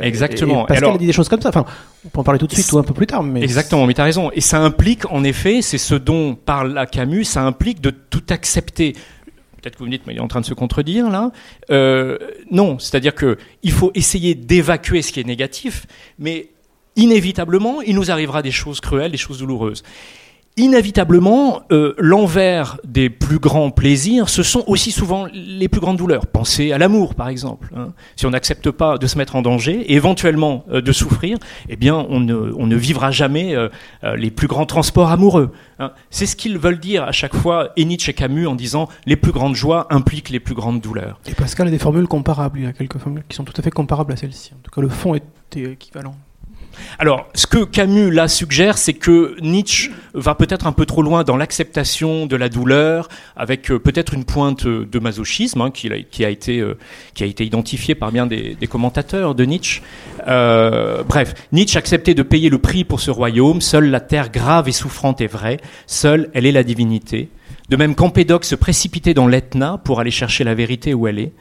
Exactement. 0.00 0.64
Et 0.64 0.68
Pascal 0.68 0.94
a 0.94 0.98
dit 0.98 1.06
des 1.06 1.12
choses 1.12 1.28
comme 1.28 1.42
ça. 1.42 1.50
Enfin, 1.50 1.66
on 2.06 2.08
peut 2.08 2.20
en 2.20 2.24
parler 2.24 2.38
tout 2.38 2.46
de 2.46 2.54
suite 2.54 2.72
ou 2.72 2.78
un 2.78 2.82
peu 2.82 2.94
plus 2.94 3.06
tard. 3.06 3.22
Mais 3.22 3.42
Exactement, 3.42 3.86
mais 3.86 3.94
tu 3.94 4.00
as 4.00 4.04
raison. 4.04 4.30
Et 4.32 4.40
ça 4.40 4.60
implique, 4.60 5.10
en 5.12 5.22
effet, 5.22 5.60
c'est 5.60 5.78
ce 5.78 5.94
dont 5.94 6.34
parle 6.34 6.86
Camus, 6.90 7.24
ça 7.24 7.42
implique 7.42 7.82
de 7.82 7.90
tout 7.90 8.24
accepter 8.30 8.94
peut-être 9.66 9.78
que 9.78 9.78
vous 9.80 9.86
me 9.86 9.90
dites, 9.90 10.06
mais 10.06 10.14
il 10.14 10.18
est 10.18 10.20
en 10.20 10.28
train 10.28 10.40
de 10.40 10.46
se 10.46 10.54
contredire 10.54 11.10
là. 11.10 11.32
Euh, 11.70 12.18
non, 12.52 12.78
c'est-à-dire 12.78 13.16
que 13.16 13.36
il 13.64 13.72
faut 13.72 13.90
essayer 13.94 14.36
d'évacuer 14.36 15.02
ce 15.02 15.10
qui 15.12 15.18
est 15.18 15.24
négatif, 15.24 15.86
mais 16.20 16.50
inévitablement, 16.96 17.82
il 17.82 17.94
nous 17.94 18.10
arrivera 18.10 18.42
des 18.42 18.50
choses 18.50 18.80
cruelles, 18.80 19.12
des 19.12 19.18
choses 19.18 19.38
douloureuses. 19.38 19.82
Inévitablement, 20.58 21.64
euh, 21.70 21.92
l'envers 21.98 22.78
des 22.82 23.10
plus 23.10 23.38
grands 23.38 23.70
plaisirs, 23.70 24.30
ce 24.30 24.42
sont 24.42 24.64
aussi 24.66 24.90
souvent 24.90 25.26
les 25.34 25.68
plus 25.68 25.82
grandes 25.82 25.98
douleurs. 25.98 26.26
Pensez 26.26 26.72
à 26.72 26.78
l'amour, 26.78 27.14
par 27.14 27.28
exemple. 27.28 27.68
Hein. 27.76 27.92
Si 28.16 28.24
on 28.24 28.30
n'accepte 28.30 28.70
pas 28.70 28.96
de 28.96 29.06
se 29.06 29.18
mettre 29.18 29.36
en 29.36 29.42
danger, 29.42 29.80
et 29.80 29.92
éventuellement 29.92 30.64
euh, 30.70 30.80
de 30.80 30.92
souffrir, 30.92 31.36
eh 31.68 31.76
bien, 31.76 32.06
on 32.08 32.20
ne, 32.20 32.74
vivra 32.76 33.10
jamais 33.10 33.54
euh, 33.54 33.68
les 34.16 34.30
plus 34.30 34.46
grands 34.46 34.64
transports 34.64 35.10
amoureux. 35.10 35.52
Hein. 35.78 35.92
C'est 36.08 36.24
ce 36.24 36.36
qu'ils 36.36 36.56
veulent 36.56 36.80
dire 36.80 37.02
à 37.02 37.12
chaque 37.12 37.36
fois, 37.36 37.72
et 37.76 37.84
Nietzsche 37.84 38.12
et 38.12 38.14
Camus, 38.14 38.46
en 38.46 38.54
disant 38.54 38.88
les 39.04 39.16
plus 39.16 39.32
grandes 39.32 39.56
joies 39.56 39.86
impliquent 39.90 40.30
les 40.30 40.40
plus 40.40 40.54
grandes 40.54 40.80
douleurs. 40.80 41.20
Et 41.26 41.34
Pascal 41.34 41.68
a 41.68 41.70
des 41.70 41.78
formules 41.78 42.08
comparables. 42.08 42.60
Il 42.60 42.64
y 42.64 42.68
a 42.68 42.72
quelques 42.72 42.96
formules 42.96 43.24
qui 43.28 43.36
sont 43.36 43.44
tout 43.44 43.52
à 43.54 43.60
fait 43.60 43.70
comparables 43.70 44.14
à 44.14 44.16
celle-ci. 44.16 44.52
En 44.54 44.62
tout 44.62 44.70
cas, 44.70 44.80
le 44.80 44.88
fond 44.88 45.14
est 45.14 45.22
équivalent. 45.54 46.16
Alors, 46.98 47.28
ce 47.34 47.46
que 47.46 47.64
Camus 47.64 48.10
là 48.10 48.28
suggère, 48.28 48.78
c'est 48.78 48.94
que 48.94 49.36
Nietzsche 49.40 49.90
va 50.14 50.34
peut-être 50.34 50.66
un 50.66 50.72
peu 50.72 50.86
trop 50.86 51.02
loin 51.02 51.24
dans 51.24 51.36
l'acceptation 51.36 52.26
de 52.26 52.36
la 52.36 52.48
douleur, 52.48 53.08
avec 53.36 53.70
euh, 53.70 53.78
peut-être 53.78 54.14
une 54.14 54.24
pointe 54.24 54.66
de 54.66 54.98
masochisme 54.98 55.60
hein, 55.60 55.70
qui, 55.70 55.88
a, 56.24 56.28
été, 56.28 56.60
euh, 56.60 56.78
qui 57.14 57.22
a 57.22 57.26
été 57.26 57.44
identifiée 57.44 57.94
par 57.94 58.12
bien 58.12 58.26
des, 58.26 58.56
commentateurs 58.68 59.34
de 59.34 59.44
Nietzsche. 59.44 59.82
Euh, 60.26 61.02
bref, 61.02 61.34
Nietzsche 61.52 61.78
acceptait 61.78 62.14
de 62.14 62.22
payer 62.22 62.50
le 62.50 62.58
prix 62.58 62.84
pour 62.84 63.00
ce 63.00 63.10
royaume. 63.10 63.60
Seule 63.60 63.90
la 63.90 64.00
terre 64.00 64.30
grave 64.30 64.68
et 64.68 64.72
souffrante 64.72 65.20
est 65.20 65.26
vraie. 65.26 65.58
Seule 65.86 66.30
elle 66.34 66.46
est 66.46 66.52
la 66.52 66.62
divinité. 66.62 67.28
De 67.68 67.76
même 67.76 67.94
qu'Empédocle 67.94 68.46
se 68.46 68.54
précipitait 68.54 69.14
dans 69.14 69.26
l'Etna 69.26 69.80
pour 69.84 70.00
aller 70.00 70.10
chercher 70.10 70.44
la 70.44 70.54
vérité 70.54 70.94
où 70.94 71.08
elle 71.08 71.18
est 71.18 71.32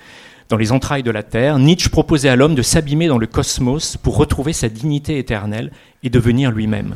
dans 0.49 0.57
les 0.57 0.71
entrailles 0.71 1.03
de 1.03 1.11
la 1.11 1.23
Terre, 1.23 1.57
Nietzsche 1.59 1.89
proposait 1.89 2.29
à 2.29 2.35
l'homme 2.35 2.55
de 2.55 2.61
s'abîmer 2.61 3.07
dans 3.07 3.17
le 3.17 3.27
cosmos 3.27 3.97
pour 3.97 4.17
retrouver 4.17 4.53
sa 4.53 4.69
dignité 4.69 5.17
éternelle 5.17 5.71
et 6.03 6.09
devenir 6.09 6.51
lui-même. 6.51 6.95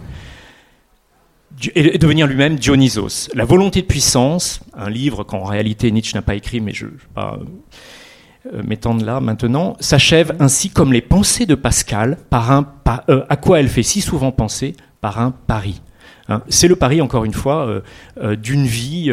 Et 1.76 1.98
devenir 1.98 2.28
lui-même 2.28 2.56
Dionysos. 2.56 3.30
La 3.34 3.46
volonté 3.46 3.82
de 3.82 3.88
puissance, 3.88 4.62
un 4.76 4.90
livre 4.90 5.24
qu'en 5.24 5.44
réalité 5.44 5.92
Nietzsche 5.92 6.14
n'a 6.14 6.22
pas 6.22 6.36
écrit, 6.36 6.62
mais 6.62 6.74
je, 6.74 6.86
pas, 7.14 7.40
euh, 8.54 8.64
m'étendre 8.64 9.04
là 9.04 9.20
maintenant, 9.20 9.76
s'achève 9.80 10.36
ainsi 10.40 10.70
comme 10.70 10.94
les 10.94 11.02
pensées 11.02 11.46
de 11.46 11.56
Pascal, 11.56 12.18
par 12.30 12.52
un, 12.52 12.72
euh, 13.10 13.26
à 13.28 13.36
quoi 13.36 13.60
elle 13.60 13.68
fait 13.68 13.84
si 13.84 14.00
souvent 14.00 14.32
penser, 14.32 14.76
par 15.02 15.20
un 15.20 15.32
pari. 15.32 15.82
Hein. 16.30 16.42
C'est 16.48 16.68
le 16.68 16.76
pari, 16.76 17.02
encore 17.02 17.26
une 17.26 17.34
fois, 17.34 17.82
d'une 18.38 18.66
vie, 18.66 19.12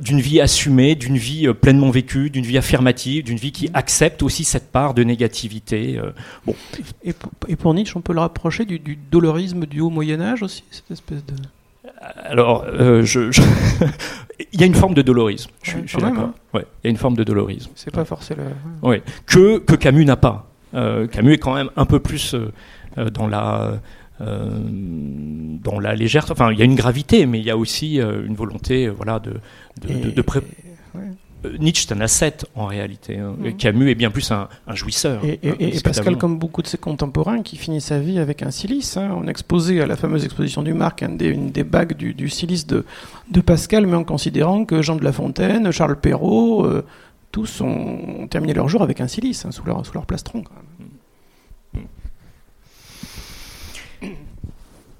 d'une 0.00 0.20
vie 0.20 0.40
assumée, 0.40 0.94
d'une 0.94 1.16
vie 1.16 1.52
pleinement 1.52 1.90
vécue, 1.90 2.30
d'une 2.30 2.44
vie 2.44 2.58
affirmative, 2.58 3.24
d'une 3.24 3.36
vie 3.36 3.52
qui 3.52 3.68
accepte 3.74 4.22
aussi 4.22 4.44
cette 4.44 4.70
part 4.70 4.94
de 4.94 5.02
négativité. 5.02 6.00
bon. 6.46 6.54
Et, 7.04 7.56
pour, 7.56 7.74
Nietzsche, 7.74 7.96
on 7.96 8.00
peut 8.00 8.12
le 8.12 8.20
rapprocher 8.20 8.64
du, 8.64 8.78
du 8.78 8.96
dolorisme 8.96 9.66
du 9.66 9.80
haut 9.80 9.90
Moyen 9.90 10.20
Âge 10.20 10.42
aussi, 10.42 10.64
cette 10.70 10.90
espèce 10.90 11.24
de 11.24 11.34
alors, 12.24 12.64
euh, 12.68 13.02
je, 13.02 13.20
il 14.52 14.60
y 14.60 14.62
a 14.62 14.66
une 14.66 14.74
forme 14.74 14.94
de 14.94 15.02
dolorisme. 15.02 15.50
Je, 15.62 15.78
suis 15.86 15.98
d'accord. 15.98 16.24
Hein. 16.24 16.34
Ouais, 16.52 16.66
il 16.82 16.86
y 16.86 16.88
a 16.88 16.90
une 16.90 16.96
forme 16.96 17.16
de 17.16 17.24
dolorisme. 17.24 17.70
C'est 17.74 17.92
pas 17.92 18.04
forcément. 18.04 18.42
Ouais. 18.82 19.02
Que, 19.26 19.58
que 19.58 19.74
Camus 19.74 20.04
n'a 20.04 20.16
pas. 20.16 20.50
Euh, 20.74 21.06
Camus 21.06 21.32
est 21.32 21.38
quand 21.38 21.54
même 21.54 21.70
un 21.76 21.86
peu 21.86 22.00
plus 22.00 22.34
euh, 22.34 23.10
dans 23.10 23.26
la. 23.26 23.80
Dans 24.20 25.78
la 25.78 25.94
légèreté, 25.94 26.32
enfin 26.32 26.50
il 26.52 26.58
y 26.58 26.62
a 26.62 26.64
une 26.64 26.74
gravité, 26.74 27.26
mais 27.26 27.38
il 27.38 27.44
y 27.44 27.50
a 27.50 27.56
aussi 27.56 27.96
une 27.96 28.34
volonté, 28.34 28.88
voilà, 28.88 29.18
de, 29.18 29.34
de, 29.82 30.10
de, 30.10 30.22
euh, 31.46 31.56
Nietzsche 31.58 31.86
est 31.88 31.92
un 31.92 32.00
ascète 32.00 32.46
en 32.54 32.66
réalité. 32.66 33.18
Hein. 33.18 33.34
Mhm. 33.38 33.56
Camus 33.56 33.90
est 33.90 33.94
bien 33.94 34.10
plus 34.10 34.30
un, 34.30 34.48
jouisseur. 34.74 35.24
Et, 35.24 35.38
hein, 35.44 35.78
Pascal, 35.82 36.16
comme 36.16 36.38
beaucoup 36.38 36.62
de 36.62 36.66
ses 36.66 36.78
contemporains, 36.78 37.42
qui 37.42 37.56
finit 37.56 37.80
sa 37.80 37.98
vie 37.98 38.18
avec 38.18 38.42
un 38.42 38.50
silice. 38.50 38.96
Hein. 38.96 39.10
On 39.16 39.26
a 39.26 39.30
exposé 39.30 39.80
à 39.80 39.86
la 39.86 39.96
fameuse 39.96 40.24
exposition 40.24 40.62
du 40.62 40.74
Marc 40.74 41.02
une 41.02 41.16
des 41.50 41.64
bagues 41.64 41.94
du, 41.94 42.28
silice 42.28 42.66
de, 42.66 42.84
Pascal, 43.44 43.86
mais 43.86 43.96
en 43.96 44.04
considérant 44.04 44.64
que 44.64 44.82
Jean 44.82 44.96
de 44.96 45.04
La 45.04 45.12
Fontaine, 45.12 45.70
Charles 45.70 46.00
Perrault, 46.00 46.64
euh, 46.64 46.84
tous 47.32 47.60
ont, 47.60 48.26
terminé 48.28 48.54
leur 48.54 48.68
jour 48.68 48.82
avec 48.82 49.00
un 49.00 49.08
silice 49.08 49.46
sous, 49.50 49.64
leur, 49.64 49.84
sous 49.84 49.92
leur 49.92 50.06
plastron. 50.06 50.42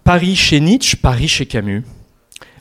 Paris 0.07 0.37
chez 0.37 0.61
Nietzsche, 0.61 0.97
Paris 0.97 1.27
chez 1.27 1.47
Camus 1.47 1.83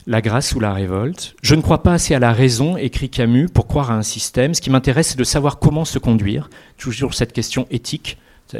la 0.08 0.20
grâce 0.20 0.52
ou 0.56 0.60
la 0.60 0.72
révolte. 0.72 1.36
Je 1.42 1.54
ne 1.54 1.60
crois 1.60 1.84
pas 1.84 1.92
assez 1.92 2.12
à 2.12 2.18
la 2.18 2.32
raison, 2.32 2.76
écrit 2.76 3.08
Camus, 3.08 3.48
pour 3.48 3.68
croire 3.68 3.92
à 3.92 3.94
un 3.94 4.02
système. 4.02 4.52
Ce 4.52 4.60
qui 4.60 4.68
m'intéresse, 4.68 5.10
c'est 5.10 5.18
de 5.18 5.22
savoir 5.22 5.60
comment 5.60 5.84
se 5.84 6.00
conduire. 6.00 6.50
Toujours 6.76 7.14
cette 7.14 7.32
question 7.32 7.68
éthique. 7.70 8.18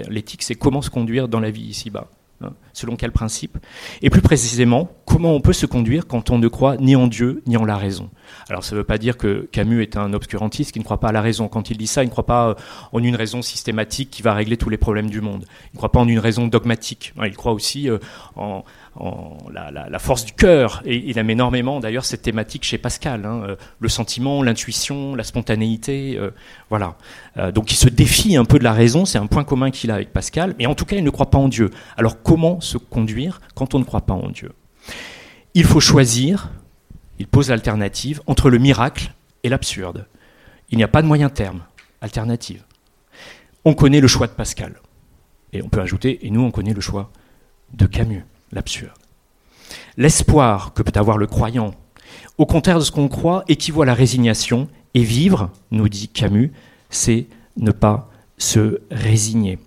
L'éthique, 0.08 0.44
c'est 0.44 0.54
comment 0.54 0.82
se 0.82 0.90
conduire 0.90 1.26
dans 1.26 1.40
la 1.40 1.50
vie 1.50 1.64
ici-bas. 1.64 2.08
Hein, 2.42 2.52
selon 2.74 2.96
quel 2.96 3.12
principe 3.12 3.56
Et 4.02 4.10
plus 4.10 4.20
précisément, 4.20 4.90
comment 5.06 5.34
on 5.34 5.40
peut 5.40 5.54
se 5.54 5.64
conduire 5.64 6.06
quand 6.06 6.28
on 6.28 6.38
ne 6.38 6.48
croit 6.48 6.76
ni 6.76 6.94
en 6.94 7.06
Dieu 7.06 7.42
ni 7.46 7.56
en 7.56 7.64
la 7.64 7.78
raison 7.78 8.10
Alors 8.50 8.62
ça 8.62 8.74
ne 8.74 8.80
veut 8.80 8.84
pas 8.84 8.98
dire 8.98 9.16
que 9.16 9.48
Camus 9.52 9.80
est 9.80 9.96
un 9.96 10.12
obscurantiste 10.12 10.72
qui 10.72 10.78
ne 10.78 10.84
croit 10.84 11.00
pas 11.00 11.08
à 11.08 11.12
la 11.12 11.22
raison. 11.22 11.48
Quand 11.48 11.70
il 11.70 11.78
dit 11.78 11.86
ça, 11.86 12.02
il 12.02 12.06
ne 12.06 12.10
croit 12.10 12.26
pas 12.26 12.48
euh, 12.48 12.54
en 12.92 13.02
une 13.02 13.16
raison 13.16 13.40
systématique 13.40 14.10
qui 14.10 14.20
va 14.20 14.34
régler 14.34 14.58
tous 14.58 14.68
les 14.68 14.76
problèmes 14.76 15.08
du 15.08 15.22
monde. 15.22 15.46
Il 15.72 15.76
ne 15.76 15.78
croit 15.78 15.92
pas 15.92 16.00
en 16.00 16.08
une 16.08 16.18
raison 16.18 16.46
dogmatique. 16.46 17.14
Il 17.24 17.36
croit 17.36 17.52
aussi 17.52 17.88
euh, 17.88 17.98
la, 19.52 19.98
force 19.98 20.24
du 20.24 20.32
cœur. 20.32 20.82
Il 20.86 21.18
aime 21.18 21.30
énormément 21.30 21.80
d'ailleurs 21.80 22.04
cette 22.04 22.22
thématique 22.22 22.64
chez 22.64 22.78
Pascal, 22.78 23.24
hein, 23.24 23.42
euh, 23.44 23.56
le 23.80 23.88
sentiment, 23.88 24.42
l'intuition, 24.42 25.14
la 25.14 25.24
spontanéité. 25.24 26.16
Euh, 26.18 26.30
voilà. 26.70 26.96
Euh, 27.36 27.52
donc 27.52 27.72
il 27.72 27.76
se 27.76 27.88
défie 27.88 28.36
un 28.36 28.44
peu 28.44 28.58
de 28.58 28.64
la 28.64 28.72
raison, 28.72 29.04
c'est 29.04 29.18
un 29.18 29.26
point 29.26 29.44
commun 29.44 29.70
qu'il 29.70 29.90
a 29.90 29.94
avec 29.94 30.12
Pascal, 30.12 30.54
mais 30.58 30.66
en 30.66 30.74
tout 30.74 30.84
cas 30.84 30.96
il 30.96 31.04
ne 31.04 31.10
croit 31.10 31.30
pas 31.30 31.38
en 31.38 31.48
Dieu. 31.48 31.70
Alors 31.96 32.22
comment 32.22 32.60
se 32.60 32.78
conduire 32.78 33.40
quand 33.54 33.74
on 33.74 33.78
ne 33.78 33.84
croit 33.84 34.06
pas 34.06 34.14
en 34.14 34.30
Dieu? 34.30 34.52
Il 35.54 35.64
faut 35.64 35.80
choisir, 35.80 36.50
il 37.18 37.26
pose 37.26 37.50
l'alternative, 37.50 38.20
entre 38.26 38.50
le 38.50 38.58
miracle 38.58 39.12
et 39.42 39.48
l'absurde. 39.48 40.06
Il 40.70 40.78
n'y 40.78 40.84
a 40.84 40.88
pas 40.88 41.02
de 41.02 41.06
moyen 41.06 41.28
terme, 41.28 41.62
alternative. 42.00 42.62
On 43.64 43.74
connaît 43.74 44.00
le 44.00 44.08
choix 44.08 44.26
de 44.26 44.32
Pascal. 44.32 44.74
Et 45.52 45.62
on 45.62 45.68
peut 45.68 45.80
ajouter, 45.80 46.26
et 46.26 46.30
nous 46.30 46.42
on 46.42 46.50
connaît 46.50 46.74
le 46.74 46.80
choix 46.80 47.10
de 47.72 47.86
Camus 47.86 48.24
l'absurde. 48.56 48.90
L'espoir 49.96 50.72
que 50.74 50.82
peut 50.82 50.98
avoir 50.98 51.18
le 51.18 51.26
croyant, 51.26 51.72
au 52.38 52.46
contraire 52.46 52.78
de 52.78 52.84
ce 52.84 52.90
qu'on 52.90 53.08
croit, 53.08 53.44
équivaut 53.48 53.82
à 53.82 53.86
la 53.86 53.94
résignation, 53.94 54.68
et 54.94 55.02
vivre, 55.02 55.50
nous 55.70 55.88
dit 55.88 56.08
Camus, 56.08 56.52
c'est 56.90 57.26
ne 57.56 57.70
pas 57.70 58.10
se 58.38 58.80
résigner. 58.90 59.58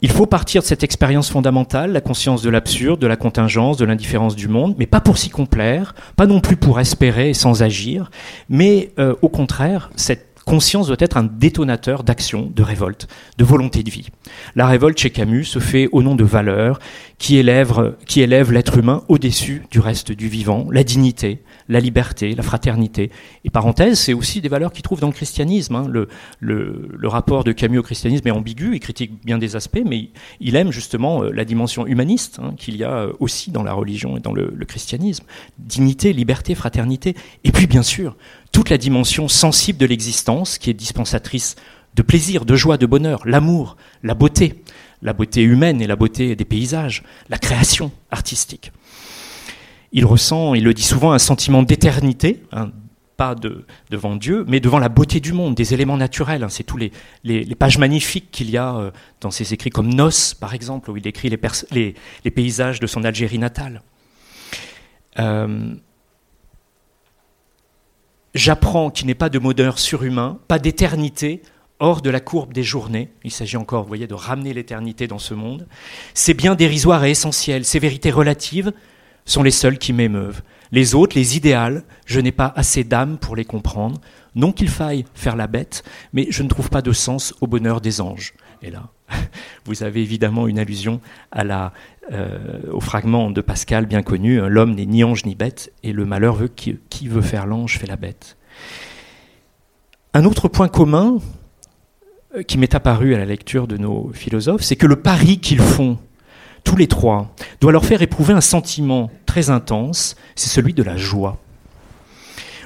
Il 0.00 0.10
faut 0.10 0.26
partir 0.26 0.62
de 0.62 0.66
cette 0.66 0.84
expérience 0.84 1.28
fondamentale, 1.28 1.92
la 1.92 2.00
conscience 2.00 2.40
de 2.42 2.50
l'absurde, 2.50 3.00
de 3.00 3.08
la 3.08 3.16
contingence, 3.16 3.76
de 3.76 3.84
l'indifférence 3.84 4.36
du 4.36 4.46
monde, 4.46 4.76
mais 4.78 4.86
pas 4.86 5.00
pour 5.00 5.18
s'y 5.18 5.28
complaire, 5.28 5.94
pas 6.14 6.26
non 6.26 6.40
plus 6.40 6.56
pour 6.56 6.78
espérer 6.78 7.34
sans 7.34 7.62
agir, 7.64 8.10
mais 8.48 8.92
euh, 9.00 9.16
au 9.22 9.28
contraire, 9.28 9.90
cette 9.96 10.28
conscience 10.48 10.86
doit 10.86 10.96
être 11.00 11.16
un 11.16 11.24
détonateur 11.24 12.04
d'action, 12.04 12.50
de 12.54 12.62
révolte, 12.62 13.06
de 13.36 13.44
volonté 13.44 13.82
de 13.82 13.90
vie. 13.90 14.08
La 14.56 14.66
révolte 14.66 14.98
chez 14.98 15.10
Camus 15.10 15.44
se 15.44 15.58
fait 15.58 15.88
au 15.92 16.02
nom 16.02 16.14
de 16.14 16.24
valeurs 16.24 16.78
qui 17.18 17.36
élèvent, 17.36 17.96
qui 18.06 18.20
élèvent 18.20 18.52
l'être 18.52 18.78
humain 18.78 19.02
au-dessus 19.08 19.64
du 19.70 19.80
reste 19.80 20.12
du 20.12 20.28
vivant, 20.28 20.68
la 20.70 20.84
dignité, 20.84 21.42
la 21.68 21.80
liberté, 21.80 22.34
la 22.34 22.44
fraternité. 22.44 23.10
Et 23.44 23.50
parenthèse, 23.50 23.98
c'est 23.98 24.12
aussi 24.12 24.40
des 24.40 24.48
valeurs 24.48 24.72
qu'il 24.72 24.82
trouve 24.82 25.00
dans 25.00 25.08
le 25.08 25.12
christianisme. 25.12 25.74
Hein. 25.74 25.86
Le, 25.88 26.08
le, 26.38 26.88
le, 26.96 27.08
rapport 27.08 27.42
de 27.42 27.50
Camus 27.50 27.78
au 27.78 27.82
christianisme 27.82 28.26
est 28.28 28.30
ambigu, 28.30 28.70
il 28.74 28.80
critique 28.80 29.12
bien 29.24 29.38
des 29.38 29.56
aspects, 29.56 29.82
mais 29.84 30.10
il 30.40 30.54
aime 30.54 30.70
justement 30.70 31.24
euh, 31.24 31.32
la 31.32 31.44
dimension 31.44 31.86
humaniste 31.86 32.38
hein, 32.40 32.54
qu'il 32.56 32.76
y 32.76 32.84
a 32.84 32.92
euh, 32.92 33.12
aussi 33.18 33.50
dans 33.50 33.64
la 33.64 33.72
religion 33.72 34.16
et 34.16 34.20
dans 34.20 34.32
le 34.32 34.64
christianisme. 34.64 35.24
Dignité, 35.58 36.12
liberté, 36.12 36.54
fraternité. 36.54 37.16
Et 37.42 37.50
puis 37.50 37.66
bien 37.66 37.82
sûr, 37.82 38.16
toute 38.52 38.70
la 38.70 38.78
dimension 38.78 39.26
sensible 39.26 39.78
de 39.78 39.86
l'existence 39.86 40.58
qui 40.58 40.70
est 40.70 40.74
dispensatrice 40.74 41.56
de 41.94 42.02
plaisir, 42.02 42.44
de 42.44 42.54
joie, 42.54 42.76
de 42.76 42.86
bonheur, 42.86 43.22
l'amour, 43.24 43.76
la 44.04 44.14
beauté, 44.14 44.62
la 45.02 45.12
beauté 45.12 45.42
humaine 45.42 45.80
et 45.80 45.86
la 45.86 45.96
beauté 45.96 46.36
des 46.36 46.44
paysages, 46.44 47.02
la 47.28 47.38
création 47.38 47.92
artistique. 48.10 48.72
Il 49.92 50.04
ressent, 50.04 50.54
il 50.54 50.64
le 50.64 50.74
dit 50.74 50.82
souvent, 50.82 51.12
un 51.12 51.18
sentiment 51.18 51.62
d'éternité, 51.62 52.42
hein, 52.52 52.70
pas 53.16 53.34
devant 53.90 54.16
Dieu, 54.16 54.44
mais 54.46 54.60
devant 54.60 54.78
la 54.78 54.88
beauté 54.88 55.18
du 55.18 55.32
monde, 55.32 55.54
des 55.54 55.74
éléments 55.74 55.96
naturels. 55.96 56.44
Hein. 56.44 56.48
c'est 56.48 56.62
tous 56.62 56.76
les, 56.76 57.54
pages 57.56 57.78
magnifiques 57.78 58.30
qu'il 58.30 58.50
y 58.50 58.56
a 58.56 58.76
euh, 58.76 58.90
dans 59.20 59.30
ses 59.30 59.54
écrits, 59.54 59.70
comme 59.70 59.92
Nos, 59.92 60.34
par 60.38 60.54
exemple, 60.54 60.90
où 60.90 60.96
il 60.96 61.02
décrit 61.02 61.30
les, 61.30 62.30
paysages 62.30 62.80
de 62.80 62.86
son 62.86 63.04
Algérie 63.04 63.38
natale. 63.38 63.82
Euh, 65.18 65.74
J'apprends 68.34 68.90
qu'il 68.90 69.06
n'est 69.06 69.14
pas 69.14 69.30
de 69.30 69.38
modeur 69.38 69.78
surhumain, 69.78 70.38
pas 70.48 70.58
d'éternité 70.58 71.42
hors 71.80 72.02
de 72.02 72.10
la 72.10 72.20
courbe 72.20 72.52
des 72.52 72.62
journées. 72.62 73.10
Il 73.24 73.30
s'agit 73.30 73.56
encore, 73.56 73.82
vous 73.82 73.88
voyez, 73.88 74.06
de 74.06 74.14
ramener 74.14 74.52
l'éternité 74.52 75.06
dans 75.06 75.18
ce 75.18 75.34
monde. 75.34 75.66
C'est 76.14 76.34
bien 76.34 76.54
dérisoire 76.54 77.04
et 77.04 77.10
essentiel. 77.10 77.64
Ces 77.64 77.78
vérités 77.78 78.10
relatives 78.10 78.72
sont 79.24 79.42
les 79.42 79.50
seules 79.50 79.78
qui 79.78 79.92
m'émeuvent. 79.92 80.42
Les 80.72 80.94
autres, 80.94 81.16
les 81.16 81.36
idéales, 81.36 81.84
je 82.04 82.20
n'ai 82.20 82.32
pas 82.32 82.52
assez 82.56 82.84
d'âme 82.84 83.18
pour 83.18 83.36
les 83.36 83.44
comprendre. 83.44 84.00
Non 84.34 84.52
qu'il 84.52 84.68
faille 84.68 85.04
faire 85.14 85.36
la 85.36 85.46
bête, 85.46 85.82
mais 86.12 86.26
je 86.30 86.42
ne 86.42 86.48
trouve 86.48 86.70
pas 86.70 86.82
de 86.82 86.92
sens 86.92 87.34
au 87.40 87.46
bonheur 87.46 87.80
des 87.80 88.00
anges. 88.00 88.34
Et 88.62 88.70
là, 88.70 88.88
vous 89.64 89.82
avez 89.82 90.02
évidemment 90.02 90.46
une 90.46 90.58
allusion 90.58 91.00
euh, 92.12 92.38
au 92.70 92.80
fragment 92.80 93.30
de 93.30 93.40
Pascal 93.40 93.86
bien 93.86 94.02
connu 94.02 94.40
hein, 94.40 94.48
L'homme 94.48 94.74
n'est 94.74 94.86
ni 94.86 95.04
ange 95.04 95.24
ni 95.24 95.34
bête, 95.34 95.72
et 95.82 95.92
le 95.92 96.04
malheur 96.04 96.34
veut 96.34 96.48
qui, 96.48 96.78
qui 96.90 97.08
veut 97.08 97.22
faire 97.22 97.46
l'ange 97.46 97.78
fait 97.78 97.86
la 97.86 97.96
bête. 97.96 98.36
Un 100.14 100.24
autre 100.24 100.48
point 100.48 100.68
commun 100.68 101.18
qui 102.46 102.58
m'est 102.58 102.74
apparu 102.74 103.14
à 103.14 103.18
la 103.18 103.24
lecture 103.24 103.66
de 103.66 103.76
nos 103.76 104.10
philosophes, 104.12 104.62
c'est 104.62 104.76
que 104.76 104.86
le 104.86 104.96
pari 104.96 105.38
qu'ils 105.38 105.60
font, 105.60 105.98
tous 106.64 106.76
les 106.76 106.86
trois, 106.86 107.34
doit 107.60 107.72
leur 107.72 107.84
faire 107.84 108.02
éprouver 108.02 108.34
un 108.34 108.40
sentiment 108.40 109.10
très 109.26 109.50
intense, 109.50 110.16
c'est 110.34 110.48
celui 110.48 110.74
de 110.74 110.82
la 110.82 110.96
joie. 110.96 111.38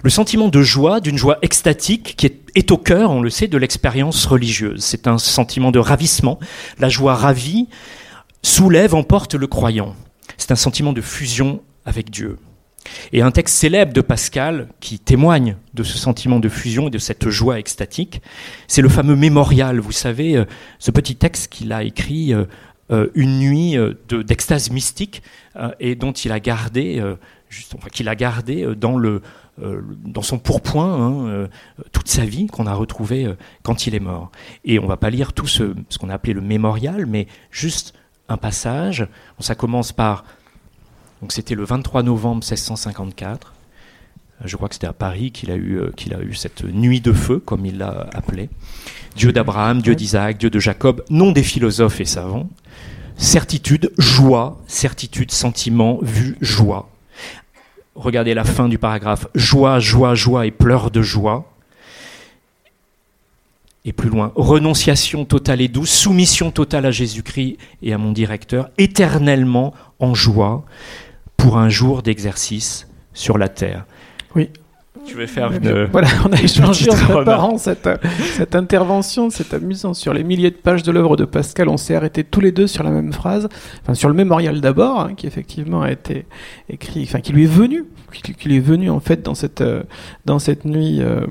Le 0.02 0.10
sentiment 0.10 0.48
de 0.48 0.62
joie, 0.62 1.00
d'une 1.00 1.16
joie 1.16 1.38
extatique, 1.42 2.16
qui 2.16 2.26
est, 2.26 2.70
au 2.72 2.76
cœur, 2.76 3.12
on 3.12 3.22
le 3.22 3.30
sait, 3.30 3.46
de 3.46 3.56
l'expérience 3.56 4.26
religieuse. 4.26 4.82
C'est 4.82 5.06
un 5.06 5.16
sentiment 5.16 5.70
de 5.70 5.78
ravissement. 5.78 6.40
La 6.80 6.88
joie 6.88 7.14
ravie 7.14 7.68
soulève, 8.42 8.96
emporte 8.96 9.34
le 9.34 9.46
croyant. 9.46 9.94
C'est 10.38 10.50
un 10.50 10.56
sentiment 10.56 10.92
de 10.92 11.00
fusion 11.00 11.60
avec 11.84 12.10
Dieu. 12.10 12.38
Et 13.12 13.22
un 13.22 13.30
texte 13.30 13.56
célèbre 13.56 13.92
de 13.92 14.00
Pascal 14.00 14.68
qui 14.80 14.98
témoigne 14.98 15.56
de 15.74 15.82
ce 15.82 15.98
sentiment 15.98 16.40
de 16.40 16.48
fusion 16.48 16.88
et 16.88 16.90
de 16.90 16.98
cette 16.98 17.28
joie 17.28 17.58
extatique, 17.58 18.22
c'est 18.66 18.82
le 18.82 18.88
fameux 18.88 19.16
mémorial, 19.16 19.80
vous 19.80 19.92
savez, 19.92 20.36
euh, 20.36 20.44
ce 20.78 20.90
petit 20.90 21.16
texte 21.16 21.52
qu'il 21.52 21.72
a 21.72 21.82
écrit 21.82 22.32
euh, 22.32 22.44
euh, 22.90 23.08
une 23.14 23.38
nuit 23.38 23.76
d'extase 24.08 24.70
mystique 24.70 25.22
et 25.80 25.94
dont 25.94 26.12
il 26.12 26.32
a 26.32 26.40
gardé, 26.40 27.02
qu'il 27.92 28.08
a 28.08 28.14
gardé 28.14 28.74
dans 28.76 28.98
le, 28.98 29.22
dans 29.58 30.22
son 30.22 30.38
pourpoint 30.38 30.94
hein, 30.94 31.48
toute 31.92 32.08
sa 32.08 32.24
vie 32.24 32.48
qu'on 32.48 32.66
a 32.66 32.74
retrouvé 32.74 33.32
quand 33.62 33.86
il 33.86 33.94
est 33.94 34.00
mort. 34.00 34.30
Et 34.64 34.78
on 34.78 34.86
va 34.86 34.96
pas 34.96 35.10
lire 35.10 35.32
tout 35.32 35.46
ce 35.46 35.74
qu'on 35.98 36.10
a 36.10 36.14
appelé 36.14 36.32
le 36.34 36.40
mémorial, 36.40 37.06
mais 37.06 37.28
juste 37.50 37.94
un 38.28 38.36
passage. 38.36 39.06
Ça 39.38 39.54
commence 39.54 39.92
par, 39.92 40.24
donc 41.22 41.30
c'était 41.30 41.54
le 41.54 41.64
23 41.64 42.02
novembre 42.02 42.42
1654. 42.42 43.54
Je 44.44 44.56
crois 44.56 44.68
que 44.68 44.74
c'était 44.74 44.88
à 44.88 44.92
Paris 44.92 45.30
qu'il 45.30 45.52
a, 45.52 45.56
eu, 45.56 45.80
qu'il 45.96 46.14
a 46.14 46.20
eu 46.20 46.34
cette 46.34 46.64
nuit 46.64 47.00
de 47.00 47.12
feu, 47.12 47.38
comme 47.38 47.64
il 47.64 47.78
l'a 47.78 48.08
appelé. 48.12 48.50
Dieu 49.14 49.32
d'Abraham, 49.32 49.80
Dieu 49.80 49.94
d'Isaac, 49.94 50.36
Dieu 50.36 50.50
de 50.50 50.58
Jacob, 50.58 51.04
non 51.10 51.30
des 51.30 51.44
philosophes 51.44 52.00
et 52.00 52.04
savants. 52.04 52.48
Certitude, 53.16 53.92
joie, 53.98 54.60
certitude, 54.66 55.30
sentiment, 55.30 56.00
vue, 56.02 56.36
joie. 56.40 56.90
Regardez 57.94 58.34
la 58.34 58.42
fin 58.42 58.68
du 58.68 58.78
paragraphe. 58.78 59.28
Joie, 59.36 59.78
joie, 59.78 60.16
joie 60.16 60.46
et 60.46 60.50
pleurs 60.50 60.90
de 60.90 61.02
joie. 61.02 61.48
Et 63.84 63.92
plus 63.92 64.10
loin, 64.10 64.32
renonciation 64.34 65.24
totale 65.24 65.60
et 65.60 65.68
douce, 65.68 65.90
soumission 65.90 66.50
totale 66.50 66.86
à 66.86 66.90
Jésus-Christ 66.90 67.58
et 67.82 67.92
à 67.92 67.98
mon 67.98 68.12
directeur, 68.12 68.70
éternellement 68.78 69.74
en 69.98 70.14
joie 70.14 70.64
pour 71.42 71.58
un 71.58 71.68
jour 71.68 72.04
d'exercice 72.04 72.86
sur 73.14 73.36
la 73.36 73.48
terre. 73.48 73.84
Tu 75.06 75.16
veux 75.16 75.26
faire 75.26 75.52
une. 75.52 75.88
Voilà, 75.92 76.08
on 76.24 76.32
a 76.32 76.40
échangé 76.40 76.90
en 76.90 76.94
préparant 76.94 77.58
cette, 77.58 77.88
cette 78.36 78.54
intervention, 78.54 79.30
c'est 79.30 79.52
amusant. 79.54 79.94
Sur 79.94 80.14
les 80.14 80.24
milliers 80.24 80.50
de 80.50 80.56
pages 80.56 80.82
de 80.82 80.92
l'œuvre 80.92 81.16
de 81.16 81.24
Pascal, 81.24 81.68
on 81.68 81.76
s'est 81.76 81.94
arrêté 81.94 82.24
tous 82.24 82.40
les 82.40 82.52
deux 82.52 82.66
sur 82.66 82.82
la 82.84 82.90
même 82.90 83.12
phrase, 83.12 83.48
enfin 83.82 83.94
sur 83.94 84.08
le 84.08 84.14
mémorial 84.14 84.60
d'abord, 84.60 85.00
hein, 85.00 85.14
qui 85.16 85.26
effectivement 85.26 85.82
a 85.82 85.90
été 85.90 86.26
écrit, 86.68 87.02
enfin 87.02 87.20
qui 87.20 87.32
lui 87.32 87.44
est 87.44 87.52
venu, 87.52 87.84
qui, 88.12 88.48
lui 88.48 88.56
est 88.56 88.60
venu 88.60 88.90
en 88.90 89.00
fait 89.00 89.22
dans 89.22 89.34
cette, 89.34 89.60
euh, 89.60 89.82
dans 90.24 90.38
cette 90.38 90.64
nuit 90.64 90.98
euh, 91.00 91.26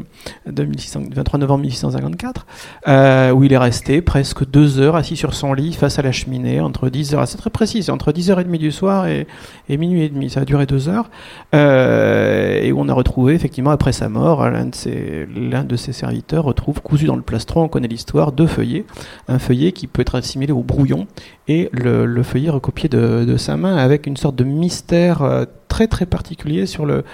de 0.48 0.68
23 1.14 1.40
novembre 1.40 1.62
1654, 1.62 2.46
euh, 2.88 3.32
où 3.32 3.44
il 3.44 3.54
est 3.54 3.58
resté 3.58 4.02
presque 4.02 4.50
deux 4.50 4.80
heures 4.80 4.96
assis 4.96 5.16
sur 5.16 5.34
son 5.34 5.54
lit 5.54 5.74
face 5.74 6.00
à 6.00 6.02
la 6.02 6.12
cheminée, 6.12 6.60
entre 6.60 6.90
10 6.90 7.16
heures, 7.16 7.28
c'est 7.28 7.38
très 7.38 7.50
précis, 7.50 7.90
entre 7.90 8.12
10h30 8.12 8.58
du 8.58 8.72
soir 8.72 9.08
et, 9.08 9.28
et, 9.70 9.78
minuit 9.78 10.04
et 10.04 10.10
demi, 10.10 10.30
ça 10.30 10.42
a 10.42 10.46
duré 10.46 10.66
deux 10.66 10.90
heures, 10.90 11.10
et 11.54 12.72
où 12.72 12.80
on 12.80 12.90
a 12.90 12.94
retrouvé 12.94 13.34
effectivement 13.34 13.61
après 13.70 13.94
sa 13.94 14.10
mort, 14.10 14.50
l'un 14.50 14.66
de, 14.66 14.76
ses, 14.76 15.28
l'un 15.36 15.64
de 15.64 15.76
ses 15.76 15.94
serviteurs 15.94 16.46
retrouve 16.46 16.82
cousu 16.82 17.06
dans 17.06 17.16
le 17.16 17.22
plastron, 17.22 17.64
on 17.64 17.68
connaît 17.68 17.88
l'histoire, 17.88 18.32
deux 18.32 18.48
feuillets. 18.48 18.86
Un 19.28 19.38
feuillet 19.38 19.72
qui 19.72 19.86
peut 19.88 20.02
être 20.02 20.16
assimilé 20.16 20.52
au 20.52 20.64
brouillon 20.64 21.08
et 21.48 21.70
le, 21.74 22.24
feuillet 22.24 22.50
recopié 22.50 22.90
de, 22.90 23.38
sa 23.38 23.58
main 23.58 23.78
avec 23.78 24.08
une 24.08 24.18
sorte 24.18 24.36
de 24.36 24.44
mystère 24.44 25.22
euh, 25.22 25.46
très 25.72 25.88
très 25.88 26.06
particulier 26.06 26.66
sur 26.66 26.86
le, 26.86 27.06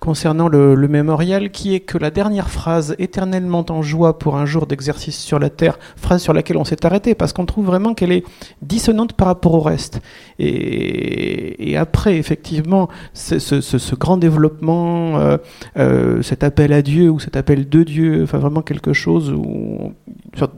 concernant 0.00 0.48
le, 0.48 0.88
mémorial 0.88 1.50
qui 1.50 1.74
est 1.74 1.80
que 1.80 1.98
la 1.98 2.10
dernière 2.10 2.48
phrase, 2.48 2.96
éternellement 2.98 3.66
en 3.68 3.82
joie 3.82 4.18
pour 4.18 4.38
un 4.38 4.46
jour 4.46 4.66
d'exercice 4.66 5.18
sur 5.18 5.38
la 5.38 5.50
terre, 5.50 5.78
phrase 5.96 6.22
sur 6.22 6.32
laquelle 6.32 6.56
on 6.56 6.64
s'est 6.64 6.86
arrêté 6.86 7.14
parce 7.14 7.34
qu'on 7.34 7.44
trouve 7.44 7.66
vraiment 7.66 7.92
qu'elle 7.92 8.12
est 8.12 8.24
dissonante 8.62 9.12
par 9.12 9.26
rapport 9.26 9.52
au 9.52 9.60
reste. 9.60 10.00
Et, 10.38 11.76
après, 11.76 12.16
effectivement, 12.16 12.88
ce, 13.12 13.94
grand 13.94 14.16
développement, 14.16 15.18
euh, 15.18 15.36
euh, 15.76 16.22
cet 16.22 16.42
appel 16.42 16.72
à 16.72 16.80
Dieu 16.80 17.10
ou 17.10 17.20
cet 17.20 17.36
appel 17.36 17.68
de 17.68 17.82
Dieu, 17.82 18.22
enfin 18.22 18.38
vraiment 18.38 18.62
quelque 18.62 18.94
chose 18.94 19.30
où 19.30 19.92
une 20.32 20.38
sorte 20.38 20.54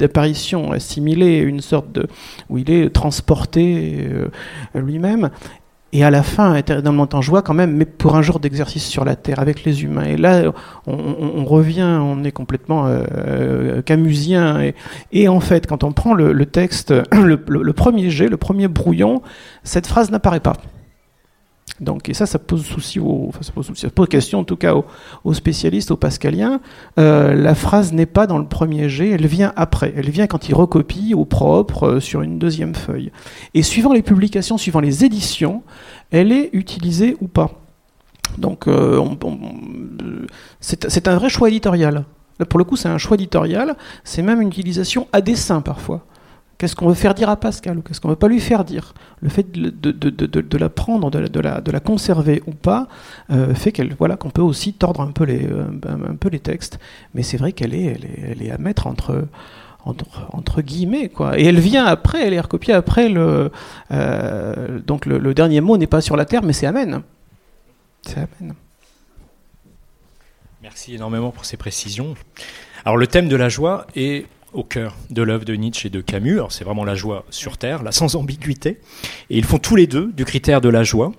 d'apparition 0.00 0.72
assimilée, 0.72 1.38
une 1.38 1.60
sorte 1.60 1.92
de 1.92 2.06
où 2.48 2.58
il 2.58 2.70
est 2.70 2.90
transporté 2.90 4.08
euh, 4.10 4.28
lui-même 4.74 5.30
et 5.92 6.04
à 6.04 6.10
la 6.10 6.22
fin 6.22 6.54
éternellement 6.54 7.08
en 7.12 7.20
joie 7.20 7.42
quand 7.42 7.54
même, 7.54 7.76
mais 7.76 7.84
pour 7.84 8.16
un 8.16 8.22
jour 8.22 8.38
d'exercice 8.38 8.86
sur 8.86 9.04
la 9.04 9.16
terre 9.16 9.40
avec 9.40 9.64
les 9.64 9.82
humains. 9.82 10.04
Et 10.04 10.16
là, 10.16 10.52
on, 10.86 11.44
revient, 11.44 11.98
on 12.00 12.22
est 12.22 12.32
complètement 12.32 12.86
euh, 12.86 13.02
euh, 13.16 13.82
camusien. 13.82 14.60
Et, 14.60 14.74
et, 15.12 15.28
en 15.28 15.40
fait, 15.40 15.66
quand 15.66 15.82
on 15.82 15.92
prend 15.92 16.14
le, 16.14 16.46
texte, 16.46 16.94
le, 17.12 17.72
premier 17.72 18.10
jet, 18.10 18.28
le 18.28 18.36
premier 18.36 18.68
brouillon, 18.68 19.22
cette 19.64 19.86
phrase 19.86 20.10
n'apparaît 20.10 20.40
pas. 20.40 20.54
Donc, 21.80 22.10
et 22.10 22.14
ça, 22.14 22.26
ça 22.26 22.38
pose 22.38 22.64
souci, 22.64 23.00
enfin, 23.00 23.40
ça 23.40 23.52
pose, 23.52 23.66
souci, 23.66 23.86
question 24.10 24.40
en 24.40 24.44
tout 24.44 24.56
cas 24.56 24.74
aux, 25.24 25.34
spécialistes, 25.34 25.90
aux 25.90 25.96
pascaliens. 25.96 26.60
Euh, 26.98 27.34
la 27.34 27.54
phrase 27.54 27.92
n'est 27.94 28.06
pas 28.06 28.26
dans 28.26 28.38
le 28.38 28.46
premier 28.46 28.90
jet, 28.90 29.10
elle 29.10 29.26
vient 29.26 29.52
après. 29.56 29.94
Elle 29.96 30.10
vient 30.10 30.26
quand 30.26 30.48
il 30.48 30.54
recopie 30.54 31.14
au 31.14 31.24
propre 31.24 31.84
euh, 31.84 32.00
sur 32.00 32.20
une 32.20 32.38
deuxième 32.38 32.74
feuille. 32.74 33.10
Et 33.54 33.62
suivant 33.62 33.94
les 33.94 34.02
publications, 34.02 34.58
suivant 34.58 34.80
les 34.80 35.06
éditions, 35.06 35.62
elle 36.10 36.32
est 36.32 36.50
utilisée 36.52 37.16
ou 37.22 37.28
pas. 37.28 37.50
Donc, 38.36 38.68
euh, 38.68 39.00
c'est 40.60 41.08
un 41.08 41.16
vrai 41.16 41.30
choix 41.30 41.48
éditorial. 41.48 42.04
Là, 42.38 42.46
pour 42.46 42.58
le 42.58 42.64
coup, 42.64 42.76
c'est 42.76 42.88
un 42.88 42.98
choix 42.98 43.14
éditorial. 43.14 43.74
C'est 44.04 44.22
même 44.22 44.42
une 44.42 44.48
utilisation 44.48 45.08
à 45.12 45.22
dessein 45.22 45.62
parfois. 45.62 46.04
Qu'est-ce 46.60 46.76
qu'on 46.76 46.88
veut 46.88 46.94
faire 46.94 47.14
dire 47.14 47.30
à 47.30 47.36
Pascal 47.36 47.78
ou 47.78 47.80
qu'est-ce 47.80 48.02
qu'on 48.02 48.08
ne 48.08 48.12
veut 48.12 48.18
pas 48.18 48.28
lui 48.28 48.38
faire 48.38 48.66
dire? 48.66 48.92
Le 49.22 49.30
fait 49.30 49.50
de, 49.50 49.70
de, 49.70 50.58
la 50.58 50.68
prendre, 50.68 51.10
de 51.10 51.18
la, 51.40 51.62
de 51.62 51.70
la, 51.70 51.80
conserver 51.80 52.42
ou 52.46 52.50
pas, 52.50 52.86
euh, 53.30 53.54
fait 53.54 53.72
qu'elle, 53.72 53.94
voilà, 53.94 54.18
qu'on 54.18 54.28
peut 54.28 54.42
aussi 54.42 54.74
tordre 54.74 55.00
un 55.00 55.10
peu 55.10 55.24
les, 55.24 55.46
euh, 55.46 55.64
un, 55.88 56.16
peu 56.16 56.28
les 56.28 56.38
textes. 56.38 56.78
Mais 57.14 57.22
c'est 57.22 57.38
vrai 57.38 57.52
qu'elle 57.52 57.72
est, 57.72 57.98
elle 58.22 58.42
est, 58.42 58.50
à 58.50 58.58
mettre 58.58 58.86
entre, 58.88 59.26
entre, 59.86 60.60
guillemets. 60.60 61.08
Quoi. 61.08 61.40
Et 61.40 61.46
elle 61.46 61.60
vient 61.60 61.86
après, 61.86 62.26
elle 62.26 62.34
est 62.34 62.40
recopiée 62.40 62.74
après. 62.74 63.08
Le, 63.08 63.50
euh, 63.90 64.80
donc 64.80 65.06
le, 65.06 65.32
dernier 65.32 65.62
mot 65.62 65.78
n'est 65.78 65.86
pas 65.86 66.02
sur 66.02 66.14
la 66.14 66.26
terre, 66.26 66.42
mais 66.42 66.52
c'est 66.52 66.66
Amen. 66.66 67.00
C'est 68.02 68.18
Amen. 68.18 68.52
Merci 70.60 70.94
énormément 70.94 71.30
pour 71.30 71.46
ces 71.46 71.56
précisions. 71.56 72.16
Alors 72.84 72.98
le 72.98 73.06
thème 73.06 73.30
de 73.30 73.36
la 73.36 73.48
joie 73.48 73.86
est 73.96 74.26
au 74.52 74.64
cœur 74.64 74.96
de 75.10 75.22
l'œuvre 75.22 75.44
de 75.44 75.54
Nietzsche 75.54 75.86
et 75.86 75.90
de 75.90 76.00
Camus. 76.00 76.40
c'est 76.50 76.64
vraiment 76.64 76.84
la 76.84 76.94
joie 76.94 77.24
sur 77.30 77.58
Terre, 77.58 77.82
là, 77.82 77.92
sans 77.92 78.16
ambiguïté. 78.16 78.78
Et 79.30 79.38
ils 79.38 79.44
font 79.44 79.58
tous 79.58 79.76
les 79.76 79.86
deux 79.86 80.12
du 80.12 80.24
critère 80.24 80.60
de 80.60 80.68
la 80.68 80.82
joie, 80.82 81.12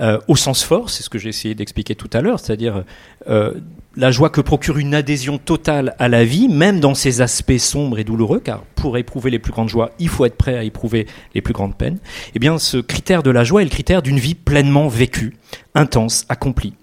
euh, 0.00 0.18
au 0.28 0.36
sens 0.36 0.64
fort, 0.64 0.90
c'est 0.90 1.02
ce 1.02 1.10
que 1.10 1.18
j'ai 1.18 1.28
essayé 1.28 1.54
d'expliquer 1.54 1.94
tout 1.94 2.10
à 2.12 2.20
l'heure, 2.20 2.40
c'est-à-dire 2.40 2.84
euh, 3.28 3.54
la 3.96 4.10
joie 4.10 4.30
que 4.30 4.40
procure 4.40 4.78
une 4.78 4.94
adhésion 4.94 5.38
totale 5.38 5.94
à 5.98 6.08
la 6.08 6.24
vie, 6.24 6.48
même 6.48 6.80
dans 6.80 6.94
ses 6.94 7.20
aspects 7.20 7.58
sombres 7.58 7.98
et 7.98 8.04
douloureux, 8.04 8.40
car 8.40 8.62
pour 8.74 8.98
éprouver 8.98 9.30
les 9.30 9.38
plus 9.38 9.52
grandes 9.52 9.68
joies, 9.68 9.92
il 9.98 10.08
faut 10.08 10.24
être 10.24 10.36
prêt 10.36 10.56
à 10.56 10.64
éprouver 10.64 11.06
les 11.34 11.42
plus 11.42 11.54
grandes 11.54 11.76
peines. 11.76 11.98
Eh 12.34 12.38
bien, 12.38 12.58
ce 12.58 12.78
critère 12.78 13.22
de 13.22 13.30
la 13.30 13.44
joie 13.44 13.62
est 13.62 13.66
le 13.66 13.70
critère 13.70 14.02
d'une 14.02 14.18
vie 14.18 14.34
pleinement 14.34 14.88
vécue, 14.88 15.36
intense, 15.74 16.24
accomplie. 16.28 16.74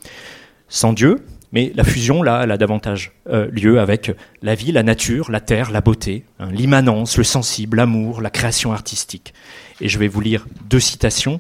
Sans 0.70 0.94
Dieu, 0.94 1.18
mais 1.54 1.72
la 1.76 1.84
fusion, 1.84 2.24
là, 2.24 2.42
elle 2.44 2.52
a 2.52 2.58
davantage 2.58 3.12
euh, 3.30 3.50
lieu 3.52 3.80
avec 3.80 4.12
la 4.42 4.56
vie, 4.56 4.72
la 4.72 4.84
nature, 4.84 5.32
la 5.32 5.42
terre, 5.42 5.72
la 5.72 5.82
beauté, 5.82 6.24
hein, 6.40 6.50
l'immanence, 6.52 7.18
le 7.18 7.24
sensible, 7.24 7.78
l'amour, 7.78 8.22
la 8.22 8.30
création 8.30 8.72
artistique. 8.72 9.34
Et 9.82 9.90
je 9.90 10.00
vais 10.00 10.08
vous 10.08 10.22
lire 10.22 10.48
deux 10.70 10.80
citations 10.80 11.40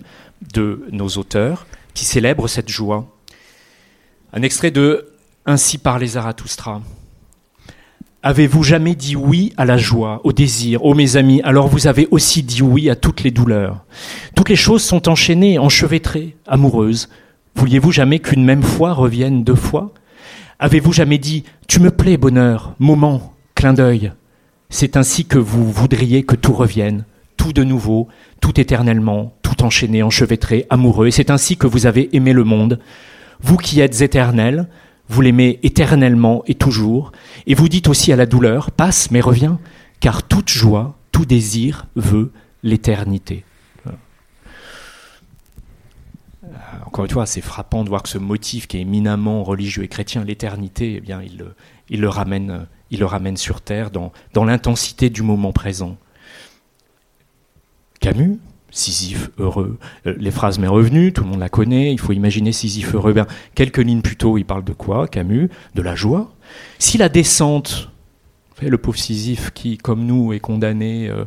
de 0.54 0.86
nos 0.92 1.08
auteurs 1.10 1.66
qui 1.94 2.04
célèbrent 2.04 2.50
cette 2.50 2.70
joie. 2.70 3.08
Un 4.34 4.42
extrait 4.42 4.72
de 4.72 5.08
Ainsi 5.46 5.78
parlait 5.78 6.08
Zarathustra. 6.08 6.82
Avez-vous 8.22 8.62
jamais 8.62 8.94
dit 8.94 9.16
oui 9.16 9.54
à 9.58 9.66
la 9.66 9.78
joie, 9.78 10.22
au 10.24 10.32
désir, 10.32 10.86
ô 10.86 10.94
mes 10.94 11.16
amis, 11.16 11.42
alors 11.44 11.68
vous 11.68 11.88
avez 11.88 12.08
aussi 12.12 12.44
dit 12.44 12.62
oui 12.62 12.90
à 12.92 12.96
toutes 12.96 13.24
les 13.24 13.32
douleurs. 13.32 13.84
Toutes 14.36 14.50
les 14.50 14.56
choses 14.56 14.84
sont 14.84 15.10
enchaînées, 15.10 15.58
enchevêtrées, 15.58 16.36
amoureuses. 16.46 17.10
Vouliez-vous 17.56 17.92
jamais 17.92 18.20
qu'une 18.20 18.44
même 18.44 18.62
fois 18.62 18.94
revienne 18.94 19.44
deux 19.44 19.56
fois? 19.56 19.92
Avez-vous 20.64 20.94
jamais 20.94 21.18
dit⁇ 21.18 21.40
Tu 21.68 21.80
me 21.80 21.90
plais, 21.90 22.18
bonheur, 22.18 22.76
moment, 22.78 23.34
clin 23.56 23.74
d'œil⁇ 23.74 24.00
C'est 24.70 24.96
ainsi 24.96 25.26
que 25.26 25.40
vous 25.40 25.72
voudriez 25.72 26.22
que 26.22 26.36
tout 26.36 26.54
revienne, 26.54 27.04
tout 27.36 27.52
de 27.52 27.64
nouveau, 27.64 28.10
tout 28.42 28.62
éternellement, 28.62 29.34
tout 29.42 29.64
enchaîné, 29.64 30.04
enchevêtré, 30.04 30.68
amoureux, 30.70 31.08
et 31.08 31.12
c'est 31.12 31.32
ainsi 31.32 31.58
que 31.58 31.66
vous 31.66 31.88
avez 31.88 32.16
aimé 32.16 32.32
le 32.32 32.44
monde. 32.44 32.80
Vous 33.42 33.58
qui 33.58 33.80
êtes 33.80 34.02
éternel, 34.02 34.68
vous 35.10 35.22
l'aimez 35.22 35.60
éternellement 35.64 36.44
et 36.46 36.54
toujours, 36.54 37.12
et 37.48 37.56
vous 37.56 37.68
dites 37.68 37.88
aussi 37.88 38.14
à 38.14 38.16
la 38.16 38.28
douleur, 38.28 38.70
passe 38.70 39.10
mais 39.10 39.20
reviens, 39.20 39.58
car 40.00 40.22
toute 40.22 40.50
joie, 40.50 40.96
tout 41.12 41.26
désir 41.26 41.88
veut 41.96 42.32
l'éternité. 42.62 43.46
Encore 46.92 47.06
une 47.06 47.12
fois, 47.12 47.26
c'est 47.26 47.40
frappant 47.40 47.86
de 47.86 47.90
voir 47.90 48.04
que 48.04 48.10
ce 48.10 48.18
motif 48.18 48.68
qui 48.68 48.76
est 48.76 48.82
éminemment 48.82 49.46
religieux 49.46 49.82
et 49.82 49.88
chrétien, 49.88 50.26
l'éternité, 50.26 50.96
eh 50.98 51.00
bien, 51.00 51.22
il, 51.22 52.02
le 52.02 52.10
ramène, 52.10 52.68
il 52.90 53.00
le 53.00 53.06
ramène 53.06 53.38
sur 53.38 53.62
terre 53.62 53.92
dans, 53.92 54.12
l'intensité 54.44 55.10
du 55.10 55.22
moment 55.22 55.54
présent. 55.54 55.96
Camus, 58.02 58.40
Sisyphe 58.72 59.30
heureux. 59.38 59.80
Euh, 60.06 60.16
les 60.18 60.32
phrases 60.32 60.60
m'est 60.60 60.68
revenue, 60.68 61.14
tout 61.14 61.24
le 61.24 61.30
monde 61.30 61.40
la 61.40 61.48
connaît. 61.48 61.94
Il 61.94 62.00
faut 62.00 62.12
imaginer 62.12 62.52
Sisyphe 62.52 62.94
heureux. 62.94 63.14
Bien, 63.14 63.26
quelques 63.56 63.78
lignes 63.78 64.02
plus 64.02 64.18
tôt, 64.18 64.38
il 64.38 64.44
parle 64.44 64.66
de 64.66 64.74
quoi, 64.74 65.08
Camus? 65.08 65.50
De 65.76 65.82
la 65.82 65.96
joie. 65.96 66.34
Si 66.78 66.98
la 66.98 67.08
descente, 67.08 67.90
le 68.62 68.78
pauvre 68.78 68.98
Sisyphe 68.98 69.52
qui, 69.52 69.78
comme 69.78 70.06
nous, 70.06 70.34
est 70.34 70.42
condamné 70.42 71.08
euh, 71.08 71.24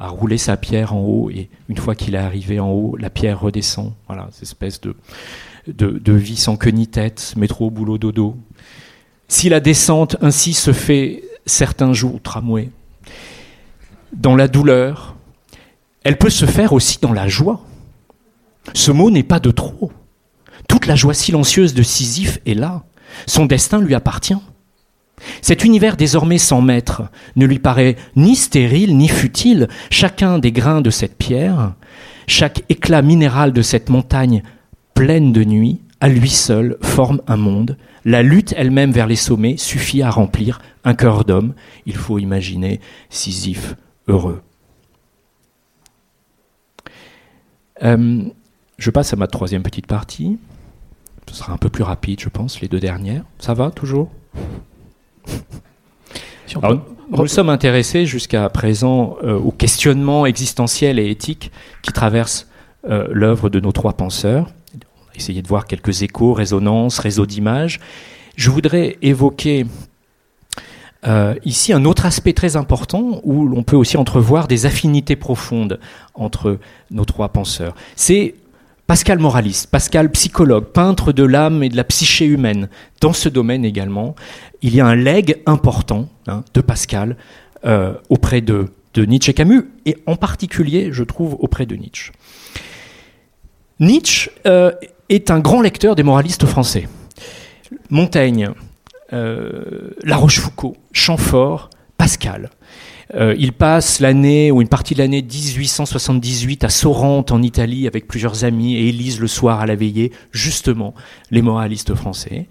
à 0.00 0.08
rouler 0.08 0.38
sa 0.38 0.56
pierre 0.56 0.94
en 0.94 1.00
haut, 1.00 1.30
et 1.30 1.50
une 1.68 1.76
fois 1.76 1.94
qu'il 1.94 2.14
est 2.14 2.18
arrivé 2.18 2.58
en 2.58 2.70
haut, 2.70 2.96
la 2.96 3.10
pierre 3.10 3.38
redescend. 3.38 3.92
Voilà, 4.06 4.28
cette 4.32 4.44
espèce 4.44 4.80
de, 4.80 6.12
vie 6.12 6.36
sans 6.36 6.56
queue 6.56 6.70
ni 6.70 6.88
tête, 6.88 7.34
métro, 7.36 7.70
boulot, 7.70 7.98
dodo. 7.98 8.34
Si 9.28 9.50
la 9.50 9.60
descente 9.60 10.16
ainsi 10.22 10.54
se 10.54 10.72
fait 10.72 11.22
certains 11.44 11.92
jours, 11.92 12.20
tramway, 12.22 12.70
dans 14.14 14.36
la 14.36 14.48
douleur, 14.48 15.16
elle 16.02 16.16
peut 16.16 16.30
se 16.30 16.46
faire 16.46 16.72
aussi 16.72 16.98
dans 17.00 17.12
la 17.12 17.28
joie. 17.28 17.60
Ce 18.72 18.90
mot 18.90 19.10
n'est 19.10 19.22
pas 19.22 19.38
de 19.38 19.50
trop. 19.50 19.92
Toute 20.66 20.86
la 20.86 20.96
joie 20.96 21.14
silencieuse 21.14 21.74
de 21.74 21.82
Sisyphe 21.82 22.38
est 22.46 22.54
là. 22.54 22.84
Son 23.26 23.44
destin 23.44 23.80
lui 23.80 23.94
appartient. 23.94 24.34
Cet 25.42 25.64
univers 25.64 25.96
désormais 25.96 26.38
sans 26.38 26.60
maître 26.60 27.02
ne 27.36 27.46
lui 27.46 27.58
paraît 27.58 27.96
ni 28.16 28.36
stérile 28.36 28.96
ni 28.96 29.08
futile. 29.08 29.68
Chacun 29.90 30.38
des 30.38 30.52
grains 30.52 30.80
de 30.80 30.90
cette 30.90 31.16
pierre, 31.16 31.74
chaque 32.26 32.64
éclat 32.68 33.02
minéral 33.02 33.52
de 33.52 33.62
cette 33.62 33.88
montagne 33.88 34.42
pleine 34.94 35.32
de 35.32 35.44
nuit, 35.44 35.80
à 36.00 36.08
lui 36.08 36.30
seul 36.30 36.78
forme 36.80 37.20
un 37.26 37.36
monde. 37.36 37.76
La 38.04 38.22
lutte 38.22 38.54
elle-même 38.56 38.92
vers 38.92 39.06
les 39.06 39.16
sommets 39.16 39.56
suffit 39.56 40.02
à 40.02 40.10
remplir 40.10 40.60
un 40.84 40.94
cœur 40.94 41.24
d'homme. 41.24 41.54
Il 41.86 41.96
faut 41.96 42.18
imaginer 42.18 42.80
Sisyphe 43.10 43.76
heureux. 44.08 44.42
Euh, 47.82 48.22
je 48.78 48.90
passe 48.90 49.12
à 49.12 49.16
ma 49.16 49.26
troisième 49.26 49.62
petite 49.62 49.86
partie. 49.86 50.38
Ce 51.28 51.36
sera 51.36 51.52
un 51.52 51.58
peu 51.58 51.68
plus 51.68 51.84
rapide, 51.84 52.20
je 52.20 52.28
pense, 52.28 52.60
les 52.60 52.68
deux 52.68 52.80
dernières. 52.80 53.24
Ça 53.38 53.54
va 53.54 53.70
toujours? 53.70 54.10
Nous 57.10 57.26
sommes 57.26 57.48
intéressés 57.48 58.06
jusqu'à 58.06 58.48
présent 58.48 59.16
euh, 59.22 59.38
au 59.38 59.50
questionnement 59.50 60.26
existentiel 60.26 60.98
et 60.98 61.10
éthique 61.10 61.50
qui 61.82 61.92
traverse 61.92 62.48
euh, 62.88 63.08
l'œuvre 63.10 63.50
de 63.50 63.60
nos 63.60 63.72
trois 63.72 63.94
penseurs. 63.94 64.46
On 64.74 65.12
a 65.12 65.16
essayé 65.16 65.42
de 65.42 65.48
voir 65.48 65.66
quelques 65.66 66.02
échos, 66.02 66.32
résonances, 66.32 66.98
réseaux 66.98 67.26
d'images. 67.26 67.80
Je 68.36 68.50
voudrais 68.50 68.96
évoquer 69.02 69.66
euh, 71.06 71.34
ici 71.44 71.72
un 71.72 71.84
autre 71.84 72.04
aspect 72.04 72.32
très 72.32 72.56
important 72.56 73.20
où 73.24 73.46
l'on 73.46 73.62
peut 73.62 73.76
aussi 73.76 73.96
entrevoir 73.96 74.48
des 74.48 74.66
affinités 74.66 75.16
profondes 75.16 75.80
entre 76.14 76.58
nos 76.90 77.04
trois 77.04 77.30
penseurs. 77.30 77.74
C'est 77.96 78.34
Pascal 78.90 79.20
moraliste, 79.20 79.68
Pascal 79.70 80.10
psychologue, 80.10 80.64
peintre 80.64 81.12
de 81.12 81.22
l'âme 81.22 81.62
et 81.62 81.68
de 81.68 81.76
la 81.76 81.84
psyché 81.84 82.24
humaine. 82.24 82.68
Dans 83.00 83.12
ce 83.12 83.28
domaine 83.28 83.64
également, 83.64 84.16
il 84.62 84.74
y 84.74 84.80
a 84.80 84.86
un 84.86 84.96
legs 84.96 85.40
important 85.46 86.08
hein, 86.26 86.42
de 86.54 86.60
Pascal 86.60 87.16
euh, 87.64 87.94
auprès 88.08 88.40
de, 88.40 88.66
Nietzsche 88.96 89.30
et 89.30 89.34
Camus, 89.34 89.68
et 89.86 89.96
en 90.06 90.16
particulier, 90.16 90.88
je 90.90 91.04
trouve, 91.04 91.36
auprès 91.38 91.66
de 91.66 91.76
Nietzsche. 91.76 92.10
Nietzsche 93.78 94.28
euh, 94.46 94.72
est 95.08 95.30
un 95.30 95.38
grand 95.38 95.60
lecteur 95.60 95.94
des 95.94 96.02
moralistes 96.02 96.46
français. 96.46 96.88
Montaigne, 97.90 98.50
euh, 99.12 99.90
La 100.02 100.16
Rochefoucauld, 100.16 100.74
Chamfort, 100.90 101.70
Pascal. 101.96 102.50
Euh, 103.14 103.34
il 103.38 103.52
passe 103.52 104.00
l'année 104.00 104.50
ou 104.50 104.62
une 104.62 104.68
partie 104.68 104.94
de 104.94 105.00
l'année 105.00 105.22
1878 105.22 106.64
à 106.64 106.68
Sorrente 106.68 107.32
en 107.32 107.42
Italie 107.42 107.86
avec 107.86 108.06
plusieurs 108.06 108.44
amis 108.44 108.76
et 108.76 108.92
lisent 108.92 109.20
le 109.20 109.26
soir 109.26 109.60
à 109.60 109.66
la 109.66 109.74
veillée 109.74 110.12
justement 110.30 110.94
les 111.30 111.42
moralistes 111.42 111.94
français. 111.94 112.46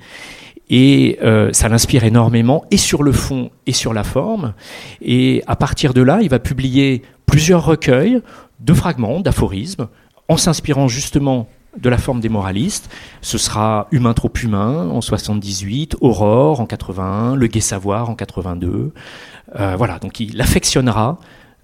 Et 0.70 1.18
euh, 1.24 1.52
ça 1.52 1.68
l'inspire 1.68 2.04
énormément, 2.04 2.64
et 2.70 2.78
sur 2.78 3.02
le 3.02 3.12
fond 3.12 3.50
et 3.66 3.74
sur 3.74 3.94
la 3.94 4.04
forme. 4.04 4.54
Et 5.02 5.44
à 5.48 5.56
partir 5.56 5.94
de 5.94 6.02
là, 6.02 6.20
il 6.22 6.30
va 6.30 6.40
publier 6.40 7.02
plusieurs 7.26 7.66
recueils 7.66 8.22
de 8.60 8.74
fragments, 8.74 9.20
d'aphorismes, 9.20 9.88
en 10.28 10.38
s'inspirant 10.38 10.88
justement 10.88 11.48
de 11.78 11.90
la 11.90 11.98
forme 11.98 12.20
des 12.20 12.30
moralistes. 12.30 12.90
Ce 13.22 13.38
sera 13.38 13.88
Humain 13.92 14.14
trop 14.14 14.32
humain 14.42 14.90
en 14.90 15.02
78, 15.02 15.98
Aurore 16.02 16.60
en 16.60 16.66
81, 16.66 17.36
Le 17.36 17.48
Gai 17.48 17.62
Savoir 17.62 18.10
en 18.10 18.16
82, 18.16 18.94
euh, 19.58 19.76
voilà, 19.78 20.00
donc 20.00 20.20
il 20.20 20.40
affectionnera 20.42 21.20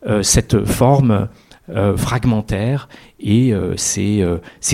euh, 0.08 0.24
cette 0.24 0.66
forme 0.66 1.28
euh, 1.70 1.98
fragmentaire 1.98 2.88
et 3.20 3.54
ses, 3.76 4.22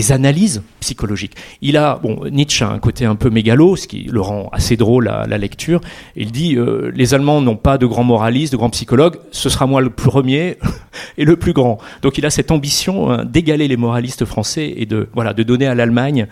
analyses 0.10 0.62
psychologiques. 0.82 1.36
Il 1.62 1.78
a, 1.78 2.00
bon, 2.04 2.26
Nietzsche 2.30 2.66
a 2.66 2.70
un 2.70 2.80
côté 2.80 3.06
un 3.06 3.16
peu 3.16 3.30
mégalo, 3.30 3.78
ce 3.78 3.88
qui 3.88 4.04
le 4.04 4.20
rend 4.20 4.50
assez 4.52 4.76
drôle 4.76 5.08
à 5.08 5.26
la 5.26 5.38
lecture. 5.38 5.80
Il 6.18 6.34
dit 6.34 6.58
les 6.94 7.14
Allemands 7.14 7.40
n'ont 7.40 7.56
pas 7.56 7.78
de 7.78 7.86
grands 7.86 8.04
moralistes, 8.04 8.52
de 8.52 8.58
grands 8.58 8.72
psychologues, 8.72 9.20
ce 9.32 9.48
sera 9.48 9.68
moi 9.68 9.80
le 9.80 9.90
premier 9.90 10.58
et 11.18 11.24
le 11.24 11.38
plus 11.38 11.54
grand. 11.54 11.78
Donc 12.02 12.18
il 12.18 12.26
a 12.26 12.30
cette 12.30 12.52
ambition 12.52 13.10
hein, 13.10 13.24
d'égaler 13.24 13.70
les 13.70 13.78
moralistes 13.78 14.26
français 14.26 14.74
et 14.76 14.86
de 14.86 15.08
voilà 15.14 15.34
de 15.34 15.44
donner 15.44 15.68
à 15.68 15.76
l'Allemagne 15.76 16.28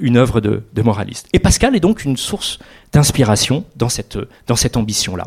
une 0.00 0.18
œuvre 0.18 0.40
de, 0.40 0.62
de 0.72 0.82
moraliste. 0.82 1.28
Et 1.32 1.40
Pascal 1.40 1.74
est 1.74 1.80
donc 1.80 2.04
une 2.04 2.16
source 2.16 2.60
d'inspiration 2.92 3.64
dans 3.76 3.88
cette 3.88 4.18
dans 4.46 4.56
cette 4.56 4.76
ambition 4.76 5.16
là. 5.16 5.26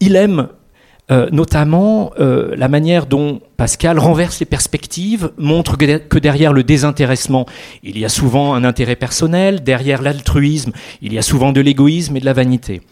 Il 0.00 0.16
aime 0.16 0.48
euh, 1.08 1.28
notamment 1.30 2.10
euh, 2.18 2.56
la 2.56 2.66
manière 2.66 3.06
dont 3.06 3.40
Pascal 3.56 4.00
renverse 4.00 4.40
les 4.40 4.46
perspectives, 4.46 5.30
montre 5.38 5.76
que 5.76 6.18
derrière 6.18 6.52
le 6.52 6.64
désintéressement, 6.64 7.46
il 7.84 7.96
y 7.96 8.04
a 8.04 8.08
souvent 8.08 8.54
un 8.54 8.64
intérêt 8.64 8.96
personnel, 8.96 9.62
derrière 9.62 10.02
l'altruisme, 10.02 10.72
il 11.02 11.12
y 11.12 11.18
a 11.18 11.22
souvent 11.22 11.52
de 11.52 11.60
l'égoïsme 11.60 12.16
et 12.16 12.20
de 12.20 12.24
la 12.24 12.32
vanité. 12.32 12.82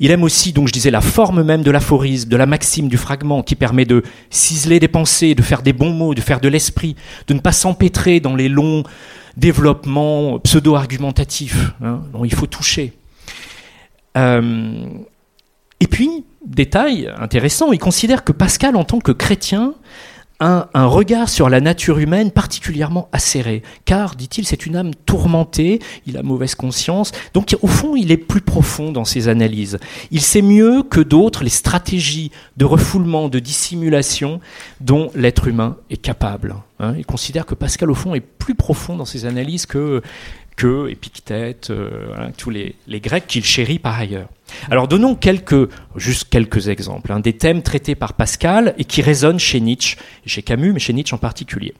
Il 0.00 0.10
aime 0.10 0.24
aussi, 0.24 0.52
donc 0.52 0.66
je 0.66 0.72
disais, 0.72 0.90
la 0.90 1.00
forme 1.00 1.44
même 1.44 1.62
de 1.62 1.70
l'aphorisme, 1.70 2.28
de 2.28 2.36
la 2.36 2.46
maxime, 2.46 2.88
du 2.88 2.96
fragment, 2.96 3.44
qui 3.44 3.54
permet 3.54 3.84
de 3.84 4.02
ciseler 4.30 4.80
des 4.80 4.88
pensées, 4.88 5.36
de 5.36 5.42
faire 5.42 5.62
des 5.62 5.72
bons 5.72 5.92
mots, 5.92 6.14
de 6.14 6.20
faire 6.20 6.40
de 6.40 6.48
l'esprit, 6.48 6.96
de 7.28 7.34
ne 7.34 7.40
pas 7.40 7.52
s'empêtrer 7.52 8.18
dans 8.18 8.34
les 8.34 8.48
longs 8.48 8.82
développements 9.36 10.40
pseudo-argumentatifs 10.40 11.72
hein, 11.84 12.00
dont 12.12 12.24
il 12.24 12.34
faut 12.34 12.46
toucher. 12.46 12.94
Euh, 14.16 14.86
et 15.80 15.86
puis, 15.86 16.24
détail 16.46 17.12
intéressant, 17.18 17.72
il 17.72 17.78
considère 17.78 18.24
que 18.24 18.32
Pascal, 18.32 18.76
en 18.76 18.84
tant 18.84 19.00
que 19.00 19.12
chrétien, 19.12 19.74
un 20.44 20.86
regard 20.86 21.28
sur 21.28 21.48
la 21.48 21.60
nature 21.60 21.98
humaine 21.98 22.30
particulièrement 22.30 23.08
acéré, 23.12 23.62
car, 23.84 24.14
dit-il, 24.14 24.44
c'est 24.44 24.66
une 24.66 24.76
âme 24.76 24.94
tourmentée, 25.06 25.80
il 26.06 26.16
a 26.16 26.22
mauvaise 26.22 26.54
conscience, 26.54 27.12
donc 27.32 27.56
au 27.62 27.66
fond, 27.66 27.96
il 27.96 28.10
est 28.12 28.16
plus 28.16 28.40
profond 28.40 28.92
dans 28.92 29.04
ses 29.04 29.28
analyses. 29.28 29.78
Il 30.10 30.20
sait 30.20 30.42
mieux 30.42 30.82
que 30.82 31.00
d'autres 31.00 31.44
les 31.44 31.50
stratégies 31.50 32.30
de 32.56 32.64
refoulement, 32.64 33.28
de 33.28 33.38
dissimulation 33.38 34.40
dont 34.80 35.10
l'être 35.14 35.48
humain 35.48 35.76
est 35.90 35.96
capable. 35.96 36.54
Hein. 36.80 36.94
il 36.98 37.06
considère 37.06 37.46
que 37.46 37.54
Pascal, 37.54 37.90
au 37.90 37.94
fond, 37.94 38.14
est 38.14 38.20
plus 38.20 38.54
profond 38.54 38.96
dans 38.96 39.04
ses 39.04 39.26
analyses 39.26 39.66
que 39.66 40.02
que 40.56 40.88
Épictète, 40.88 41.70
euh, 41.70 42.30
tous 42.36 42.50
les, 42.50 42.76
Grecs 42.88 43.26
qu'il 43.26 43.44
chérit 43.44 43.78
par 43.78 43.98
ailleurs. 43.98 44.28
Alors 44.70 44.88
donnons 44.88 45.14
quelques, 45.14 45.68
juste 45.96 46.28
quelques 46.30 46.68
exemples, 46.68 47.12
hein, 47.12 47.20
des 47.20 47.34
thèmes 47.34 47.62
traités 47.62 47.94
par 47.94 48.14
Pascal 48.14 48.74
et 48.78 48.84
qui 48.84 49.02
résonnent 49.02 49.38
chez 49.38 49.60
Nietzsche, 49.60 49.96
chez 50.26 50.42
Camus, 50.42 50.72
mais 50.72 50.80
chez 50.80 50.92
Nietzsche 50.92 51.14
en 51.14 51.18
particulier. 51.18 51.74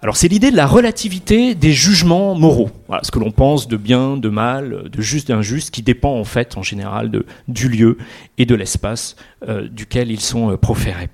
Alors 0.00 0.16
c'est 0.16 0.28
l'idée 0.28 0.52
de 0.52 0.56
la 0.56 0.66
relativité 0.66 1.56
des 1.56 1.72
jugements 1.72 2.36
moraux, 2.36 2.70
voilà, 2.86 3.02
ce 3.02 3.10
que 3.10 3.18
l'on 3.18 3.32
pense 3.32 3.66
de 3.66 3.76
bien, 3.76 4.16
de 4.16 4.28
mal, 4.28 4.88
de 4.90 5.02
juste, 5.02 5.28
d'injuste, 5.28 5.72
qui 5.72 5.82
dépend 5.82 6.14
en 6.14 6.24
fait 6.24 6.56
en 6.56 6.62
général 6.62 7.10
du 7.48 7.68
lieu 7.68 7.98
et 8.38 8.46
de 8.46 8.54
l'espace 8.54 9.16
euh, 9.48 9.66
duquel 9.66 10.12
ils 10.12 10.20
sont 10.20 10.52
euh, 10.52 10.56
proférés. 10.56 11.08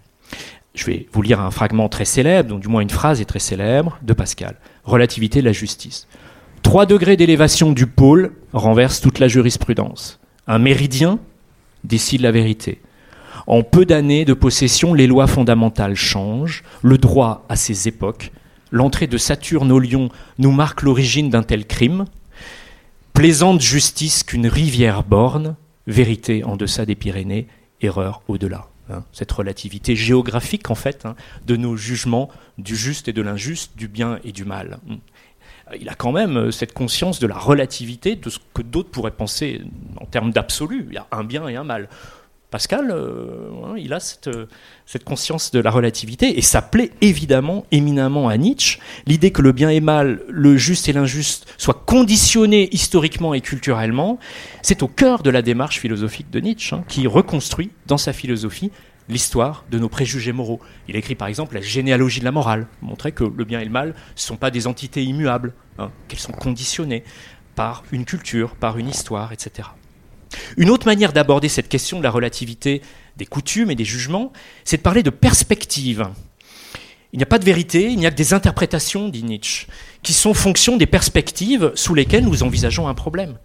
Je 0.75 0.85
vais 0.85 1.07
vous 1.13 1.23
lire 1.23 1.41
un 1.41 1.51
fragment 1.51 1.89
très 1.89 2.05
célèbre, 2.05 2.51
donc 2.51 2.61
du 2.61 2.69
moins 2.69 2.83
une 2.83 2.91
phrase 2.91 3.23
est 3.23 3.27
très 3.27 3.39
célèbre, 3.39 3.99
de 4.03 4.13
Pascal. 4.13 4.57
Relativité 4.83 5.41
de 5.41 5.47
la 5.47 5.53
justice. 5.53 6.07
3 6.63 6.85
degrés 6.85 7.17
d'élévation 7.17 7.73
du 7.73 7.87
pôle 7.87 8.33
renversent 8.53 9.01
toute 9.01 9.19
la 9.19 9.29
jurisprudence. 9.29 10.19
Un 10.47 10.59
méridien 10.59 11.19
décide 11.85 12.21
la 12.21 12.31
vérité. 12.31 12.81
En 13.47 13.63
peu 13.63 13.85
d'années 13.85 14.25
de 14.25 14.35
possession, 14.35 14.95
les 14.95 15.07
lois 15.07 15.27
fondamentales 15.27 15.97
changent, 15.97 16.63
le 16.83 16.99
droit 16.99 17.45
à 17.49 17.57
ses 17.57 17.89
époques. 17.89 18.31
L'entrée 18.71 19.07
de 19.07 19.19
Saturne 19.19 19.73
au 19.73 19.79
Lion 19.79 20.11
nous 20.39 20.51
marque 20.51 20.83
l'origine 20.83 21.31
d'un 21.31 21.43
tel 21.43 21.67
crime. 21.67 22.07
Plaisante 23.13 23.61
justice 23.61 24.23
qu'une 24.23 24.47
rivière 24.47 25.03
borne, 25.05 25.57
vérité 25.87 26.45
en 26.45 26.57
deçà 26.57 26.85
des 26.85 26.95
Pyrénées, 26.95 27.47
erreur 27.81 28.23
au-delà. 28.29 28.69
Hein. 28.91 29.03
cette 29.13 29.33
relativité 29.33 29.97
géographique, 29.97 30.71
en 30.71 30.75
fait, 30.75 31.07
hein, 31.07 31.15
de 31.47 31.57
nos 31.57 31.75
jugements 31.75 32.29
du 32.59 32.77
juste 32.77 33.09
et 33.09 33.15
de 33.15 33.23
l'injuste, 33.23 33.73
du 33.79 33.89
bien 33.89 34.19
et 34.25 34.33
du 34.33 34.45
mal 34.45 34.79
il 35.81 35.89
a 35.89 35.95
quand 35.95 36.13
même 36.13 36.37
euh, 36.37 36.51
cette 36.51 36.73
conscience 36.73 37.19
de 37.21 37.27
la 37.27 37.37
relativité 37.37 38.17
de 38.17 38.31
ce 38.31 38.39
que 38.53 38.63
d'autres 38.63 38.91
pourraient 38.91 39.11
penser 39.11 39.63
en 40.01 40.07
termes 40.07 40.33
d'absolu. 40.33 40.87
Il 40.89 40.95
y 40.95 40.99
a 40.99 41.07
un 41.13 41.25
bien 41.25 41.49
et 41.49 41.57
un 41.57 41.65
mal. 41.65 41.89
Pascal, 42.55 42.93
euh, 42.93 43.51
hein, 43.65 43.75
il 43.77 43.93
a 43.93 43.99
cette, 43.99 44.29
euh, 44.29 44.47
cette, 44.87 45.03
conscience 45.03 45.51
de 45.51 45.59
la 45.59 45.73
relativité 45.73 46.39
et 46.39 46.41
ça 46.41 46.63
plaît 46.63 46.93
évidemment 47.01 47.67
éminemment 47.73 48.29
à 48.29 48.37
Nietzsche. 48.37 48.79
L'idée 49.07 49.33
que 49.33 49.43
le 49.43 49.51
bien 49.51 49.71
et 49.71 49.81
mal, 49.81 50.23
le 50.29 50.57
juste 50.57 50.89
et 50.89 50.93
l'injuste 50.93 51.53
soient 51.59 51.83
conditionnés 51.85 52.69
historiquement 52.71 53.35
et 53.35 53.41
culturellement, 53.41 54.21
c'est 54.63 54.85
au 54.85 54.87
cœur 54.87 55.25
de 55.25 55.31
la 55.31 55.43
démarche 55.43 55.81
philosophique 55.81 56.31
de 56.31 56.39
Nietzsche, 56.39 56.77
hein, 56.77 56.85
qui 56.87 57.09
reconstruit 57.09 57.73
dans 57.87 57.99
sa 57.99 58.13
philosophie 58.13 58.71
l'histoire 59.09 59.65
de 59.71 59.79
nos 59.79 59.89
préjugés 59.89 60.33
moraux. 60.33 60.61
Il 60.89 60.97
écrit 60.97 61.15
par 61.15 61.29
exemple 61.29 61.55
la 61.55 61.61
généalogie 61.61 62.21
de 62.21 62.25
la 62.25 62.33
morale, 62.33 62.67
montrer 62.83 63.13
que 63.13 63.25
le 63.25 63.45
bien 63.45 63.61
et 63.61 63.65
le 63.65 63.71
mal 63.71 63.89
ne 63.89 63.95
sont 64.15 64.37
pas 64.37 64.51
des 64.51 64.67
entités 64.67 65.03
immuables, 65.03 65.53
hein, 65.79 65.91
qu'elles 66.09 66.21
sont 66.21 66.33
conditionnées 66.33 67.05
par 67.55 67.85
une 67.93 68.05
culture, 68.05 68.57
par 68.57 68.79
une 68.79 68.89
histoire, 68.89 69.33
etc. 69.33 69.69
Une 70.57 70.71
autre 70.71 70.87
manière 70.87 71.13
d'aborder 71.13 71.49
cette 71.49 71.69
question 71.69 71.99
de 71.99 72.03
la 72.03 72.11
relativité 72.11 72.83
des 73.17 73.27
coutumes 73.27 73.71
et 73.71 73.77
des 73.77 73.85
jugements, 73.85 74.33
c'est 74.65 74.79
de 74.79 74.83
parler 74.83 75.03
de 75.03 75.11
perspective. 75.11 76.09
Il 77.13 77.19
n'y 77.19 77.23
a 77.23 77.27
pas 77.27 77.39
de 77.39 77.45
vérité, 77.45 77.85
il 77.91 77.99
n'y 77.99 78.07
a 78.07 78.11
que 78.11 78.17
des 78.17 78.35
interprétations, 78.35 79.09
dit 79.09 79.23
Nietzsche, 79.23 79.69
qui 80.03 80.13
sont 80.13 80.35
fonction 80.35 80.77
des 80.77 80.87
perspectives 80.87 81.71
sous 81.77 81.95
lesquelles 81.95 82.25
nous 82.25 82.43
envisageons 82.43 82.89
un 82.89 82.95
problème. 82.95 83.39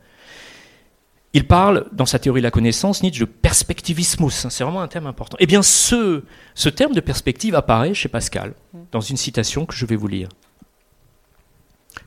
Il 1.34 1.45
parle, 1.45 1.86
dans 1.91 2.07
sa 2.07 2.17
théorie 2.17 2.41
de 2.41 2.45
la 2.45 2.51
connaissance, 2.51 3.03
Nietzsche, 3.03 3.19
de 3.19 3.25
perspectivismus. 3.25 4.32
C'est 4.32 4.63
vraiment 4.63 4.82
un 4.82 4.88
thème 4.88 5.05
important. 5.05 5.38
Eh 5.39 5.45
bien, 5.45 5.61
ce, 5.61 6.23
ce 6.55 6.69
terme 6.69 6.93
de 6.93 7.01
perspective 7.01 7.53
apparaît 7.53 7.93
chez 7.93 8.09
Pascal, 8.09 8.55
dans 8.91 9.01
une 9.01 9.17
citation 9.17 9.65
que 9.67 9.75
je 9.75 9.86
vais 9.86 9.95
vous 9.95 10.07
lire. 10.07 10.30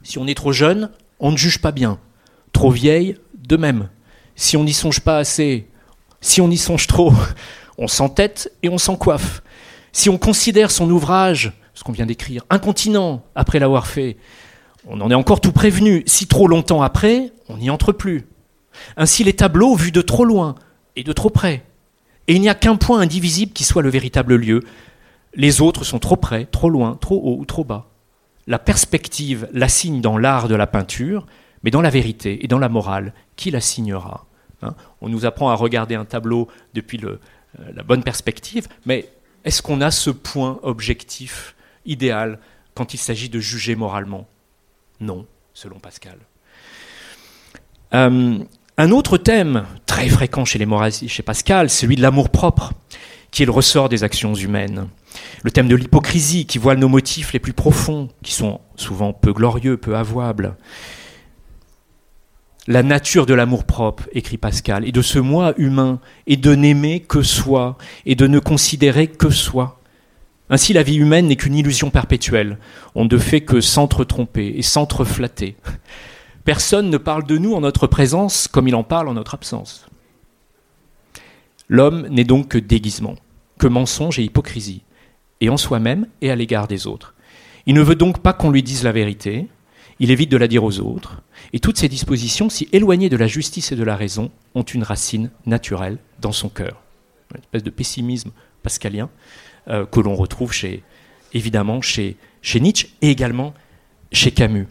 Si 0.02 0.18
on 0.18 0.26
est 0.26 0.34
trop 0.34 0.52
jeune, 0.52 0.90
on 1.20 1.30
ne 1.30 1.36
juge 1.36 1.60
pas 1.60 1.70
bien. 1.70 2.00
Trop 2.52 2.70
vieille, 2.70 3.16
de 3.46 3.56
même. 3.56 3.88
Si 4.34 4.56
on 4.56 4.64
n'y 4.64 4.72
songe 4.72 5.00
pas 5.00 5.18
assez, 5.18 5.68
si 6.20 6.40
on 6.40 6.50
y 6.50 6.56
songe 6.56 6.88
trop, 6.88 7.12
on 7.78 7.86
s'entête 7.86 8.52
et 8.64 8.68
on 8.68 8.78
s'en 8.78 8.96
coiffe. 8.96 9.42
Si 9.92 10.08
on 10.10 10.18
considère 10.18 10.72
son 10.72 10.90
ouvrage, 10.90 11.52
ce 11.74 11.84
qu'on 11.84 11.92
vient 11.92 12.06
d'écrire, 12.06 12.44
incontinent 12.50 13.22
après 13.36 13.60
l'avoir 13.60 13.86
fait, 13.86 14.16
on 14.88 15.00
en 15.00 15.10
est 15.12 15.14
encore 15.14 15.40
tout 15.40 15.52
prévenu. 15.52 16.02
Si 16.06 16.26
trop 16.26 16.48
longtemps 16.48 16.82
après, 16.82 17.30
on 17.48 17.58
n'y 17.58 17.70
entre 17.70 17.92
plus. 17.92 18.26
Ainsi 18.96 19.24
les 19.24 19.32
tableaux 19.32 19.74
vus 19.74 19.92
de 19.92 20.02
trop 20.02 20.24
loin 20.24 20.54
et 20.96 21.04
de 21.04 21.12
trop 21.12 21.30
près. 21.30 21.64
Et 22.28 22.34
il 22.34 22.40
n'y 22.40 22.48
a 22.48 22.54
qu'un 22.54 22.76
point 22.76 23.00
indivisible 23.00 23.52
qui 23.52 23.64
soit 23.64 23.82
le 23.82 23.90
véritable 23.90 24.36
lieu. 24.36 24.60
Les 25.34 25.60
autres 25.60 25.84
sont 25.84 25.98
trop 25.98 26.16
près, 26.16 26.44
trop 26.46 26.70
loin, 26.70 26.96
trop 27.00 27.16
haut 27.16 27.36
ou 27.38 27.44
trop 27.44 27.64
bas. 27.64 27.88
La 28.46 28.58
perspective 28.58 29.48
l'assigne 29.52 30.00
dans 30.00 30.18
l'art 30.18 30.48
de 30.48 30.54
la 30.54 30.66
peinture, 30.66 31.26
mais 31.62 31.70
dans 31.70 31.80
la 31.80 31.90
vérité 31.90 32.44
et 32.44 32.48
dans 32.48 32.58
la 32.58 32.68
morale, 32.68 33.14
qui 33.36 33.50
l'assignera 33.50 34.26
hein 34.62 34.74
On 35.00 35.08
nous 35.08 35.26
apprend 35.26 35.50
à 35.50 35.54
regarder 35.54 35.94
un 35.94 36.04
tableau 36.04 36.48
depuis 36.74 36.98
le, 36.98 37.20
euh, 37.60 37.72
la 37.74 37.82
bonne 37.82 38.02
perspective, 38.02 38.68
mais 38.86 39.08
est-ce 39.44 39.62
qu'on 39.62 39.80
a 39.80 39.90
ce 39.90 40.10
point 40.10 40.58
objectif 40.62 41.54
idéal 41.84 42.38
quand 42.74 42.94
il 42.94 42.98
s'agit 42.98 43.28
de 43.28 43.40
juger 43.40 43.74
moralement? 43.74 44.28
Non, 45.00 45.26
selon 45.52 45.78
Pascal. 45.78 46.18
Euh, 47.94 48.38
un 48.78 48.90
autre 48.90 49.18
thème 49.18 49.64
très 49.86 50.08
fréquent 50.08 50.44
chez 50.44 50.58
les 50.58 50.66
moralistes, 50.66 51.06
chez 51.08 51.22
Pascal, 51.22 51.68
celui 51.68 51.96
de 51.96 52.02
l'amour 52.02 52.30
propre, 52.30 52.72
qui 53.30 53.42
est 53.42 53.46
le 53.46 53.52
ressort 53.52 53.88
des 53.88 54.04
actions 54.04 54.34
humaines. 54.34 54.88
Le 55.42 55.50
thème 55.50 55.68
de 55.68 55.76
l'hypocrisie, 55.76 56.46
qui 56.46 56.58
voile 56.58 56.78
nos 56.78 56.88
motifs 56.88 57.32
les 57.32 57.38
plus 57.38 57.52
profonds, 57.52 58.08
qui 58.22 58.32
sont 58.32 58.60
souvent 58.76 59.12
peu 59.12 59.32
glorieux, 59.32 59.76
peu 59.76 59.96
avouables. 59.96 60.56
La 62.66 62.82
nature 62.82 63.26
de 63.26 63.34
l'amour-propre, 63.34 64.08
écrit 64.12 64.38
Pascal, 64.38 64.86
et 64.86 64.92
de 64.92 65.02
ce 65.02 65.18
moi 65.18 65.52
humain, 65.58 66.00
est 66.26 66.36
de 66.36 66.54
n'aimer 66.54 67.00
que 67.00 67.22
soi, 67.22 67.76
et 68.06 68.14
de 68.14 68.26
ne 68.26 68.38
considérer 68.38 69.06
que 69.08 69.30
soi. 69.30 69.80
Ainsi, 70.48 70.72
la 70.72 70.82
vie 70.82 70.96
humaine 70.96 71.26
n'est 71.26 71.36
qu'une 71.36 71.56
illusion 71.56 71.90
perpétuelle. 71.90 72.58
On 72.94 73.04
ne 73.04 73.18
fait 73.18 73.40
que 73.40 73.60
s'entre-tromper 73.60 74.54
et 74.56 74.62
s'entre-flatter. 74.62 75.56
Personne 76.44 76.90
ne 76.90 76.98
parle 76.98 77.24
de 77.24 77.38
nous 77.38 77.54
en 77.54 77.60
notre 77.60 77.86
présence 77.86 78.48
comme 78.48 78.68
il 78.68 78.74
en 78.74 78.82
parle 78.82 79.08
en 79.08 79.14
notre 79.14 79.34
absence. 79.34 79.86
L'homme 81.68 82.08
n'est 82.08 82.24
donc 82.24 82.48
que 82.48 82.58
déguisement, 82.58 83.14
que 83.58 83.68
mensonge 83.68 84.18
et 84.18 84.24
hypocrisie, 84.24 84.82
et 85.40 85.48
en 85.48 85.56
soi-même 85.56 86.06
et 86.20 86.30
à 86.30 86.36
l'égard 86.36 86.68
des 86.68 86.86
autres. 86.86 87.14
Il 87.66 87.74
ne 87.74 87.82
veut 87.82 87.94
donc 87.94 88.18
pas 88.18 88.32
qu'on 88.32 88.50
lui 88.50 88.62
dise 88.62 88.82
la 88.82 88.92
vérité, 88.92 89.48
il 90.00 90.10
évite 90.10 90.30
de 90.30 90.36
la 90.36 90.48
dire 90.48 90.64
aux 90.64 90.80
autres, 90.80 91.22
et 91.52 91.60
toutes 91.60 91.78
ces 91.78 91.88
dispositions, 91.88 92.50
si 92.50 92.68
éloignées 92.72 93.08
de 93.08 93.16
la 93.16 93.28
justice 93.28 93.70
et 93.70 93.76
de 93.76 93.84
la 93.84 93.94
raison, 93.94 94.30
ont 94.54 94.62
une 94.62 94.82
racine 94.82 95.30
naturelle 95.46 95.98
dans 96.20 96.32
son 96.32 96.48
cœur. 96.48 96.82
Une 97.34 97.40
espèce 97.40 97.62
de 97.62 97.70
pessimisme 97.70 98.32
pascalien 98.62 99.08
euh, 99.68 99.86
que 99.86 100.00
l'on 100.00 100.16
retrouve 100.16 100.52
évidemment 101.32 101.80
chez 101.80 102.16
Nietzsche 102.56 102.88
et 103.00 103.10
également 103.10 103.54
chez 104.10 104.32
Camus. 104.32 104.66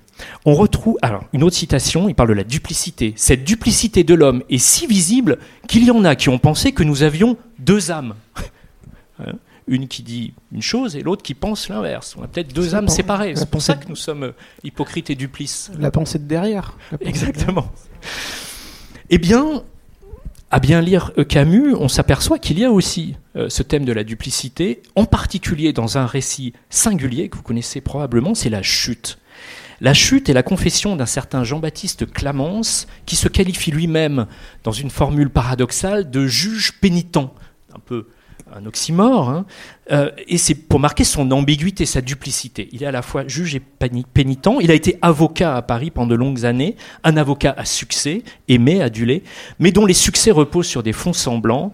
On 0.46 0.54
retrouve 0.54 0.98
alors 1.02 1.26
une 1.34 1.44
autre 1.44 1.56
citation, 1.56 2.10
il 2.10 2.16
parle 2.16 2.30
de 2.30 2.36
la 2.36 2.44
duplicité. 2.44 3.14
Cette 3.16 3.44
duplicité 3.44 4.04
de 4.04 4.14
l'homme 4.14 4.44
est 4.50 4.58
si 4.58 4.88
visible 4.88 5.38
qu'il 5.68 5.84
y 5.84 5.92
en 5.92 6.04
a 6.04 6.16
qui 6.16 6.30
ont 6.30 6.40
pensé 6.40 6.72
que 6.72 6.84
nous 6.84 7.04
avions 7.04 7.38
deux 7.60 7.92
âmes. 7.92 8.16
Hein 9.20 9.34
une 9.68 9.88
qui 9.88 10.04
dit 10.04 10.34
une 10.52 10.62
chose 10.62 10.96
et 10.96 11.02
l'autre 11.02 11.24
qui 11.24 11.34
pense 11.34 11.70
l'inverse. 11.70 12.16
On 12.18 12.24
a 12.24 12.28
peut-être 12.28 12.54
deux 12.54 12.76
âmes 12.76 12.90
séparées. 12.90 13.36
C'est 13.36 13.50
pour 13.50 13.62
ça 13.62 13.76
que 13.76 13.88
nous 13.88 13.96
sommes 13.96 14.24
euh, 14.24 14.32
hypocrites 14.64 15.10
et 15.10 15.16
duplices. 15.16 15.72
La 15.80 15.92
pensée 15.92 16.20
de 16.20 16.26
derrière. 16.26 16.78
Exactement. 17.00 17.72
Eh 19.10 19.18
bien, 19.18 19.64
à 20.52 20.60
bien 20.60 20.82
lire 20.82 21.12
Camus, 21.30 21.76
on 21.76 21.88
s'aperçoit 21.88 22.40
qu'il 22.40 22.60
y 22.60 22.66
a 22.66 22.72
aussi 22.72 23.16
euh, 23.36 23.50
ce 23.50 23.64
thème 23.64 23.86
de 23.86 23.94
la 23.94 24.04
duplicité, 24.04 24.82
en 24.96 25.06
particulier 25.06 25.74
dans 25.74 25.98
un 25.98 26.06
récit 26.06 26.54
singulier 26.70 27.30
que 27.30 27.38
vous 27.38 27.44
connaissez 27.44 27.82
probablement, 27.82 28.36
c'est 28.36 28.50
la 28.50 28.62
chute. 28.62 29.18
La 29.82 29.96
chute 29.96 30.30
est 30.30 30.34
la 30.34 30.44
confession 30.44 30.96
d'un 30.96 31.08
certain 31.08 31.44
Jean-Baptiste 31.44 32.06
Clamence, 32.06 32.86
qui 33.08 33.16
se 33.16 33.28
qualifie 33.28 33.72
lui-même, 33.72 34.28
dans 34.64 34.72
une 34.72 34.92
formule 34.92 35.32
paradoxale, 35.32 36.12
de 36.12 36.28
juge 36.28 36.74
pénitent, 36.80 37.18
un 37.18 37.80
peu 37.84 38.06
un 38.54 38.64
oxymore, 38.68 39.30
hein. 39.30 39.46
euh, 39.92 40.12
et 40.28 40.38
c'est 40.38 40.54
pour 40.54 40.80
marquer 40.80 41.04
son 41.04 41.32
ambiguïté, 41.32 41.88
sa 41.88 42.02
duplicité. 42.02 42.70
Il 42.74 42.84
est 42.84 42.86
à 42.86 42.92
la 42.92 43.02
fois 43.02 43.28
juge 43.28 43.56
et 43.56 43.60
pénitent. 43.60 44.48
Il 44.60 44.70
a 44.70 44.76
été 44.76 45.00
avocat 45.02 45.56
à 45.56 45.64
Paris 45.64 45.90
pendant 45.90 46.10
de 46.10 46.16
longues 46.16 46.46
années, 46.46 46.76
un 47.04 47.18
avocat 47.18 47.56
à 47.58 47.66
succès, 47.66 48.24
aimé, 48.50 48.84
adulé, 48.84 49.24
mais 49.58 49.72
dont 49.72 49.88
les 49.88 49.96
succès 49.96 50.30
reposent 50.30 50.68
sur 50.68 50.84
des 50.84 50.94
fonds 50.94 51.14
semblants 51.14 51.74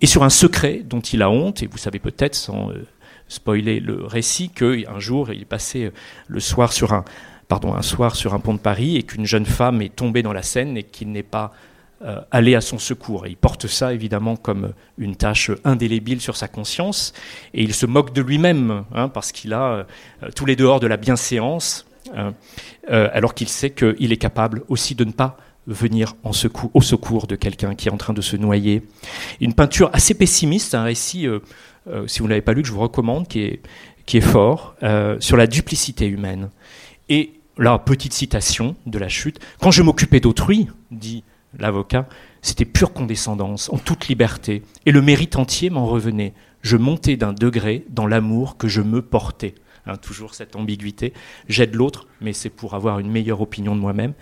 et 0.00 0.06
sur 0.06 0.22
un 0.22 0.30
secret 0.30 0.82
dont 0.88 1.00
il 1.00 1.20
a 1.20 1.30
honte. 1.30 1.64
Et 1.64 1.66
vous 1.66 1.78
savez 1.78 1.98
peut-être, 1.98 2.36
sans 2.36 2.70
euh, 2.70 2.86
spoiler 3.26 3.80
le 3.80 4.04
récit, 4.04 4.50
qu'un 4.50 5.00
jour 5.00 5.32
il 5.32 5.42
est 5.42 5.46
passé 5.46 5.86
euh, 5.86 5.92
le 6.28 6.38
soir 6.38 6.72
sur 6.72 6.92
un, 6.92 7.04
pardon, 7.50 7.74
un 7.74 7.82
soir 7.82 8.14
sur 8.14 8.32
un 8.32 8.38
pont 8.38 8.54
de 8.54 8.60
Paris 8.60 8.96
et 8.96 9.02
qu'une 9.02 9.26
jeune 9.26 9.44
femme 9.44 9.82
est 9.82 9.94
tombée 9.94 10.22
dans 10.22 10.32
la 10.32 10.44
Seine 10.44 10.76
et 10.76 10.84
qu'il 10.84 11.10
n'est 11.10 11.24
pas 11.24 11.52
euh, 12.02 12.20
aller 12.30 12.54
à 12.54 12.60
son 12.60 12.78
secours. 12.78 13.26
Et 13.26 13.30
il 13.30 13.36
porte 13.36 13.66
ça 13.66 13.92
évidemment 13.92 14.36
comme 14.36 14.72
une 14.98 15.16
tâche 15.16 15.50
indélébile 15.64 16.20
sur 16.20 16.36
sa 16.36 16.46
conscience, 16.46 17.12
et 17.52 17.62
il 17.64 17.74
se 17.74 17.86
moque 17.86 18.14
de 18.14 18.22
lui-même, 18.22 18.84
hein, 18.94 19.08
parce 19.08 19.32
qu'il 19.32 19.52
a 19.52 19.64
euh, 19.64 19.84
tous 20.36 20.46
les 20.46 20.54
dehors 20.54 20.78
de 20.78 20.86
la 20.86 20.96
bienséance, 20.96 21.86
hein, 22.16 22.34
euh, 22.88 23.08
alors 23.12 23.34
qu'il 23.34 23.48
sait 23.48 23.70
qu'il 23.70 24.12
est 24.12 24.16
capable 24.16 24.62
aussi 24.68 24.94
de 24.94 25.04
ne 25.04 25.12
pas 25.12 25.36
venir 25.66 26.14
au 26.22 26.82
secours 26.82 27.26
de 27.26 27.34
quelqu'un 27.34 27.74
qui 27.74 27.88
est 27.88 27.92
en 27.92 27.96
train 27.96 28.14
de 28.14 28.22
se 28.22 28.36
noyer. 28.36 28.82
Une 29.40 29.54
peinture 29.54 29.90
assez 29.92 30.14
pessimiste, 30.14 30.74
un 30.74 30.84
récit, 30.84 31.26
si 32.06 32.18
vous 32.18 32.24
ne 32.24 32.30
l'avez 32.30 32.40
pas 32.40 32.54
lu, 32.54 32.62
que 32.62 32.68
je 32.68 32.72
vous 32.72 32.80
recommande, 32.80 33.28
qui 33.28 33.42
est, 33.42 33.60
qui 34.06 34.16
est 34.16 34.22
fort, 34.22 34.74
sur 35.20 35.36
la 35.36 35.46
duplicité 35.46 36.06
humaine. 36.06 36.48
Et 37.08 37.39
là, 37.60 37.78
petite 37.78 38.14
citation 38.14 38.74
de 38.86 38.98
la 38.98 39.08
chute, 39.08 39.38
Quand 39.60 39.70
je 39.70 39.82
m'occupais 39.82 40.18
d'autrui, 40.18 40.66
dit 40.90 41.22
l'avocat, 41.58 42.08
c'était 42.42 42.64
pure 42.64 42.92
condescendance, 42.92 43.68
en 43.70 43.78
toute 43.78 44.08
liberté, 44.08 44.62
et 44.86 44.92
le 44.92 45.02
mérite 45.02 45.36
entier 45.36 45.70
m'en 45.70 45.86
revenait. 45.86 46.32
Je 46.62 46.76
montais 46.76 47.16
d'un 47.16 47.32
degré 47.32 47.84
dans 47.90 48.06
l'amour 48.06 48.56
que 48.56 48.66
je 48.66 48.80
me 48.80 49.02
portais. 49.02 49.54
Hein, 49.86 49.96
toujours 49.96 50.34
cette 50.34 50.56
ambiguïté. 50.56 51.12
J'aide 51.48 51.74
l'autre, 51.74 52.06
mais 52.20 52.32
c'est 52.32 52.50
pour 52.50 52.74
avoir 52.74 52.98
une 52.98 53.10
meilleure 53.10 53.40
opinion 53.40 53.74
de 53.74 53.80
moi-même. 53.80 54.12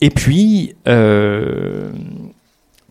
Et 0.00 0.10
puis, 0.10 0.74
euh, 0.86 1.90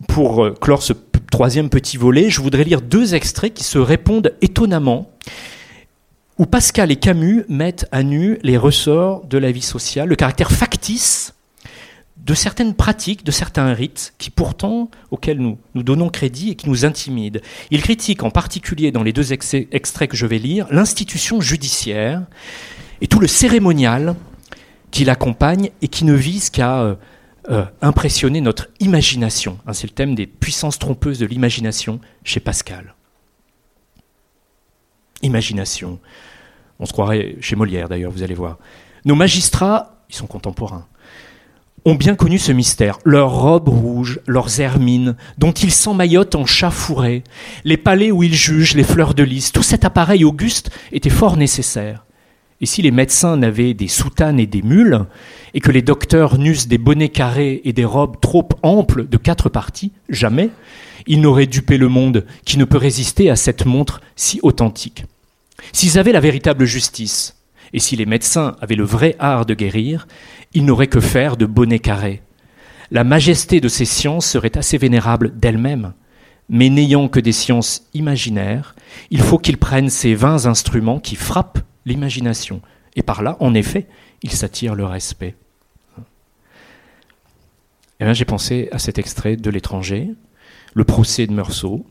pour 0.06 0.58
clore 0.60 0.82
ce 0.82 0.92
troisième 1.30 1.70
petit 1.70 1.96
volet, 1.96 2.30
je 2.30 2.40
voudrais 2.40 2.64
lire 2.64 2.82
deux 2.82 3.14
extraits 3.14 3.52
qui 3.52 3.64
se 3.64 3.78
répondent 3.78 4.34
étonnamment, 4.40 5.10
où 6.38 6.46
Pascal 6.46 6.90
et 6.92 6.96
Camus 6.96 7.44
mettent 7.48 7.86
à 7.90 8.02
nu 8.02 8.38
les 8.42 8.56
ressorts 8.56 9.26
de 9.26 9.38
la 9.38 9.50
vie 9.50 9.62
sociale, 9.62 10.08
le 10.08 10.16
caractère 10.16 10.52
factice 10.52 11.34
de 12.16 12.34
certaines 12.34 12.74
pratiques, 12.74 13.24
de 13.24 13.30
certains 13.30 13.72
rites 13.72 14.12
qui 14.18 14.30
pourtant, 14.30 14.90
auxquels 15.10 15.38
nous, 15.38 15.58
nous 15.74 15.82
donnons 15.82 16.10
crédit 16.10 16.50
et 16.50 16.54
qui 16.54 16.68
nous 16.68 16.84
intimident. 16.84 17.40
Il 17.70 17.82
critique 17.82 18.22
en 18.22 18.30
particulier 18.30 18.92
dans 18.92 19.02
les 19.02 19.12
deux 19.12 19.32
extraits 19.32 20.10
que 20.10 20.16
je 20.16 20.26
vais 20.26 20.38
lire 20.38 20.66
l'institution 20.70 21.40
judiciaire 21.40 22.22
et 23.00 23.06
tout 23.06 23.18
le 23.18 23.26
cérémonial 23.26 24.14
qui 24.90 25.04
l'accompagne 25.04 25.70
et 25.82 25.88
qui 25.88 26.04
ne 26.04 26.14
vise 26.14 26.50
qu'à 26.50 26.80
euh, 26.80 26.94
euh, 27.50 27.64
impressionner 27.80 28.40
notre 28.40 28.68
imagination. 28.78 29.58
Hein, 29.66 29.72
c'est 29.72 29.86
le 29.86 29.94
thème 29.94 30.14
des 30.14 30.26
puissances 30.26 30.78
trompeuses 30.78 31.18
de 31.18 31.26
l'imagination 31.26 32.00
chez 32.24 32.40
Pascal. 32.40 32.94
Imagination. 35.22 35.98
On 36.78 36.86
se 36.86 36.92
croirait 36.92 37.36
chez 37.40 37.56
Molière 37.56 37.88
d'ailleurs, 37.88 38.12
vous 38.12 38.22
allez 38.22 38.34
voir. 38.34 38.58
Nos 39.04 39.14
magistrats, 39.14 40.04
ils 40.08 40.14
sont 40.14 40.26
contemporains 40.26 40.86
ont 41.84 41.94
bien 41.94 42.14
connu 42.14 42.38
ce 42.38 42.52
mystère. 42.52 42.98
Leurs 43.04 43.30
robes 43.30 43.68
rouges, 43.68 44.20
leurs 44.26 44.60
hermines, 44.60 45.16
dont 45.38 45.52
ils 45.52 45.72
s'emmaillotent 45.72 46.34
en 46.34 46.46
chat 46.46 46.70
fourré, 46.70 47.24
les 47.64 47.76
palais 47.76 48.10
où 48.10 48.22
ils 48.22 48.34
jugent, 48.34 48.74
les 48.74 48.84
fleurs 48.84 49.14
de 49.14 49.22
lys, 49.22 49.52
tout 49.52 49.62
cet 49.62 49.84
appareil 49.84 50.24
auguste 50.24 50.70
était 50.92 51.10
fort 51.10 51.36
nécessaire. 51.36 52.04
Et 52.60 52.66
si 52.66 52.82
les 52.82 52.90
médecins 52.90 53.36
n'avaient 53.36 53.74
des 53.74 53.88
soutanes 53.88 54.40
et 54.40 54.46
des 54.46 54.62
mules, 54.62 55.06
et 55.54 55.60
que 55.60 55.70
les 55.70 55.82
docteurs 55.82 56.38
n'eussent 56.38 56.66
des 56.66 56.78
bonnets 56.78 57.08
carrés 57.08 57.60
et 57.64 57.72
des 57.72 57.84
robes 57.84 58.20
trop 58.20 58.48
amples 58.62 59.08
de 59.08 59.16
quatre 59.16 59.48
parties, 59.48 59.92
jamais, 60.08 60.50
ils 61.06 61.20
n'auraient 61.20 61.46
dupé 61.46 61.78
le 61.78 61.88
monde 61.88 62.26
qui 62.44 62.58
ne 62.58 62.64
peut 62.64 62.76
résister 62.76 63.30
à 63.30 63.36
cette 63.36 63.64
montre 63.64 64.00
si 64.16 64.40
authentique. 64.42 65.04
S'ils 65.72 65.98
avaient 65.98 66.12
la 66.12 66.20
véritable 66.20 66.64
justice, 66.64 67.36
et 67.72 67.78
si 67.78 67.96
les 67.96 68.06
médecins 68.06 68.56
avaient 68.60 68.74
le 68.74 68.84
vrai 68.84 69.16
art 69.18 69.46
de 69.46 69.54
guérir, 69.54 70.06
ils 70.54 70.64
n'auraient 70.64 70.86
que 70.86 71.00
faire 71.00 71.36
de 71.36 71.46
bonnets 71.46 71.78
carrés. 71.78 72.22
La 72.90 73.04
majesté 73.04 73.60
de 73.60 73.68
ces 73.68 73.84
sciences 73.84 74.26
serait 74.26 74.56
assez 74.56 74.78
vénérable 74.78 75.38
d'elle-même, 75.38 75.92
mais 76.48 76.70
n'ayant 76.70 77.08
que 77.08 77.20
des 77.20 77.32
sciences 77.32 77.82
imaginaires, 77.92 78.74
il 79.10 79.20
faut 79.20 79.38
qu'ils 79.38 79.58
prennent 79.58 79.90
ces 79.90 80.14
vains 80.14 80.46
instruments 80.46 81.00
qui 81.00 81.14
frappent 81.14 81.60
l'imagination. 81.84 82.62
Et 82.96 83.02
par 83.02 83.22
là, 83.22 83.36
en 83.40 83.54
effet, 83.54 83.86
ils 84.22 84.32
s'attirent 84.32 84.74
le 84.74 84.86
respect. 84.86 85.34
Eh 88.00 88.14
j'ai 88.14 88.24
pensé 88.24 88.68
à 88.72 88.78
cet 88.78 88.98
extrait 88.98 89.36
de 89.36 89.50
l'étranger, 89.50 90.10
le 90.74 90.84
procès 90.84 91.26
de 91.26 91.32
Meursault. 91.32 91.84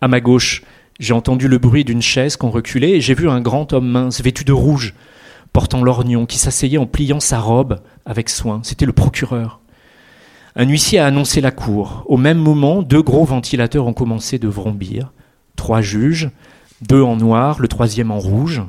À 0.00 0.08
ma 0.08 0.20
gauche, 0.20 0.62
j'ai 0.98 1.12
entendu 1.12 1.48
le 1.48 1.58
bruit 1.58 1.84
d'une 1.84 2.02
chaise 2.02 2.36
qu'on 2.36 2.50
reculait 2.50 2.92
et 2.92 3.00
j'ai 3.00 3.14
vu 3.14 3.28
un 3.28 3.40
grand 3.40 3.72
homme 3.72 3.88
mince, 3.88 4.20
vêtu 4.22 4.44
de 4.44 4.52
rouge, 4.52 4.94
portant 5.52 5.82
l'orgnon, 5.82 6.26
qui 6.26 6.38
s'asseyait 6.38 6.78
en 6.78 6.86
pliant 6.86 7.20
sa 7.20 7.38
robe 7.38 7.80
avec 8.04 8.28
soin. 8.28 8.60
C'était 8.62 8.86
le 8.86 8.92
procureur. 8.92 9.60
Un 10.54 10.66
huissier 10.66 10.98
a 10.98 11.06
annoncé 11.06 11.42
la 11.42 11.50
cour. 11.50 12.04
Au 12.06 12.16
même 12.16 12.38
moment, 12.38 12.82
deux 12.82 13.02
gros 13.02 13.24
ventilateurs 13.24 13.86
ont 13.86 13.92
commencé 13.92 14.38
de 14.38 14.48
vrombir. 14.48 15.12
Trois 15.54 15.82
juges, 15.82 16.30
deux 16.80 17.02
en 17.02 17.16
noir, 17.16 17.60
le 17.60 17.68
troisième 17.68 18.10
en 18.10 18.18
rouge, 18.18 18.62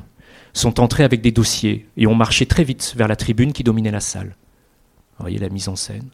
sont 0.52 0.80
entrés 0.80 1.04
avec 1.04 1.22
des 1.22 1.30
dossiers 1.30 1.86
et 1.96 2.06
ont 2.06 2.14
marché 2.14 2.44
très 2.44 2.64
vite 2.64 2.94
vers 2.96 3.08
la 3.08 3.16
tribune 3.16 3.52
qui 3.52 3.64
dominait 3.64 3.90
la 3.90 4.00
salle. 4.00 4.36
Vous 5.18 5.24
voyez 5.24 5.38
la 5.38 5.48
mise 5.48 5.68
en 5.68 5.76
scène. 5.76 6.08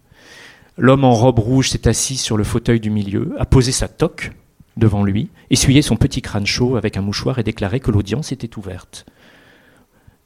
L'homme 0.77 1.05
en 1.05 1.15
robe 1.15 1.39
rouge 1.39 1.71
s'est 1.71 1.89
assis 1.89 2.17
sur 2.17 2.37
le 2.37 2.45
fauteuil 2.45 2.81
du 2.81 2.91
milieu, 2.91 3.35
a 3.39 3.47
posé 3.47 3.73
sa 3.73 3.89
toque 3.89 4.33
devant 4.77 5.05
lui, 5.05 5.31
essuyé 5.51 5.83
son 5.83 5.97
petit 5.97 6.23
crâne 6.23 6.47
chaud 6.47 6.77
avec 6.77 6.97
un 6.97 7.03
mouchoir 7.03 7.39
et 7.39 7.43
déclaré 7.43 7.81
que 7.81 7.91
l'audience 7.91 8.33
était 8.33 8.59
ouverte. 8.59 9.07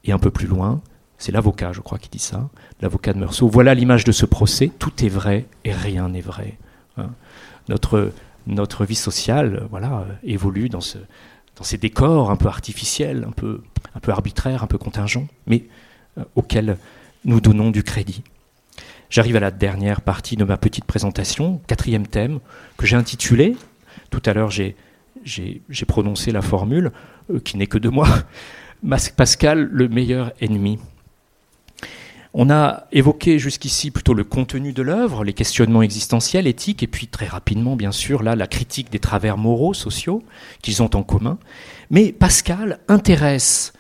Et 0.05 0.13
un 0.13 0.19
peu 0.19 0.31
plus 0.31 0.47
loin, 0.47 0.81
c'est 1.19 1.33
l'avocat, 1.33 1.73
je 1.73 1.81
crois, 1.81 1.99
qui 1.99 2.09
dit 2.09 2.19
ça, 2.19 2.49
l'avocat 2.81 3.13
de 3.13 3.19
Meursault. 3.19 3.49
Voilà 3.49 3.75
l'image 3.75 4.05
de 4.05 4.13
ce 4.13 4.25
procès. 4.25 4.71
Tout 4.79 5.05
est 5.05 5.09
vrai 5.09 5.47
et 5.65 5.73
rien 5.73 6.09
n'est 6.09 6.21
vrai. 6.21 6.57
Hein. 6.97 7.11
Notre, 7.69 8.85
vie 8.85 8.95
sociale, 8.95 9.67
voilà, 9.71 10.07
évolue 10.23 10.69
dans, 10.69 10.81
ce, 10.81 10.99
dans 11.57 11.65
ces 11.65 11.77
décors 11.77 12.31
un 12.31 12.37
peu 12.37 12.49
artificiels, 12.49 13.27
un 13.29 13.33
peu, 13.33 13.63
un 13.95 14.01
peu 14.01 14.13
arbitraires, 14.13 14.63
un 14.63 14.67
peu 14.67 14.79
contingents, 14.79 15.27
mais 15.47 15.65
euh, 16.17 16.25
auxquels 16.37 16.79
nous 17.25 17.41
donnons 17.41 17.71
du 17.71 17.83
crédit. 17.83 18.23
J'arrive 19.11 19.37
à 19.37 19.41
la 19.41 19.51
dernière 19.51 20.01
partie 20.03 20.37
de 20.37 20.45
ma 20.45 20.57
petite 20.57 20.85
présentation, 20.85 21.61
quatrième 21.67 22.07
thème, 22.07 22.41
que 22.77 22.87
j'ai 22.87 22.97
intitulé, 22.97 23.57
tout 24.11 24.23
à 24.25 24.33
l'heure 24.33 24.51
j'ai, 24.51 24.75
prononcé 25.87 26.33
la 26.33 26.43
formule, 26.43 26.93
euh, 27.31 27.41
qui 27.41 27.57
n'est 27.57 27.67
que 27.67 27.79
de 27.79 27.89
moi, 27.89 28.09
Pascal, 29.17 29.69
le 29.73 29.89
meilleur 29.89 30.33
ennemi. 30.41 30.79
On 32.35 32.51
a 32.51 32.87
évoqué 32.93 33.39
jusqu'ici 33.39 33.91
plutôt 33.91 34.15
le 34.15 34.23
contenu 34.23 34.73
de 34.73 34.83
l'œuvre, 34.83 35.25
les 35.25 35.33
questionnements 35.33 35.83
existentiels, 35.83 36.47
éthiques, 36.47 36.83
et 36.83 36.87
puis 36.87 37.09
très 37.09 37.27
rapidement, 37.27 37.75
bien 37.75 37.91
sûr, 37.91 38.23
là, 38.23 38.37
la 38.37 38.47
critique 38.47 38.91
des 38.91 38.99
travers 38.99 39.39
moraux, 39.39 39.75
sociaux 39.75 40.23
qu'ils 40.63 40.83
ont 40.83 40.95
en 40.95 41.03
commun. 41.03 41.39
Mais 41.91 42.13
Pascal 42.13 42.81
intéresse 42.87 43.73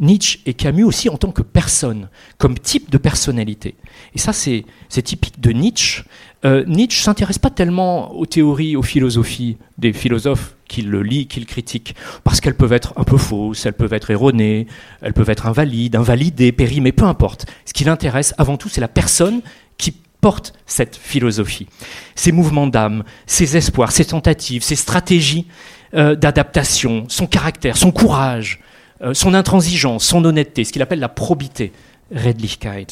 Nietzsche 0.00 0.40
et 0.46 0.54
Camus 0.54 0.84
aussi 0.84 1.08
en 1.08 1.16
tant 1.16 1.30
que 1.30 1.42
personne, 1.42 2.08
comme 2.38 2.58
type 2.58 2.90
de 2.90 2.98
personnalité. 2.98 3.74
Et 4.14 4.18
ça, 4.18 4.32
c'est 4.32 4.64
typique 5.02 5.40
de 5.40 5.50
Nietzsche. 5.50 6.04
Euh, 6.44 6.64
Nietzsche 6.66 7.02
s'intéresse 7.02 7.38
pas 7.38 7.50
tellement 7.50 8.14
aux 8.14 8.26
théories, 8.26 8.76
aux 8.76 8.82
philosophies 8.82 9.56
des 9.76 9.92
philosophes 9.92 10.54
qu'il 10.68 10.88
le 10.90 11.02
lit, 11.02 11.26
qu'il 11.26 11.46
critique, 11.46 11.94
parce 12.24 12.40
qu'elles 12.40 12.56
peuvent 12.56 12.72
être 12.72 12.92
un 12.96 13.04
peu 13.04 13.16
fausses, 13.16 13.66
elles 13.66 13.72
peuvent 13.72 13.94
être 13.94 14.10
erronées, 14.10 14.66
elles 15.00 15.14
peuvent 15.14 15.30
être 15.30 15.46
invalides, 15.46 15.96
invalidées, 15.96 16.52
périmées, 16.52 16.92
peu 16.92 17.04
importe. 17.04 17.46
Ce 17.64 17.72
qui 17.72 17.84
l'intéresse 17.84 18.34
avant 18.38 18.56
tout, 18.56 18.68
c'est 18.68 18.80
la 18.80 18.88
personne 18.88 19.40
qui 19.78 19.94
porte 20.20 20.52
cette 20.66 20.96
philosophie. 20.96 21.66
Ses 22.14 22.32
mouvements 22.32 22.66
d'âme, 22.66 23.04
ses 23.26 23.56
espoirs, 23.56 23.92
ses 23.92 24.06
tentatives, 24.06 24.62
ses 24.62 24.76
stratégies 24.76 25.46
euh, 25.94 26.14
d'adaptation, 26.14 27.06
son 27.08 27.26
caractère, 27.26 27.76
son 27.76 27.92
courage, 27.92 28.60
euh, 29.02 29.14
son 29.14 29.34
intransigeance, 29.34 30.04
son 30.04 30.24
honnêteté, 30.24 30.64
ce 30.64 30.72
qu'il 30.72 30.82
appelle 30.82 31.00
la 31.00 31.08
probité, 31.08 31.72
Redlichkeit. 32.14 32.86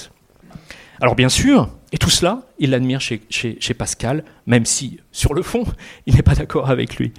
Alors 1.00 1.14
bien 1.14 1.28
sûr, 1.28 1.68
et 1.92 1.98
tout 1.98 2.10
cela, 2.10 2.42
il 2.58 2.70
l'admire 2.70 3.00
chez, 3.00 3.74
Pascal, 3.76 4.24
même 4.46 4.64
si, 4.64 5.00
sur 5.12 5.34
le 5.34 5.42
fond, 5.42 5.64
il 6.06 6.14
n'est 6.14 6.22
pas 6.22 6.34
d'accord 6.34 6.70
avec 6.70 6.96
lui. 6.96 7.12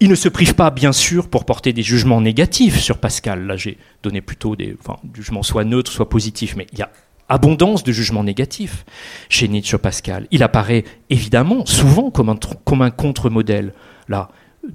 Il 0.00 0.10
ne 0.10 0.14
se 0.14 0.28
prive 0.28 0.54
pas, 0.54 0.70
bien 0.70 0.92
sûr, 0.92 1.28
pour 1.28 1.46
porter 1.46 1.72
des 1.72 1.82
jugements 1.82 2.20
négatifs 2.20 2.78
sur 2.78 2.98
Pascal. 2.98 3.46
Là, 3.46 3.56
j'ai 3.56 3.78
donné 4.02 4.20
plutôt 4.20 4.54
des 4.54 4.76
jugements 5.14 5.42
soit 5.42 5.64
neutres, 5.64 5.90
soit 5.90 6.10
positifs, 6.10 6.54
mais 6.54 6.66
il 6.72 6.78
y 6.78 6.82
a 6.82 6.90
abondance 7.28 7.82
de 7.82 7.92
jugements 7.92 8.22
négatifs 8.22 8.84
chez 9.28 9.48
Nietzsche 9.48 9.78
Pascal. 9.78 10.26
Il 10.30 10.42
apparaît 10.42 10.84
évidemment 11.10 11.64
souvent 11.66 12.10
comme 12.10 12.28
un, 12.28 12.38
comme 12.64 12.82
un 12.82 12.90
contre-modèle. 12.90 13.72
Là, 14.08 14.28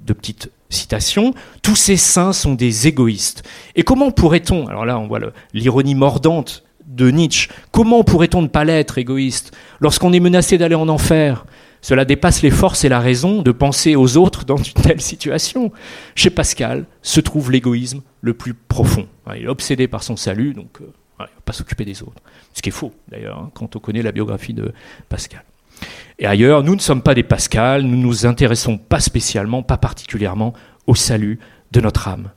de 0.04 0.12
petites 0.12 0.50
citations, 0.70 1.34
tous 1.62 1.76
ces 1.76 1.96
saints 1.96 2.32
sont 2.32 2.54
des 2.54 2.88
égoïstes. 2.88 3.42
Et 3.76 3.82
comment 3.82 4.10
pourrait-on, 4.10 4.66
alors 4.66 4.86
là 4.86 4.98
on 4.98 5.06
voit 5.06 5.20
l'ironie 5.52 5.94
mordante 5.94 6.64
de 6.86 7.10
Nietzsche, 7.10 7.48
comment 7.70 8.04
pourrait-on 8.04 8.42
ne 8.42 8.48
pas 8.48 8.64
l'être 8.64 8.98
égoïste 8.98 9.56
lorsqu'on 9.80 10.12
est 10.12 10.20
menacé 10.20 10.58
d'aller 10.58 10.74
en 10.74 10.88
enfer? 10.88 11.46
Cela 11.80 12.04
dépasse 12.04 12.42
les 12.42 12.50
forces 12.50 12.84
et 12.84 12.88
la 12.88 13.00
raison 13.00 13.42
de 13.42 13.50
penser 13.50 13.96
aux 13.96 14.16
autres 14.16 14.44
dans 14.44 14.56
une 14.56 14.72
telle 14.72 15.00
situation. 15.00 15.72
Chez 16.14 16.30
Pascal 16.30 16.86
se 17.02 17.20
trouve 17.20 17.50
l'égoïsme 17.50 18.02
le 18.20 18.34
plus 18.34 18.54
profond. 18.54 19.08
Il 19.34 19.42
est 19.42 19.48
obsédé 19.48 19.88
par 19.88 20.04
son 20.04 20.16
salut, 20.16 20.54
donc 20.54 20.80
euh, 20.80 20.92
il 21.18 21.22
ne 21.22 21.26
va 21.26 21.32
pas 21.44 21.52
s'occuper 21.52 21.84
des 21.84 22.02
autres. 22.02 22.22
Ce 22.54 22.62
qui 22.62 22.68
est 22.68 22.72
faux 22.72 22.92
d'ailleurs, 23.08 23.38
hein, 23.38 23.50
quand 23.52 23.74
on 23.74 23.80
connaît 23.80 24.02
la 24.02 24.12
biographie 24.12 24.54
de 24.54 24.72
Pascal. 25.08 25.42
Et 26.18 26.26
ailleurs, 26.26 26.62
nous 26.62 26.74
ne 26.74 26.80
sommes 26.80 27.02
pas 27.02 27.14
des 27.14 27.22
Pascal, 27.22 27.82
nous 27.82 27.96
ne 27.96 28.02
nous 28.02 28.26
intéressons 28.26 28.78
pas 28.78 29.00
spécialement, 29.00 29.62
pas 29.62 29.76
particulièrement 29.76 30.52
au 30.86 30.94
salut 30.94 31.38
de 31.72 31.80
notre 31.80 32.08
âme. 32.08 32.30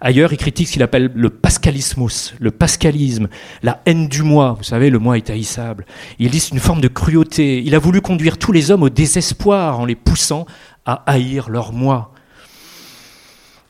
Ailleurs, 0.00 0.32
il 0.32 0.36
critique 0.36 0.68
ce 0.68 0.72
qu'il 0.74 0.82
appelle 0.82 1.10
le 1.14 1.30
pascalismus, 1.30 2.34
le 2.38 2.50
pascalisme, 2.50 3.28
la 3.62 3.82
haine 3.84 4.08
du 4.08 4.22
moi. 4.22 4.54
Vous 4.56 4.64
savez, 4.64 4.90
le 4.90 4.98
moi 4.98 5.16
est 5.16 5.30
haïssable. 5.30 5.86
Il 6.18 6.30
dit 6.30 6.48
une 6.52 6.60
forme 6.60 6.80
de 6.80 6.88
cruauté. 6.88 7.62
Il 7.62 7.74
a 7.74 7.78
voulu 7.78 8.00
conduire 8.00 8.38
tous 8.38 8.52
les 8.52 8.70
hommes 8.70 8.84
au 8.84 8.90
désespoir 8.90 9.80
en 9.80 9.84
les 9.84 9.96
poussant 9.96 10.46
à 10.86 11.02
haïr 11.06 11.50
leur 11.50 11.72
moi. 11.72 12.12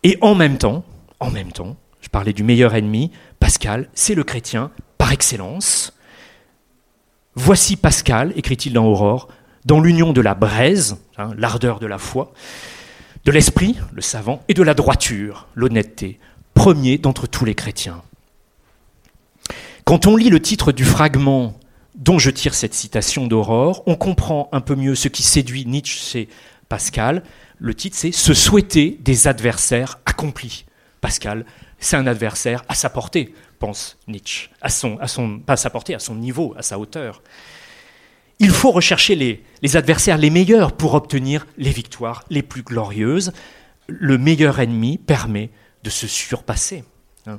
Et 0.02 0.18
en 0.20 0.34
même 0.34 0.58
temps, 0.58 0.84
en 1.20 1.30
même 1.30 1.52
temps, 1.52 1.76
je 2.00 2.08
parlais 2.08 2.32
du 2.32 2.42
meilleur 2.42 2.74
ennemi, 2.74 3.10
Pascal, 3.38 3.88
c'est 3.94 4.14
le 4.14 4.24
chrétien 4.24 4.70
par 4.98 5.12
excellence. 5.12 5.92
Voici 7.34 7.76
Pascal, 7.76 8.32
écrit-il 8.36 8.74
dans 8.74 8.84
Aurore, 8.84 9.28
dans 9.64 9.80
l'union 9.80 10.12
de 10.12 10.20
la 10.20 10.34
braise, 10.34 10.98
hein, 11.16 11.30
l'ardeur 11.38 11.78
de 11.80 11.86
la 11.86 11.98
foi, 11.98 12.32
de 13.24 13.32
l'esprit, 13.32 13.76
le 13.92 14.02
savant, 14.02 14.42
et 14.48 14.54
de 14.54 14.62
la 14.62 14.74
droiture, 14.74 15.46
l'honnêteté, 15.54 16.18
premier 16.54 16.98
d'entre 16.98 17.26
tous 17.26 17.44
les 17.44 17.54
chrétiens. 17.54 18.02
Quand 19.84 20.06
on 20.06 20.16
lit 20.16 20.28
le 20.28 20.40
titre 20.40 20.72
du 20.72 20.84
fragment 20.84 21.58
dont 21.94 22.18
je 22.18 22.30
tire 22.30 22.54
cette 22.54 22.74
citation 22.74 23.26
d'Aurore, 23.26 23.82
on 23.86 23.96
comprend 23.96 24.48
un 24.52 24.60
peu 24.60 24.74
mieux 24.74 24.94
ce 24.94 25.08
qui 25.08 25.22
séduit 25.22 25.66
Nietzsche 25.66 25.98
chez 25.98 26.28
Pascal. 26.68 27.22
Le 27.58 27.74
titre, 27.74 27.96
c'est 27.98 28.12
Se 28.12 28.34
souhaiter 28.34 28.98
des 29.00 29.26
adversaires 29.26 29.98
accomplis. 30.06 30.64
Pascal, 31.00 31.44
c'est 31.78 31.96
un 31.96 32.06
adversaire 32.06 32.64
à 32.68 32.74
sa 32.74 32.90
portée, 32.90 33.34
pense 33.62 33.96
Nietzsche, 34.08 34.50
à 34.60 34.68
son, 34.68 35.38
pas 35.38 35.56
sa 35.56 35.70
portée, 35.70 35.94
à 35.94 36.00
son 36.00 36.16
niveau, 36.16 36.52
à 36.58 36.62
sa 36.62 36.80
hauteur. 36.80 37.22
Il 38.40 38.50
faut 38.50 38.72
rechercher 38.72 39.14
les, 39.14 39.76
adversaires 39.76 40.18
les 40.18 40.30
meilleurs 40.30 40.72
pour 40.72 40.94
obtenir 40.94 41.46
les 41.58 41.70
victoires 41.70 42.24
les 42.28 42.42
plus 42.42 42.62
glorieuses. 42.62 43.32
Le 43.86 44.18
meilleur 44.18 44.58
ennemi 44.58 44.98
permet 44.98 45.50
de 45.84 45.90
se 45.90 46.08
surpasser. 46.08 46.82
Hein. 47.28 47.38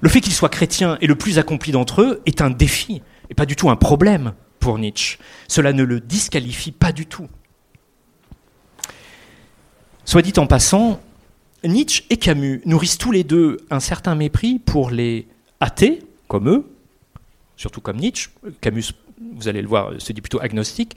Le 0.00 0.08
fait 0.08 0.20
qu'il 0.20 0.32
soit 0.32 0.48
chrétien 0.48 0.98
et 1.00 1.06
le 1.06 1.14
plus 1.14 1.38
accompli 1.38 1.70
d'entre 1.70 2.02
eux 2.02 2.20
est 2.26 2.42
un 2.42 2.50
défi 2.50 3.00
et 3.30 3.34
pas 3.34 3.46
du 3.46 3.54
tout 3.54 3.70
un 3.70 3.76
problème 3.76 4.34
pour 4.58 4.76
Nietzsche. 4.80 5.18
Cela 5.46 5.72
ne 5.72 5.84
le 5.84 6.00
disqualifie 6.00 6.72
pas 6.72 6.90
du 6.90 7.06
tout. 7.06 7.28
Soit 10.04 10.22
dit 10.22 10.32
en 10.36 10.48
passant, 10.48 11.00
Nietzsche 11.62 12.02
et 12.10 12.16
Camus 12.16 12.60
nourrissent 12.64 12.98
tous 12.98 13.12
les 13.12 13.22
deux 13.22 13.58
un 13.70 13.78
certain 13.78 14.16
mépris 14.16 14.58
pour 14.58 14.90
les 14.90 15.28
athées, 15.60 16.02
comme 16.28 16.48
eux, 16.48 16.64
surtout 17.56 17.80
comme 17.80 17.96
Nietzsche. 17.96 18.30
Camus 18.60 18.92
vous 19.36 19.48
allez 19.48 19.62
le 19.62 19.68
voir, 19.68 19.92
se 19.98 20.12
dit 20.12 20.20
plutôt 20.20 20.40
agnostique, 20.40 20.96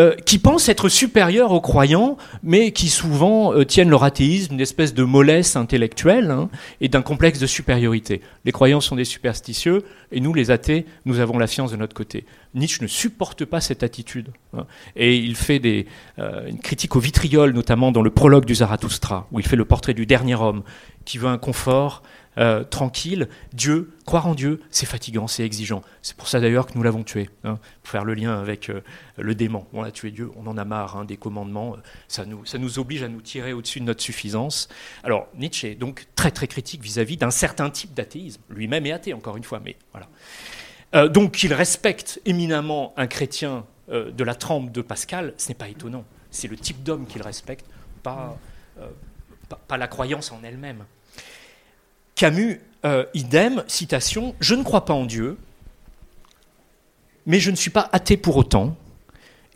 euh, 0.00 0.16
qui 0.26 0.40
pensent 0.40 0.68
être 0.68 0.88
supérieurs 0.88 1.52
aux 1.52 1.60
croyants, 1.60 2.16
mais 2.42 2.72
qui 2.72 2.88
souvent 2.88 3.54
euh, 3.54 3.64
tiennent 3.64 3.90
leur 3.90 4.02
athéisme 4.02 4.54
une 4.54 4.60
espèce 4.60 4.92
de 4.92 5.04
mollesse 5.04 5.54
intellectuelle 5.54 6.32
hein, 6.32 6.50
et 6.80 6.88
d'un 6.88 7.02
complexe 7.02 7.38
de 7.38 7.46
supériorité. 7.46 8.20
Les 8.44 8.50
croyants 8.50 8.80
sont 8.80 8.96
des 8.96 9.04
superstitieux, 9.04 9.84
et 10.10 10.18
nous, 10.18 10.34
les 10.34 10.50
athées, 10.50 10.84
nous 11.04 11.20
avons 11.20 11.38
la 11.38 11.46
science 11.46 11.70
de 11.70 11.76
notre 11.76 11.94
côté. 11.94 12.24
Nietzsche 12.54 12.82
ne 12.82 12.88
supporte 12.88 13.44
pas 13.44 13.60
cette 13.60 13.84
attitude, 13.84 14.30
hein, 14.56 14.66
et 14.96 15.16
il 15.16 15.36
fait 15.36 15.60
des, 15.60 15.86
euh, 16.18 16.48
une 16.48 16.58
critique 16.58 16.96
au 16.96 17.00
vitriol, 17.00 17.52
notamment 17.52 17.92
dans 17.92 18.02
le 18.02 18.10
prologue 18.10 18.46
du 18.46 18.56
Zarathustra, 18.56 19.28
où 19.30 19.38
il 19.38 19.46
fait 19.46 19.54
le 19.54 19.64
portrait 19.64 19.94
du 19.94 20.06
dernier 20.06 20.34
homme 20.34 20.64
qui 21.04 21.18
veut 21.18 21.28
un 21.28 21.38
confort 21.38 22.02
euh, 22.38 22.64
tranquille. 22.64 23.28
Dieu, 23.52 23.92
croire 24.06 24.26
en 24.26 24.34
Dieu, 24.34 24.60
c'est 24.70 24.86
fatigant, 24.86 25.26
c'est 25.26 25.44
exigeant. 25.44 25.82
C'est 26.02 26.16
pour 26.16 26.28
ça 26.28 26.40
d'ailleurs 26.40 26.66
que 26.66 26.72
nous 26.74 26.82
l'avons 26.82 27.04
tué, 27.04 27.30
hein, 27.44 27.58
pour 27.82 27.90
faire 27.90 28.04
le 28.04 28.14
lien 28.14 28.38
avec 28.40 28.70
euh, 28.70 28.80
le 29.18 29.34
démon. 29.34 29.66
On 29.72 29.82
a 29.82 29.90
tué 29.90 30.10
Dieu, 30.10 30.30
on 30.36 30.46
en 30.46 30.56
a 30.56 30.64
marre 30.64 30.96
hein, 30.96 31.04
des 31.04 31.16
commandements, 31.16 31.76
ça 32.08 32.24
nous, 32.24 32.44
ça 32.44 32.58
nous 32.58 32.78
oblige 32.78 33.02
à 33.02 33.08
nous 33.08 33.20
tirer 33.20 33.52
au-dessus 33.52 33.80
de 33.80 33.84
notre 33.84 34.02
suffisance. 34.02 34.68
Alors 35.02 35.28
Nietzsche 35.36 35.70
est 35.70 35.74
donc 35.74 36.06
très 36.16 36.30
très 36.30 36.46
critique 36.46 36.82
vis-à-vis 36.82 37.16
d'un 37.16 37.30
certain 37.30 37.70
type 37.70 37.94
d'athéisme. 37.94 38.42
Lui-même 38.50 38.86
est 38.86 38.92
athée, 38.92 39.14
encore 39.14 39.36
une 39.36 39.44
fois, 39.44 39.60
mais 39.64 39.76
voilà. 39.92 40.08
Euh, 40.94 41.08
donc 41.08 41.32
qu'il 41.32 41.52
respecte 41.52 42.20
éminemment 42.24 42.92
un 42.96 43.06
chrétien 43.06 43.64
de 43.90 44.24
la 44.24 44.34
trempe 44.34 44.72
de 44.72 44.80
Pascal, 44.80 45.34
ce 45.36 45.48
n'est 45.48 45.54
pas 45.54 45.68
étonnant. 45.68 46.06
C'est 46.30 46.48
le 46.48 46.56
type 46.56 46.82
d'homme 46.82 47.06
qu'il 47.06 47.20
respecte, 47.20 47.66
pas 48.02 48.38
la 49.76 49.88
croyance 49.88 50.32
en 50.32 50.40
elle-même. 50.42 50.86
Camus, 52.14 52.60
euh, 52.84 53.04
idem, 53.14 53.64
citation, 53.66 54.34
Je 54.40 54.54
ne 54.54 54.62
crois 54.62 54.84
pas 54.84 54.94
en 54.94 55.04
Dieu, 55.04 55.36
mais 57.26 57.40
je 57.40 57.50
ne 57.50 57.56
suis 57.56 57.70
pas 57.70 57.88
athée 57.92 58.16
pour 58.16 58.36
autant. 58.36 58.76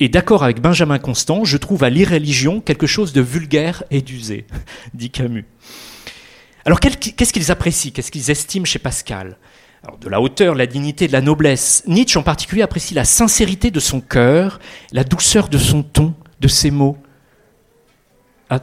Et 0.00 0.08
d'accord 0.08 0.44
avec 0.44 0.60
Benjamin 0.60 0.98
Constant, 0.98 1.44
je 1.44 1.56
trouve 1.56 1.82
à 1.82 1.90
l'irréligion 1.90 2.60
quelque 2.60 2.86
chose 2.86 3.12
de 3.12 3.20
vulgaire 3.20 3.82
et 3.90 4.00
d'usé, 4.00 4.46
dit 4.94 5.10
Camus. 5.10 5.44
Alors 6.64 6.80
qu'est-ce 6.80 7.32
qu'ils 7.32 7.50
apprécient, 7.50 7.92
qu'est-ce 7.92 8.10
qu'ils 8.10 8.30
estiment 8.30 8.64
chez 8.64 8.78
Pascal? 8.78 9.36
De 10.00 10.08
la 10.08 10.20
hauteur, 10.20 10.54
la 10.54 10.66
dignité, 10.66 11.06
de 11.06 11.12
la 11.12 11.20
noblesse. 11.20 11.82
Nietzsche 11.86 12.18
en 12.18 12.22
particulier 12.22 12.62
apprécie 12.62 12.94
la 12.94 13.04
sincérité 13.04 13.70
de 13.70 13.80
son 13.80 14.00
cœur, 14.00 14.58
la 14.92 15.04
douceur 15.04 15.48
de 15.48 15.56
son 15.56 15.82
ton, 15.82 16.14
de 16.40 16.48
ses 16.48 16.70
mots. 16.70 16.98
Ah, 18.50 18.60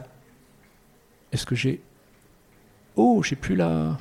est-ce 1.32 1.46
que 1.46 1.54
j'ai 1.54 1.80
Oh, 2.96 3.22
j'ai 3.22 3.36
plus 3.36 3.54
la. 3.54 3.98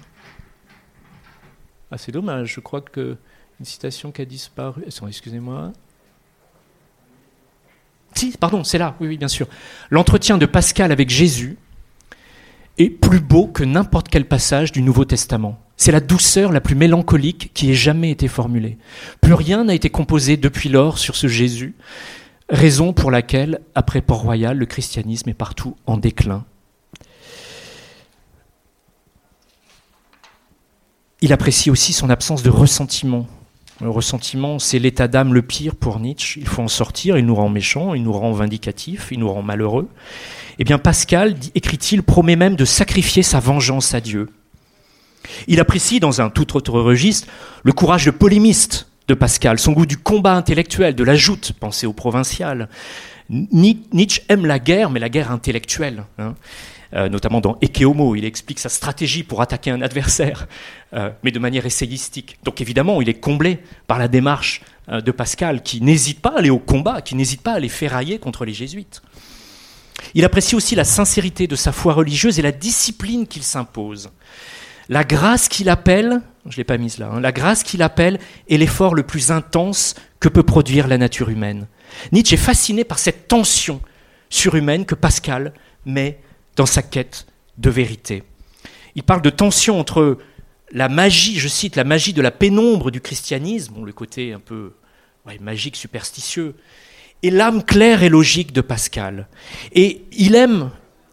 Ah, 1.91 1.97
c'est 1.97 2.11
dommage, 2.11 2.53
je 2.55 2.59
crois 2.61 2.81
que 2.81 3.17
une 3.59 3.65
citation 3.65 4.11
qui 4.11 4.21
a 4.21 4.25
disparu. 4.25 4.83
Excusez-moi. 4.87 5.71
Si, 8.15 8.31
pardon, 8.37 8.63
c'est 8.63 8.77
là, 8.77 8.95
oui, 8.99 9.07
oui, 9.07 9.17
bien 9.17 9.27
sûr. 9.27 9.47
L'entretien 9.89 10.37
de 10.37 10.45
Pascal 10.45 10.91
avec 10.91 11.09
Jésus 11.09 11.57
est 12.77 12.89
plus 12.89 13.19
beau 13.19 13.47
que 13.47 13.63
n'importe 13.63 14.07
quel 14.09 14.25
passage 14.25 14.71
du 14.71 14.81
Nouveau 14.81 15.05
Testament. 15.05 15.59
C'est 15.77 15.91
la 15.91 15.99
douceur 15.99 16.53
la 16.53 16.61
plus 16.61 16.75
mélancolique 16.75 17.51
qui 17.53 17.71
ait 17.71 17.75
jamais 17.75 18.11
été 18.11 18.29
formulée. 18.29 18.77
Plus 19.19 19.33
rien 19.33 19.65
n'a 19.65 19.73
été 19.73 19.89
composé 19.89 20.37
depuis 20.37 20.69
lors 20.69 20.97
sur 20.97 21.17
ce 21.17 21.27
Jésus, 21.27 21.75
raison 22.49 22.93
pour 22.93 23.11
laquelle, 23.11 23.59
après 23.75 24.01
Port-Royal, 24.01 24.57
le 24.57 24.65
christianisme 24.65 25.29
est 25.29 25.33
partout 25.33 25.75
en 25.85 25.97
déclin 25.97 26.45
Il 31.25 31.33
apprécie 31.33 31.71
aussi 31.71 31.91
son 31.91 32.11
absence 32.11 32.43
de 32.43 32.51
ressentiment. 32.51 33.25
Le 33.81 33.89
ressentiment, 33.89 34.59
c'est 34.59 34.77
l'état 34.77 35.07
d'âme 35.07 35.33
le 35.33 35.41
pire 35.41 35.73
pour 35.73 35.99
Nietzsche. 35.99 36.39
Il 36.39 36.47
faut 36.47 36.61
en 36.61 36.67
sortir, 36.67 37.17
il 37.17 37.25
nous 37.25 37.33
rend 37.33 37.49
méchants, 37.49 37.95
il 37.95 38.03
nous 38.03 38.13
rend 38.13 38.31
vindicatifs, 38.31 39.07
il 39.09 39.17
nous 39.17 39.33
rend 39.33 39.41
malheureux. 39.41 39.89
Eh 40.59 40.63
bien, 40.63 40.77
Pascal, 40.77 41.35
écrit-il, 41.55 42.03
promet 42.03 42.35
même 42.35 42.55
de 42.55 42.63
sacrifier 42.63 43.23
sa 43.23 43.39
vengeance 43.39 43.95
à 43.95 44.01
Dieu. 44.01 44.29
Il 45.47 45.59
apprécie, 45.59 45.99
dans 45.99 46.21
un 46.21 46.29
tout 46.29 46.55
autre 46.55 46.79
registre, 46.79 47.27
le 47.63 47.73
courage 47.73 48.05
de 48.05 48.11
polémiste 48.11 48.87
de 49.07 49.15
Pascal, 49.15 49.57
son 49.57 49.71
goût 49.71 49.87
du 49.87 49.97
combat 49.97 50.35
intellectuel, 50.35 50.93
de 50.93 51.03
la 51.03 51.15
joute, 51.15 51.53
pensée 51.59 51.87
au 51.87 51.93
provincial. 51.93 52.69
Nietzsche 53.31 54.21
aime 54.29 54.45
la 54.45 54.59
guerre, 54.59 54.91
mais 54.91 54.99
la 54.99 55.09
guerre 55.09 55.31
intellectuelle. 55.31 56.03
Hein. 56.19 56.35
Euh, 56.95 57.09
notamment 57.09 57.41
dans 57.41 57.57
Eke 57.61 57.81
Homo. 57.81 58.15
Il 58.15 58.23
explique 58.23 58.59
sa 58.59 58.69
stratégie 58.69 59.23
pour 59.23 59.41
attaquer 59.41 59.69
un 59.69 59.81
adversaire, 59.81 60.47
euh, 60.93 61.09
mais 61.23 61.31
de 61.31 61.39
manière 61.39 61.65
essayistique. 61.65 62.37
Donc 62.45 62.61
évidemment, 62.61 63.01
il 63.01 63.09
est 63.09 63.19
comblé 63.19 63.59
par 63.85 63.99
la 63.99 64.07
démarche 64.07 64.61
euh, 64.87 65.01
de 65.01 65.11
Pascal, 65.11 65.61
qui 65.61 65.81
n'hésite 65.81 66.21
pas 66.21 66.29
à 66.29 66.39
aller 66.39 66.49
au 66.49 66.59
combat, 66.59 67.01
qui 67.01 67.15
n'hésite 67.15 67.41
pas 67.41 67.51
à 67.51 67.55
aller 67.55 67.67
ferrailler 67.67 68.17
contre 68.17 68.45
les 68.45 68.53
jésuites. 68.53 69.01
Il 70.13 70.23
apprécie 70.23 70.55
aussi 70.55 70.73
la 70.73 70.85
sincérité 70.85 71.47
de 71.47 71.57
sa 71.57 71.73
foi 71.73 71.93
religieuse 71.93 72.39
et 72.39 72.41
la 72.41 72.53
discipline 72.53 73.27
qu'il 73.27 73.43
s'impose. 73.43 74.11
La 74.87 75.03
grâce 75.03 75.49
qu'il 75.49 75.67
appelle, 75.67 76.21
je 76.47 76.55
l'ai 76.55 76.63
pas 76.63 76.77
mise 76.77 76.97
là, 76.97 77.09
hein, 77.11 77.19
la 77.19 77.33
grâce 77.33 77.63
qu'il 77.63 77.81
appelle 77.81 78.19
est 78.49 78.57
l'effort 78.57 78.95
le 78.95 79.03
plus 79.03 79.31
intense 79.31 79.95
que 80.21 80.29
peut 80.29 80.43
produire 80.43 80.87
la 80.87 80.97
nature 80.97 81.29
humaine. 81.29 81.67
Nietzsche 82.13 82.35
est 82.35 82.37
fasciné 82.37 82.85
par 82.85 82.99
cette 82.99 83.27
tension 83.27 83.81
surhumaine 84.29 84.85
que 84.85 84.95
Pascal 84.95 85.53
met 85.85 86.19
dans 86.55 86.65
sa 86.65 86.81
quête 86.81 87.27
de 87.57 87.69
vérité. 87.69 88.23
Il 88.95 89.03
parle 89.03 89.21
de 89.21 89.29
tension 89.29 89.79
entre 89.79 90.17
la 90.71 90.89
magie, 90.89 91.37
je 91.39 91.47
cite, 91.47 91.75
la 91.75 91.83
magie 91.83 92.13
de 92.13 92.21
la 92.21 92.31
pénombre 92.31 92.91
du 92.91 93.01
christianisme, 93.01 93.85
le 93.85 93.93
côté 93.93 94.33
un 94.33 94.39
peu 94.39 94.73
magique, 95.41 95.75
superstitieux, 95.75 96.55
et 97.23 97.31
l'âme 97.31 97.63
claire 97.63 98.03
et 98.03 98.09
logique 98.09 98.53
de 98.53 98.61
Pascal. 98.61 99.27
Et 99.71 100.05
il 100.11 100.35
aime, 100.35 100.69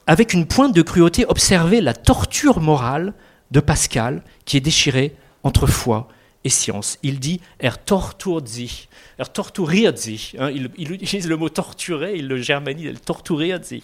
avec 0.06 0.32
une 0.32 0.46
pointe 0.46 0.74
de 0.74 0.82
cruauté, 0.82 1.24
observer 1.26 1.80
la 1.80 1.94
torture 1.94 2.60
morale 2.60 3.14
de 3.50 3.60
Pascal 3.60 4.22
qui 4.44 4.56
est 4.56 4.60
déchirée 4.60 5.16
entre 5.42 5.66
foi 5.66 6.08
et 6.44 6.48
science. 6.48 6.98
Il 7.02 7.20
dit 7.20 7.40
er 7.58 7.76
torturt 7.84 8.46
sich, 8.48 8.88
er 9.18 9.32
torturiert 9.32 9.98
sich. 9.98 10.36
Hein, 10.38 10.50
il, 10.50 10.90
utilise 10.90 11.28
le 11.28 11.36
mot 11.36 11.48
torturer, 11.48 12.14
il 12.16 12.28
le 12.28 12.38
germanise, 12.38 12.88
er. 12.88 13.82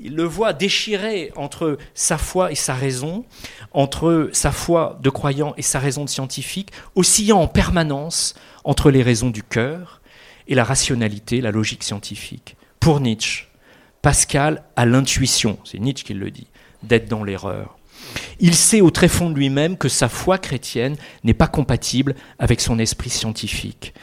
Il 0.00 0.16
le 0.16 0.24
voit 0.24 0.52
déchiré 0.52 1.32
entre 1.36 1.78
sa 1.94 2.18
foi 2.18 2.52
et 2.52 2.56
sa 2.56 2.74
raison, 2.74 3.24
entre 3.72 4.30
sa 4.32 4.52
foi 4.52 4.98
de 5.02 5.10
croyant 5.10 5.54
et 5.56 5.62
sa 5.62 5.78
raison 5.78 6.04
de 6.04 6.10
scientifique, 6.10 6.70
oscillant 6.94 7.40
en 7.40 7.48
permanence 7.48 8.34
entre 8.64 8.90
les 8.90 9.02
raisons 9.02 9.30
du 9.30 9.42
cœur 9.42 10.00
et 10.48 10.54
la 10.54 10.64
rationalité, 10.64 11.40
la 11.40 11.50
logique 11.50 11.84
scientifique. 11.84 12.56
Pour 12.80 13.00
Nietzsche, 13.00 13.48
Pascal 14.02 14.64
a 14.76 14.84
l'intuition, 14.84 15.58
c'est 15.64 15.78
Nietzsche 15.78 16.04
qui 16.04 16.14
le 16.14 16.30
dit, 16.30 16.48
d'être 16.82 17.08
dans 17.08 17.24
l'erreur. 17.24 17.78
Il 18.40 18.54
sait 18.54 18.80
au 18.80 18.90
très 18.90 19.08
fond 19.08 19.30
de 19.30 19.36
lui-même 19.36 19.76
que 19.76 19.88
sa 19.88 20.08
foi 20.08 20.38
chrétienne 20.38 20.96
n'est 21.22 21.34
pas 21.34 21.46
compatible 21.46 22.14
avec 22.38 22.60
son 22.60 22.78
esprit 22.78 23.10
scientifique. 23.10 23.94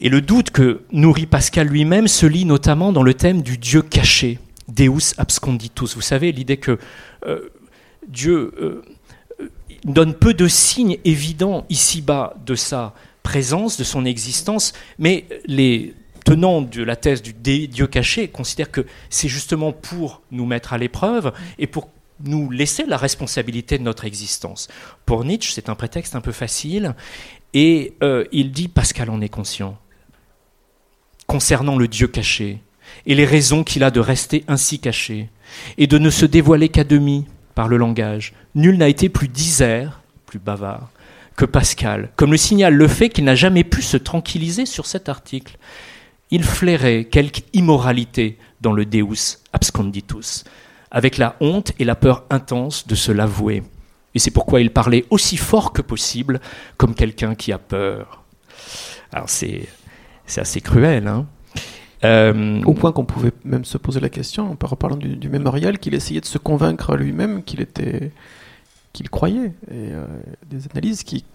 Et 0.00 0.08
le 0.08 0.20
doute 0.20 0.50
que 0.50 0.82
nourrit 0.92 1.26
Pascal 1.26 1.68
lui-même 1.68 2.08
se 2.08 2.26
lit 2.26 2.44
notamment 2.44 2.92
dans 2.92 3.02
le 3.02 3.14
thème 3.14 3.42
du 3.42 3.56
Dieu 3.56 3.82
caché, 3.82 4.38
Deus 4.68 5.14
absconditus. 5.16 5.94
Vous 5.94 6.02
savez, 6.02 6.32
l'idée 6.32 6.58
que 6.58 6.78
euh, 7.26 7.50
Dieu 8.08 8.52
euh, 8.60 8.82
donne 9.84 10.14
peu 10.14 10.34
de 10.34 10.48
signes 10.48 10.98
évidents 11.04 11.64
ici-bas 11.70 12.34
de 12.44 12.54
sa 12.54 12.94
présence, 13.22 13.78
de 13.78 13.84
son 13.84 14.04
existence, 14.04 14.72
mais 14.98 15.26
les 15.46 15.94
tenants 16.24 16.60
de 16.60 16.82
la 16.82 16.96
thèse 16.96 17.22
du 17.22 17.32
Dieu 17.32 17.86
caché 17.86 18.28
considèrent 18.28 18.70
que 18.70 18.84
c'est 19.10 19.28
justement 19.28 19.72
pour 19.72 20.22
nous 20.30 20.44
mettre 20.44 20.72
à 20.72 20.78
l'épreuve 20.78 21.32
et 21.58 21.66
pour 21.66 21.88
nous 22.24 22.50
laisser 22.50 22.86
la 22.86 22.96
responsabilité 22.96 23.78
de 23.78 23.82
notre 23.82 24.04
existence. 24.04 24.68
Pour 25.04 25.24
Nietzsche, 25.24 25.52
c'est 25.52 25.68
un 25.68 25.74
prétexte 25.74 26.16
un 26.16 26.20
peu 26.20 26.32
facile, 26.32 26.94
et 27.54 27.94
euh, 28.02 28.24
il 28.32 28.52
dit, 28.52 28.68
Pascal 28.68 29.10
en 29.10 29.20
est 29.20 29.28
conscient, 29.28 29.78
concernant 31.26 31.76
le 31.76 31.88
Dieu 31.88 32.06
caché, 32.06 32.60
et 33.04 33.14
les 33.14 33.24
raisons 33.24 33.64
qu'il 33.64 33.84
a 33.84 33.90
de 33.90 34.00
rester 34.00 34.44
ainsi 34.48 34.78
caché, 34.78 35.28
et 35.78 35.86
de 35.86 35.98
ne 35.98 36.10
se 36.10 36.26
dévoiler 36.26 36.68
qu'à 36.68 36.84
demi 36.84 37.26
par 37.54 37.68
le 37.68 37.76
langage. 37.76 38.34
Nul 38.54 38.78
n'a 38.78 38.88
été 38.88 39.08
plus 39.08 39.28
disert, 39.28 40.00
plus 40.26 40.38
bavard, 40.38 40.90
que 41.36 41.44
Pascal, 41.44 42.10
comme 42.16 42.32
le 42.32 42.38
signale 42.38 42.74
le 42.74 42.88
fait 42.88 43.10
qu'il 43.10 43.24
n'a 43.24 43.34
jamais 43.34 43.64
pu 43.64 43.82
se 43.82 43.96
tranquilliser 43.96 44.66
sur 44.66 44.86
cet 44.86 45.08
article. 45.08 45.58
Il 46.30 46.42
flairait 46.42 47.04
quelque 47.04 47.42
immoralité 47.52 48.38
dans 48.60 48.72
le 48.72 48.84
Deus 48.84 49.38
absconditus 49.52 50.44
avec 50.96 51.18
la 51.18 51.36
honte 51.40 51.72
et 51.78 51.84
la 51.84 51.94
peur 51.94 52.24
intense 52.30 52.86
de 52.86 52.94
se 52.94 53.12
l'avouer. 53.12 53.62
Et 54.14 54.18
c'est 54.18 54.30
pourquoi 54.30 54.62
il 54.62 54.70
parlait 54.70 55.04
aussi 55.10 55.36
fort 55.36 55.74
que 55.74 55.82
possible, 55.82 56.40
comme 56.78 56.94
quelqu'un 56.94 57.34
qui 57.34 57.52
a 57.52 57.58
peur. 57.58 58.24
Alors 59.12 59.28
c'est, 59.28 59.68
assez 60.38 60.62
cruel. 60.62 61.06
Hein 61.06 61.26
euh, 62.02 62.62
Au 62.62 62.72
point 62.72 62.92
qu'on 62.92 63.04
pouvait 63.04 63.32
même 63.44 63.66
se 63.66 63.76
poser 63.76 64.00
la 64.00 64.08
question, 64.08 64.50
en 64.50 64.66
reparlant 64.66 64.96
du, 64.96 65.28
mémorial, 65.28 65.78
qu'il 65.78 65.92
essayait 65.92 66.22
de 66.22 66.26
se 66.26 66.38
convaincre 66.38 66.96
lui-même 66.96 67.42
qu'il 67.42 67.60
était, 67.60 68.10
qu'il 68.94 69.10
croyait. 69.10 69.52
Et 69.70 69.92
euh, 69.92 70.06
des 70.48 70.66
analyses 70.70 71.02
qui 71.02 71.26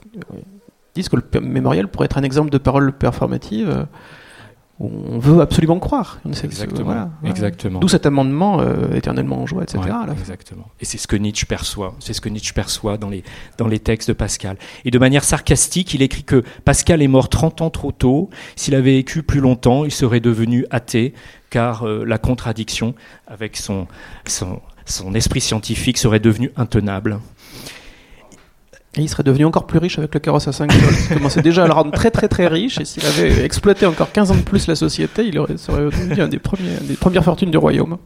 disent 0.95 1.07
que 1.07 1.17
le 1.17 1.39
mémorial 1.39 1.87
pourrait 1.87 2.05
être 2.05 2.17
un 2.17 2.23
exemple 2.23 2.49
de 2.49 2.57
parole 2.57 2.93
performative 2.93 3.85
on 4.83 5.19
veut 5.19 5.41
absolument 5.41 5.79
croire. 5.79 6.19
Exactement. 6.25 7.11
Exactement. 7.23 7.79
D'où 7.79 7.87
cet 7.87 8.05
amendement 8.05 8.61
euh, 8.61 8.93
éternellement 8.93 9.41
en 9.41 9.45
joie, 9.45 9.63
etc. 9.63 9.79
exactement. 10.19 10.67
Et 10.79 10.85
c'est 10.85 10.97
ce 10.97 11.07
que 11.07 11.15
Nietzsche 11.15 11.45
perçoit. 11.45 11.95
C'est 11.99 12.13
ce 12.13 12.21
que 12.21 12.29
Nietzsche 12.29 12.53
perçoit 12.53 12.97
dans 12.97 13.09
les, 13.09 13.23
dans 13.57 13.67
les 13.67 13.79
textes 13.79 14.09
de 14.09 14.13
Pascal. 14.13 14.57
Et 14.85 14.91
de 14.91 14.99
manière 14.99 15.23
sarcastique, 15.23 15.93
il 15.93 16.01
écrit 16.01 16.23
que 16.23 16.43
Pascal 16.65 17.01
est 17.01 17.07
mort 17.07 17.29
30 17.29 17.61
ans 17.61 17.69
trop 17.69 17.91
tôt. 17.91 18.29
S'il 18.55 18.75
avait 18.75 18.95
vécu 18.95 19.23
plus 19.23 19.39
longtemps, 19.39 19.85
il 19.85 19.91
serait 19.91 20.19
devenu 20.19 20.65
athée, 20.69 21.13
car 21.49 21.87
euh, 21.87 22.03
la 22.05 22.17
contradiction 22.17 22.95
avec 23.27 23.57
son, 23.57 23.87
son, 24.25 24.61
son 24.85 25.13
esprit 25.13 25.41
scientifique 25.41 25.97
serait 25.97 26.19
devenue 26.19 26.51
intenable. 26.55 27.19
Et 28.97 29.01
il 29.01 29.07
serait 29.07 29.23
devenu 29.23 29.45
encore 29.45 29.67
plus 29.67 29.79
riche 29.79 29.97
avec 29.99 30.13
le 30.13 30.19
carrosse 30.19 30.49
à 30.49 30.51
5 30.51 30.69
dollars. 30.69 30.89
Il 31.09 31.17
commençait 31.17 31.41
déjà 31.41 31.63
à 31.63 31.67
le 31.67 31.73
rendre 31.73 31.91
très 31.91 32.11
très 32.11 32.27
très 32.27 32.47
riche. 32.47 32.79
Et 32.79 32.85
s'il 32.85 33.05
avait 33.05 33.45
exploité 33.45 33.85
encore 33.85 34.11
15 34.11 34.31
ans 34.31 34.35
de 34.35 34.41
plus 34.41 34.67
la 34.67 34.75
société, 34.75 35.25
il 35.25 35.39
aurait, 35.39 35.57
serait 35.57 35.85
devenu 35.85 36.27
des, 36.27 36.39
premiers, 36.39 36.75
des 36.81 36.95
premières 36.95 37.23
fortunes 37.23 37.51
du 37.51 37.57
royaume. 37.57 37.97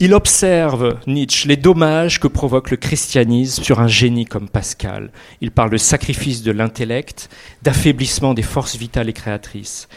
Il 0.00 0.14
observe, 0.14 0.96
Nietzsche, 1.06 1.46
les 1.46 1.56
dommages 1.56 2.18
que 2.18 2.26
provoque 2.26 2.70
le 2.70 2.76
christianisme 2.76 3.62
sur 3.62 3.80
un 3.80 3.86
génie 3.86 4.24
comme 4.24 4.48
Pascal. 4.48 5.12
Il 5.40 5.52
parle 5.52 5.70
de 5.70 5.76
sacrifice 5.76 6.42
de 6.42 6.50
l'intellect, 6.50 7.28
d'affaiblissement 7.62 8.34
des 8.34 8.42
forces 8.42 8.76
vitales 8.76 9.10
et 9.10 9.12
créatrices. 9.12 9.88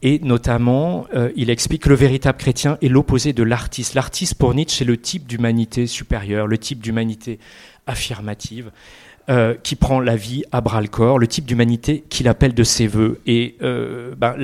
Et 0.00 0.18
notamment, 0.22 1.06
euh, 1.14 1.30
il 1.34 1.50
explique 1.50 1.82
que 1.82 1.88
le 1.88 1.94
véritable 1.94 2.38
chrétien 2.38 2.78
est 2.80 2.88
l'opposé 2.88 3.32
de 3.32 3.42
l'artiste. 3.42 3.94
L'artiste, 3.94 4.34
pour 4.36 4.54
Nietzsche, 4.54 4.78
c'est 4.78 4.84
le 4.84 4.96
type 4.96 5.26
d'humanité 5.26 5.86
supérieure, 5.86 6.46
le 6.46 6.56
type 6.56 6.80
d'humanité 6.80 7.38
affirmative. 7.86 8.70
Euh, 9.30 9.54
qui 9.62 9.74
prend 9.74 10.00
la 10.00 10.16
vie 10.16 10.44
à 10.52 10.60
bras 10.60 10.82
le 10.82 10.86
corps, 10.86 11.18
le 11.18 11.26
type 11.26 11.46
d'humanité 11.46 12.04
qu'il 12.10 12.28
appelle 12.28 12.52
de 12.52 12.62
ses 12.62 12.86
voeux. 12.86 13.22
Et 13.24 13.56
euh, 13.62 14.14
ben, 14.18 14.36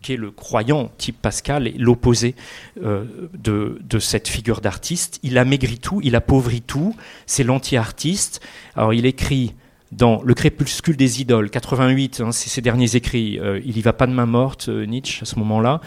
qui 0.00 0.12
est 0.12 0.16
le 0.16 0.30
croyant 0.30 0.92
type 0.96 1.20
Pascal, 1.20 1.66
est 1.66 1.76
l'opposé 1.76 2.36
euh, 2.84 3.04
de, 3.36 3.80
de, 3.82 3.98
cette 3.98 4.28
figure 4.28 4.60
d'artiste. 4.60 5.18
Il 5.24 5.38
amaigrit 5.38 5.80
tout, 5.80 6.00
il 6.04 6.14
appauvrit 6.14 6.62
tout, 6.62 6.94
c'est 7.26 7.42
l'anti-artiste. 7.42 8.40
Alors 8.76 8.94
il 8.94 9.06
écrit 9.06 9.54
dans 9.90 10.22
Le 10.22 10.34
crépuscule 10.34 10.96
des 10.96 11.20
idoles, 11.20 11.50
88, 11.50 12.20
hein, 12.20 12.30
c'est 12.30 12.48
ses 12.48 12.60
derniers 12.60 12.94
écrits, 12.94 13.40
il 13.64 13.76
y 13.76 13.82
va 13.82 13.92
pas 13.92 14.06
de 14.06 14.12
main 14.12 14.24
morte, 14.24 14.68
Nietzsche, 14.68 15.22
à 15.22 15.24
ce 15.24 15.36
moment-là 15.40 15.80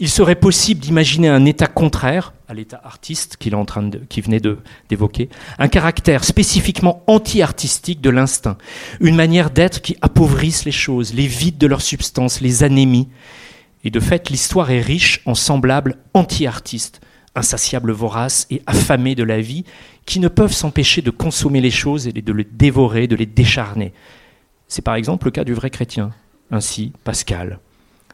il 0.00 0.08
serait 0.08 0.36
possible 0.36 0.80
d'imaginer 0.80 1.28
un 1.28 1.44
état 1.44 1.66
contraire 1.66 2.32
à 2.46 2.54
l'état 2.54 2.80
artiste 2.84 3.36
qu'il 3.36 3.52
est 3.52 3.56
en 3.56 3.64
train 3.64 3.82
de, 3.82 3.98
qui 3.98 4.20
venait 4.20 4.40
d'évoquer, 4.88 5.28
un 5.58 5.68
caractère 5.68 6.24
spécifiquement 6.24 7.02
anti-artistique 7.06 8.00
de 8.00 8.10
l'instinct, 8.10 8.56
une 9.00 9.16
manière 9.16 9.50
d'être 9.50 9.82
qui 9.82 9.96
appauvrisse 10.00 10.64
les 10.64 10.72
choses, 10.72 11.14
les 11.14 11.26
vide 11.26 11.58
de 11.58 11.66
leur 11.66 11.82
substance, 11.82 12.40
les 12.40 12.62
anémies. 12.62 13.08
Et 13.84 13.90
de 13.90 14.00
fait, 14.00 14.30
l'histoire 14.30 14.70
est 14.70 14.80
riche 14.80 15.20
en 15.26 15.34
semblables 15.34 15.98
anti-artistes, 16.14 17.00
insatiables 17.34 17.92
voraces 17.92 18.46
et 18.50 18.62
affamés 18.66 19.14
de 19.14 19.24
la 19.24 19.40
vie, 19.40 19.64
qui 20.06 20.20
ne 20.20 20.28
peuvent 20.28 20.52
s'empêcher 20.52 21.02
de 21.02 21.10
consommer 21.10 21.60
les 21.60 21.70
choses 21.70 22.06
et 22.06 22.12
de 22.12 22.32
les 22.32 22.44
dévorer, 22.44 23.08
de 23.08 23.16
les 23.16 23.26
décharner. 23.26 23.92
C'est 24.68 24.82
par 24.82 24.94
exemple 24.94 25.26
le 25.26 25.30
cas 25.32 25.44
du 25.44 25.54
vrai 25.54 25.70
chrétien, 25.70 26.12
ainsi 26.50 26.92
Pascal. 27.04 27.58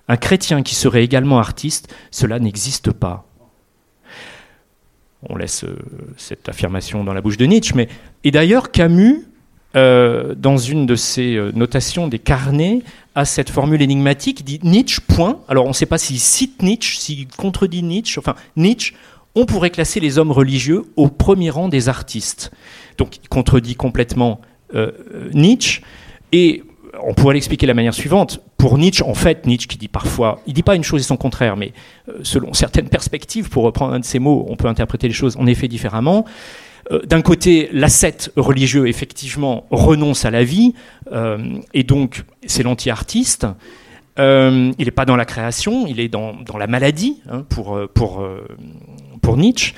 Un 0.09 0.17
chrétien 0.17 0.63
qui 0.63 0.75
serait 0.75 1.05
également 1.05 1.39
artiste, 1.39 1.95
cela 2.11 2.39
n'existe 2.39 2.91
pas. 2.93 3.27
On 5.29 5.37
laisse 5.37 5.65
euh, 5.65 5.77
cette 6.19 6.49
affirmation 6.49 7.05
dans 7.05 7.15
la 7.15 7.23
bouche 7.23 7.39
de 7.39 7.47
Nietzsche, 7.47 7.73
mais 7.75 7.89
et 8.25 8.31
d'ailleurs 8.31 8.71
Camus, 8.71 9.27
euh, 9.77 10.35
dans 10.37 10.59
une 10.59 10.85
de 10.85 10.95
ses 10.95 11.37
euh, 11.37 11.51
notations 11.55 12.07
des 12.09 12.19
carnets, 12.19 12.83
a 13.15 13.25
cette 13.25 13.49
formule 13.49 13.81
énigmatique, 13.81 14.45
dit 14.45 14.61
Nietzsche, 14.63 15.01
point. 15.01 15.41
Alors 15.49 15.65
on 15.65 15.69
ne 15.69 15.75
sait 15.75 15.87
pas 15.87 15.99
s'il 15.99 16.21
cite 16.21 16.63
Nietzsche, 16.63 16.99
s'il 16.99 17.27
contredit 17.29 17.83
Nietzsche, 17.83 18.19
enfin 18.19 18.35
Nietzsche, 18.57 18.95
on 19.35 19.47
pourrait 19.47 19.71
classer 19.71 20.01
les 20.01 20.19
hommes 20.19 20.33
religieux 20.33 20.85
au 20.97 21.09
premier 21.09 21.49
rang 21.49 21.69
des 21.69 21.89
artistes. 21.89 22.53
Donc 22.99 23.17
il 23.23 23.29
contredit 23.29 23.75
complètement 23.75 24.41
Nietzsche, 25.33 25.83
et 26.33 26.65
on 27.03 27.15
pourrait 27.15 27.35
l'expliquer 27.35 27.67
de 27.67 27.71
la 27.71 27.75
manière 27.75 27.95
suivante. 27.95 28.41
Pour 28.57 28.79
Nietzsche, 28.79 29.05
en 29.05 29.15
fait, 29.15 29.47
Nietzsche 29.47 29.67
qui 29.67 29.79
dit 29.79 29.89
parfois, 29.89 30.41
il 30.47 30.55
dit 30.55 30.63
pas 30.63 30.75
une 30.75 30.85
chose 30.85 31.01
et 31.01 31.05
son 31.05 31.17
contraire, 31.17 31.57
mais 31.57 31.73
euh, 32.09 32.19
selon 32.23 32.53
certaines 32.55 32.89
perspectives, 32.89 33.49
pour 33.49 33.65
reprendre 33.65 33.95
un 33.95 34.01
de 34.01 34.05
ses 34.05 34.19
mots, 34.19 34.47
on 34.49 34.57
peut 34.57 34.69
interpréter 34.69 35.09
les 35.09 35.15
choses 35.15 35.37
en 35.37 35.47
effet 35.47 35.69
différemment. 35.69 36.25
Euh, 36.93 37.01
d'un 37.01 37.23
côté, 37.23 37.69
l'ascète 37.73 38.31
religieux, 38.37 38.89
effectivement, 38.89 39.67
renonce 39.71 40.25
à 40.25 40.31
la 40.31 40.45
vie, 40.45 40.75
euh, 41.13 41.59
et 41.73 41.83
donc 41.83 42.25
c'est 42.47 42.63
l'anti-artiste. 42.63 43.47
il 44.19 44.75
n'est 44.79 44.91
pas 44.91 45.07
dans 45.07 45.17
la 45.17 45.25
création, 45.25 45.87
il 45.87 46.01
est 46.01 46.09
dans, 46.09 46.37
la 46.59 46.67
maladie, 46.67 47.21
hein, 47.31 47.45
pour, 47.49 47.79
Nietzsche. 49.37 49.75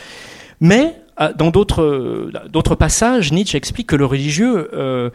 Mais 0.60 0.94
dans 1.36 1.50
d'autres 1.50 2.74
passages, 2.74 3.32
Nietzsche 3.32 3.56
explique 3.56 3.86
que 3.86 3.96
le 3.96 4.04
religieux 4.04 5.12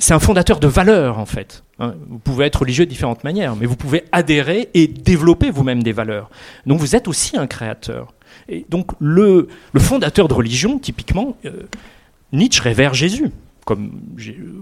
c'est 0.00 0.14
un 0.14 0.18
fondateur 0.18 0.60
de 0.60 0.66
valeurs 0.66 1.18
en 1.18 1.26
fait. 1.26 1.62
Hein. 1.78 1.94
Vous 2.08 2.18
pouvez 2.18 2.46
être 2.46 2.60
religieux 2.60 2.84
de 2.84 2.90
différentes 2.90 3.24
manières, 3.24 3.56
mais 3.56 3.66
vous 3.66 3.76
pouvez 3.76 4.04
adhérer 4.12 4.68
et 4.74 4.86
développer 4.86 5.50
vous-même 5.50 5.82
des 5.82 5.92
valeurs. 5.92 6.30
Donc 6.66 6.80
vous 6.80 6.96
êtes 6.96 7.08
aussi 7.08 7.36
un 7.36 7.46
créateur. 7.46 8.12
Et 8.48 8.66
donc 8.68 8.92
le, 9.00 9.48
fondateur 9.78 10.28
de 10.28 10.34
religion, 10.34 10.78
typiquement, 10.78 11.36
euh, 11.44 11.62
Nietzsche 12.32 12.62
révère 12.62 12.94
Jésus, 12.94 13.30
comme, 13.64 13.92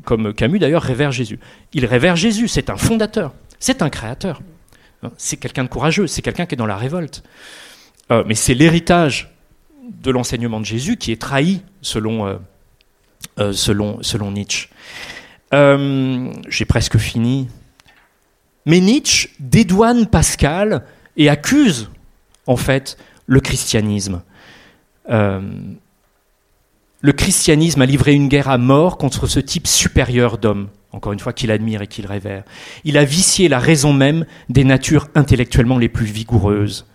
comme 0.05 0.33
Camus 0.35 0.59
d'ailleurs 0.59 0.83
révère 0.83 1.13
Jésus. 1.13 1.39
Il 1.73 1.87
révère 1.87 2.17
Jésus, 2.17 2.49
c'est 2.49 2.71
un 2.71 2.77
fondateur, 2.77 3.33
c'est 3.59 3.83
un 3.83 3.91
créateur. 3.91 4.41
Hein. 5.03 5.11
C'est 5.17 5.37
quelqu'un 5.37 5.65
de 5.65 5.69
courageux, 5.69 6.07
c'est 6.07 6.23
quelqu'un 6.23 6.47
qui 6.47 6.55
est 6.55 6.59
dans 6.59 6.67
la 6.67 6.77
révolte. 6.77 7.23
Euh, 8.11 8.25
mais 8.27 8.35
c'est 8.35 8.55
l'héritage 8.55 9.35
de 10.03 10.11
l'enseignement 10.11 10.61
de 10.61 10.65
Jésus 10.65 10.97
qui 10.97 11.13
est 11.13 11.21
trahi 11.21 11.63
selon 11.81 12.27
euh, 12.27 12.37
selon, 13.53 14.03
selon 14.03 14.31
Nietzsche. 14.31 14.69
Euh, 15.53 16.33
j'ai 16.49 16.65
presque 16.65 16.99
fini. 16.99 17.49
Mais 18.65 18.81
Nietzsche 18.81 19.31
dédouane 19.41 20.07
Pascal 20.07 20.85
et 21.17 21.29
accuse, 21.29 21.91
en 22.47 22.57
fait, 22.57 22.97
le 23.27 23.41
christianisme. 23.41 24.23
Euh, 25.11 25.41
le 27.01 27.13
christianisme 27.13 27.83
a 27.83 27.87
livré 27.87 28.15
une 28.15 28.29
guerre 28.29 28.49
à 28.49 28.59
mort 28.59 28.97
contre 28.97 29.27
ce 29.27 29.41
type 29.41 29.67
supérieur 29.67 30.39
d'homme, 30.39 30.69
encore 30.93 31.13
une 31.13 31.19
fois 31.19 31.33
qu'il 31.33 31.51
admire 31.51 31.83
et 31.83 31.89
qu'il 31.89 32.07
révère. 32.07 32.45
Il 32.85 32.97
a 32.97 33.05
vicié 33.05 33.49
la 33.49 33.59
raison 33.59 33.93
même 33.93 34.25
des 34.49 34.65
natures 34.65 35.09
intellectuellement 35.15 35.79
les 35.79 35.89
plus 35.89 36.07
vigoureuses. 36.07 36.87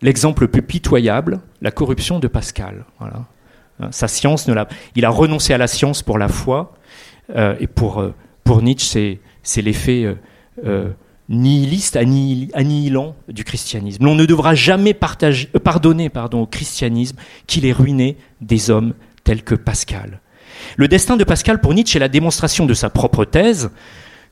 L'exemple 0.00 0.42
le 0.42 0.48
plus 0.48 0.62
pitoyable, 0.62 1.40
la 1.60 1.72
corruption 1.72 2.20
de 2.20 2.28
Pascal. 2.28 2.84
Voilà. 3.00 3.26
Hein, 3.80 3.88
sa 3.90 4.08
science 4.08 4.48
ne 4.48 4.54
l'a. 4.54 4.68
Il 4.96 5.04
a 5.04 5.10
renoncé 5.10 5.52
à 5.54 5.58
la 5.58 5.66
science 5.66 6.02
pour 6.02 6.18
la 6.18 6.28
foi. 6.28 6.74
Euh, 7.36 7.56
et 7.60 7.66
pour, 7.66 8.00
euh, 8.00 8.14
pour 8.44 8.62
Nietzsche, 8.62 9.18
c'est 9.42 9.62
l'effet 9.62 10.16
euh, 10.64 10.88
nihiliste, 11.28 11.96
annihilant 11.96 13.14
du 13.28 13.44
christianisme. 13.44 14.06
On 14.06 14.14
ne 14.14 14.24
devra 14.24 14.54
jamais 14.54 14.94
pardonner 14.94 16.08
pardon, 16.08 16.42
au 16.42 16.46
christianisme 16.46 17.16
qu'il 17.46 17.66
ait 17.66 17.72
ruiné 17.72 18.16
des 18.40 18.70
hommes 18.70 18.94
tels 19.24 19.42
que 19.42 19.54
Pascal. 19.54 20.20
Le 20.76 20.88
destin 20.88 21.16
de 21.16 21.24
Pascal 21.24 21.60
pour 21.60 21.74
Nietzsche 21.74 21.98
est 21.98 22.00
la 22.00 22.08
démonstration 22.08 22.66
de 22.66 22.74
sa 22.74 22.90
propre 22.90 23.24
thèse 23.24 23.70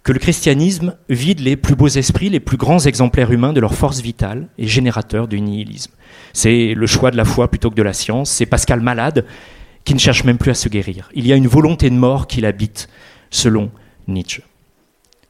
que 0.03 0.13
le 0.13 0.19
christianisme 0.19 0.97
vide 1.09 1.41
les 1.41 1.57
plus 1.57 1.75
beaux 1.75 1.89
esprits, 1.89 2.31
les 2.31 2.41
plus 2.41 2.57
grands 2.57 2.79
exemplaires 2.79 3.33
humains 3.33 3.53
de 3.53 3.61
leur 3.61 3.75
force 3.75 4.01
vitale 4.01 4.49
et 4.57 4.67
générateur 4.67 5.27
du 5.27 5.41
nihilisme. 5.41 5.93
C'est 6.33 6.75
le 6.75 6.87
choix 6.87 7.11
de 7.11 7.17
la 7.17 7.25
foi 7.25 7.49
plutôt 7.49 7.71
que 7.71 7.75
de 7.75 7.83
la 7.83 7.93
science. 7.93 8.31
C'est 8.31 8.47
Pascal 8.47 8.81
malade 8.81 9.25
qui 9.85 9.95
ne 9.95 9.99
cherche 9.99 10.25
même 10.25 10.39
plus 10.39 10.51
à 10.51 10.55
se 10.55 10.69
guérir. 10.69 11.09
Il 11.15 11.27
y 11.27 11.33
a 11.33 11.37
une 11.37 11.47
volonté 11.47 11.91
de 11.91 11.95
mort 11.95 12.27
qui 12.27 12.41
l'habite, 12.41 12.89
selon 13.31 13.71
Nietzsche. 14.09 14.43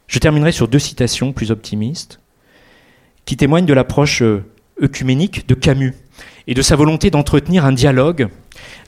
Je 0.07 0.19
terminerai 0.19 0.53
sur 0.53 0.69
deux 0.69 0.79
citations 0.79 1.33
plus 1.33 1.51
optimistes 1.51 2.21
qui 3.25 3.37
témoignent 3.37 3.67
de 3.67 3.75
l'approche 3.75 4.23
euh, 4.23 4.45
œcuménique 4.83 5.49
de 5.49 5.55
Camus 5.55 5.95
et 6.47 6.55
de 6.55 6.63
sa 6.63 6.77
volonté 6.77 7.11
d'entretenir 7.11 7.65
un 7.65 7.73
dialogue 7.73 8.29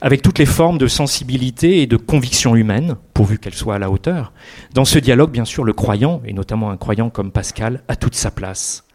avec 0.01 0.21
toutes 0.21 0.39
les 0.39 0.45
formes 0.45 0.77
de 0.77 0.87
sensibilité 0.87 1.81
et 1.81 1.87
de 1.87 1.97
conviction 1.97 2.55
humaine, 2.55 2.95
pourvu 3.13 3.37
qu'elles 3.37 3.53
soient 3.53 3.75
à 3.75 3.79
la 3.79 3.89
hauteur. 3.89 4.33
Dans 4.73 4.85
ce 4.85 4.99
dialogue, 4.99 5.31
bien 5.31 5.45
sûr, 5.45 5.63
le 5.63 5.73
croyant, 5.73 6.21
et 6.25 6.33
notamment 6.33 6.71
un 6.71 6.77
croyant 6.77 7.09
comme 7.09 7.31
Pascal, 7.31 7.83
a 7.87 7.95
toute 7.95 8.15
sa 8.15 8.31
place. 8.31 8.85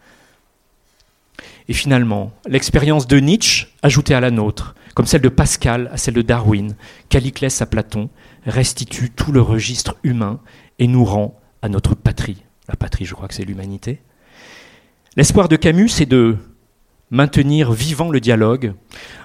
Et 1.69 1.73
finalement, 1.73 2.33
l'expérience 2.47 3.07
de 3.07 3.19
Nietzsche, 3.19 3.69
ajoutée 3.83 4.15
à 4.15 4.21
la 4.21 4.31
nôtre, 4.31 4.75
comme 4.95 5.07
celle 5.07 5.23
de 5.23 5.29
Pascal 5.29 5.91
à 5.93 5.97
celle 5.97 6.15
de 6.15 6.23
Darwin, 6.23 6.77
Caliclès 7.09 7.61
à 7.63 7.67
Platon, 7.67 8.11
restitue 8.47 9.11
tout 9.11 9.33
le 9.33 9.41
registre 9.41 9.97
humain 10.05 10.41
et 10.79 10.87
nous 10.87 11.05
rend 11.05 11.39
à 11.63 11.69
notre 11.69 11.95
patrie. 11.95 12.45
La 12.69 12.77
patrie, 12.77 13.05
je 13.05 13.15
crois 13.15 13.29
que 13.29 13.35
c'est 13.35 13.45
l'humanité. 13.45 14.01
L'espoir 15.17 15.49
de 15.49 15.57
Camus, 15.57 15.89
c'est 15.89 16.07
de 16.07 16.37
maintenir 17.15 17.73
vivant 17.73 18.11
le 18.11 18.21
dialogue 18.21 18.75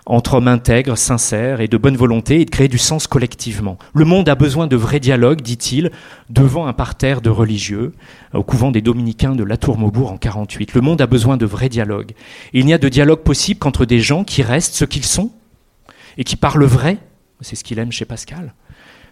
entre 0.05 0.35
hommes 0.35 0.47
intègres, 0.47 0.97
sincères 0.97 1.59
et 1.59 1.67
de 1.67 1.75
bonne 1.75 1.97
volonté 1.97 2.39
et 2.39 2.45
de 2.45 2.49
créer 2.49 2.67
du 2.67 2.77
sens 2.77 3.07
collectivement. 3.07 3.77
Le 3.95 4.05
monde 4.05 4.29
a 4.29 4.35
besoin 4.35 4.67
de 4.67 4.75
vrais 4.75 4.99
dialogues, 4.99 5.41
dit-il, 5.41 5.91
devant 6.29 6.67
un 6.67 6.73
parterre 6.73 7.21
de 7.21 7.31
religieux 7.31 7.93
au 8.33 8.43
couvent 8.43 8.71
des 8.71 8.81
dominicains 8.81 9.35
de 9.35 9.43
La 9.43 9.57
Tour-Maubourg 9.57 10.11
en 10.11 10.17
48. 10.17 10.75
Le 10.75 10.81
monde 10.81 11.01
a 11.01 11.07
besoin 11.07 11.35
de 11.35 11.47
vrais 11.47 11.69
dialogues. 11.69 12.13
il 12.53 12.65
n'y 12.65 12.73
a 12.73 12.77
de 12.77 12.89
dialogue 12.89 13.23
possible 13.23 13.59
qu'entre 13.59 13.85
des 13.85 13.99
gens 13.99 14.23
qui 14.23 14.43
restent 14.43 14.75
ce 14.75 14.85
qu'ils 14.85 15.05
sont 15.05 15.31
et 16.17 16.23
qui 16.23 16.35
parlent 16.35 16.65
vrai. 16.65 16.97
C'est 17.41 17.55
ce 17.55 17.63
qu'il 17.63 17.79
aime 17.79 17.91
chez 17.91 18.05
Pascal. 18.05 18.53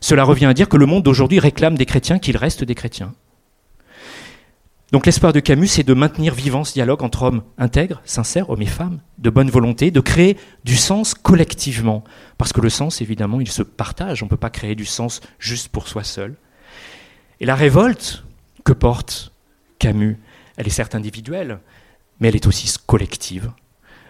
Cela 0.01 0.23
revient 0.23 0.45
à 0.45 0.53
dire 0.53 0.69
que 0.69 0.77
le 0.77 0.85
monde 0.85 1.03
d'aujourd'hui 1.03 1.39
réclame 1.39 1.77
des 1.77 1.87
chrétiens 1.87 2.19
qu'ils 2.19 2.37
restent 2.37 2.63
des 2.63 2.75
chrétiens. 2.75 3.13
Donc 4.93 5.05
l'espoir 5.05 5.33
de 5.33 5.41
Camus, 5.41 5.67
c'est 5.67 5.83
de 5.83 5.93
maintenir 5.93 6.33
vivant 6.33 6.63
ce 6.63 6.71
dialogue 6.71 7.03
entre 7.03 7.23
hommes 7.23 7.43
intègres, 7.57 8.01
sincères, 8.05 8.49
hommes 8.49 8.61
et 8.61 8.67
femmes, 8.67 9.01
de 9.17 9.29
bonne 9.29 9.49
volonté, 9.49 9.91
de 9.91 9.99
créer 9.99 10.37
du 10.63 10.77
sens 10.77 11.13
collectivement. 11.13 12.05
Parce 12.37 12.53
que 12.53 12.61
le 12.61 12.69
sens, 12.69 13.01
évidemment, 13.01 13.41
il 13.41 13.51
se 13.51 13.63
partage. 13.63 14.23
On 14.23 14.27
ne 14.27 14.29
peut 14.29 14.37
pas 14.37 14.49
créer 14.49 14.75
du 14.75 14.85
sens 14.85 15.19
juste 15.39 15.67
pour 15.67 15.89
soi 15.89 16.05
seul. 16.05 16.35
Et 17.41 17.45
la 17.45 17.55
révolte 17.55 18.23
que 18.63 18.71
porte 18.71 19.33
Camus, 19.77 20.17
elle 20.55 20.67
est 20.67 20.71
certes 20.71 20.95
individuelle, 20.95 21.59
mais 22.19 22.29
elle 22.29 22.35
est 22.35 22.47
aussi 22.47 22.73
collective. 22.85 23.51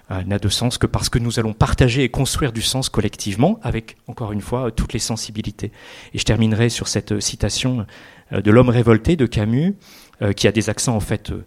Elle 0.10 0.28
n'a 0.28 0.40
de 0.40 0.48
sens 0.48 0.78
que 0.78 0.88
parce 0.88 1.10
que 1.10 1.20
nous 1.20 1.40
allons 1.40 1.54
partager 1.54 2.04
et 2.04 2.10
construire 2.10 2.54
du 2.54 2.62
sens 2.62 2.88
collectivement 2.88 3.60
avec, 3.62 3.98
encore 4.08 4.32
une 4.32 4.42
fois, 4.42 4.72
toutes 4.72 4.94
les 4.94 5.00
sensibilités. 5.00 5.72
Et 6.14 6.20
je 6.20 6.24
terminerai 6.24 6.70
sur 6.70 6.88
cette 6.88 7.20
citation 7.20 7.86
euh, 8.32 8.42
de 8.42 8.52
l'homme 8.52 8.70
révolté 8.70 9.18
de 9.18 9.26
Camus. 9.26 9.76
Euh, 10.24 10.34
qui 10.34 10.48
a 10.48 10.52
des 10.52 10.72
accents 10.72 10.96
en 10.96 11.00
fait 11.00 11.30
euh, 11.30 11.46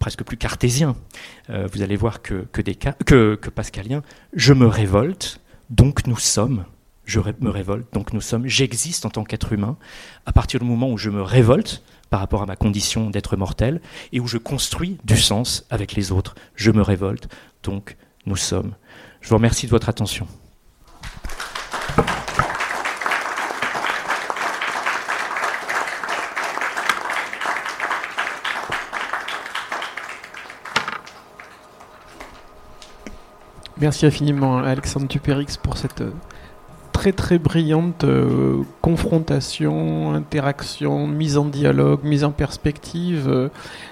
presque 0.00 0.24
plus 0.24 0.36
cartésiens. 0.36 0.96
Euh, 1.50 1.68
vous 1.72 1.82
allez 1.82 1.94
voir 1.94 2.20
que, 2.20 2.48
que, 2.50 3.48
pascalien. 3.48 4.02
Je 4.32 4.52
me 4.52 4.66
révolte, 4.66 5.40
donc 5.70 6.08
nous 6.08 6.16
sommes. 6.16 6.64
Je 7.04 7.20
me 7.40 7.48
révolte, 7.48 7.94
donc 7.94 8.12
nous 8.12 8.20
sommes. 8.20 8.48
J'existe 8.48 9.06
en 9.06 9.10
tant 9.10 9.22
qu'être 9.22 9.52
humain 9.52 9.76
à 10.26 10.32
partir 10.32 10.58
du 10.58 10.66
moment 10.66 10.90
où 10.90 10.98
je 10.98 11.10
me 11.10 11.22
révolte 11.22 11.84
par 12.10 12.18
rapport 12.18 12.42
à 12.42 12.46
ma 12.46 12.56
condition 12.56 13.08
d'être 13.08 13.36
mortel 13.36 13.80
et 14.12 14.18
où 14.18 14.26
je 14.26 14.38
construis 14.38 14.98
du 15.04 15.16
sens 15.16 15.64
avec 15.70 15.92
les 15.92 16.10
autres. 16.10 16.34
Je 16.56 16.72
me 16.72 16.82
révolte, 16.82 17.28
donc 17.62 17.96
nous 18.26 18.36
sommes. 18.36 18.74
Je 19.20 19.28
vous 19.28 19.36
remercie 19.36 19.66
de 19.66 19.70
votre 19.70 19.88
attention. 19.88 20.26
Merci 33.82 34.06
infiniment 34.06 34.58
Alexandre 34.58 35.08
Tupérix 35.08 35.56
pour 35.56 35.76
cette 35.76 36.02
euh, 36.02 36.12
très 36.92 37.10
très 37.10 37.40
brillante 37.40 38.04
euh, 38.04 38.62
confrontation, 38.80 40.14
interaction, 40.14 41.08
mise 41.08 41.36
en 41.36 41.46
dialogue, 41.46 42.04
mise 42.04 42.22
en 42.22 42.30
perspective 42.30 43.26
euh, 43.28 43.48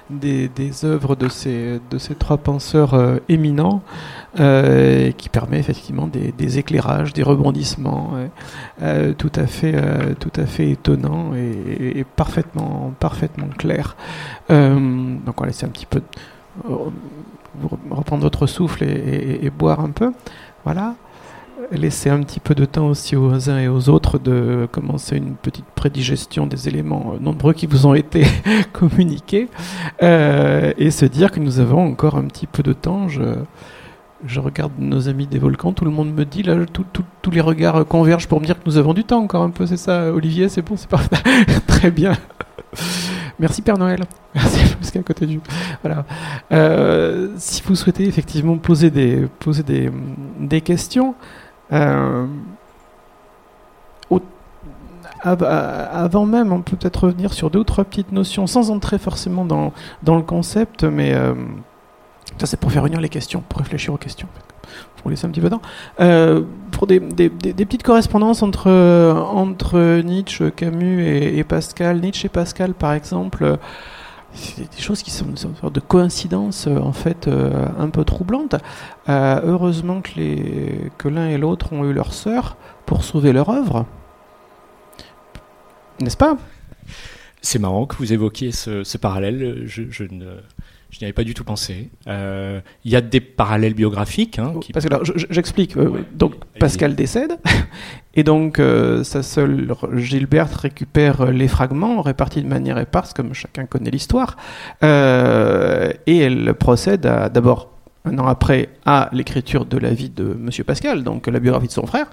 des, 0.09 0.47
des, 0.47 0.85
œuvres 0.85 1.17
de 1.17 1.29
ces, 1.29 1.81
de 1.91 1.99
ces 1.99 2.15
trois 2.15 2.37
penseurs 2.37 2.95
éminents, 3.29 3.83
qui 4.37 5.29
permet 5.29 5.59
effectivement 5.59 6.07
des, 6.07 6.59
éclairages, 6.59 7.13
des 7.13 7.25
rebondissements 7.25 8.13
tout, 9.19 9.33
à 9.35 9.47
fait, 9.49 9.75
tout 10.21 10.33
à 10.37 10.47
fait 10.47 10.71
étonnants 10.71 11.33
et, 11.35 12.05
parfaitement, 12.15 12.93
parfaitement 13.01 13.49
clairs. 13.59 13.97
donc 14.49 15.35
on 15.37 15.41
va 15.41 15.47
laisser 15.47 15.67
un 15.67 15.71
petit 15.71 15.87
peu 15.87 16.01
reprendre 17.91 18.23
votre 18.23 18.47
souffle 18.47 18.85
et, 18.85 19.51
boire 19.51 19.81
un 19.81 19.91
peu. 19.91 20.13
Voilà. 20.65 20.95
Laisser 21.73 22.09
un 22.09 22.23
petit 22.23 22.41
peu 22.41 22.55
de 22.55 22.65
temps 22.65 22.87
aussi 22.87 23.17
aux 23.17 23.51
uns 23.51 23.59
et 23.59 23.69
aux 23.69 23.91
autres 23.91 24.19
de 24.19 24.67
commencer 24.73 25.17
une 25.17 25.35
petite 25.35 25.67
prédigestion 25.75 26.47
des 26.47 26.69
éléments 26.69 27.13
euh, 27.15 27.19
nombreux 27.21 27.53
qui 27.53 27.67
vous 27.67 27.87
ont 27.87 27.95
été 27.95 28.25
communiqués 28.73 29.49
euh, 30.03 30.73
et 30.79 30.91
se 30.91 31.05
dire 31.05 31.31
que 31.31 31.39
nous 31.39 31.61
avons 31.61 31.87
encore 31.87 32.17
un 32.17 32.25
petit 32.25 32.47
peu 32.47 32.63
de 32.63 32.73
temps. 32.73 33.09
Je, 33.09 33.23
je 34.25 34.41
regarde 34.41 34.73
nos 34.79 35.09
amis 35.09 35.27
des 35.27 35.39
volcans, 35.39 35.73
tout 35.73 35.85
le 35.85 35.91
monde 35.91 36.13
me 36.15 36.25
dit, 36.25 36.43
là, 36.43 36.57
tous 37.23 37.31
les 37.31 37.41
regards 37.41 37.87
convergent 37.87 38.27
pour 38.27 38.41
me 38.41 38.47
dire 38.47 38.57
que 38.57 38.65
nous 38.67 38.79
avons 38.79 38.95
du 38.95 39.05
temps 39.05 39.21
encore 39.21 39.43
un 39.43 39.51
peu, 39.51 39.67
c'est 39.67 39.77
ça, 39.77 40.13
Olivier, 40.13 40.49
c'est 40.49 40.63
bon, 40.63 40.77
c'est 40.77 40.89
parfait. 40.89 41.17
Très 41.67 41.91
bien. 41.91 42.13
Merci 43.41 43.63
Père 43.63 43.79
Noël. 43.79 44.05
Merci 44.35 44.93
qu'à 44.93 45.03
côté 45.03 45.27
du. 45.27 45.41
Voilà. 45.83 46.05
Euh, 46.53 47.31
si 47.39 47.63
vous 47.63 47.75
souhaitez 47.75 48.07
effectivement 48.07 48.59
poser 48.59 48.91
des, 48.91 49.27
poser 49.39 49.63
des, 49.63 49.91
des 50.39 50.61
questions, 50.61 51.15
euh, 51.73 52.27
avant 55.23 56.27
même, 56.27 56.53
on 56.53 56.63
peut 56.63 56.77
peut-être 56.77 57.05
revenir 57.05 57.33
sur 57.33 57.51
deux 57.51 57.61
ou 57.61 57.65
trois 57.65 57.85
petites 57.85 58.13
notions 58.13 58.47
sans 58.47 58.71
entrer 58.71 58.99
forcément 58.99 59.45
dans, 59.45 59.73
dans 60.03 60.17
le 60.17 60.23
concept, 60.23 60.85
mais 60.85 61.15
euh, 61.15 61.35
ça 62.39 62.47
c'est 62.47 62.59
pour 62.59 62.73
faire 62.73 62.83
venir 62.83 63.01
les 63.01 63.09
questions, 63.09 63.43
pour 63.49 63.59
réfléchir 63.59 63.93
aux 63.93 63.99
questions 63.99 64.29
pour 65.01 65.11
laisser 65.11 65.27
un 65.27 65.31
petit 65.31 65.41
peu 65.41 65.49
de 65.49 65.55
temps, 65.55 65.63
euh, 66.01 66.43
pour 66.71 66.87
des, 66.87 67.01
petites 67.01 67.83
correspondances 67.83 68.43
entre, 68.43 68.71
entre 68.71 70.01
Nietzsche, 70.03 70.51
Camus 70.51 71.05
et, 71.07 71.43
Pascal. 71.45 72.01
Nietzsche 72.01 72.27
et 72.27 72.29
Pascal, 72.29 72.75
par 72.75 72.93
exemple, 72.93 73.59
c'est 74.33 74.71
des 74.71 74.83
choses 74.83 75.03
qui 75.03 75.11
sont 75.11 75.27
une 75.27 75.37
sorte 75.37 75.75
de 75.75 75.81
coïncidence 75.81 76.67
en 76.67 76.93
fait 76.93 77.29
euh, 77.29 77.67
un 77.79 77.89
peu 77.89 78.05
troublantes. 78.05 78.57
Euh, 79.09 79.41
heureusement 79.45 80.03
que, 80.03 80.11
les, 80.17 80.91
que 80.99 81.09
l'un 81.09 81.29
et 81.29 81.39
l'autre 81.39 81.73
ont 81.73 81.85
eu 81.85 81.93
leur 81.93 82.13
sœur 82.13 82.57
pour 82.87 83.03
sauver 83.03 83.33
leur 83.33 83.49
œuvre. 83.49 83.87
N'est-ce 86.01 86.17
pas? 86.17 86.37
C'est 87.43 87.59
marrant 87.59 87.87
que 87.87 87.97
vous 87.97 88.13
évoquiez 88.13 88.53
ce, 88.53 88.97
parallèle. 88.99 89.65
je 89.67 90.05
ne 90.05 90.41
je 90.91 90.99
n'y 90.99 91.05
avais 91.05 91.13
pas 91.13 91.25
du 91.25 91.35
tout 91.35 91.45
pensé. 91.45 91.89
Euh, 92.09 92.61
il 92.85 92.91
y 92.91 92.97
a 92.97 93.01
des 93.01 93.21
parallèles 93.21 93.75
biographiques. 93.75 94.39
Hein, 94.39 94.55
qui... 94.61 94.73
Parce 94.73 94.87
que 94.87 94.95
j'explique. 95.31 95.77
Euh, 95.77 96.05
donc 96.13 96.35
Pascal 96.59 96.95
décède, 96.95 97.39
et 98.15 98.25
donc 98.25 98.59
euh, 98.59 99.05
sa 99.05 99.23
seule 99.23 99.73
Gilberte 99.95 100.55
récupère 100.55 101.31
les 101.31 101.49
fragments 101.49 102.03
répartis 102.03 102.43
de 102.43 102.49
manière 102.49 102.79
éparse, 102.79 103.13
comme 103.13 103.35
chacun 103.35 103.67
connaît 103.67 103.91
l'histoire, 103.91 104.37
et 104.83 104.87
elle 106.19 106.55
procède 106.59 107.07
à 107.07 107.29
d'abord 107.29 107.71
un 108.05 108.19
an 108.19 108.27
après 108.27 108.71
à 108.87 109.11
l'écriture 109.13 109.67
de 109.67 109.77
la 109.77 109.91
vie 109.91 110.09
de 110.09 110.25
Monsieur 110.25 110.65
Pascal, 110.65 111.05
donc 111.05 111.27
la 111.27 111.39
biographie 111.39 111.67
de 111.67 111.73
son 111.73 111.87
frère, 111.87 112.07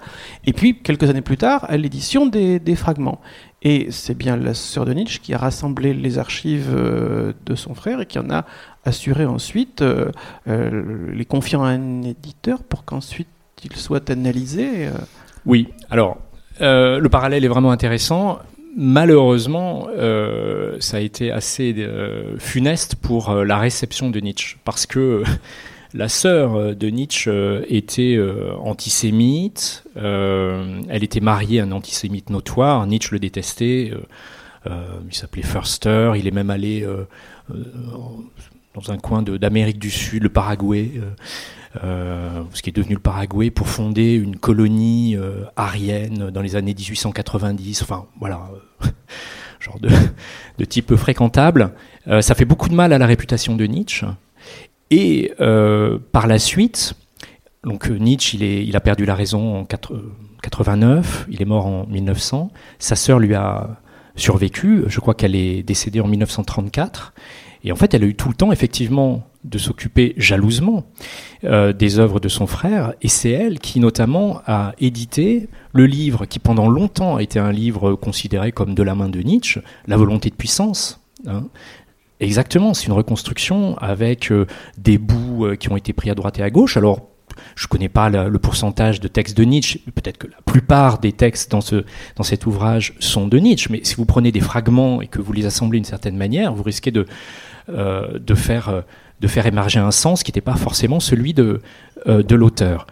et 0.44 0.52
puis 0.52 0.80
quelques 0.82 1.08
années 1.08 1.22
plus 1.22 1.38
tard 1.38 1.64
à 1.68 1.76
l'édition 1.76 2.26
des, 2.26 2.58
des, 2.58 2.76
fragments. 2.76 3.20
Et 3.62 3.88
c'est 3.90 4.16
bien 4.16 4.36
la 4.36 4.54
sœur 4.54 4.84
de 4.84 4.92
Nietzsche 4.92 5.18
qui 5.20 5.34
a 5.34 5.38
rassemblé 5.38 5.92
les 5.92 6.18
archives 6.18 6.72
euh, 6.72 7.32
de 7.44 7.56
son 7.56 7.74
frère 7.74 8.00
et 8.00 8.06
qui 8.06 8.18
en 8.18 8.30
a 8.30 8.44
assuré 8.84 9.26
ensuite 9.26 9.82
euh, 9.82 10.12
euh, 10.46 11.10
les 11.12 11.24
confiant 11.24 11.64
à 11.64 11.70
un 11.70 12.02
éditeur 12.02 12.62
pour 12.62 12.84
qu'ensuite 12.84 13.26
il 13.64 13.74
soit 13.74 14.10
analysé. 14.10 14.88
Oui, 15.44 15.68
alors 15.90 16.18
le 16.60 17.06
parallèle 17.08 17.44
est 17.44 17.48
vraiment 17.48 17.72
intéressant. 17.72 18.38
Malheureusement, 18.76 19.88
ça 20.78 20.98
a 20.98 21.00
été 21.00 21.32
assez 21.32 21.74
funeste 22.38 22.94
pour 22.94 23.34
la 23.34 23.58
réception 23.58 24.10
de 24.10 24.20
Nietzsche 24.20 24.58
parce 24.64 24.86
que 24.86 25.24
la 25.94 26.08
sœur 26.08 26.54
euh, 26.54 26.74
de 26.74 26.88
Nietzsche 26.88 27.30
euh, 27.30 27.64
était 27.68 28.14
euh, 28.16 28.54
antisémite, 28.58 29.84
elle 29.96 31.02
était 31.02 31.20
mariée 31.20 31.60
à 31.60 31.64
un 31.64 31.72
antisémite 31.72 32.30
notoire, 32.30 32.86
Nietzsche 32.86 33.10
le 33.12 33.18
détestait, 33.18 33.92
il 34.66 35.14
s'appelait 35.14 35.42
Förster, 35.42 36.12
il 36.16 36.26
est 36.28 36.32
même 36.32 36.50
allé 36.50 36.86
dans 38.74 38.92
un 38.92 38.98
coin 38.98 39.22
d'Amérique 39.22 39.80
du 39.80 39.90
Sud, 39.90 40.22
le 40.22 40.28
Paraguay, 40.28 40.92
ce 41.82 42.62
qui 42.62 42.70
est 42.70 42.76
devenu 42.76 42.94
le 42.94 43.00
Paraguay, 43.00 43.50
pour 43.50 43.68
fonder 43.68 44.14
une 44.14 44.36
colonie 44.36 45.16
arienne 45.56 46.30
dans 46.30 46.42
les 46.42 46.54
années 46.54 46.74
1890, 46.74 47.82
enfin 47.82 48.06
voilà, 48.20 48.48
genre 49.60 49.80
de, 49.80 49.90
de 50.58 50.64
type 50.64 50.94
fréquentable. 50.94 51.72
ça 52.20 52.36
fait 52.36 52.44
beaucoup 52.44 52.68
de 52.68 52.74
mal 52.74 52.92
à 52.92 52.98
la 52.98 53.06
réputation 53.06 53.56
de 53.56 53.64
Nietzsche. 53.64 54.06
Et 54.90 55.32
euh, 55.40 55.98
par 56.12 56.26
la 56.26 56.38
suite, 56.38 56.94
donc 57.64 57.90
euh, 57.90 57.96
Nietzsche, 57.96 58.36
il, 58.36 58.42
est, 58.42 58.64
il, 58.64 58.76
a 58.76 58.80
perdu 58.80 59.04
la 59.04 59.14
raison 59.14 59.58
en 59.58 59.64
89, 59.64 61.26
il 61.30 61.42
est 61.42 61.46
mort 61.46 61.66
en 61.66 61.86
1900. 61.86 62.50
Sa 62.78 62.96
sœur 62.96 63.18
lui 63.18 63.34
a 63.34 63.80
survécu, 64.16 64.84
je 64.86 65.00
crois 65.00 65.14
qu'elle 65.14 65.34
est 65.34 65.62
décédée 65.62 66.00
en 66.00 66.08
1934. 66.08 67.12
Et 67.64 67.72
en 67.72 67.76
fait, 67.76 67.92
elle 67.92 68.04
a 68.04 68.06
eu 68.06 68.14
tout 68.14 68.28
le 68.28 68.34
temps, 68.34 68.52
effectivement, 68.52 69.24
de 69.44 69.58
s'occuper 69.58 70.14
jalousement 70.16 70.84
euh, 71.44 71.72
des 71.72 71.98
œuvres 71.98 72.20
de 72.20 72.28
son 72.28 72.46
frère. 72.46 72.94
Et 73.02 73.08
c'est 73.08 73.30
elle 73.30 73.58
qui, 73.58 73.80
notamment, 73.80 74.40
a 74.46 74.74
édité 74.78 75.48
le 75.72 75.86
livre 75.86 76.24
qui, 76.24 76.38
pendant 76.38 76.68
longtemps, 76.68 77.16
a 77.16 77.22
été 77.22 77.38
un 77.38 77.52
livre 77.52 77.94
considéré 77.94 78.52
comme 78.52 78.74
de 78.74 78.82
la 78.82 78.94
main 78.94 79.08
de 79.08 79.20
Nietzsche, 79.20 79.60
La 79.86 79.96
volonté 79.96 80.30
de 80.30 80.36
puissance. 80.36 81.00
Hein, 81.26 81.48
Exactement, 82.20 82.74
c'est 82.74 82.86
une 82.86 82.92
reconstruction 82.92 83.78
avec 83.78 84.32
des 84.76 84.98
bouts 84.98 85.46
qui 85.58 85.70
ont 85.70 85.76
été 85.76 85.92
pris 85.92 86.10
à 86.10 86.14
droite 86.14 86.38
et 86.38 86.42
à 86.42 86.50
gauche. 86.50 86.76
Alors 86.76 87.08
je 87.54 87.64
ne 87.64 87.68
connais 87.68 87.88
pas 87.88 88.08
le, 88.08 88.38
pourcentage 88.38 89.00
de 89.00 89.08
textes 89.08 89.36
de 89.36 89.44
Nietzsche, 89.44 89.80
peut-être 89.94 90.18
que 90.18 90.26
la 90.26 90.38
plupart 90.44 90.98
des 90.98 91.12
textes 91.12 91.50
dans, 91.50 91.60
ce, 91.60 91.84
dans 92.16 92.22
cet 92.22 92.46
ouvrage 92.46 92.94
sont 92.98 93.26
de 93.26 93.38
Nietzsche, 93.38 93.68
mais 93.70 93.80
si 93.82 93.94
vous 93.96 94.04
prenez 94.04 94.32
des 94.32 94.40
fragments 94.40 95.02
et 95.02 95.06
que 95.06 95.20
vous 95.20 95.32
les 95.32 95.46
assemblez 95.46 95.78
d'une 95.78 95.84
certaine 95.84 96.16
manière, 96.16 96.52
vous 96.52 96.62
risquez 96.62 96.90
de, 96.90 97.06
euh, 97.68 98.18
de, 98.18 98.34
faire, 98.34 98.68
euh, 98.68 98.80
de 99.20 99.28
faire 99.28 99.46
émerger 99.46 99.80
un 99.80 99.90
sens 99.90 100.22
qui 100.22 100.30
n'était 100.30 100.40
pas 100.40 100.56
forcément 100.56 101.00
celui 101.00 101.34
de, 101.34 101.60
euh, 102.06 102.22
de 102.22 102.34
l'auteur. 102.34 102.86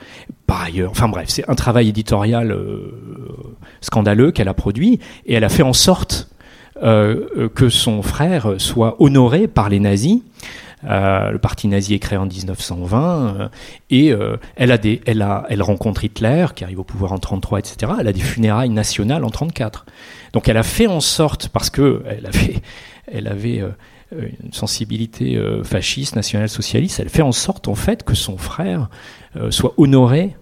Par 0.46 0.62
ailleurs, 0.62 0.90
enfin 0.90 1.08
bref, 1.08 1.28
c'est 1.28 1.48
un 1.48 1.54
travail 1.54 1.88
éditorial 1.88 2.56
scandaleux 3.80 4.30
qu'elle 4.30 4.48
a 4.48 4.54
produit, 4.54 5.00
et 5.26 5.34
elle 5.34 5.44
a 5.44 5.48
fait 5.48 5.62
en 5.62 5.72
sorte 5.72 6.28
que 6.80 7.68
son 7.68 8.02
frère 8.02 8.54
soit 8.58 8.96
honoré 9.00 9.48
par 9.48 9.68
les 9.68 9.80
nazis. 9.80 10.20
Euh, 10.84 11.30
le 11.30 11.38
parti 11.38 11.68
nazi 11.68 11.94
est 11.94 11.98
créé 11.98 12.18
en 12.18 12.26
1920 12.26 13.36
euh, 13.40 13.48
et 13.90 14.12
euh, 14.12 14.36
elle, 14.56 14.70
a 14.70 14.78
des, 14.78 15.00
elle, 15.06 15.22
a, 15.22 15.44
elle 15.48 15.62
rencontre 15.62 16.04
Hitler 16.04 16.46
qui 16.54 16.64
arrive 16.64 16.78
au 16.78 16.84
pouvoir 16.84 17.12
en 17.12 17.18
33, 17.18 17.60
etc. 17.60 17.92
Elle 17.98 18.08
a 18.08 18.12
des 18.12 18.20
funérailles 18.20 18.70
nationales 18.70 19.24
en 19.24 19.30
34. 19.30 19.86
Donc 20.32 20.48
elle 20.48 20.56
a 20.56 20.62
fait 20.62 20.86
en 20.86 21.00
sorte, 21.00 21.48
parce 21.48 21.70
que 21.70 22.02
elle 22.06 22.26
avait, 22.26 22.56
elle 23.10 23.26
avait 23.26 23.62
une 24.12 24.52
sensibilité 24.52 25.40
fasciste, 25.64 26.14
nationale, 26.14 26.48
socialiste, 26.48 27.00
elle 27.00 27.08
fait 27.08 27.22
en 27.22 27.32
sorte 27.32 27.68
en 27.68 27.74
fait 27.74 28.02
que 28.02 28.14
son 28.14 28.36
frère 28.36 28.88
soit 29.50 29.72
honoré 29.78 30.36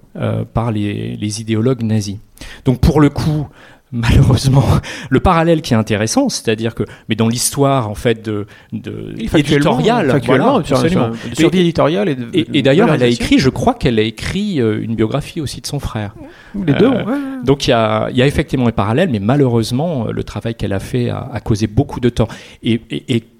par 0.52 0.72
les, 0.72 1.40
idéologues 1.40 1.82
nazis. 1.82 2.16
Donc 2.64 2.80
pour 2.80 3.00
le 3.00 3.08
coup, 3.08 3.46
malheureusement 3.94 4.64
le 5.08 5.20
parallèle 5.20 5.62
qui 5.62 5.72
est 5.72 5.76
intéressant, 5.76 6.28
c'est-à-dire 6.28 6.74
que, 6.74 6.82
mais 7.08 7.14
dans 7.14 7.28
l'histoire 7.28 7.88
en 7.88 7.94
fait 7.94 8.24
de, 8.24 8.46
de 8.72 9.14
éditoriale, 9.18 10.10
factuellement, 10.10 10.60
voilà, 10.60 10.86
sur, 11.32 11.54
éditoriale 11.54 12.08
et, 12.32 12.46
et, 12.52 12.62
d'ailleurs 12.62 12.92
elle 12.92 13.02
a 13.02 13.06
écrit, 13.06 13.38
je 13.38 13.48
crois 13.48 13.74
qu'elle 13.74 13.98
a 13.98 14.02
écrit 14.02 14.60
euh, 14.60 14.82
une 14.82 14.96
biographie 14.96 15.40
aussi 15.40 15.60
de 15.60 15.66
son 15.66 15.78
frère. 15.78 16.14
Les 16.54 16.74
deux. 16.74 16.90
Euh, 16.90 17.42
donc 17.44 17.66
il 17.66 17.70
y 17.70 17.72
a, 17.72 18.10
y 18.10 18.20
a, 18.20 18.26
effectivement 18.26 18.66
un 18.66 18.72
parallèle, 18.72 19.08
mais 19.10 19.20
malheureusement 19.20 20.06
le 20.06 20.24
travail 20.24 20.54
qu'elle 20.54 20.72
a 20.72 20.80
fait 20.80 21.08
a, 21.10 21.28
a, 21.32 21.40
causé 21.40 21.66
beaucoup 21.66 22.00
de 22.00 22.08
temps. 22.08 22.28
Et, 22.62 22.80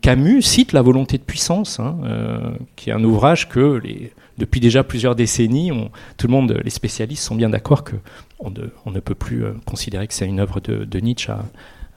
Camus 0.01 0.43
cite 0.43 0.72
la 0.72 0.82
volonté 0.82 1.16
de 1.16 1.22
puissance, 1.22 1.81
hein, 1.81 1.97
euh, 2.05 2.51
qui 2.76 2.90
est 2.90 2.93
un 2.93 3.02
ouvrage 3.02 3.48
que 3.48 3.81
les 3.82 4.12
depuis 4.39 4.61
déjà 4.61 4.85
plusieurs 4.85 5.15
décennies, 5.15 5.73
on, 5.73 5.90
tout 6.16 6.27
le 6.27 6.32
monde, 6.32 6.61
les 6.62 6.70
spécialistes 6.70 7.23
sont 7.23 7.35
bien 7.35 7.51
d'accord 7.51 7.85
que 7.85 7.97
on 8.39 8.51
ne, 8.51 8.69
on 8.85 8.90
ne, 8.90 9.01
peut 9.01 9.15
plus 9.15 9.44
euh, 9.44 9.52
considérer 9.65 10.06
que 10.06 10.15
c'est 10.15 10.27
une 10.27 10.40
œuvre 10.40 10.61
de, 10.61 10.85
de 10.85 10.98
Nietzsche. 11.01 11.32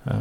Euh, 0.07 0.13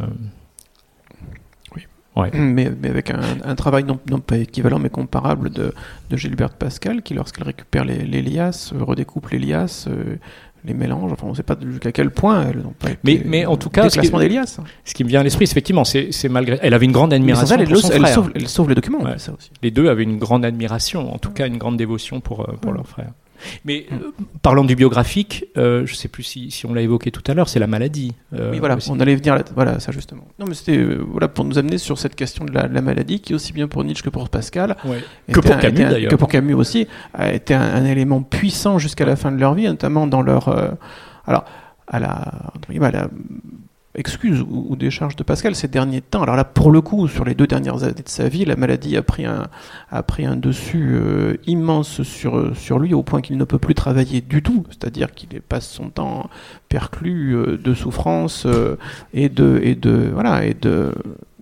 oui. 1.74 1.86
Ouais. 2.16 2.30
Mais, 2.34 2.70
mais, 2.70 2.88
avec 2.88 3.10
un, 3.10 3.20
un 3.44 3.54
travail 3.54 3.84
non, 3.84 4.00
non, 4.10 4.20
pas 4.20 4.38
équivalent 4.38 4.78
mais 4.78 4.90
comparable 4.90 5.50
de, 5.50 5.74
de 6.10 6.16
Gilberte 6.16 6.56
Pascal 6.56 7.02
qui, 7.02 7.14
lorsqu'elle 7.14 7.44
récupère 7.44 7.84
l'Elias, 7.84 8.72
redécoupe 8.78 9.28
l'Elias, 9.28 9.86
euh, 9.88 10.16
les 10.66 10.74
mélanges. 10.74 11.12
Enfin, 11.12 11.26
on 11.26 11.30
ne 11.30 11.34
sait 11.34 11.42
pas 11.42 11.56
jusqu'à 11.60 11.92
quel 11.92 12.10
point 12.10 12.46
elles 12.48 12.58
n'ont 12.58 12.74
pas 12.78 12.90
été. 12.90 12.98
Mais, 13.04 13.22
mais 13.24 13.46
en 13.46 13.56
tout 13.56 13.70
cas, 13.70 13.88
ce 13.88 13.98
qui, 13.98 14.06
ce 14.06 14.94
qui 14.94 15.04
me 15.04 15.08
vient 15.08 15.20
à 15.20 15.22
l'esprit, 15.22 15.44
effectivement, 15.44 15.84
c'est 15.84 16.28
malgré. 16.28 16.58
Elle 16.62 16.74
avait 16.74 16.86
une 16.86 16.92
grande 16.92 17.12
admiration 17.12 17.56
pour 17.56 17.76
son 17.78 17.88
frère. 17.88 18.08
Sauve, 18.08 18.32
elle 18.34 18.48
sauve 18.48 18.68
les 18.68 18.74
documents. 18.74 19.00
Ça 19.18 19.32
aussi. 19.32 19.50
Les 19.62 19.70
deux 19.70 19.88
avaient 19.88 20.02
une 20.02 20.18
grande 20.18 20.44
admiration, 20.44 21.14
en 21.14 21.18
tout 21.18 21.30
cas 21.30 21.46
une 21.46 21.58
grande 21.58 21.76
dévotion 21.76 22.20
pour, 22.20 22.48
euh, 22.48 22.54
pour 22.60 22.72
leur 22.72 22.86
frère. 22.86 23.12
Mais 23.64 23.86
euh, 23.92 24.12
parlant 24.42 24.64
du 24.64 24.76
biographique, 24.76 25.46
euh, 25.56 25.86
je 25.86 25.92
ne 25.92 25.96
sais 25.96 26.08
plus 26.08 26.22
si, 26.22 26.50
si 26.50 26.66
on 26.66 26.74
l'a 26.74 26.82
évoqué 26.82 27.10
tout 27.10 27.22
à 27.26 27.34
l'heure, 27.34 27.48
c'est 27.48 27.58
la 27.58 27.66
maladie. 27.66 28.12
Euh, 28.34 28.52
oui, 28.52 28.58
voilà, 28.58 28.76
on 28.88 29.00
allait 29.00 29.16
venir 29.16 29.34
là, 29.34 29.44
voilà, 29.54 29.80
ça 29.80 29.92
justement. 29.92 30.26
Non, 30.38 30.46
mais 30.48 30.54
c'était 30.54 30.84
voilà, 30.84 31.28
pour 31.28 31.44
nous 31.44 31.58
amener 31.58 31.78
sur 31.78 31.98
cette 31.98 32.14
question 32.14 32.44
de 32.44 32.52
la, 32.52 32.68
maladie, 32.80 33.20
qui 33.20 33.34
aussi 33.34 33.52
bien 33.52 33.68
pour 33.68 33.84
Nietzsche 33.84 34.02
que 34.02 34.10
pour 34.10 34.28
Pascal, 34.28 34.76
que 35.32 35.40
pour 35.40 35.58
Camus 35.58 35.84
d'ailleurs, 35.84 36.10
que 36.10 36.16
pour 36.16 36.28
Camus 36.28 36.54
aussi, 36.54 36.86
a 37.14 37.32
été 37.32 37.54
un, 37.54 37.84
élément 37.84 38.22
puissant 38.22 38.78
jusqu'à 38.78 39.04
la 39.04 39.16
fin 39.16 39.32
de 39.32 39.38
leur 39.38 39.54
vie, 39.54 39.64
notamment 39.64 40.06
dans 40.06 40.22
leur, 40.22 40.48
alors 41.26 41.44
à 41.86 42.00
la, 42.00 42.52
à 42.80 42.90
la 42.90 43.08
excuse 43.96 44.44
ou, 44.48 44.76
décharge 44.76 45.16
de 45.16 45.22
Pascal 45.22 45.54
ces 45.54 45.68
derniers 45.68 46.00
temps. 46.00 46.22
Alors 46.22 46.36
là, 46.36 46.44
pour 46.44 46.70
le 46.70 46.80
coup, 46.80 47.08
sur 47.08 47.24
les 47.24 47.34
deux 47.34 47.46
dernières 47.46 47.82
années 47.82 47.94
de 47.94 48.08
sa 48.08 48.28
vie, 48.28 48.44
la 48.44 48.56
maladie 48.56 48.96
a 48.96 49.02
pris 49.02 49.24
un, 49.24 50.36
dessus 50.36 50.94
euh, 50.94 51.36
immense 51.46 52.02
sur, 52.02 52.78
lui, 52.78 52.94
au 52.94 53.02
point 53.02 53.20
qu'il 53.20 53.36
ne 53.38 53.44
peut 53.44 53.58
plus 53.58 53.74
travailler 53.74 54.20
du 54.20 54.42
tout. 54.42 54.64
C'est-à-dire 54.68 55.14
qu'il 55.14 55.40
passe 55.40 55.68
son 55.68 55.90
temps 55.90 56.28
perclus 56.68 57.34
euh, 57.34 57.56
de 57.56 57.74
souffrance 57.74 58.44
euh, 58.46 58.76
et 59.14 59.28
de 59.28 60.10
voilà 60.12 60.44
et 60.44 60.54
de 60.54 60.92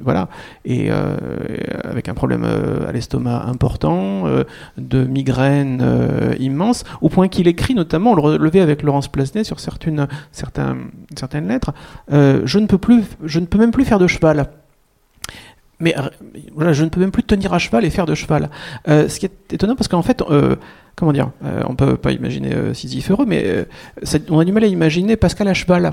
voilà 0.01 0.29
et 0.65 0.89
euh, 0.91 1.17
avec 1.85 2.09
un 2.09 2.15
problème 2.15 2.45
à 2.45 2.91
l'estomac 2.93 3.45
important 3.47 4.25
de 4.77 5.05
migraines 5.05 5.85
immenses 6.39 6.85
au 7.01 7.09
point 7.09 7.29
qu'il 7.29 7.47
écrit 7.47 7.75
notamment 7.75 8.13
on 8.13 8.15
le 8.15 8.23
relevait 8.23 8.61
avec 8.61 8.83
Laurence 8.83 9.09
Plasnet 9.09 9.45
sur 9.45 9.61
certaines 9.61 10.09
certaines 10.33 11.49
lettres 11.49 11.73
je 12.11 12.59
ne 12.59 12.67
peux 12.67 12.79
plus 12.79 13.05
je 13.23 13.39
ne 13.39 13.47
peux 13.47 13.59
même 13.59 13.71
plus 13.71 13.85
faire 13.85 13.99
de 13.99 14.07
cheval 14.07 14.49
mais 15.81 15.95
voilà, 16.55 16.73
je 16.73 16.85
ne 16.85 16.89
peux 16.89 17.01
même 17.01 17.11
plus 17.11 17.25
tenir 17.25 17.53
à 17.53 17.59
cheval 17.59 17.85
et 17.85 17.91
faire 17.91 18.07
de 18.07 18.15
cheval. 18.15 18.49
ce 18.87 19.19
qui 19.19 19.27
est 19.27 19.53
étonnant 19.53 19.77
parce 19.77 19.89
qu'en 19.89 20.03
fait, 20.03 20.23
comment 20.97 21.13
dire, 21.13 21.31
euh, 21.45 21.63
on 21.67 21.75
peut 21.75 21.97
pas 21.97 22.13
imaginer 22.13 22.55
euh, 22.55 22.75
Sisyphe 22.75 23.11
heureux, 23.11 23.27
mais 23.27 23.43
euh, 23.45 23.65
on 24.31 24.39
a 24.39 24.45
du 24.45 24.53
mal 24.53 24.65
à 24.65 24.67
imaginer 24.67 25.17
Pascal 25.17 25.49
à 25.49 25.55
cheval. 25.55 25.93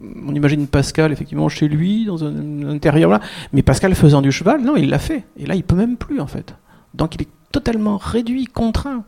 On 0.00 0.34
imagine 0.34 0.66
Pascal 0.66 1.12
effectivement 1.12 1.48
chez 1.48 1.68
lui, 1.68 2.04
dans 2.04 2.24
un, 2.24 2.68
intérieur 2.68 3.10
là, 3.10 3.20
mais 3.52 3.62
Pascal 3.62 3.94
faisant 3.94 4.22
du 4.22 4.32
cheval, 4.32 4.62
non, 4.62 4.76
il 4.76 4.90
l'a 4.90 4.98
fait. 4.98 5.24
Et 5.38 5.46
là, 5.46 5.54
il 5.54 5.64
peut 5.64 5.76
même 5.76 5.96
plus 5.96 6.20
en 6.20 6.26
fait. 6.26 6.54
Donc 6.94 7.14
il 7.14 7.22
est 7.22 7.28
totalement 7.52 7.96
réduit, 7.96 8.46
contraint. 8.46 9.04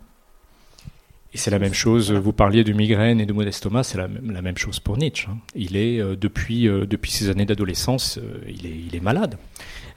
Et 1.35 1.36
c'est 1.36 1.51
la 1.51 1.59
même 1.59 1.74
chose, 1.74 2.10
vous 2.10 2.32
parliez 2.32 2.65
de 2.65 2.73
migraine 2.73 3.20
et 3.20 3.27
de 3.27 3.32
modestoma, 3.35 3.82
c'est 3.82 3.98
la, 3.98 4.09
la, 4.24 4.40
même 4.40 4.56
chose 4.56 4.81
pour 4.81 4.97
Nietzsche. 4.97 5.28
Hein. 5.31 5.36
Il 5.55 5.77
est, 5.77 6.02
depuis, 6.16 6.65
depuis 6.65 7.10
ses 7.10 7.28
années 7.28 7.44
d'adolescence, 7.44 8.19
il, 8.48 8.65
est, 8.65 8.78
il 8.89 8.97
est 8.97 9.01
malade. 9.01 9.36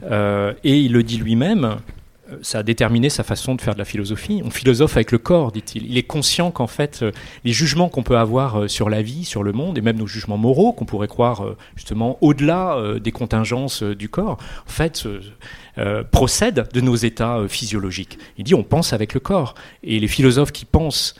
et 0.03 0.79
il 0.79 0.91
le 0.91 1.03
dit 1.03 1.17
lui-même, 1.17 1.63
euh, 1.63 1.75
ça 2.41 2.59
a 2.59 2.63
déterminé 2.63 3.09
sa 3.09 3.23
façon 3.23 3.55
de 3.55 3.61
faire 3.61 3.73
de 3.73 3.79
la 3.79 3.85
philosophie. 3.85 4.41
On 4.45 4.49
philosophe 4.49 4.95
avec 4.95 5.11
le 5.11 5.17
corps, 5.17 5.51
dit-il. 5.51 5.85
Il 5.85 5.97
est 5.97 6.03
conscient 6.03 6.51
qu'en 6.51 6.67
fait, 6.67 6.99
euh, 7.01 7.11
les 7.43 7.51
jugements 7.51 7.89
qu'on 7.89 8.03
peut 8.03 8.17
avoir 8.17 8.61
euh, 8.61 8.67
sur 8.67 8.89
la 8.89 9.01
vie, 9.01 9.25
sur 9.25 9.43
le 9.43 9.51
monde, 9.51 9.77
et 9.77 9.81
même 9.81 9.97
nos 9.97 10.07
jugements 10.07 10.37
moraux, 10.37 10.73
qu'on 10.73 10.85
pourrait 10.85 11.07
croire 11.07 11.43
justement 11.75 12.17
au-delà 12.21 12.77
des 13.01 13.11
contingences 13.11 13.83
du 13.83 14.09
corps, 14.09 14.37
en 14.67 14.71
fait, 14.71 15.07
procèdent 16.11 16.67
de 16.73 16.81
nos 16.81 16.95
états 16.95 17.47
physiologiques. 17.47 18.17
Il 18.37 18.43
dit 18.43 18.55
on 18.55 18.63
pense 18.63 18.93
avec 18.93 19.13
le 19.13 19.19
corps. 19.19 19.55
Et 19.83 19.99
les 19.99 20.07
philosophes 20.07 20.51
qui 20.51 20.65
pensent 20.65 21.15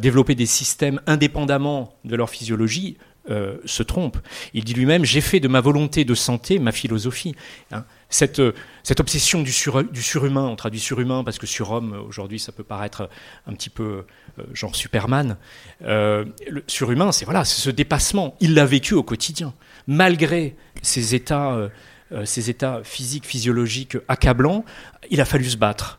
développer 0.00 0.34
des 0.34 0.46
systèmes 0.46 1.00
indépendamment 1.06 1.94
de 2.04 2.16
leur 2.16 2.30
physiologie 2.30 2.96
se 3.28 3.82
trompent. 3.82 4.18
Il 4.52 4.64
dit 4.64 4.74
lui-même 4.74 5.04
j'ai 5.04 5.20
fait 5.20 5.40
de 5.40 5.48
ma 5.48 5.60
volonté 5.60 6.04
de 6.04 6.14
santé 6.14 6.58
ma 6.58 6.72
philosophie. 6.72 7.34
Hein 7.72 7.84
cette, 8.08 8.40
cette 8.84 9.00
obsession 9.00 9.42
du, 9.42 9.50
surhumain, 9.50 10.44
on 10.44 10.56
traduit 10.56 10.78
surhumain 10.78 11.24
parce 11.24 11.38
que 11.38 11.46
surhomme, 11.46 11.94
aujourd'hui, 12.06 12.38
ça 12.38 12.52
peut 12.52 12.62
paraître 12.62 13.08
un 13.46 13.54
petit 13.54 13.70
peu 13.70 14.04
euh, 14.38 14.42
genre 14.52 14.76
Superman. 14.76 15.38
Euh, 15.82 16.26
le 16.48 16.62
surhumain, 16.66 17.10
c'est 17.10 17.24
voilà, 17.24 17.44
ce 17.44 17.70
dépassement. 17.70 18.36
Il 18.40 18.54
l'a 18.54 18.66
vécu 18.66 18.92
au 18.92 19.02
quotidien, 19.02 19.54
malgré 19.86 20.54
ces 20.82 21.14
états, 21.14 21.52
euh, 21.52 22.24
états 22.36 22.82
physiques, 22.84 23.26
physiologiques 23.26 23.96
accablants. 24.06 24.66
Il 25.10 25.20
a 25.22 25.24
fallu 25.24 25.46
se 25.46 25.56
battre. 25.56 25.98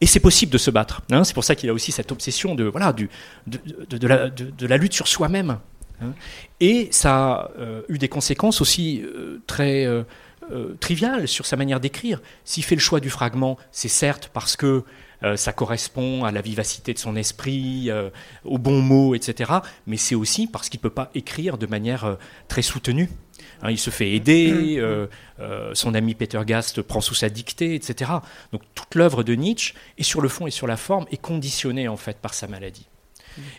Et 0.00 0.06
c'est 0.06 0.20
possible 0.20 0.50
de 0.50 0.58
se 0.58 0.70
battre. 0.70 1.02
Hein. 1.10 1.24
c'est 1.24 1.34
pour 1.34 1.44
ça 1.44 1.54
qu'il 1.54 1.68
a 1.68 1.74
aussi 1.74 1.92
cette 1.92 2.10
obsession 2.10 2.54
de, 2.54 2.64
voilà, 2.64 2.94
de 2.94 4.66
la, 4.66 4.76
lutte 4.78 4.94
sur 4.94 5.06
soi-même. 5.06 5.58
Hein. 6.00 6.14
Et 6.60 6.88
ça 6.90 7.12
a 7.22 7.50
eu 7.90 7.98
des 7.98 8.08
conséquences 8.08 8.62
aussi 8.62 9.04
très 9.46 9.86
euh, 10.50 10.76
trivial 10.80 11.28
sur 11.28 11.46
sa 11.46 11.56
manière 11.56 11.80
d'écrire. 11.80 12.20
S'il 12.44 12.64
fait 12.64 12.74
le 12.74 12.80
choix 12.80 13.00
du 13.00 13.10
fragment, 13.10 13.56
c'est 13.72 13.88
certes 13.88 14.30
parce 14.32 14.56
que 14.56 14.84
euh, 15.22 15.36
ça 15.36 15.52
correspond 15.52 16.24
à 16.24 16.32
la 16.32 16.40
vivacité 16.40 16.94
de 16.94 16.98
son 16.98 17.14
esprit, 17.16 17.90
euh, 17.90 18.10
aux 18.44 18.58
bons 18.58 18.80
mots, 18.80 19.14
etc. 19.14 19.52
Mais 19.86 19.96
c'est 19.96 20.14
aussi 20.14 20.46
parce 20.46 20.68
qu'il 20.68 20.78
ne 20.78 20.82
peut 20.82 20.90
pas 20.90 21.10
écrire 21.14 21.58
de 21.58 21.66
manière 21.66 22.16
très 22.48 22.62
soutenue. 22.62 23.10
Hein, 23.62 23.70
il 23.70 23.78
se 23.78 23.90
fait 23.90 24.12
aider, 24.12 24.80
mm. 24.80 25.74
son 25.74 25.94
ami 25.94 26.14
Peter 26.14 26.40
Gast 26.46 26.80
prend 26.82 27.00
sous 27.00 27.14
sa 27.14 27.28
dictée, 27.28 27.74
etc. 27.74 28.10
Donc 28.52 28.62
toute 28.74 28.94
l'œuvre 28.94 29.22
de 29.22 29.34
Nietzsche, 29.34 29.74
et 29.98 30.02
sur 30.02 30.20
le 30.20 30.28
fond 30.28 30.46
et 30.46 30.50
sur 30.50 30.66
la 30.66 30.76
forme, 30.76 31.06
est 31.10 31.20
conditionnée 31.20 31.88
en 31.88 31.96
fait 31.96 32.16
par 32.18 32.32
sa 32.32 32.46
maladie. 32.46 32.88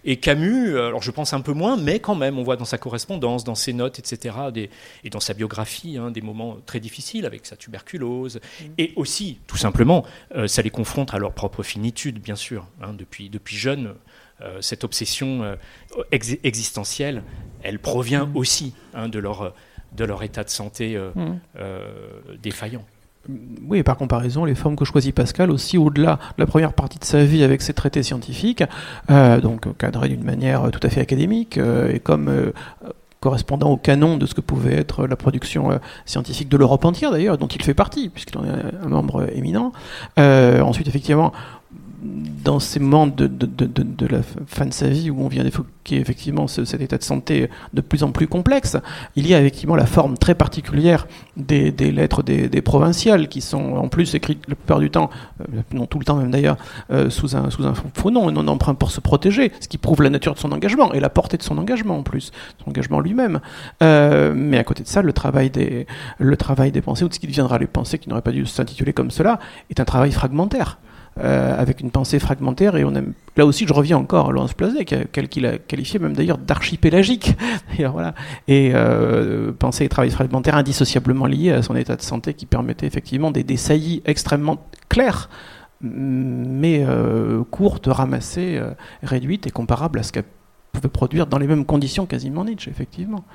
Et 0.03 0.17
Camus, 0.17 0.75
euh, 0.75 0.87
alors 0.87 1.01
je 1.01 1.11
pense 1.11 1.33
un 1.33 1.41
peu 1.41 1.53
moins, 1.53 1.77
mais 1.77 1.99
quand 1.99 2.15
même, 2.15 2.37
on 2.37 2.43
voit 2.43 2.57
dans 2.57 2.65
sa 2.65 2.77
correspondance, 2.77 3.43
dans 3.43 3.55
ses 3.55 3.73
notes, 3.73 3.99
etc., 3.99 4.35
et 5.03 5.09
dans 5.09 5.19
sa 5.19 5.33
biographie, 5.33 5.97
hein, 5.97 6.11
des 6.11 6.21
moments 6.21 6.57
très 6.65 6.79
difficiles 6.79 7.25
avec 7.25 7.45
sa 7.45 7.55
tuberculose. 7.55 8.37
Mm. 8.37 8.65
Et 8.77 8.93
aussi, 8.95 9.39
tout 9.47 9.57
simplement, 9.57 10.05
euh, 10.35 10.47
ça 10.47 10.61
les 10.61 10.69
confronte 10.69 11.13
à 11.13 11.19
leur 11.19 11.33
propre 11.33 11.63
finitude, 11.63 12.19
bien 12.19 12.35
sûr. 12.35 12.67
Hein, 12.81 12.93
depuis, 12.93 13.29
depuis 13.29 13.57
jeune, 13.57 13.93
euh, 14.41 14.61
cette 14.61 14.83
obsession 14.83 15.57
existentielle, 16.11 17.23
elle 17.63 17.79
provient 17.79 18.27
mm. 18.27 18.37
aussi 18.37 18.73
hein, 18.93 19.09
de, 19.09 19.19
leur, 19.19 19.53
de 19.95 20.05
leur 20.05 20.23
état 20.23 20.43
de 20.43 20.49
santé 20.49 20.97
mm. 20.97 21.39
défaillant. 22.41 22.85
Oui, 23.67 23.83
par 23.83 23.97
comparaison, 23.97 24.45
les 24.45 24.55
formes 24.55 24.75
que 24.75 24.85
choisit 24.85 25.13
Pascal 25.13 25.51
aussi, 25.51 25.77
au-delà 25.77 26.19
de 26.37 26.43
la 26.43 26.47
première 26.47 26.73
partie 26.73 26.97
de 26.97 27.05
sa 27.05 27.23
vie 27.23 27.43
avec 27.43 27.61
ses 27.61 27.73
traités 27.73 28.03
scientifiques, 28.03 28.63
euh, 29.09 29.39
donc 29.39 29.77
cadrés 29.77 30.09
d'une 30.09 30.23
manière 30.23 30.71
tout 30.71 30.79
à 30.83 30.89
fait 30.89 31.01
académique, 31.01 31.57
euh, 31.57 31.93
et 31.93 31.99
comme 31.99 32.29
euh, 32.29 32.51
correspondant 33.19 33.69
au 33.69 33.77
canon 33.77 34.17
de 34.17 34.25
ce 34.25 34.33
que 34.33 34.41
pouvait 34.41 34.73
être 34.73 35.05
la 35.05 35.15
production 35.15 35.79
scientifique 36.07 36.49
de 36.49 36.57
l'Europe 36.57 36.83
entière 36.85 37.11
d'ailleurs, 37.11 37.37
dont 37.37 37.47
il 37.47 37.61
fait 37.61 37.75
partie, 37.75 38.09
puisqu'il 38.09 38.39
en 38.39 38.43
est 38.43 38.83
un 38.83 38.89
membre 38.89 39.27
éminent. 39.35 39.71
ensuite, 40.17 40.87
effectivement, 40.87 41.31
dans 42.01 42.59
ces 42.59 42.79
moments 42.79 43.07
de, 43.07 43.29
la 44.09 44.21
fin 44.47 44.65
de 44.65 44.73
sa 44.73 44.87
vie 44.87 45.09
où 45.11 45.21
on 45.21 45.27
vient 45.27 45.43
d'évoquer 45.43 45.99
effectivement 45.99 46.47
cet 46.47 46.81
état 46.81 46.97
de 46.97 47.03
santé 47.03 47.49
de 47.73 47.81
plus 47.81 48.03
en 48.03 48.11
plus 48.11 48.27
complexe, 48.27 48.77
il 49.15 49.27
y 49.27 49.35
a 49.35 49.39
effectivement 49.39 49.75
la 49.75 49.85
forme 49.85 50.17
très 50.17 50.33
particulière 50.33 51.07
des, 51.37 51.71
lettres 51.71 52.23
des, 52.23 52.49
des, 52.49 52.61
provinciales 52.61 53.27
qui 53.27 53.41
sont 53.41 53.75
en 53.75 53.87
plus 53.87 54.15
écrites 54.15 54.43
la 54.47 54.55
plupart 54.55 54.79
du 54.79 54.89
temps, 54.89 55.09
euh, 55.41 55.61
non 55.73 55.85
tout 55.85 55.99
le 55.99 56.05
temps 56.05 56.15
même 56.15 56.31
d'ailleurs, 56.31 56.57
euh, 56.91 57.09
sous, 57.09 57.35
un, 57.35 57.49
faux 57.93 58.11
nom, 58.11 58.27
un 58.27 58.31
nom 58.31 58.47
emprunt 58.47 58.73
pour 58.73 58.91
se 58.91 58.99
protéger, 58.99 59.51
ce 59.59 59.67
qui 59.67 59.77
prouve 59.77 60.01
la 60.01 60.09
nature 60.09 60.33
de 60.33 60.39
son 60.39 60.51
engagement 60.51 60.93
et 60.93 60.99
la 60.99 61.09
portée 61.09 61.37
de 61.37 61.43
son 61.43 61.57
engagement 61.57 61.97
en 61.97 62.03
plus, 62.03 62.31
son 62.63 62.69
engagement 62.71 62.99
lui-même. 62.99 63.41
Euh, 63.83 64.33
mais 64.35 64.57
à 64.57 64.63
côté 64.63 64.83
de 64.83 64.87
ça, 64.87 65.01
le 65.01 65.13
travail 65.13 65.49
des, 65.49 65.85
le 66.17 66.37
travail 66.37 66.71
des 66.71 66.81
pensées, 66.81 67.05
ou 67.05 67.09
de 67.09 67.13
ce 67.13 67.19
qui 67.19 67.27
deviendra 67.27 67.59
les 67.59 67.67
pensées 67.67 67.99
qui 67.99 68.09
n'auraient 68.09 68.21
pas 68.21 68.31
dû 68.31 68.45
s'intituler 68.45 68.93
comme 68.93 69.11
cela, 69.11 69.39
est 69.69 69.79
un 69.79 69.85
travail 69.85 70.11
fragmentaire. 70.11 70.79
Euh, 71.19 71.59
avec 71.59 71.81
une 71.81 71.91
pensée 71.91 72.19
fragmentaire. 72.19 72.77
Et 72.77 72.85
on 72.85 72.95
aime, 72.95 73.11
là 73.35 73.45
aussi, 73.45 73.67
je 73.67 73.73
reviens 73.73 73.97
encore 73.97 74.29
à 74.29 74.31
Laurence 74.31 74.53
Plazet, 74.53 74.85
qu'il 74.85 75.45
a 75.45 75.57
qualifié 75.57 75.99
même 75.99 76.13
d'ailleurs 76.13 76.37
d'archipélagique. 76.37 77.35
voilà. 77.91 78.15
Et 78.47 78.71
euh, 78.73 79.51
pensée 79.51 79.83
et 79.83 79.89
travail 79.89 80.09
fragmentaire 80.09 80.55
indissociablement 80.55 81.25
liés 81.25 81.51
à 81.51 81.63
son 81.63 81.75
état 81.75 81.97
de 81.97 82.01
santé 82.01 82.33
qui 82.33 82.45
permettait 82.45 82.87
effectivement 82.87 83.29
des, 83.29 83.43
des 83.43 83.57
saillies 83.57 84.01
extrêmement 84.05 84.65
claires 84.87 85.29
mais 85.83 86.85
euh, 86.87 87.43
courtes, 87.43 87.87
ramassées, 87.87 88.61
réduites 89.01 89.47
et 89.47 89.49
comparables 89.49 89.97
à 89.97 90.03
ce 90.03 90.11
qu'elle 90.11 90.25
pouvait 90.71 90.89
produire 90.89 91.25
dans 91.25 91.39
les 91.39 91.47
mêmes 91.47 91.65
conditions 91.65 92.05
quasiment 92.05 92.45
Nietzsche, 92.45 92.69
effectivement. 92.69 93.25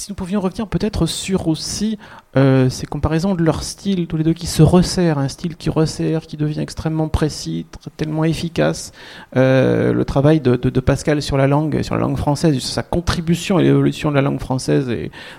Si 0.00 0.10
nous 0.10 0.14
pouvions 0.14 0.40
revenir 0.40 0.66
peut-être 0.66 1.04
sur 1.04 1.46
aussi 1.46 1.98
euh, 2.34 2.70
ces 2.70 2.86
comparaisons 2.86 3.34
de 3.34 3.42
leur 3.42 3.62
style, 3.62 4.06
tous 4.06 4.16
les 4.16 4.24
deux 4.24 4.32
qui 4.32 4.46
se 4.46 4.62
resserrent, 4.62 5.18
un 5.18 5.28
style 5.28 5.56
qui 5.56 5.68
resserre, 5.68 6.22
qui 6.22 6.38
devient 6.38 6.60
extrêmement 6.60 7.08
précis, 7.08 7.66
tellement 7.98 8.24
efficace. 8.24 8.92
Euh, 9.36 9.92
le 9.92 10.04
travail 10.06 10.40
de, 10.40 10.56
Pascal 10.80 11.20
sur 11.20 11.36
la 11.36 11.46
langue, 11.46 11.82
sur 11.82 11.96
la 11.96 12.00
langue 12.00 12.16
française, 12.16 12.58
sa 12.60 12.82
contribution 12.82 13.58
à 13.58 13.62
l'évolution 13.62 14.10
de 14.10 14.14
la 14.14 14.22
langue 14.22 14.40
française 14.40 14.90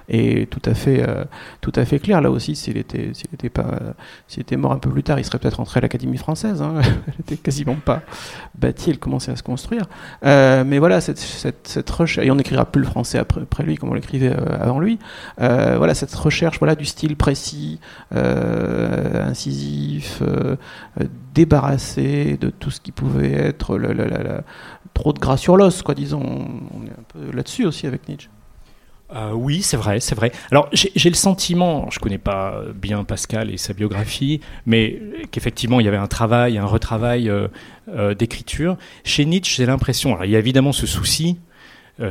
est, 0.09 0.51
tout 0.51 0.61
à 0.65 0.75
fait, 0.75 1.01
euh, 1.01 1.23
tout 1.61 1.71
à 1.75 1.83
fait 1.83 1.97
clair. 1.97 2.21
Là 2.21 2.29
aussi, 2.29 2.55
s'il 2.55 2.77
était, 2.77 3.09
s'il 3.13 3.33
était 3.33 3.49
pas, 3.49 3.79
s'il 4.27 4.41
était 4.41 4.57
mort 4.57 4.73
un 4.73 4.77
peu 4.77 4.91
plus 4.91 5.01
tard, 5.01 5.17
il 5.17 5.25
serait 5.25 5.39
peut-être 5.39 5.59
entré 5.59 5.79
à 5.79 5.81
l'Académie 5.81 6.17
française. 6.17 6.61
Hein. 6.61 6.75
elle 7.07 7.13
était 7.21 7.38
quasiment 7.38 7.77
pas 7.83 8.03
bâtie, 8.53 8.91
elle 8.91 8.99
commençait 8.99 9.31
à 9.31 9.35
se 9.35 9.43
construire. 9.43 9.85
Mais 10.21 10.77
voilà, 10.77 11.01
cette, 11.01 11.17
cette, 11.17 11.89
recherche, 11.89 12.23
et 12.23 12.29
on 12.29 12.35
n'écrira 12.35 12.65
plus 12.65 12.81
le 12.81 12.88
français 12.88 13.17
après, 13.17 13.41
après 13.41 13.63
lui 13.63 13.75
comme 13.77 13.89
on 13.89 13.95
l'écrivait 13.95 14.35
avant 14.60 14.80
lui. 14.80 14.99
Euh, 15.40 15.76
voilà, 15.78 15.94
cette 15.94 16.14
recherche, 16.14 16.60
voilà 16.60 16.76
du 16.76 16.86
style 16.86 17.15
précis, 17.15 17.80
euh, 18.15 19.23
incisif, 19.26 20.22
euh, 20.22 20.56
débarrassé 21.34 22.38
de 22.40 22.49
tout 22.49 22.72
ce 22.72 22.82
qui 22.82 22.91
pouvait 22.91 23.34
être 23.34 23.80
trop 24.94 25.14
de 25.14 25.19
gras 25.19 25.38
sur 25.38 25.57
l'os, 25.57 25.82
quoi, 25.82 25.95
disons. 25.95 26.22
On 26.22 26.86
est 26.86 26.91
un 26.91 27.03
peu 27.07 27.36
là-dessus 27.36 27.65
aussi 27.65 27.88
avec 27.88 28.07
Nietzsche. 28.07 28.30
Euh, 29.14 29.32
oui, 29.34 29.61
c'est 29.61 29.76
vrai, 29.76 29.99
c'est 29.99 30.15
vrai. 30.15 30.32
Alors 30.52 30.69
j'ai 30.72 31.10
le 31.10 31.15
sentiment, 31.15 31.90
je 31.90 31.99
connais 31.99 32.18
pas 32.18 32.61
bien 32.73 33.03
Pascal 33.03 33.49
et 33.52 33.57
sa 33.57 33.73
biographie, 33.73 34.40
mais 34.65 35.02
qu'effectivement 35.32 35.82
il 35.82 35.86
y 35.86 35.90
avait 35.90 35.98
un 35.98 36.07
travail, 36.07 36.57
un 36.57 36.65
retravail 36.65 37.30
d'écriture. 38.18 38.78
Chez 39.03 39.26
Nietzsche, 39.26 39.56
j'ai 39.57 39.65
l'impression, 39.65 40.18
il 40.23 40.30
y 40.30 40.38
a 40.38 40.40
évidemment 40.40 40.72
ce 40.72 40.88
souci, 40.88 41.40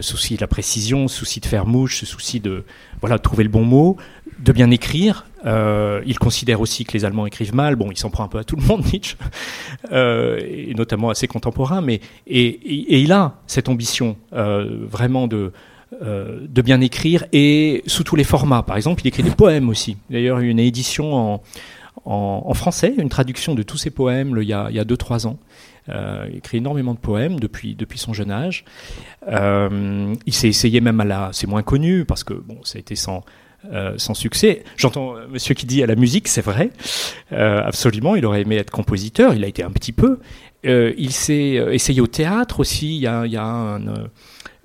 souci 0.00 0.36
de 0.36 0.40
la 0.40 0.46
précision, 0.46 1.08
souci 1.08 1.40
de 1.40 1.46
faire 1.46 1.66
mouche, 1.66 2.04
souci 2.04 2.40
de 2.40 2.64
voilà 3.00 3.18
trouver 3.18 3.44
le 3.44 3.50
bon 3.50 3.64
mot, 3.64 3.96
de 4.40 4.52
bien 4.52 4.70
écrire. 4.70 5.26
Euh, 5.46 6.02
il 6.06 6.18
considère 6.18 6.60
aussi 6.60 6.84
que 6.84 6.92
les 6.92 7.04
Allemands 7.04 7.26
écrivent 7.26 7.54
mal. 7.54 7.76
Bon, 7.76 7.90
il 7.90 7.96
s'en 7.96 8.10
prend 8.10 8.24
un 8.24 8.28
peu 8.28 8.38
à 8.38 8.44
tout 8.44 8.56
le 8.56 8.62
monde, 8.62 8.84
Nietzsche, 8.92 9.16
euh, 9.92 10.40
et 10.40 10.74
notamment 10.74 11.10
à 11.10 11.14
ses 11.14 11.26
contemporains. 11.26 11.80
Mais 11.80 12.00
et, 12.26 13.00
il 13.00 13.12
a 13.12 13.36
cette 13.46 13.68
ambition 13.68 14.16
euh, 14.32 14.86
vraiment 14.86 15.26
de 15.26 15.52
euh, 16.02 16.46
de 16.48 16.62
bien 16.62 16.80
écrire 16.80 17.24
et 17.32 17.82
sous 17.86 18.04
tous 18.04 18.16
les 18.16 18.24
formats. 18.24 18.62
Par 18.62 18.76
exemple, 18.76 19.02
il 19.04 19.08
écrit 19.08 19.24
des 19.24 19.30
poèmes 19.30 19.68
aussi. 19.68 19.96
D'ailleurs, 20.08 20.38
une 20.38 20.60
édition 20.60 21.14
en, 21.14 21.42
en, 22.04 22.54
français, 22.54 22.94
une 22.96 23.08
traduction 23.08 23.56
de 23.56 23.64
tous 23.64 23.76
ses 23.76 23.90
poèmes 23.90 24.36
il 24.40 24.46
y 24.46 24.52
a 24.52 24.68
2-3 24.70 25.26
ans. 25.26 25.38
Euh, 25.90 26.26
il 26.30 26.38
écrit 26.38 26.58
énormément 26.58 26.94
de 26.94 26.98
poèmes 26.98 27.40
depuis, 27.40 27.74
depuis 27.74 27.98
son 27.98 28.12
jeune 28.12 28.30
âge. 28.30 28.64
Euh, 29.28 30.14
il 30.26 30.34
s'est 30.34 30.48
essayé 30.48 30.80
même 30.80 31.00
à 31.00 31.04
la... 31.04 31.30
C'est 31.32 31.46
moins 31.46 31.62
connu 31.62 32.04
parce 32.04 32.24
que 32.24 32.34
bon, 32.34 32.58
ça 32.62 32.76
a 32.76 32.80
été 32.80 32.94
sans, 32.94 33.24
euh, 33.72 33.94
sans 33.96 34.14
succès. 34.14 34.64
J'entends 34.76 35.14
monsieur 35.30 35.54
qui 35.54 35.66
dit 35.66 35.82
à 35.82 35.86
la 35.86 35.96
musique, 35.96 36.28
c'est 36.28 36.42
vrai, 36.42 36.70
euh, 37.32 37.62
absolument, 37.64 38.16
il 38.16 38.24
aurait 38.24 38.42
aimé 38.42 38.56
être 38.56 38.70
compositeur, 38.70 39.34
il 39.34 39.44
a 39.44 39.48
été 39.48 39.62
un 39.62 39.70
petit 39.70 39.92
peu. 39.92 40.20
Il 40.62 41.12
s'est 41.12 41.54
essayé 41.72 42.02
au 42.02 42.06
théâtre 42.06 42.60
aussi, 42.60 42.96
il 42.96 43.00
y 43.00 43.06
a, 43.06 43.24
il 43.24 43.38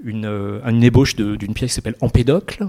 une, 0.03 0.61
une, 0.65 0.83
ébauche 0.83 1.15
d'une 1.15 1.53
pièce 1.53 1.71
qui 1.71 1.75
s'appelle 1.75 1.95
Empédocle. 2.01 2.67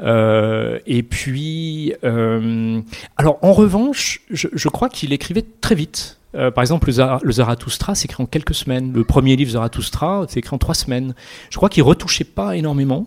et 0.00 1.02
puis, 1.02 1.92
alors 2.02 3.38
en 3.42 3.52
revanche, 3.52 4.20
je 4.30 4.68
crois 4.68 4.88
qu'il 4.88 5.12
écrivait 5.12 5.44
très 5.60 5.74
vite. 5.74 6.20
Euh, 6.34 6.50
par 6.50 6.62
exemple, 6.62 6.86
le, 6.86 6.92
Zara, 6.92 7.20
le 7.22 7.32
Zarathustra 7.32 7.94
s'écrit 7.94 8.22
en 8.22 8.26
quelques 8.26 8.54
semaines. 8.54 8.92
Le 8.92 9.04
premier 9.04 9.36
livre 9.36 9.52
Zarathustra 9.52 10.26
s'écrit 10.28 10.54
en 10.54 10.58
trois 10.58 10.74
semaines. 10.74 11.14
Je 11.50 11.56
crois 11.56 11.68
qu'il 11.68 11.82
retouchait 11.82 12.24
pas 12.24 12.56
énormément. 12.56 13.06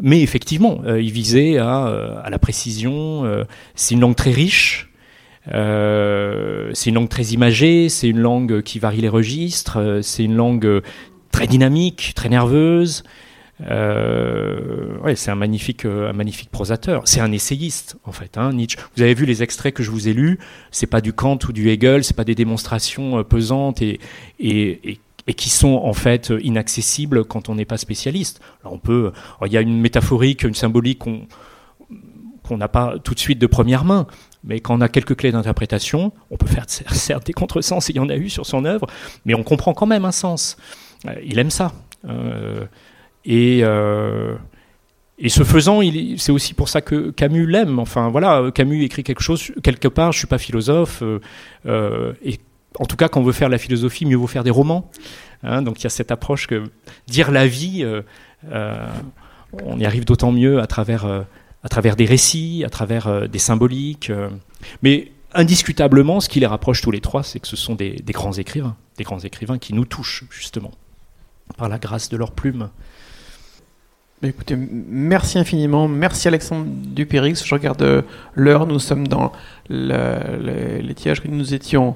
Mais 0.00 0.20
effectivement, 0.22 0.80
euh, 0.86 1.00
il 1.00 1.10
visait 1.10 1.58
à, 1.58 1.88
euh, 1.88 2.20
à 2.22 2.30
la 2.30 2.38
précision. 2.38 3.24
C'est 3.74 3.94
une 3.94 4.00
langue 4.00 4.16
très 4.16 4.30
riche. 4.30 4.90
C'est 5.46 6.90
une 6.90 6.94
langue 6.94 7.08
très 7.08 7.24
imagée. 7.24 7.88
C'est 7.88 8.08
une 8.08 8.20
langue 8.20 8.62
qui 8.62 8.78
varie 8.78 9.00
les 9.00 9.08
registres. 9.08 10.00
c'est 10.02 10.24
une 10.24 10.34
langue 10.34 10.82
très 11.32 11.46
dynamique, 11.46 12.12
très 12.14 12.28
nerveuse. 12.28 13.02
Euh, 13.60 14.96
ouais, 14.98 15.16
c'est 15.16 15.30
un 15.30 15.34
magnifique, 15.34 15.84
un 15.84 16.12
magnifique 16.12 16.50
prosateur. 16.50 17.02
C'est 17.06 17.20
un 17.20 17.32
essayiste, 17.32 17.96
en 18.04 18.12
fait, 18.12 18.38
hein, 18.38 18.52
Nietzsche. 18.52 18.78
Vous 18.96 19.02
avez 19.02 19.14
vu 19.14 19.26
les 19.26 19.42
extraits 19.42 19.74
que 19.74 19.82
je 19.82 19.90
vous 19.90 20.08
ai 20.08 20.12
lus. 20.12 20.38
C'est 20.70 20.86
pas 20.86 21.00
du 21.00 21.12
Kant 21.12 21.38
ou 21.48 21.52
du 21.52 21.68
Hegel. 21.70 22.04
C'est 22.04 22.16
pas 22.16 22.24
des 22.24 22.34
démonstrations 22.34 23.24
pesantes 23.24 23.82
et, 23.82 24.00
et, 24.38 24.90
et 24.90 25.00
et 25.28 25.34
qui 25.34 25.50
sont 25.50 25.74
en 25.74 25.92
fait 25.92 26.32
inaccessibles 26.40 27.22
quand 27.24 27.50
on 27.50 27.54
n'est 27.54 27.66
pas 27.66 27.76
spécialiste. 27.76 28.40
On 28.64 28.78
peut, 28.78 29.12
il 29.44 29.52
y 29.52 29.58
a 29.58 29.60
une 29.60 29.78
métaphorique, 29.78 30.42
une 30.42 30.54
symbolique 30.54 31.00
qu'on 31.00 32.56
n'a 32.56 32.68
pas 32.68 32.94
tout 32.98 33.14
de 33.14 33.20
suite 33.20 33.38
de 33.38 33.46
première 33.46 33.84
main, 33.84 34.06
mais 34.42 34.60
quand 34.60 34.74
on 34.76 34.80
a 34.80 34.88
quelques 34.88 35.16
clés 35.16 35.30
d'interprétation, 35.30 36.12
on 36.30 36.38
peut 36.38 36.46
faire 36.46 36.64
certes 36.68 37.26
des 37.26 37.34
contresens, 37.34 37.90
il 37.90 37.96
y 37.96 38.00
en 38.00 38.08
a 38.08 38.16
eu 38.16 38.30
sur 38.30 38.46
son 38.46 38.64
œuvre, 38.64 38.86
mais 39.26 39.34
on 39.34 39.42
comprend 39.42 39.74
quand 39.74 39.86
même 39.86 40.06
un 40.06 40.12
sens. 40.12 40.56
Il 41.22 41.38
aime 41.38 41.50
ça. 41.50 41.72
Euh, 42.08 42.64
et, 43.28 43.60
euh, 43.62 44.34
et 45.18 45.28
ce 45.28 45.44
faisant, 45.44 45.80
c'est 46.16 46.32
aussi 46.32 46.54
pour 46.54 46.70
ça 46.70 46.80
que 46.80 47.10
Camus 47.10 47.46
l'aime. 47.46 47.78
Enfin 47.78 48.08
voilà, 48.08 48.50
Camus 48.54 48.82
écrit 48.82 49.04
quelque 49.04 49.22
chose, 49.22 49.52
quelque 49.62 49.86
part, 49.86 50.12
je 50.12 50.18
suis 50.18 50.26
pas 50.26 50.38
philosophe, 50.38 51.02
euh, 51.02 51.20
euh 51.66 52.14
et 52.24 52.40
en 52.78 52.86
tout 52.86 52.96
cas, 52.96 53.08
quand 53.08 53.20
on 53.20 53.24
veut 53.24 53.32
faire 53.32 53.50
la 53.50 53.58
philosophie, 53.58 54.06
mieux 54.06 54.16
vaut 54.16 54.26
faire 54.26 54.44
des 54.44 54.50
romans. 54.50 54.90
Hein, 55.42 55.62
donc 55.62 55.80
il 55.80 55.84
y 55.84 55.86
a 55.86 55.90
cette 55.90 56.10
approche 56.10 56.46
que 56.46 56.64
dire 57.06 57.30
la 57.30 57.46
vie, 57.46 57.84
on 58.50 59.78
y 59.78 59.84
arrive 59.84 60.04
d'autant 60.04 60.32
mieux 60.32 60.60
à 60.60 60.66
travers, 60.66 61.04
à 61.04 61.68
travers 61.68 61.96
des 61.96 62.06
récits, 62.06 62.62
à 62.64 62.70
travers 62.70 63.28
des 63.28 63.38
symboliques. 63.38 64.12
Mais 64.82 65.10
indiscutablement, 65.34 66.20
ce 66.20 66.28
qui 66.28 66.40
les 66.40 66.46
rapproche 66.46 66.80
tous 66.80 66.92
les 66.92 67.00
trois, 67.00 67.22
c'est 67.22 67.40
que 67.40 67.48
ce 67.48 67.56
sont 67.56 67.74
des, 67.74 67.96
des, 67.96 68.12
grands 68.12 68.32
écrivains, 68.32 68.76
des 68.96 69.04
grands 69.04 69.20
écrivains 69.20 69.58
qui 69.58 69.74
nous 69.74 69.84
touchent 69.84 70.24
justement 70.30 70.70
par 71.56 71.68
la 71.68 71.78
grâce 71.78 72.08
de 72.08 72.16
leur 72.16 72.32
plume. 72.32 72.70
Écoutez, 74.22 74.56
merci 74.56 75.38
infiniment. 75.38 75.86
Merci 75.86 76.26
Alexandre 76.26 76.66
Dupérix. 76.66 77.44
Je 77.44 77.54
regarde 77.54 78.04
l'heure. 78.34 78.66
Nous 78.66 78.80
sommes 78.80 79.06
dans 79.06 79.32
l'étiage 79.68 81.20
que 81.20 81.28
nous 81.28 81.54
étions 81.54 81.94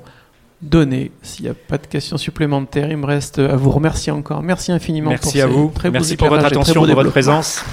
donné. 0.60 1.10
S'il 1.22 1.46
n'y 1.46 1.50
a 1.50 1.54
pas 1.54 1.78
de 1.78 1.86
questions 1.86 2.16
supplémentaires, 2.16 2.90
il 2.90 2.96
me 2.96 3.06
reste 3.06 3.40
à 3.40 3.56
vous 3.56 3.70
remercier 3.70 4.12
encore. 4.12 4.42
Merci 4.42 4.70
infiniment 4.70 5.10
Merci 5.10 5.38
pour 5.38 5.42
à 5.42 5.46
vous. 5.46 5.72
Très 5.74 5.90
Merci 5.90 6.16
pour 6.16 6.28
votre 6.28 6.44
attention, 6.44 6.84
pour 6.84 6.94
votre 6.94 7.10
présence. 7.10 7.64